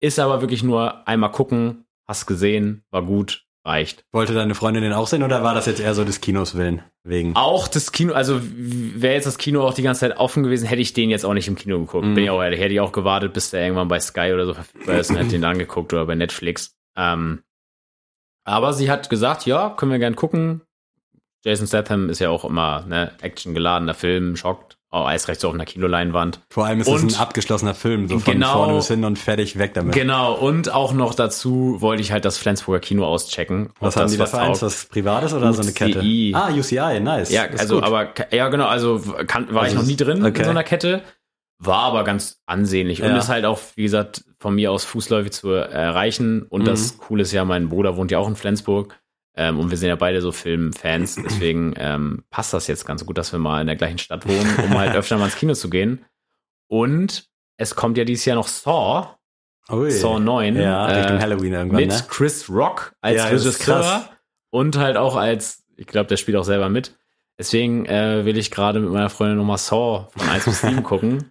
Ist 0.00 0.18
aber 0.18 0.40
wirklich 0.40 0.64
nur 0.64 1.06
einmal 1.06 1.30
gucken, 1.30 1.84
hast 2.08 2.26
gesehen, 2.26 2.82
war 2.90 3.02
gut, 3.04 3.44
reicht. 3.64 4.04
Wollte 4.12 4.34
deine 4.34 4.56
Freundin 4.56 4.82
den 4.82 4.92
auch 4.92 5.06
sehen 5.06 5.22
oder 5.22 5.44
war 5.44 5.54
das 5.54 5.66
jetzt 5.66 5.78
eher 5.80 5.94
so 5.94 6.04
des 6.04 6.20
Kinos 6.20 6.56
willen? 6.56 6.82
Wegen. 7.04 7.36
Auch 7.36 7.68
das 7.68 7.92
Kino, 7.92 8.12
also 8.14 8.40
wäre 8.42 9.14
jetzt 9.14 9.26
das 9.26 9.38
Kino 9.38 9.62
auch 9.66 9.74
die 9.74 9.82
ganze 9.82 10.00
Zeit 10.00 10.16
offen 10.18 10.42
gewesen, 10.42 10.66
hätte 10.66 10.82
ich 10.82 10.92
den 10.92 11.08
jetzt 11.10 11.24
auch 11.24 11.34
nicht 11.34 11.46
im 11.48 11.54
Kino 11.56 11.78
geguckt. 11.78 12.04
Mhm. 12.04 12.14
Bin 12.14 12.24
ich 12.24 12.30
auch 12.30 12.42
ehrlich, 12.42 12.60
hätte 12.60 12.74
ich 12.74 12.80
auch 12.80 12.92
gewartet, 12.92 13.32
bis 13.32 13.50
der 13.50 13.62
irgendwann 13.62 13.88
bei 13.88 14.00
Sky 14.00 14.32
oder 14.34 14.44
so 14.46 14.54
verfügbar 14.54 14.98
ist 14.98 15.10
und 15.10 15.16
hätte 15.16 15.30
den 15.30 15.44
angeguckt 15.44 15.92
oder 15.92 16.04
bei 16.06 16.14
Netflix. 16.16 16.76
Ähm, 16.96 17.42
aber 18.44 18.72
sie 18.72 18.90
hat 18.90 19.08
gesagt, 19.10 19.46
ja, 19.46 19.70
können 19.70 19.92
wir 19.92 19.98
gern 19.98 20.16
gucken. 20.16 20.62
Jason 21.44 21.66
Statham 21.66 22.08
ist 22.10 22.18
ja 22.18 22.30
auch 22.30 22.44
immer 22.44 22.84
ne, 22.86 23.12
actiongeladener 23.20 23.94
Film, 23.94 24.36
schockt. 24.36 24.77
Oh, 24.90 25.04
Eisrecht 25.04 25.40
so 25.42 25.48
auf 25.48 25.54
einer 25.54 25.66
Kinoleinwand. 25.66 26.40
Vor 26.48 26.64
allem 26.64 26.80
ist 26.80 26.88
es 26.88 27.02
Und- 27.02 27.12
ein 27.14 27.20
abgeschlossener 27.20 27.74
Film, 27.74 28.08
so 28.08 28.18
von 28.20 28.32
Genau. 28.32 28.54
vorne 28.54 28.74
bis 28.74 28.88
hin 28.88 29.04
und 29.04 29.18
fertig 29.18 29.58
weg 29.58 29.74
damit. 29.74 29.94
Genau, 29.94 30.32
und 30.34 30.72
auch 30.72 30.94
noch 30.94 31.14
dazu 31.14 31.76
wollte 31.80 32.00
ich 32.00 32.10
halt 32.10 32.24
das 32.24 32.38
Flensburger 32.38 32.80
Kino 32.80 33.04
auschecken. 33.04 33.68
Was 33.80 33.96
haben 33.96 34.04
das 34.04 34.12
die 34.12 34.18
da 34.18 34.24
für 34.26 34.38
eins? 34.38 34.62
Was 34.62 34.86
Privates 34.86 35.34
oder 35.34 35.52
so 35.52 35.60
eine 35.60 35.72
Kette? 35.72 35.98
UCI. 35.98 36.32
Ah, 36.34 36.48
UCI, 36.50 37.00
nice. 37.00 37.30
Ja, 37.30 37.44
Ist 37.44 37.60
also, 37.60 37.74
gut. 37.76 37.84
aber, 37.84 38.08
ja, 38.30 38.48
genau, 38.48 38.66
also 38.66 38.98
kann, 39.26 39.52
war 39.52 39.64
Also 39.64 39.74
ich 39.74 39.80
noch 39.82 39.86
nie 39.86 39.96
drin 39.96 40.24
okay. 40.24 40.38
in 40.38 40.44
so 40.44 40.50
einer 40.50 40.64
Kette, 40.64 41.02
war 41.58 41.80
aber 41.80 42.04
ganz 42.04 42.40
ansehnlich 42.46 43.02
und 43.02 43.10
Ja. 43.10 43.18
ist 43.18 43.28
halt 43.28 43.44
auch, 43.44 43.58
wie 43.74 43.82
gesagt, 43.82 44.24
von 44.38 44.54
mir 44.54 44.72
aus 44.72 44.84
fußläufig 44.86 45.32
zu 45.32 45.50
erreichen. 45.50 46.42
Und 46.48 46.62
Mhm. 46.62 46.66
das 46.66 46.96
Coole 46.96 47.22
ist 47.24 47.32
ja, 47.32 47.44
mein 47.44 47.68
Bruder 47.68 47.96
wohnt 47.98 48.10
ja 48.10 48.18
auch 48.20 48.28
in 48.28 48.36
Flensburg 48.36 48.98
ähm, 49.38 49.60
und 49.60 49.70
wir 49.70 49.78
sind 49.78 49.88
ja 49.88 49.94
beide 49.94 50.20
so 50.20 50.32
Filmfans, 50.32 51.14
deswegen 51.14 51.72
ähm, 51.76 52.24
passt 52.28 52.52
das 52.52 52.66
jetzt 52.66 52.84
ganz 52.84 53.06
gut, 53.06 53.16
dass 53.18 53.30
wir 53.30 53.38
mal 53.38 53.60
in 53.60 53.68
der 53.68 53.76
gleichen 53.76 53.98
Stadt 53.98 54.26
wohnen, 54.26 54.56
um 54.64 54.76
halt 54.76 54.96
öfter 54.96 55.16
mal 55.16 55.26
ins 55.26 55.36
Kino 55.36 55.54
zu 55.54 55.70
gehen. 55.70 56.04
Und 56.66 57.28
es 57.56 57.76
kommt 57.76 57.96
ja 57.96 58.04
dieses 58.04 58.24
Jahr 58.24 58.34
noch 58.34 58.48
Saw, 58.48 59.14
Ui. 59.70 59.92
Saw 59.92 60.18
9. 60.18 60.56
Ja, 60.56 60.86
Richtung 60.86 61.18
äh, 61.18 61.20
Halloween 61.20 61.52
irgendwann, 61.52 61.80
mit 61.80 61.90
ne? 61.90 62.04
Chris 62.08 62.50
Rock 62.50 62.94
als 63.00 63.16
Ja, 63.16 63.26
Regisseur 63.26 64.08
und 64.50 64.76
halt 64.76 64.96
auch 64.96 65.14
als, 65.14 65.62
ich 65.76 65.86
glaube, 65.86 66.08
der 66.08 66.16
spielt 66.16 66.36
auch 66.36 66.44
selber 66.44 66.68
mit. 66.68 66.98
Deswegen 67.38 67.86
äh, 67.86 68.24
will 68.24 68.36
ich 68.38 68.50
gerade 68.50 68.80
mit 68.80 68.90
meiner 68.90 69.08
Freundin 69.08 69.38
nochmal 69.38 69.58
Saw 69.58 70.08
von 70.16 70.28
1 70.28 70.46
bis 70.46 70.62
7 70.62 70.82
gucken. 70.82 71.30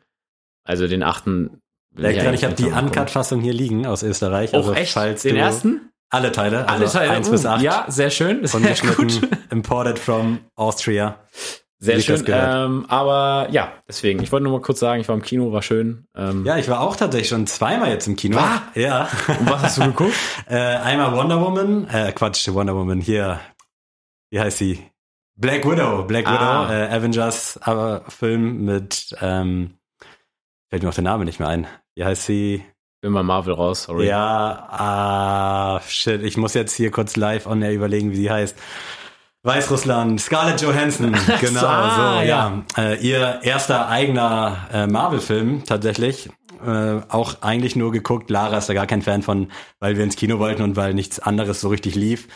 Also 0.64 0.88
den 0.88 1.04
achten. 1.04 1.60
Ja, 1.98 2.10
ich 2.10 2.18
ich 2.18 2.44
habe 2.46 2.54
die. 2.54 2.66
Uncut-Fassung 2.68 3.42
hier 3.42 3.54
liegen 3.54 3.86
aus 3.86 4.02
Österreich. 4.02 4.54
Auch 4.54 4.70
also 4.70 4.74
echt? 4.74 5.26
Den 5.26 5.36
ersten? 5.36 5.87
Alle 6.10 6.32
Teile, 6.32 6.68
Alle 6.68 6.86
also 6.86 6.98
Teile. 7.00 7.12
1 7.12 7.30
bis 7.30 7.44
Uh, 7.46 7.50
8. 7.50 7.62
Ja, 7.62 7.86
sehr 7.90 8.10
schön. 8.10 8.46
Sehr 8.48 8.60
Ungeschnitten, 8.62 9.08
gut. 9.08 9.30
imported 9.52 10.00
from 10.00 10.40
Austria. 10.56 11.20
Sehr 11.80 12.00
schön. 12.00 12.24
Ähm, 12.28 12.86
aber 12.88 13.50
ja, 13.52 13.72
deswegen, 13.88 14.24
ich 14.24 14.32
wollte 14.32 14.46
nur 14.46 14.54
mal 14.54 14.62
kurz 14.62 14.80
sagen, 14.80 15.00
ich 15.02 15.08
war 15.08 15.16
im 15.16 15.22
Kino, 15.22 15.52
war 15.52 15.62
schön. 15.62 16.08
Ähm, 16.16 16.44
Ja, 16.46 16.58
ich 16.58 16.68
war 16.70 16.80
auch 16.82 16.96
tatsächlich 16.96 17.30
schon 17.30 17.46
zweimal 17.46 17.90
jetzt 17.90 18.08
im 18.08 18.16
Kino. 18.16 18.38
Was? 18.38 18.62
Ja. 18.74 19.10
Und 19.40 19.48
was 19.50 19.62
hast 19.62 19.78
du 19.78 19.84
geguckt? 19.84 20.16
äh, 20.48 20.56
einmal 20.58 21.16
Wonder 21.16 21.40
Woman, 21.40 21.88
äh, 21.90 22.12
Quatsch, 22.14 22.48
Wonder 22.52 22.74
Woman, 22.76 23.00
hier, 23.00 23.40
wie 24.32 24.40
heißt 24.40 24.58
sie? 24.58 24.90
Black 25.36 25.70
Widow, 25.70 26.04
Black 26.06 26.26
Ah. 26.28 26.64
Widow, 26.68 26.74
äh, 26.74 26.88
Avengers 26.96 27.60
aber 27.62 28.06
Film 28.08 28.66
mit, 28.66 29.16
ähm, 29.22 29.76
fällt 30.70 30.82
mir 30.82 30.90
auch 30.90 30.96
der 30.96 31.04
Name 31.04 31.26
nicht 31.26 31.40
mehr 31.40 31.50
ein. 31.50 31.68
Wie 31.94 32.04
heißt 32.06 32.26
sie? 32.26 32.64
Bin 33.08 33.14
bei 33.14 33.24
Marvel 33.24 33.54
raus, 33.54 33.84
sorry. 33.84 34.08
Ja, 34.08 34.68
ah, 34.70 35.80
shit, 35.88 36.22
ich 36.24 36.36
muss 36.36 36.54
jetzt 36.56 36.74
hier 36.74 36.92
kurz 36.92 37.16
live 37.16 37.48
on 37.48 37.62
air 37.62 37.72
überlegen, 37.72 38.12
wie 38.12 38.18
sie 38.18 38.30
heißt. 38.30 38.54
Weißrussland, 39.44 40.20
Scarlett 40.20 40.60
Johansson, 40.60 41.16
genau, 41.40 41.66
Ah, 41.66 42.20
so, 42.20 42.28
ja. 42.28 42.64
Äh, 42.78 42.98
ihr 42.98 43.40
erster 43.44 43.88
eigener 43.88 44.58
äh, 44.74 44.88
Marvel-Film 44.88 45.64
tatsächlich. 45.64 46.30
Äh, 46.66 47.00
auch 47.08 47.42
eigentlich 47.44 47.78
nur 47.78 47.94
geguckt. 47.94 48.30
Lara 48.30 48.58
ist 48.58 48.68
da 48.68 48.74
gar 48.74 48.88
kein 48.88 49.02
Fan 49.02 49.22
von, 49.22 49.54
weil 49.80 49.96
wir 49.96 50.04
ins 50.04 50.18
Kino 50.18 50.40
wollten 50.40 50.62
und 50.62 50.76
weil 50.76 50.94
nichts 50.94 51.22
anderes 51.22 51.62
so 51.62 51.70
richtig 51.70 51.96
lief. 51.96 52.28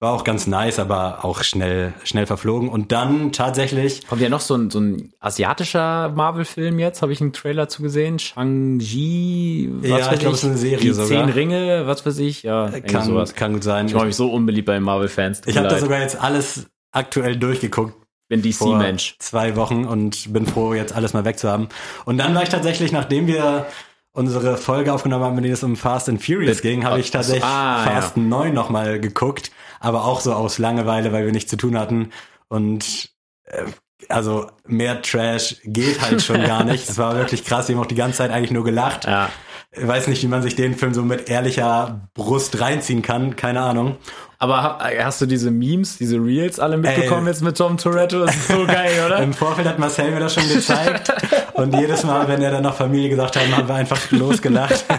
War 0.00 0.12
auch 0.12 0.22
ganz 0.22 0.46
nice, 0.46 0.78
aber 0.78 1.24
auch 1.24 1.42
schnell, 1.42 1.92
schnell 2.04 2.24
verflogen. 2.26 2.68
Und 2.68 2.92
dann 2.92 3.32
tatsächlich, 3.32 4.06
Kommt 4.06 4.20
ja 4.22 4.28
noch 4.28 4.40
so 4.40 4.54
ein, 4.54 4.70
so 4.70 4.78
ein 4.78 5.12
asiatischer 5.18 6.10
Marvel-Film 6.10 6.78
jetzt, 6.78 7.02
habe 7.02 7.12
ich 7.12 7.20
einen 7.20 7.32
Trailer 7.32 7.68
zu 7.68 7.82
gesehen. 7.82 8.20
Shang-Chi, 8.20 9.70
was 9.80 9.88
Ja, 9.90 9.96
weiß 10.06 10.12
ich 10.14 10.20
glaub, 10.20 10.34
ist 10.34 10.44
eine 10.44 10.56
Serie 10.56 10.78
Die 10.78 10.92
sogar. 10.92 11.08
Zehn 11.08 11.28
Ringe, 11.30 11.86
was 11.86 12.04
weiß 12.06 12.18
ich, 12.18 12.42
ja, 12.44 12.66
irgendwie 12.66 12.92
kann, 12.92 13.04
sowas. 13.06 13.34
kann 13.34 13.52
gut 13.52 13.64
sein. 13.64 13.86
Ich 13.86 13.94
mache 13.94 14.06
mich 14.06 14.16
so 14.16 14.30
unbeliebt 14.30 14.66
bei 14.66 14.78
Marvel-Fans. 14.78 15.42
Ich 15.46 15.56
habe 15.56 15.68
da 15.68 15.78
sogar 15.78 16.00
jetzt 16.00 16.20
alles 16.20 16.66
aktuell 16.92 17.36
durchgeguckt. 17.36 17.94
bin 18.28 18.42
DC-Mensch. 18.42 19.16
zwei 19.18 19.56
Wochen 19.56 19.84
und 19.84 20.32
bin 20.32 20.46
froh, 20.46 20.74
jetzt 20.74 20.94
alles 20.94 21.12
mal 21.12 21.24
wegzuhaben. 21.24 21.68
Und 22.04 22.18
dann 22.18 22.34
war 22.34 22.42
ich 22.42 22.50
tatsächlich, 22.50 22.92
nachdem 22.92 23.26
wir 23.26 23.66
unsere 24.12 24.56
Folge 24.56 24.92
aufgenommen 24.92 25.24
haben, 25.24 25.38
in 25.38 25.44
der 25.44 25.52
es 25.54 25.62
um 25.62 25.76
Fast 25.76 26.08
and 26.08 26.22
Furious 26.24 26.60
ging, 26.62 26.84
habe 26.84 27.00
ich 27.00 27.10
tatsächlich 27.10 27.44
Ah, 27.44 27.84
ja. 27.86 27.90
Fast 28.00 28.16
9 28.16 28.52
nochmal 28.52 29.00
geguckt, 29.00 29.50
aber 29.80 30.04
auch 30.04 30.20
so 30.20 30.32
aus 30.32 30.58
Langeweile, 30.58 31.12
weil 31.12 31.24
wir 31.24 31.32
nichts 31.32 31.50
zu 31.50 31.56
tun 31.56 31.78
hatten. 31.78 32.10
Und 32.48 33.10
äh, 33.44 33.64
also 34.08 34.50
mehr 34.66 35.02
Trash 35.02 35.56
geht 35.64 36.00
halt 36.00 36.22
schon 36.22 36.42
gar 36.44 36.64
nicht. 36.64 36.88
Es 36.88 36.98
war 36.98 37.16
wirklich 37.16 37.44
krass, 37.44 37.68
wir 37.68 37.76
haben 37.76 37.82
auch 37.82 37.88
die 37.88 37.94
ganze 37.94 38.18
Zeit 38.18 38.30
eigentlich 38.30 38.52
nur 38.52 38.64
gelacht. 38.64 39.04
Ja. 39.06 39.30
Ich 39.70 39.86
weiß 39.86 40.08
nicht, 40.08 40.22
wie 40.22 40.28
man 40.28 40.42
sich 40.42 40.56
den 40.56 40.76
Film 40.76 40.94
so 40.94 41.02
mit 41.02 41.28
ehrlicher 41.28 42.08
Brust 42.14 42.60
reinziehen 42.60 43.02
kann, 43.02 43.36
keine 43.36 43.60
Ahnung. 43.60 43.96
Aber 44.40 44.62
hab, 44.62 44.82
hast 45.02 45.20
du 45.20 45.26
diese 45.26 45.50
Memes, 45.50 45.98
diese 45.98 46.16
Reels 46.16 46.60
alle 46.60 46.76
mitbekommen 46.76 47.26
Ey. 47.26 47.32
jetzt 47.32 47.42
mit 47.42 47.56
Tom 47.58 47.76
Toretto? 47.76 48.24
Das 48.24 48.36
ist 48.36 48.46
so 48.48 48.64
geil, 48.66 48.92
oder? 49.06 49.18
Im 49.18 49.34
Vorfeld 49.34 49.66
hat 49.66 49.80
Marcel 49.80 50.12
mir 50.12 50.20
das 50.20 50.34
schon 50.34 50.48
gezeigt. 50.48 51.12
Und 51.54 51.74
jedes 51.74 52.04
Mal, 52.04 52.28
wenn 52.28 52.40
er 52.40 52.52
dann 52.52 52.62
noch 52.62 52.76
Familie 52.76 53.08
gesagt 53.08 53.34
hat, 53.36 53.42
haben 53.50 53.66
wir 53.66 53.74
einfach 53.74 53.98
losgelacht. 54.12 54.84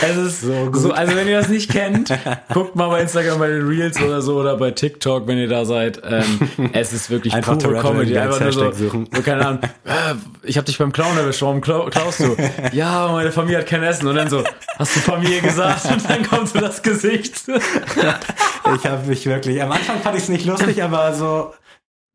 Es 0.00 0.16
ist 0.16 0.40
So 0.42 0.70
so, 0.72 0.88
gut. 0.88 0.96
also 0.96 1.16
wenn 1.16 1.26
ihr 1.28 1.38
das 1.38 1.48
nicht 1.48 1.70
kennt, 1.70 2.12
guckt 2.52 2.76
mal 2.76 2.88
bei 2.88 3.00
Instagram 3.02 3.38
bei 3.40 3.48
den 3.48 3.66
Reels 3.66 4.00
oder 4.00 4.22
so 4.22 4.36
oder 4.38 4.56
bei 4.56 4.70
TikTok, 4.70 5.26
wenn 5.26 5.38
ihr 5.38 5.48
da 5.48 5.64
seid. 5.64 6.00
Ähm, 6.04 6.70
es 6.72 6.92
ist 6.92 7.10
wirklich 7.10 7.34
Einfach 7.34 7.58
pure 7.58 7.74
Toretto 7.74 7.88
Comedy. 7.90 8.16
Einfach 8.16 8.40
nur 8.40 8.52
so, 8.52 8.72
suchen. 8.72 9.08
so, 9.12 9.22
keine 9.22 9.46
Ahnung, 9.46 9.60
äh, 9.84 10.14
ich 10.44 10.56
habe 10.56 10.64
dich 10.66 10.78
beim 10.78 10.92
Clown 10.92 11.16
erwischt, 11.16 11.42
warum 11.42 11.60
klau 11.60 11.86
klaust 11.86 12.20
du? 12.20 12.36
Ja, 12.72 13.08
meine 13.12 13.32
Familie 13.32 13.58
hat 13.58 13.66
kein 13.66 13.82
Essen. 13.82 14.06
Und 14.06 14.14
dann 14.16 14.28
so, 14.30 14.44
hast 14.78 14.96
du 14.96 15.00
Familie 15.00 15.40
gesagt? 15.40 15.84
Und 15.90 16.08
dann 16.08 16.22
kommt 16.28 16.48
so 16.48 16.60
das 16.60 16.82
Gesicht. 16.82 17.42
Ich 18.76 18.84
habe 18.84 19.06
mich 19.06 19.24
wirklich, 19.24 19.62
am 19.62 19.72
Anfang 19.72 19.98
fand 20.00 20.16
ich 20.16 20.24
es 20.24 20.28
nicht 20.28 20.44
lustig, 20.44 20.82
aber 20.82 21.14
so 21.14 21.54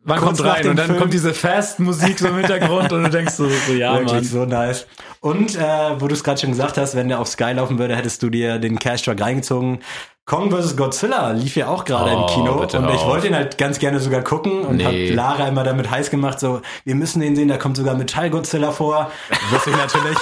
Man 0.03 0.19
kommt 0.19 0.43
rein 0.43 0.67
und 0.67 0.75
dann 0.75 0.85
Film- 0.87 0.99
kommt 0.99 1.13
diese 1.13 1.33
Fast-Musik 1.33 2.19
so 2.19 2.27
im 2.27 2.37
Hintergrund 2.37 2.91
und 2.93 3.03
du 3.03 3.09
denkst 3.09 3.33
so, 3.33 3.49
so 3.49 3.73
ja, 3.73 3.93
wirklich 3.93 4.13
Mann. 4.13 4.23
so 4.23 4.45
nice. 4.45 4.85
Und 5.19 5.55
äh, 5.55 5.61
wo 5.99 6.07
du 6.07 6.13
es 6.13 6.23
gerade 6.23 6.39
schon 6.41 6.51
gesagt 6.51 6.77
hast, 6.77 6.95
wenn 6.95 7.07
der 7.07 7.19
auf 7.19 7.27
Sky 7.27 7.53
laufen 7.53 7.79
würde, 7.79 7.95
hättest 7.95 8.21
du 8.21 8.29
dir 8.29 8.59
den 8.59 8.77
Cash 8.77 9.01
Truck 9.03 9.19
reingezogen. 9.19 9.79
Kong 10.25 10.51
vs. 10.51 10.77
Godzilla 10.77 11.31
lief 11.31 11.55
ja 11.55 11.67
auch 11.67 11.83
gerade 11.85 12.11
Oh, 12.15 12.21
im 12.21 12.33
Kino 12.33 12.51
und 12.61 12.71
ich 12.73 12.77
auf. 13.01 13.07
wollte 13.07 13.27
ihn 13.27 13.35
halt 13.35 13.57
ganz 13.57 13.79
gerne 13.79 13.99
sogar 13.99 14.21
gucken 14.21 14.61
und 14.61 14.77
Nee. 14.77 15.09
hab 15.09 15.15
Lara 15.15 15.47
immer 15.47 15.63
damit 15.63 15.89
heiß 15.89 16.09
gemacht, 16.11 16.39
so, 16.39 16.61
wir 16.85 16.95
müssen 16.95 17.19
den 17.19 17.35
sehen, 17.35 17.47
da 17.49 17.57
kommt 17.57 17.75
sogar 17.77 17.95
Metall 17.95 18.29
Godzilla 18.29 18.71
vor. 18.71 19.11
Wusste 19.51 19.71
ich 19.71 19.75
natürlich, 19.77 20.17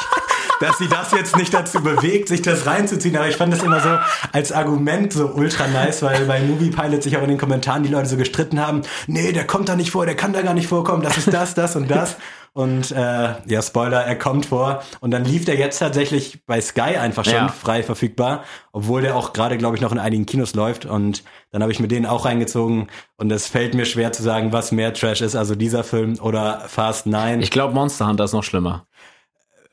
dass 0.62 0.78
sie 0.78 0.88
das 0.88 1.12
jetzt 1.12 1.36
nicht 1.36 1.54
dazu 1.54 1.82
bewegt, 1.82 2.30
sich 2.30 2.42
das 2.42 2.66
reinzuziehen, 2.66 3.16
aber 3.18 3.28
ich 3.28 3.36
fand 3.36 3.52
das 3.52 3.64
immer 3.64 3.80
so 3.80 3.90
als 4.32 4.52
Argument 4.52 5.12
so 5.12 5.28
ultra 5.28 5.68
nice, 5.68 6.02
weil 6.04 6.26
bei 6.26 6.40
Movie 6.42 6.70
Pilot 6.70 7.04
sich 7.04 7.18
auch 7.18 7.24
in 7.24 7.30
den 7.30 7.38
Kommentaren 7.38 7.84
die 7.84 7.90
Leute 7.90 8.08
so 8.08 8.18
gestritten 8.18 8.60
haben, 8.66 8.82
nee, 9.08 9.32
der 9.32 9.46
kommt 9.46 9.68
da 9.70 9.76
nicht 9.76 9.92
vor, 9.92 10.06
der 10.06 10.16
kann 10.16 10.34
da 10.34 10.42
gar 10.42 10.54
nicht 10.54 10.68
vorkommen, 10.68 11.04
das 11.04 11.18
ist 11.18 11.34
das, 11.34 11.54
das 11.56 11.76
und 11.76 11.90
das. 11.90 12.16
Und 12.54 12.92
äh, 12.92 13.36
ja, 13.46 13.62
Spoiler, 13.62 14.02
er 14.02 14.18
kommt 14.18 14.46
vor. 14.48 14.84
Und 15.00 15.12
dann 15.12 15.24
lief 15.24 15.46
der 15.46 15.56
jetzt 15.56 15.80
tatsächlich 15.80 16.46
bei 16.46 16.60
Sky 16.60 16.98
einfach 16.98 17.24
schon 17.24 17.34
Ja. 17.36 17.48
frei 17.48 17.82
verfügbar, 17.82 18.44
obwohl 18.74 19.02
der 19.02 19.16
auch 19.16 19.32
gerade, 19.32 19.58
glaube 19.58 19.78
ich, 19.78 19.82
noch 19.82 19.94
in 19.94 20.00
einigen 20.00 20.26
Kinos 20.26 20.54
läuft. 20.54 20.86
Und 20.86 21.24
dann 21.52 21.62
habe 21.62 21.72
ich 21.72 21.80
mir 21.80 21.88
den 21.88 22.06
auch 22.06 22.26
reingezogen. 22.26 22.90
Und 23.16 23.32
es 23.32 23.48
fällt 23.48 23.74
mir 23.74 23.86
schwer 23.86 24.12
zu 24.12 24.22
sagen, 24.22 24.52
was 24.52 24.74
mehr 24.74 24.94
Trash 24.94 25.22
ist, 25.22 25.38
also 25.38 25.56
dieser 25.56 25.86
Film 25.86 26.20
oder 26.20 26.66
Fast 26.68 27.06
9. 27.06 27.40
Ich 27.42 27.52
glaube, 27.52 27.74
Monster 27.74 28.06
Hunter 28.08 28.26
ist 28.26 28.34
noch 28.34 28.44
schlimmer. 28.44 28.86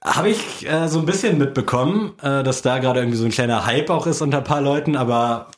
Habe 0.05 0.31
ich 0.31 0.69
äh, 0.69 0.89
so 0.89 1.01
ein 1.01 1.07
bisschen 1.07 1.39
mitbekommen, 1.39 2.13
äh, 2.23 2.43
dass 2.45 2.63
da 2.63 2.79
gerade 2.79 3.01
irgendwie 3.01 3.19
so 3.19 3.25
ein 3.25 3.31
kleiner 3.33 3.67
Hype 3.67 3.91
auch 3.91 4.07
ist 4.07 4.23
unter 4.23 4.39
ein 4.39 4.45
paar 4.45 4.61
Leuten, 4.61 4.97
aber 4.97 5.49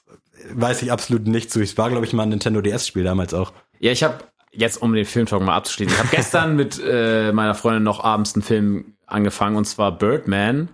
weiß 0.54 0.82
ich 0.82 0.90
absolut 0.90 1.26
nicht 1.26 1.50
zu. 1.52 1.60
Es 1.60 1.76
war, 1.76 1.90
glaube 1.90 2.06
ich, 2.06 2.12
mal 2.14 2.22
ein 2.22 2.30
Nintendo 2.30 2.60
DS-Spiel 2.62 3.04
damals 3.04 3.34
auch. 3.34 3.52
Ja, 3.78 3.92
ich 3.92 4.02
habe 4.02 4.18
jetzt, 4.52 4.80
um 4.80 4.94
den 4.94 5.04
Filmtalk 5.04 5.42
mal 5.42 5.54
abzuschließen, 5.56 5.92
ich 5.94 5.98
habe 5.98 6.08
gestern 6.16 6.56
mit 6.56 6.80
äh, 6.84 7.32
meiner 7.32 7.54
Freundin 7.54 7.82
noch 7.82 8.02
abends 8.02 8.34
einen 8.34 8.42
Film 8.42 8.94
angefangen 9.06 9.56
und 9.56 9.66
zwar 9.66 9.92
Birdman. 9.92 10.70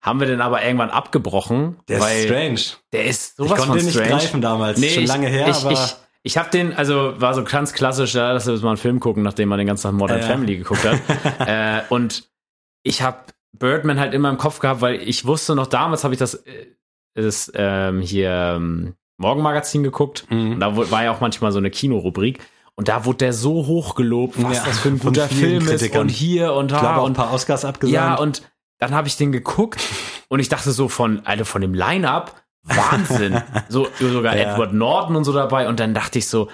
Haben 0.00 0.20
wir 0.20 0.28
den 0.28 0.40
aber 0.40 0.64
irgendwann 0.64 0.90
abgebrochen, 0.90 1.76
Der 1.88 1.98
ist 1.98 2.22
strange. 2.24 2.60
der 2.92 3.04
ist 3.06 3.30
Ich 3.30 3.36
sowas 3.36 3.50
konnte 3.58 3.66
von 3.66 3.76
den 3.78 3.86
nicht 3.86 3.94
strange. 3.96 4.10
greifen 4.10 4.40
damals. 4.40 4.78
Schon 4.78 5.02
ich, 5.02 5.08
lange 5.08 5.26
her, 5.26 5.48
ich, 5.48 5.56
aber 5.56 5.72
ich, 5.72 5.96
ich 6.22 6.38
habe 6.38 6.50
den, 6.50 6.72
also 6.72 7.20
war 7.20 7.34
so 7.34 7.42
ganz 7.42 7.72
klassisch, 7.72 8.14
ja, 8.14 8.32
dass 8.32 8.46
wir 8.46 8.54
mal 8.60 8.68
einen 8.68 8.76
Film 8.76 9.00
gucken, 9.00 9.24
nachdem 9.24 9.48
man 9.48 9.58
den 9.58 9.66
ganzen 9.66 9.82
Tag 9.88 9.92
Modern 9.94 10.20
Ja. 10.20 10.26
Family 10.26 10.56
geguckt 10.56 10.84
hat. 10.84 11.00
äh, 11.48 11.82
und 11.88 12.28
ich 12.82 13.02
habe 13.02 13.18
Birdman 13.52 13.98
halt 13.98 14.14
immer 14.14 14.30
im 14.30 14.38
Kopf 14.38 14.58
gehabt, 14.60 14.80
weil 14.80 15.00
ich 15.02 15.24
wusste 15.26 15.54
noch 15.54 15.66
damals 15.66 16.04
habe 16.04 16.14
ich 16.14 16.18
das, 16.20 16.34
äh, 16.34 16.66
das 17.14 17.50
ähm, 17.54 18.00
hier 18.00 18.30
ähm, 18.56 18.94
Morgenmagazin 19.18 19.82
geguckt. 19.82 20.26
Mhm. 20.30 20.52
Und 20.52 20.60
da 20.60 20.76
war 20.90 21.04
ja 21.04 21.10
auch 21.12 21.20
manchmal 21.20 21.50
so 21.52 21.58
eine 21.58 21.70
Kinorubrik. 21.70 22.40
Und 22.76 22.86
da 22.88 23.04
wurde 23.04 23.18
der 23.18 23.32
so 23.32 23.66
hoch 23.66 23.96
gelobt, 23.96 24.40
was 24.40 24.58
Ja, 24.58 24.64
das 24.66 24.78
für 24.78 24.88
ein 24.90 25.00
guter 25.00 25.28
Film 25.28 25.62
ist 25.64 25.68
Kritikern. 25.80 26.02
und 26.02 26.08
hier 26.10 26.52
und 26.54 26.70
da 26.70 26.98
ein 26.98 27.00
und 27.00 27.14
paar 27.14 27.32
Oscars 27.32 27.64
abgesagt. 27.64 27.92
ja 27.94 28.14
und 28.14 28.42
dann 28.78 28.94
habe 28.94 29.08
ich 29.08 29.16
den 29.16 29.32
geguckt 29.32 29.80
und 30.28 30.38
ich 30.38 30.48
dachte 30.48 30.70
so 30.70 30.88
von 30.88 31.26
Alter 31.26 31.44
von 31.44 31.60
dem 31.60 31.74
Line-up 31.74 32.40
Wahnsinn, 32.62 33.42
so 33.68 33.88
sogar 33.98 34.36
Ja. 34.36 34.52
Edward 34.52 34.72
Norton 34.74 35.16
und 35.16 35.24
so 35.24 35.32
dabei 35.32 35.68
und 35.68 35.80
dann 35.80 35.94
dachte 35.94 36.18
ich 36.20 36.28
so, 36.28 36.48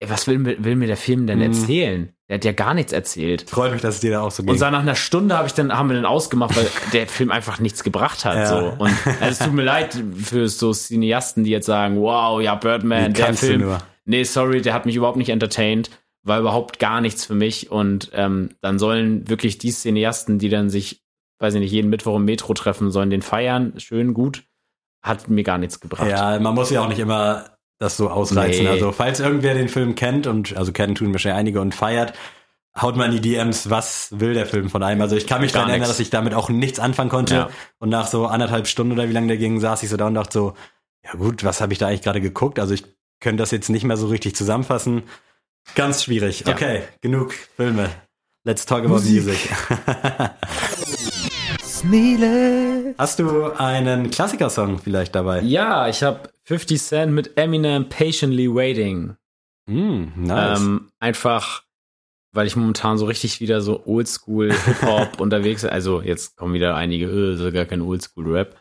ey, 0.00 0.08
was 0.08 0.26
will, 0.26 0.38
mir- 0.38 0.64
will 0.64 0.76
mir 0.76 0.86
der 0.86 0.96
Film 0.96 1.26
denn 1.26 1.38
Mhm. 1.40 1.44
erzählen? 1.44 2.12
Der 2.28 2.38
hat 2.38 2.44
ja 2.44 2.52
gar 2.52 2.74
nichts 2.74 2.92
erzählt. 2.92 3.48
Freut 3.48 3.70
mich, 3.72 3.82
dass 3.82 3.96
es 3.96 4.00
dir 4.00 4.10
da 4.10 4.22
auch 4.22 4.32
so 4.32 4.42
Und 4.42 4.48
ging. 4.48 4.58
dann 4.58 4.72
nach 4.72 4.80
einer 4.80 4.96
Stunde 4.96 5.36
habe 5.36 5.46
ich 5.46 5.54
dann 5.54 5.72
haben 5.72 5.88
wir 5.88 5.94
den 5.94 6.04
ausgemacht, 6.04 6.56
weil 6.56 6.66
der 6.92 7.06
Film 7.06 7.30
einfach 7.30 7.60
nichts 7.60 7.84
gebracht 7.84 8.24
hat. 8.24 8.36
Ja. 8.36 8.46
So 8.46 8.56
und 8.78 8.92
also, 9.20 9.24
es 9.24 9.38
tut 9.38 9.52
mir 9.52 9.62
leid 9.62 9.96
für 10.16 10.48
so 10.48 10.72
Cineasten, 10.72 11.44
die 11.44 11.50
jetzt 11.50 11.66
sagen, 11.66 12.00
wow, 12.00 12.40
ja 12.42 12.56
Birdman, 12.56 13.10
Wie 13.10 13.12
der 13.12 13.26
kannst 13.26 13.42
du 13.44 13.46
Film. 13.46 13.60
nur? 13.62 13.78
Nee, 14.06 14.24
sorry, 14.24 14.60
der 14.60 14.74
hat 14.74 14.86
mich 14.86 14.96
überhaupt 14.96 15.18
nicht 15.18 15.28
entertained, 15.28 15.90
war 16.24 16.40
überhaupt 16.40 16.78
gar 16.80 17.00
nichts 17.00 17.24
für 17.24 17.34
mich. 17.34 17.70
Und 17.70 18.10
ähm, 18.12 18.50
dann 18.60 18.78
sollen 18.80 19.28
wirklich 19.28 19.58
die 19.58 19.70
Cineasten, 19.70 20.38
die 20.40 20.48
dann 20.48 20.68
sich, 20.68 21.02
weiß 21.38 21.54
ich 21.54 21.60
nicht, 21.60 21.72
jeden 21.72 21.90
Mittwoch 21.90 22.16
im 22.16 22.24
Metro 22.24 22.54
treffen, 22.54 22.90
sollen 22.90 23.10
den 23.10 23.22
feiern. 23.22 23.74
Schön, 23.78 24.14
gut. 24.14 24.42
Hat 25.02 25.28
mir 25.28 25.44
gar 25.44 25.58
nichts 25.58 25.78
gebracht. 25.78 26.08
Ja, 26.08 26.40
man 26.40 26.54
muss 26.56 26.70
ja 26.70 26.80
auch 26.82 26.88
nicht 26.88 26.98
immer 26.98 27.55
das 27.78 27.96
so 27.96 28.08
ausreizen. 28.08 28.64
Nee. 28.64 28.70
Also, 28.70 28.92
falls 28.92 29.20
irgendwer 29.20 29.54
den 29.54 29.68
Film 29.68 29.94
kennt 29.94 30.26
und, 30.26 30.56
also 30.56 30.72
kennen 30.72 30.94
tun 30.94 31.12
wahrscheinlich 31.12 31.38
einige 31.38 31.60
und 31.60 31.74
feiert, 31.74 32.14
haut 32.80 32.96
mal 32.96 33.06
in 33.06 33.12
die 33.12 33.20
DMs, 33.20 33.70
was 33.70 34.08
will 34.18 34.34
der 34.34 34.46
Film 34.46 34.70
von 34.70 34.82
einem? 34.82 35.00
Also, 35.02 35.16
ich 35.16 35.26
kann 35.26 35.40
mich 35.40 35.52
daran 35.52 35.68
erinnern, 35.68 35.88
dass 35.88 36.00
ich 36.00 36.10
damit 36.10 36.34
auch 36.34 36.48
nichts 36.48 36.78
anfangen 36.78 37.10
konnte. 37.10 37.34
Ja. 37.34 37.50
Und 37.78 37.90
nach 37.90 38.06
so 38.06 38.26
anderthalb 38.26 38.66
Stunden 38.66 38.92
oder 38.92 39.08
wie 39.08 39.12
lange 39.12 39.28
der 39.28 39.36
ging, 39.36 39.60
saß 39.60 39.82
ich 39.82 39.90
so 39.90 39.96
da 39.96 40.06
und 40.06 40.14
dachte 40.14 40.32
so, 40.32 40.54
ja 41.04 41.12
gut, 41.12 41.44
was 41.44 41.60
habe 41.60 41.72
ich 41.72 41.78
da 41.78 41.88
eigentlich 41.88 42.02
gerade 42.02 42.20
geguckt? 42.20 42.58
Also, 42.58 42.74
ich 42.74 42.84
könnte 43.20 43.42
das 43.42 43.50
jetzt 43.50 43.68
nicht 43.68 43.84
mehr 43.84 43.96
so 43.96 44.06
richtig 44.08 44.36
zusammenfassen. 44.36 45.02
Ganz 45.74 46.04
schwierig. 46.04 46.44
Ja. 46.46 46.52
Okay, 46.52 46.82
genug 47.00 47.34
Filme. 47.56 47.90
Let's 48.44 48.64
talk 48.64 48.84
about 48.84 49.00
music. 49.00 49.36
Hast 52.98 53.18
du 53.18 53.52
einen 53.52 54.10
Klassikersong 54.10 54.78
vielleicht 54.78 55.14
dabei? 55.14 55.42
Ja, 55.42 55.88
ich 55.88 56.02
habe 56.02 56.30
50 56.44 56.80
Cent 56.82 57.12
mit 57.12 57.36
Eminem 57.36 57.88
Patiently 57.90 58.48
Waiting. 58.52 59.14
Mm, 59.66 60.04
nice. 60.16 60.58
Ähm, 60.60 60.88
einfach, 61.00 61.64
weil 62.32 62.46
ich 62.46 62.56
momentan 62.56 62.96
so 62.96 63.04
richtig 63.04 63.40
wieder 63.40 63.60
so 63.60 63.84
Oldschool 63.84 64.52
Hip-Hop 64.54 65.20
unterwegs 65.20 65.62
bin. 65.62 65.70
Also 65.70 66.00
jetzt 66.00 66.36
kommen 66.36 66.54
wieder 66.54 66.76
einige, 66.76 67.06
äh, 67.06 67.32
das 67.32 67.40
ist 67.40 67.52
gar 67.52 67.66
kein 67.66 67.82
Oldschool-Rap. 67.82 68.56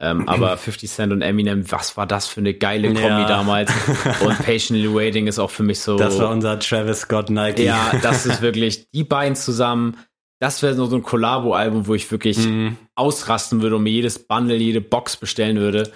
Ähm, 0.00 0.28
aber 0.28 0.56
50 0.56 0.88
Cent 0.88 1.12
und 1.12 1.22
Eminem, 1.22 1.70
was 1.72 1.96
war 1.96 2.06
das 2.06 2.28
für 2.28 2.40
eine 2.40 2.54
geile 2.54 2.88
Kombi 2.88 3.00
Ja. 3.02 3.26
damals? 3.26 3.72
Und 4.20 4.38
Patiently 4.38 4.94
Waiting 4.94 5.26
ist 5.26 5.38
auch 5.40 5.50
für 5.50 5.62
mich 5.64 5.80
so. 5.80 5.96
Das 5.98 6.18
war 6.20 6.30
unser 6.30 6.58
Travis 6.60 7.00
Scott 7.00 7.30
Nike. 7.30 7.64
ja, 7.64 7.92
das 8.00 8.24
ist 8.26 8.40
wirklich 8.40 8.88
die 8.92 9.04
beiden 9.04 9.34
zusammen. 9.36 9.96
Das 10.40 10.62
wäre 10.62 10.74
so 10.74 10.92
ein 10.94 11.02
Collabo-Album, 11.02 11.86
wo 11.86 11.94
ich 11.94 12.10
wirklich 12.10 12.38
Mhm. 12.38 12.76
ausrasten 12.96 13.62
würde 13.62 13.76
und 13.76 13.82
mir 13.84 13.90
jedes 13.92 14.18
Bundle, 14.18 14.56
jede 14.56 14.80
Box 14.80 15.16
bestellen 15.16 15.58
würde. 15.58 15.92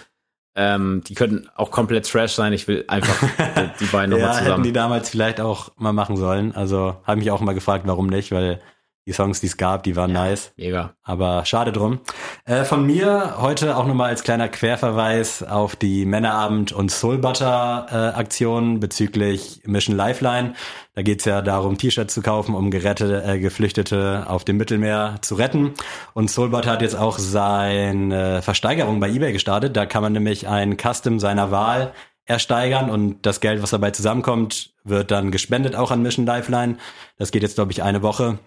Ähm, 0.57 1.03
die 1.09 1.15
könnten 1.15 1.49
auch 1.57 1.71
komplett 1.73 2.09
Trash 2.09 2.33
sein. 2.35 2.53
Ich 2.53 2.69
will 2.69 2.85
einfach 2.87 3.17
die, 3.81 3.85
die 3.85 3.91
beiden 3.91 4.17
ja, 4.17 4.19
nochmal 4.27 4.37
hätten 4.37 4.45
die 4.45 4.69
zusammen. 4.69 4.75
damals 4.75 5.11
vielleicht 5.11 5.41
auch 5.41 5.73
mal 5.77 5.93
machen 5.93 6.17
sollen. 6.17 6.55
Also 6.55 6.95
habe 7.05 7.19
mich 7.19 7.31
auch 7.33 7.41
mal 7.41 7.55
gefragt, 7.55 7.85
warum 7.89 8.07
nicht, 8.07 8.31
weil 8.31 8.61
die 9.07 9.13
Songs, 9.13 9.41
die 9.41 9.47
es 9.47 9.57
gab, 9.57 9.83
die 9.83 9.97
waren 9.97 10.13
nice. 10.13 10.53
Mega. 10.57 10.95
Aber 11.03 11.45
schade 11.45 11.73
drum. 11.73 12.01
Äh, 12.47 12.65
von 12.65 12.87
mir 12.87 13.35
heute 13.39 13.77
auch 13.77 13.87
nochmal 13.87 14.09
als 14.09 14.23
kleiner 14.23 14.49
Querverweis 14.49 15.43
auf 15.43 15.77
die 15.77 16.07
Männerabend- 16.07 16.73
und 16.73 16.91
Soul 16.91 17.19
Butter-Aktion 17.19 18.81
bezüglich 18.81 19.61
Mission 19.67 19.97
Lifeline. 19.97 20.55
Da 20.95 21.03
geht's 21.03 21.27
ja 21.27 21.43
darum, 21.43 21.77
T-Shirts 21.77 22.15
zu 22.15 22.23
kaufen, 22.23 22.55
um 22.55 22.71
gerettete, 22.71 23.23
äh, 23.25 23.39
Geflüchtete 23.39 24.25
auf 24.27 24.45
dem 24.45 24.57
Mittelmeer 24.57 25.17
zu 25.21 25.35
retten. 25.35 25.75
Und 26.15 26.31
Soul 26.31 26.49
Butter 26.49 26.71
hat 26.71 26.83
jetzt 26.83 26.97
auch 26.97 27.19
seine 27.19 28.41
Versteigerung 28.41 29.01
bei 29.01 29.11
eBay 29.11 29.33
gestartet. 29.33 29.77
Da 29.77 29.85
kann 29.85 30.03
man 30.03 30.15
nämlich 30.15 30.49
ein 30.49 30.79
Custom 30.79 31.21
seiner 31.21 31.51
Wahl 31.51 31.93
ersteigern 32.27 32.89
und 32.89 33.27
das 33.27 33.41
Geld, 33.41 33.63
was 33.63 33.71
dabei 33.71 33.91
zusammenkommt, 33.91 34.73
wird 34.83 35.11
dann 35.11 35.31
gespendet 35.31 35.77
auch 35.77 35.91
an 35.91 36.01
Mission 36.03 36.25
Lifeline. 36.25 36.79
Das 37.19 37.33
geht 37.33 37.43
jetzt, 37.43 37.57
glaube 37.57 37.73
ich, 37.73 37.83
eine 37.83 38.03
Woche 38.03 38.39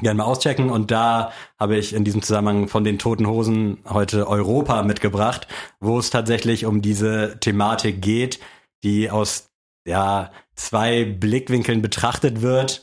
gerne 0.00 0.18
mal 0.18 0.24
auschecken. 0.24 0.70
Und 0.70 0.90
da 0.90 1.32
habe 1.58 1.76
ich 1.76 1.92
in 1.94 2.04
diesem 2.04 2.22
Zusammenhang 2.22 2.68
von 2.68 2.84
den 2.84 2.98
Toten 2.98 3.26
Hosen 3.26 3.78
heute 3.88 4.26
Europa 4.28 4.82
mitgebracht, 4.82 5.46
wo 5.80 5.98
es 5.98 6.10
tatsächlich 6.10 6.64
um 6.64 6.82
diese 6.82 7.38
Thematik 7.40 8.00
geht, 8.00 8.40
die 8.82 9.10
aus 9.10 9.50
ja 9.86 10.30
zwei 10.54 11.04
Blickwinkeln 11.04 11.82
betrachtet 11.82 12.40
wird, 12.40 12.82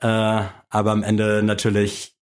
äh, 0.00 0.06
aber 0.06 0.90
am 0.90 1.02
Ende 1.02 1.42
natürlich 1.42 2.16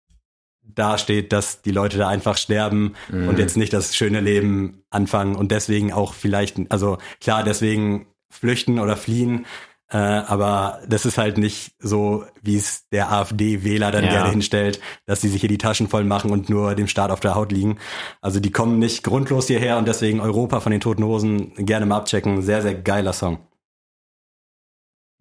dasteht, 0.61 1.33
dass 1.33 1.61
die 1.61 1.71
Leute 1.71 1.97
da 1.97 2.07
einfach 2.07 2.37
sterben 2.37 2.93
Mhm. 3.09 3.29
und 3.29 3.39
jetzt 3.39 3.57
nicht 3.57 3.73
das 3.73 3.95
schöne 3.95 4.19
Leben 4.19 4.83
anfangen 4.89 5.35
und 5.35 5.51
deswegen 5.51 5.91
auch 5.91 6.13
vielleicht, 6.13 6.57
also 6.71 6.97
klar, 7.21 7.43
deswegen 7.43 8.07
flüchten 8.29 8.79
oder 8.79 8.95
fliehen, 8.95 9.45
äh, 9.91 9.97
aber 9.97 10.79
das 10.87 11.05
ist 11.05 11.17
halt 11.17 11.37
nicht 11.37 11.73
so, 11.79 12.25
wie 12.41 12.55
es 12.57 12.87
der 12.89 13.11
AfD-Wähler 13.11 13.91
dann 13.91 14.03
Ja. 14.05 14.11
gerne 14.11 14.29
hinstellt, 14.29 14.79
dass 15.05 15.21
sie 15.21 15.29
sich 15.29 15.39
hier 15.41 15.49
die 15.49 15.57
Taschen 15.57 15.87
voll 15.87 16.03
machen 16.03 16.31
und 16.31 16.49
nur 16.49 16.75
dem 16.75 16.87
Staat 16.87 17.09
auf 17.11 17.19
der 17.19 17.35
Haut 17.35 17.51
liegen. 17.51 17.77
Also 18.21 18.39
die 18.39 18.51
kommen 18.51 18.77
nicht 18.79 19.03
grundlos 19.03 19.47
hierher 19.47 19.77
und 19.77 19.87
deswegen 19.87 20.19
Europa 20.21 20.59
von 20.59 20.71
den 20.71 20.81
Toten 20.81 21.03
Hosen 21.03 21.53
gerne 21.65 21.85
mal 21.85 21.97
abchecken. 21.97 22.41
Sehr, 22.41 22.61
sehr 22.61 22.75
geiler 22.75 23.13
Song. 23.13 23.39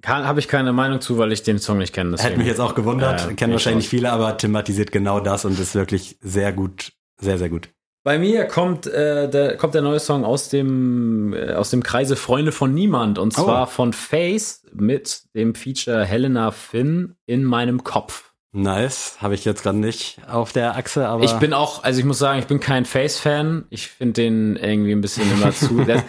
Habe 0.04 0.38
ich 0.38 0.46
keine 0.46 0.72
Meinung 0.72 1.00
zu, 1.00 1.18
weil 1.18 1.32
ich 1.32 1.42
den 1.42 1.58
Song 1.58 1.78
nicht 1.78 1.92
kenne. 1.92 2.16
Hätte 2.18 2.38
mich 2.38 2.46
jetzt 2.46 2.60
auch 2.60 2.74
gewundert, 2.76 3.28
Äh, 3.30 3.34
kennen 3.34 3.50
ich 3.52 3.54
wahrscheinlich 3.54 3.86
auch. 3.86 3.90
viele, 3.90 4.12
aber 4.12 4.36
thematisiert 4.36 4.92
genau 4.92 5.18
das 5.18 5.44
und 5.44 5.58
ist 5.58 5.74
wirklich 5.74 6.18
sehr 6.20 6.52
gut, 6.52 6.92
sehr, 7.20 7.36
sehr 7.38 7.48
gut. 7.48 7.70
Bei 8.08 8.18
mir 8.18 8.46
kommt, 8.46 8.86
äh, 8.86 9.28
der, 9.28 9.58
kommt 9.58 9.74
der 9.74 9.82
neue 9.82 10.00
Song 10.00 10.24
aus 10.24 10.48
dem, 10.48 11.34
äh, 11.34 11.52
aus 11.52 11.68
dem 11.68 11.82
Kreise 11.82 12.16
Freunde 12.16 12.52
von 12.52 12.72
Niemand 12.72 13.18
und 13.18 13.36
Oh. 13.38 13.42
zwar 13.44 13.66
von 13.66 13.92
Face 13.92 14.62
mit 14.72 15.24
dem 15.34 15.54
Feature 15.54 16.06
Helena 16.06 16.50
Finn 16.50 17.16
in 17.26 17.44
meinem 17.44 17.84
Kopf. 17.84 18.32
Nice, 18.52 19.18
habe 19.20 19.34
ich 19.34 19.44
jetzt 19.44 19.62
gerade 19.62 19.76
nicht 19.76 20.20
auf 20.26 20.52
der 20.54 20.74
Achse, 20.78 21.06
aber 21.06 21.22
Ich 21.22 21.34
bin 21.34 21.52
auch, 21.52 21.84
also 21.84 22.00
ich 22.00 22.06
muss 22.06 22.18
sagen, 22.18 22.38
ich 22.38 22.46
bin 22.46 22.60
kein 22.60 22.86
Face-Fan. 22.86 23.66
Ich 23.68 23.88
finde 23.88 24.22
den 24.22 24.56
irgendwie 24.56 24.92
ein 24.92 25.02
bisschen 25.02 25.30
immer 25.30 25.52
zu. 25.52 25.84
Das, 25.86 26.02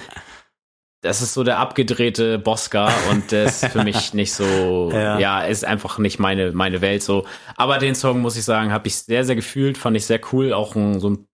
das 1.02 1.22
ist 1.22 1.34
so 1.34 1.44
der 1.44 1.60
abgedrehte 1.60 2.40
Bosca 2.40 2.92
und 3.12 3.32
der 3.34 3.46
ist 3.46 3.66
für 3.68 3.84
mich 3.84 4.14
nicht 4.14 4.34
so, 4.34 4.90
Ja. 4.94 5.18
ja, 5.20 5.42
ist 5.44 5.64
einfach 5.66 5.98
nicht 5.98 6.20
meine, 6.20 6.52
meine 6.54 6.80
Welt 6.82 7.04
so. 7.04 7.26
Aber 7.58 7.78
den 7.78 7.96
Song, 7.96 8.20
muss 8.22 8.38
ich 8.38 8.44
sagen, 8.46 8.72
habe 8.72 8.88
ich 8.88 8.96
sehr, 8.98 9.24
sehr 9.26 9.36
gefühlt, 9.36 9.78
fand 9.78 9.96
ich 9.98 10.06
sehr 10.06 10.20
cool. 10.34 10.52
Auch 10.54 10.76
ein, 10.76 11.00
so 11.02 11.10
ein 11.12 11.26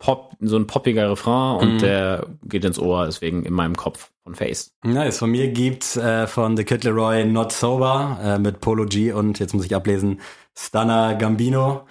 Pop, 0.00 0.32
so 0.40 0.56
ein 0.56 0.66
poppiger 0.66 1.10
Refrain 1.10 1.58
und 1.58 1.74
Mhm. 1.74 1.78
der 1.78 2.26
geht 2.44 2.64
ins 2.64 2.78
Ohr, 2.78 3.04
deswegen 3.06 3.44
in 3.44 3.52
meinem 3.52 3.76
Kopf 3.76 4.10
von 4.24 4.34
Face. 4.34 4.72
Nice, 4.82 5.18
von 5.18 5.30
mir 5.30 5.48
gibt's 5.48 5.96
äh, 5.96 6.26
von 6.26 6.56
The 6.56 6.64
Kid 6.64 6.82
Leroy 6.84 7.24
Not 7.26 7.52
Sober 7.52 8.18
äh, 8.24 8.38
mit 8.38 8.60
Polo 8.60 8.86
G 8.86 9.12
und 9.12 9.38
jetzt 9.38 9.52
muss 9.54 9.66
ich 9.66 9.74
ablesen 9.76 10.20
Stunner 10.58 11.14
Gambino. 11.14 11.82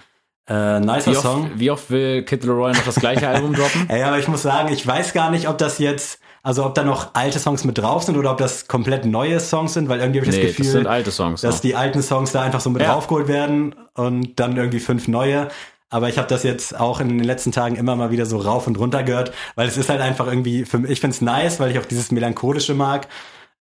Äh, 0.48 0.80
nicer 0.80 1.12
Wie 1.12 1.16
oft, 1.16 1.22
Song. 1.22 1.50
wie 1.54 1.70
oft 1.70 1.90
will 1.90 2.22
Kid 2.24 2.42
Leroy 2.44 2.72
noch 2.72 2.84
das 2.84 2.96
gleiche 2.96 3.28
Album 3.28 3.54
droppen? 3.54 3.86
Ey, 3.88 4.02
aber 4.02 4.18
ich 4.18 4.26
muss 4.26 4.42
sagen, 4.42 4.72
ich 4.72 4.84
weiß 4.84 5.12
gar 5.12 5.30
nicht, 5.30 5.48
ob 5.48 5.58
das 5.58 5.78
jetzt, 5.78 6.18
also 6.42 6.64
ob 6.66 6.74
da 6.74 6.82
noch 6.82 7.14
alte 7.14 7.38
Songs 7.38 7.62
mit 7.64 7.78
drauf 7.78 8.02
sind 8.02 8.16
oder 8.16 8.32
ob 8.32 8.38
das 8.38 8.66
komplett 8.66 9.04
neue 9.04 9.38
Songs 9.38 9.74
sind, 9.74 9.88
weil 9.88 10.00
irgendwie 10.00 10.18
habe 10.20 10.28
ich 10.30 10.36
Nee, 10.36 10.42
das 10.48 10.56
das 10.56 10.66
Gefühl, 10.72 11.12
Songs. 11.12 11.42
dass 11.42 11.54
noch. 11.56 11.60
die 11.60 11.76
alten 11.76 12.02
Songs 12.02 12.32
da 12.32 12.42
einfach 12.42 12.60
so 12.60 12.70
mit 12.70 12.82
Ja. 12.82 12.92
draufgeholt 12.94 13.28
werden 13.28 13.76
und 13.94 14.40
dann 14.40 14.56
irgendwie 14.56 14.80
fünf 14.80 15.06
neue. 15.06 15.46
Aber 15.90 16.08
ich 16.08 16.18
habe 16.18 16.28
das 16.28 16.44
jetzt 16.44 16.78
auch 16.78 17.00
in 17.00 17.08
den 17.08 17.24
letzten 17.24 17.50
Tagen 17.52 17.74
immer 17.76 17.96
mal 17.96 18.10
wieder 18.12 18.24
so 18.24 18.38
rauf 18.38 18.66
und 18.66 18.78
runter 18.78 19.02
gehört, 19.02 19.32
weil 19.56 19.66
es 19.68 19.76
ist 19.76 19.88
halt 19.88 20.00
einfach 20.00 20.26
irgendwie, 20.28 20.64
für 20.64 20.78
mich, 20.78 20.92
ich 20.92 21.00
find's 21.00 21.20
nice, 21.20 21.58
weil 21.58 21.72
ich 21.72 21.78
auch 21.78 21.84
dieses 21.84 22.12
Melancholische 22.12 22.74
mag. 22.74 23.08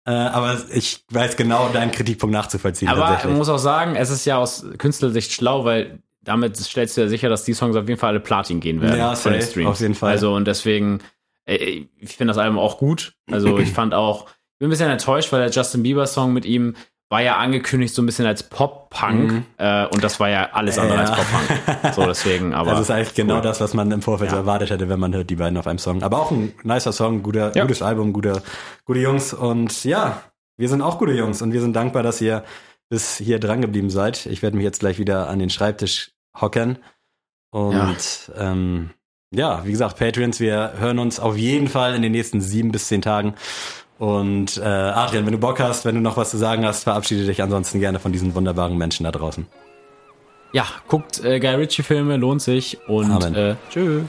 Äh, 0.05 0.11
aber 0.11 0.59
ich 0.73 1.05
weiß 1.11 1.37
genau 1.37 1.69
deinen 1.71 1.91
Kritikpunkt 1.91 2.33
nachzuvollziehen 2.33 2.89
Aber 2.89 3.19
man 3.25 3.37
muss 3.37 3.49
auch 3.49 3.59
sagen, 3.59 3.97
es 3.97 4.11
ist 4.11 4.25
ja 4.27 4.37
aus 4.39 4.65
Künstlersicht 4.79 5.33
schlau, 5.33 5.65
weil 5.65 6.03
damit 6.23 6.57
stellst 6.57 6.97
du 6.97 7.01
ja 7.01 7.09
sicher, 7.09 7.29
dass 7.31 7.45
die 7.45 7.55
Songs 7.55 7.77
auf 7.77 7.89
jeden 7.89 7.99
Fall 7.99 8.11
alle 8.11 8.21
Platin 8.21 8.61
gehen 8.61 8.81
werden 8.83 8.99
Ja, 8.99 9.15
von 9.17 9.33
den 9.33 9.43
Streams. 9.43 9.69
auf 9.69 9.81
jeden 9.81 9.95
Fall. 9.95 10.11
Also 10.13 10.35
und 10.35 10.47
deswegen, 10.47 11.01
ich 11.47 11.89
finde 12.17 12.33
das 12.33 12.39
Album 12.39 12.59
auch 12.59 12.77
gut. 12.79 13.15
Also 13.31 13.59
ich 13.59 13.71
fand 13.73 13.95
auch, 13.95 14.27
ich 14.29 14.59
bin 14.59 14.69
ein 14.69 14.71
bisschen 14.71 14.91
enttäuscht, 14.91 15.33
weil 15.33 15.41
der 15.41 15.51
Justin 15.51 15.83
Bieber 15.83 16.07
Song 16.07 16.33
mit 16.35 16.45
ihm 16.45 16.75
war 17.11 17.23
ja 17.23 17.37
angekündigt 17.39 17.95
so 17.95 18.03
ein 18.03 18.07
bisschen 18.07 18.27
als 18.27 18.43
Pop-Punk 18.43 19.33
Mhm. 19.33 19.45
äh, 19.57 19.87
und 19.87 20.05
das 20.05 20.21
war 20.21 20.29
ja 20.29 20.51
alles 20.53 20.79
andere 20.79 20.99
Ja. 20.99 21.05
als 21.05 21.11
Pop-Punk. 21.17 21.95
So 21.95 22.05
deswegen, 22.07 22.53
aber 22.55 22.73
das 22.73 22.81
ist 22.81 22.91
eigentlich 22.91 23.15
genau 23.15 23.37
cool. 23.37 23.41
das, 23.43 23.61
was 23.61 23.73
man 23.75 23.91
im 23.93 24.03
Vorfeld 24.03 24.31
so 24.31 24.37
Ja. 24.37 24.43
erwartet 24.43 24.71
hätte, 24.71 24.89
wenn 24.91 25.01
man 25.01 25.15
hört 25.15 25.31
die 25.31 25.37
beiden 25.37 25.57
auf 25.57 25.67
einem 25.67 25.79
Song. 25.79 26.03
Aber 26.03 26.21
auch 26.21 26.31
ein 26.31 26.53
nicer 26.65 26.93
Song, 26.93 27.23
guter, 27.23 27.55
Ja. 27.57 27.63
gutes 27.63 27.81
Album, 27.83 28.13
gute, 28.13 28.43
gute 28.85 29.01
Jungs. 29.01 29.33
Und 29.33 29.85
ja, 29.85 30.21
wir 30.59 30.69
sind 30.69 30.83
auch 30.83 30.99
gute 30.99 31.13
Jungs 31.13 31.41
und 31.41 31.53
wir 31.53 31.61
sind 31.63 31.75
dankbar, 31.75 32.03
dass 32.03 32.21
ihr 32.21 32.45
bis 32.91 33.17
hier 33.17 33.39
dran 33.39 33.61
geblieben 33.63 33.91
seid. 33.91 34.27
Ich 34.27 34.43
werde 34.43 34.57
mich 34.57 34.65
jetzt 34.65 34.81
gleich 34.81 34.99
wieder 34.99 35.29
an 35.29 35.39
den 35.39 35.51
Schreibtisch 35.51 36.11
hocken. 36.39 36.79
Und 37.51 37.73
ja. 37.73 38.51
Ähm, 38.53 38.91
ja, 39.35 39.65
wie 39.65 39.71
gesagt, 39.71 39.99
Patreons, 39.99 40.41
wir 40.41 40.75
hören 40.79 40.99
uns 40.99 41.21
auf 41.21 41.37
jeden 41.37 41.69
Fall 41.69 41.95
in 41.95 42.03
den 42.03 42.13
nächsten 42.13 42.41
sieben 42.41 42.71
bis 42.73 42.89
zehn 42.89 43.03
Tagen. 43.03 43.35
Und 43.99 44.59
äh, 44.59 44.63
Adrian, 44.63 45.27
wenn 45.27 45.33
du 45.33 45.39
Bock 45.39 45.59
hast, 45.59 45.85
wenn 45.85 45.97
du 45.97 46.01
noch 46.01 46.17
was 46.17 46.31
zu 46.31 46.37
sagen 46.37 46.65
hast, 46.65 46.85
verabschiede 46.85 47.27
dich 47.27 47.43
ansonsten 47.43 47.81
gerne 47.81 47.99
von 47.99 48.13
diesen 48.13 48.35
wunderbaren 48.35 48.79
Menschen 48.79 49.05
da 49.05 49.11
draußen. 49.11 49.47
Ja, 50.53 50.67
guckt 50.87 51.23
äh, 51.25 51.41
Guy 51.41 51.55
Ritchie 51.55 51.83
Filme, 51.83 52.17
lohnt 52.17 52.41
sich 52.41 52.79
und 52.87 53.11
Amen. 53.11 53.35
äh, 53.35 53.55
tschüss. 53.71 54.05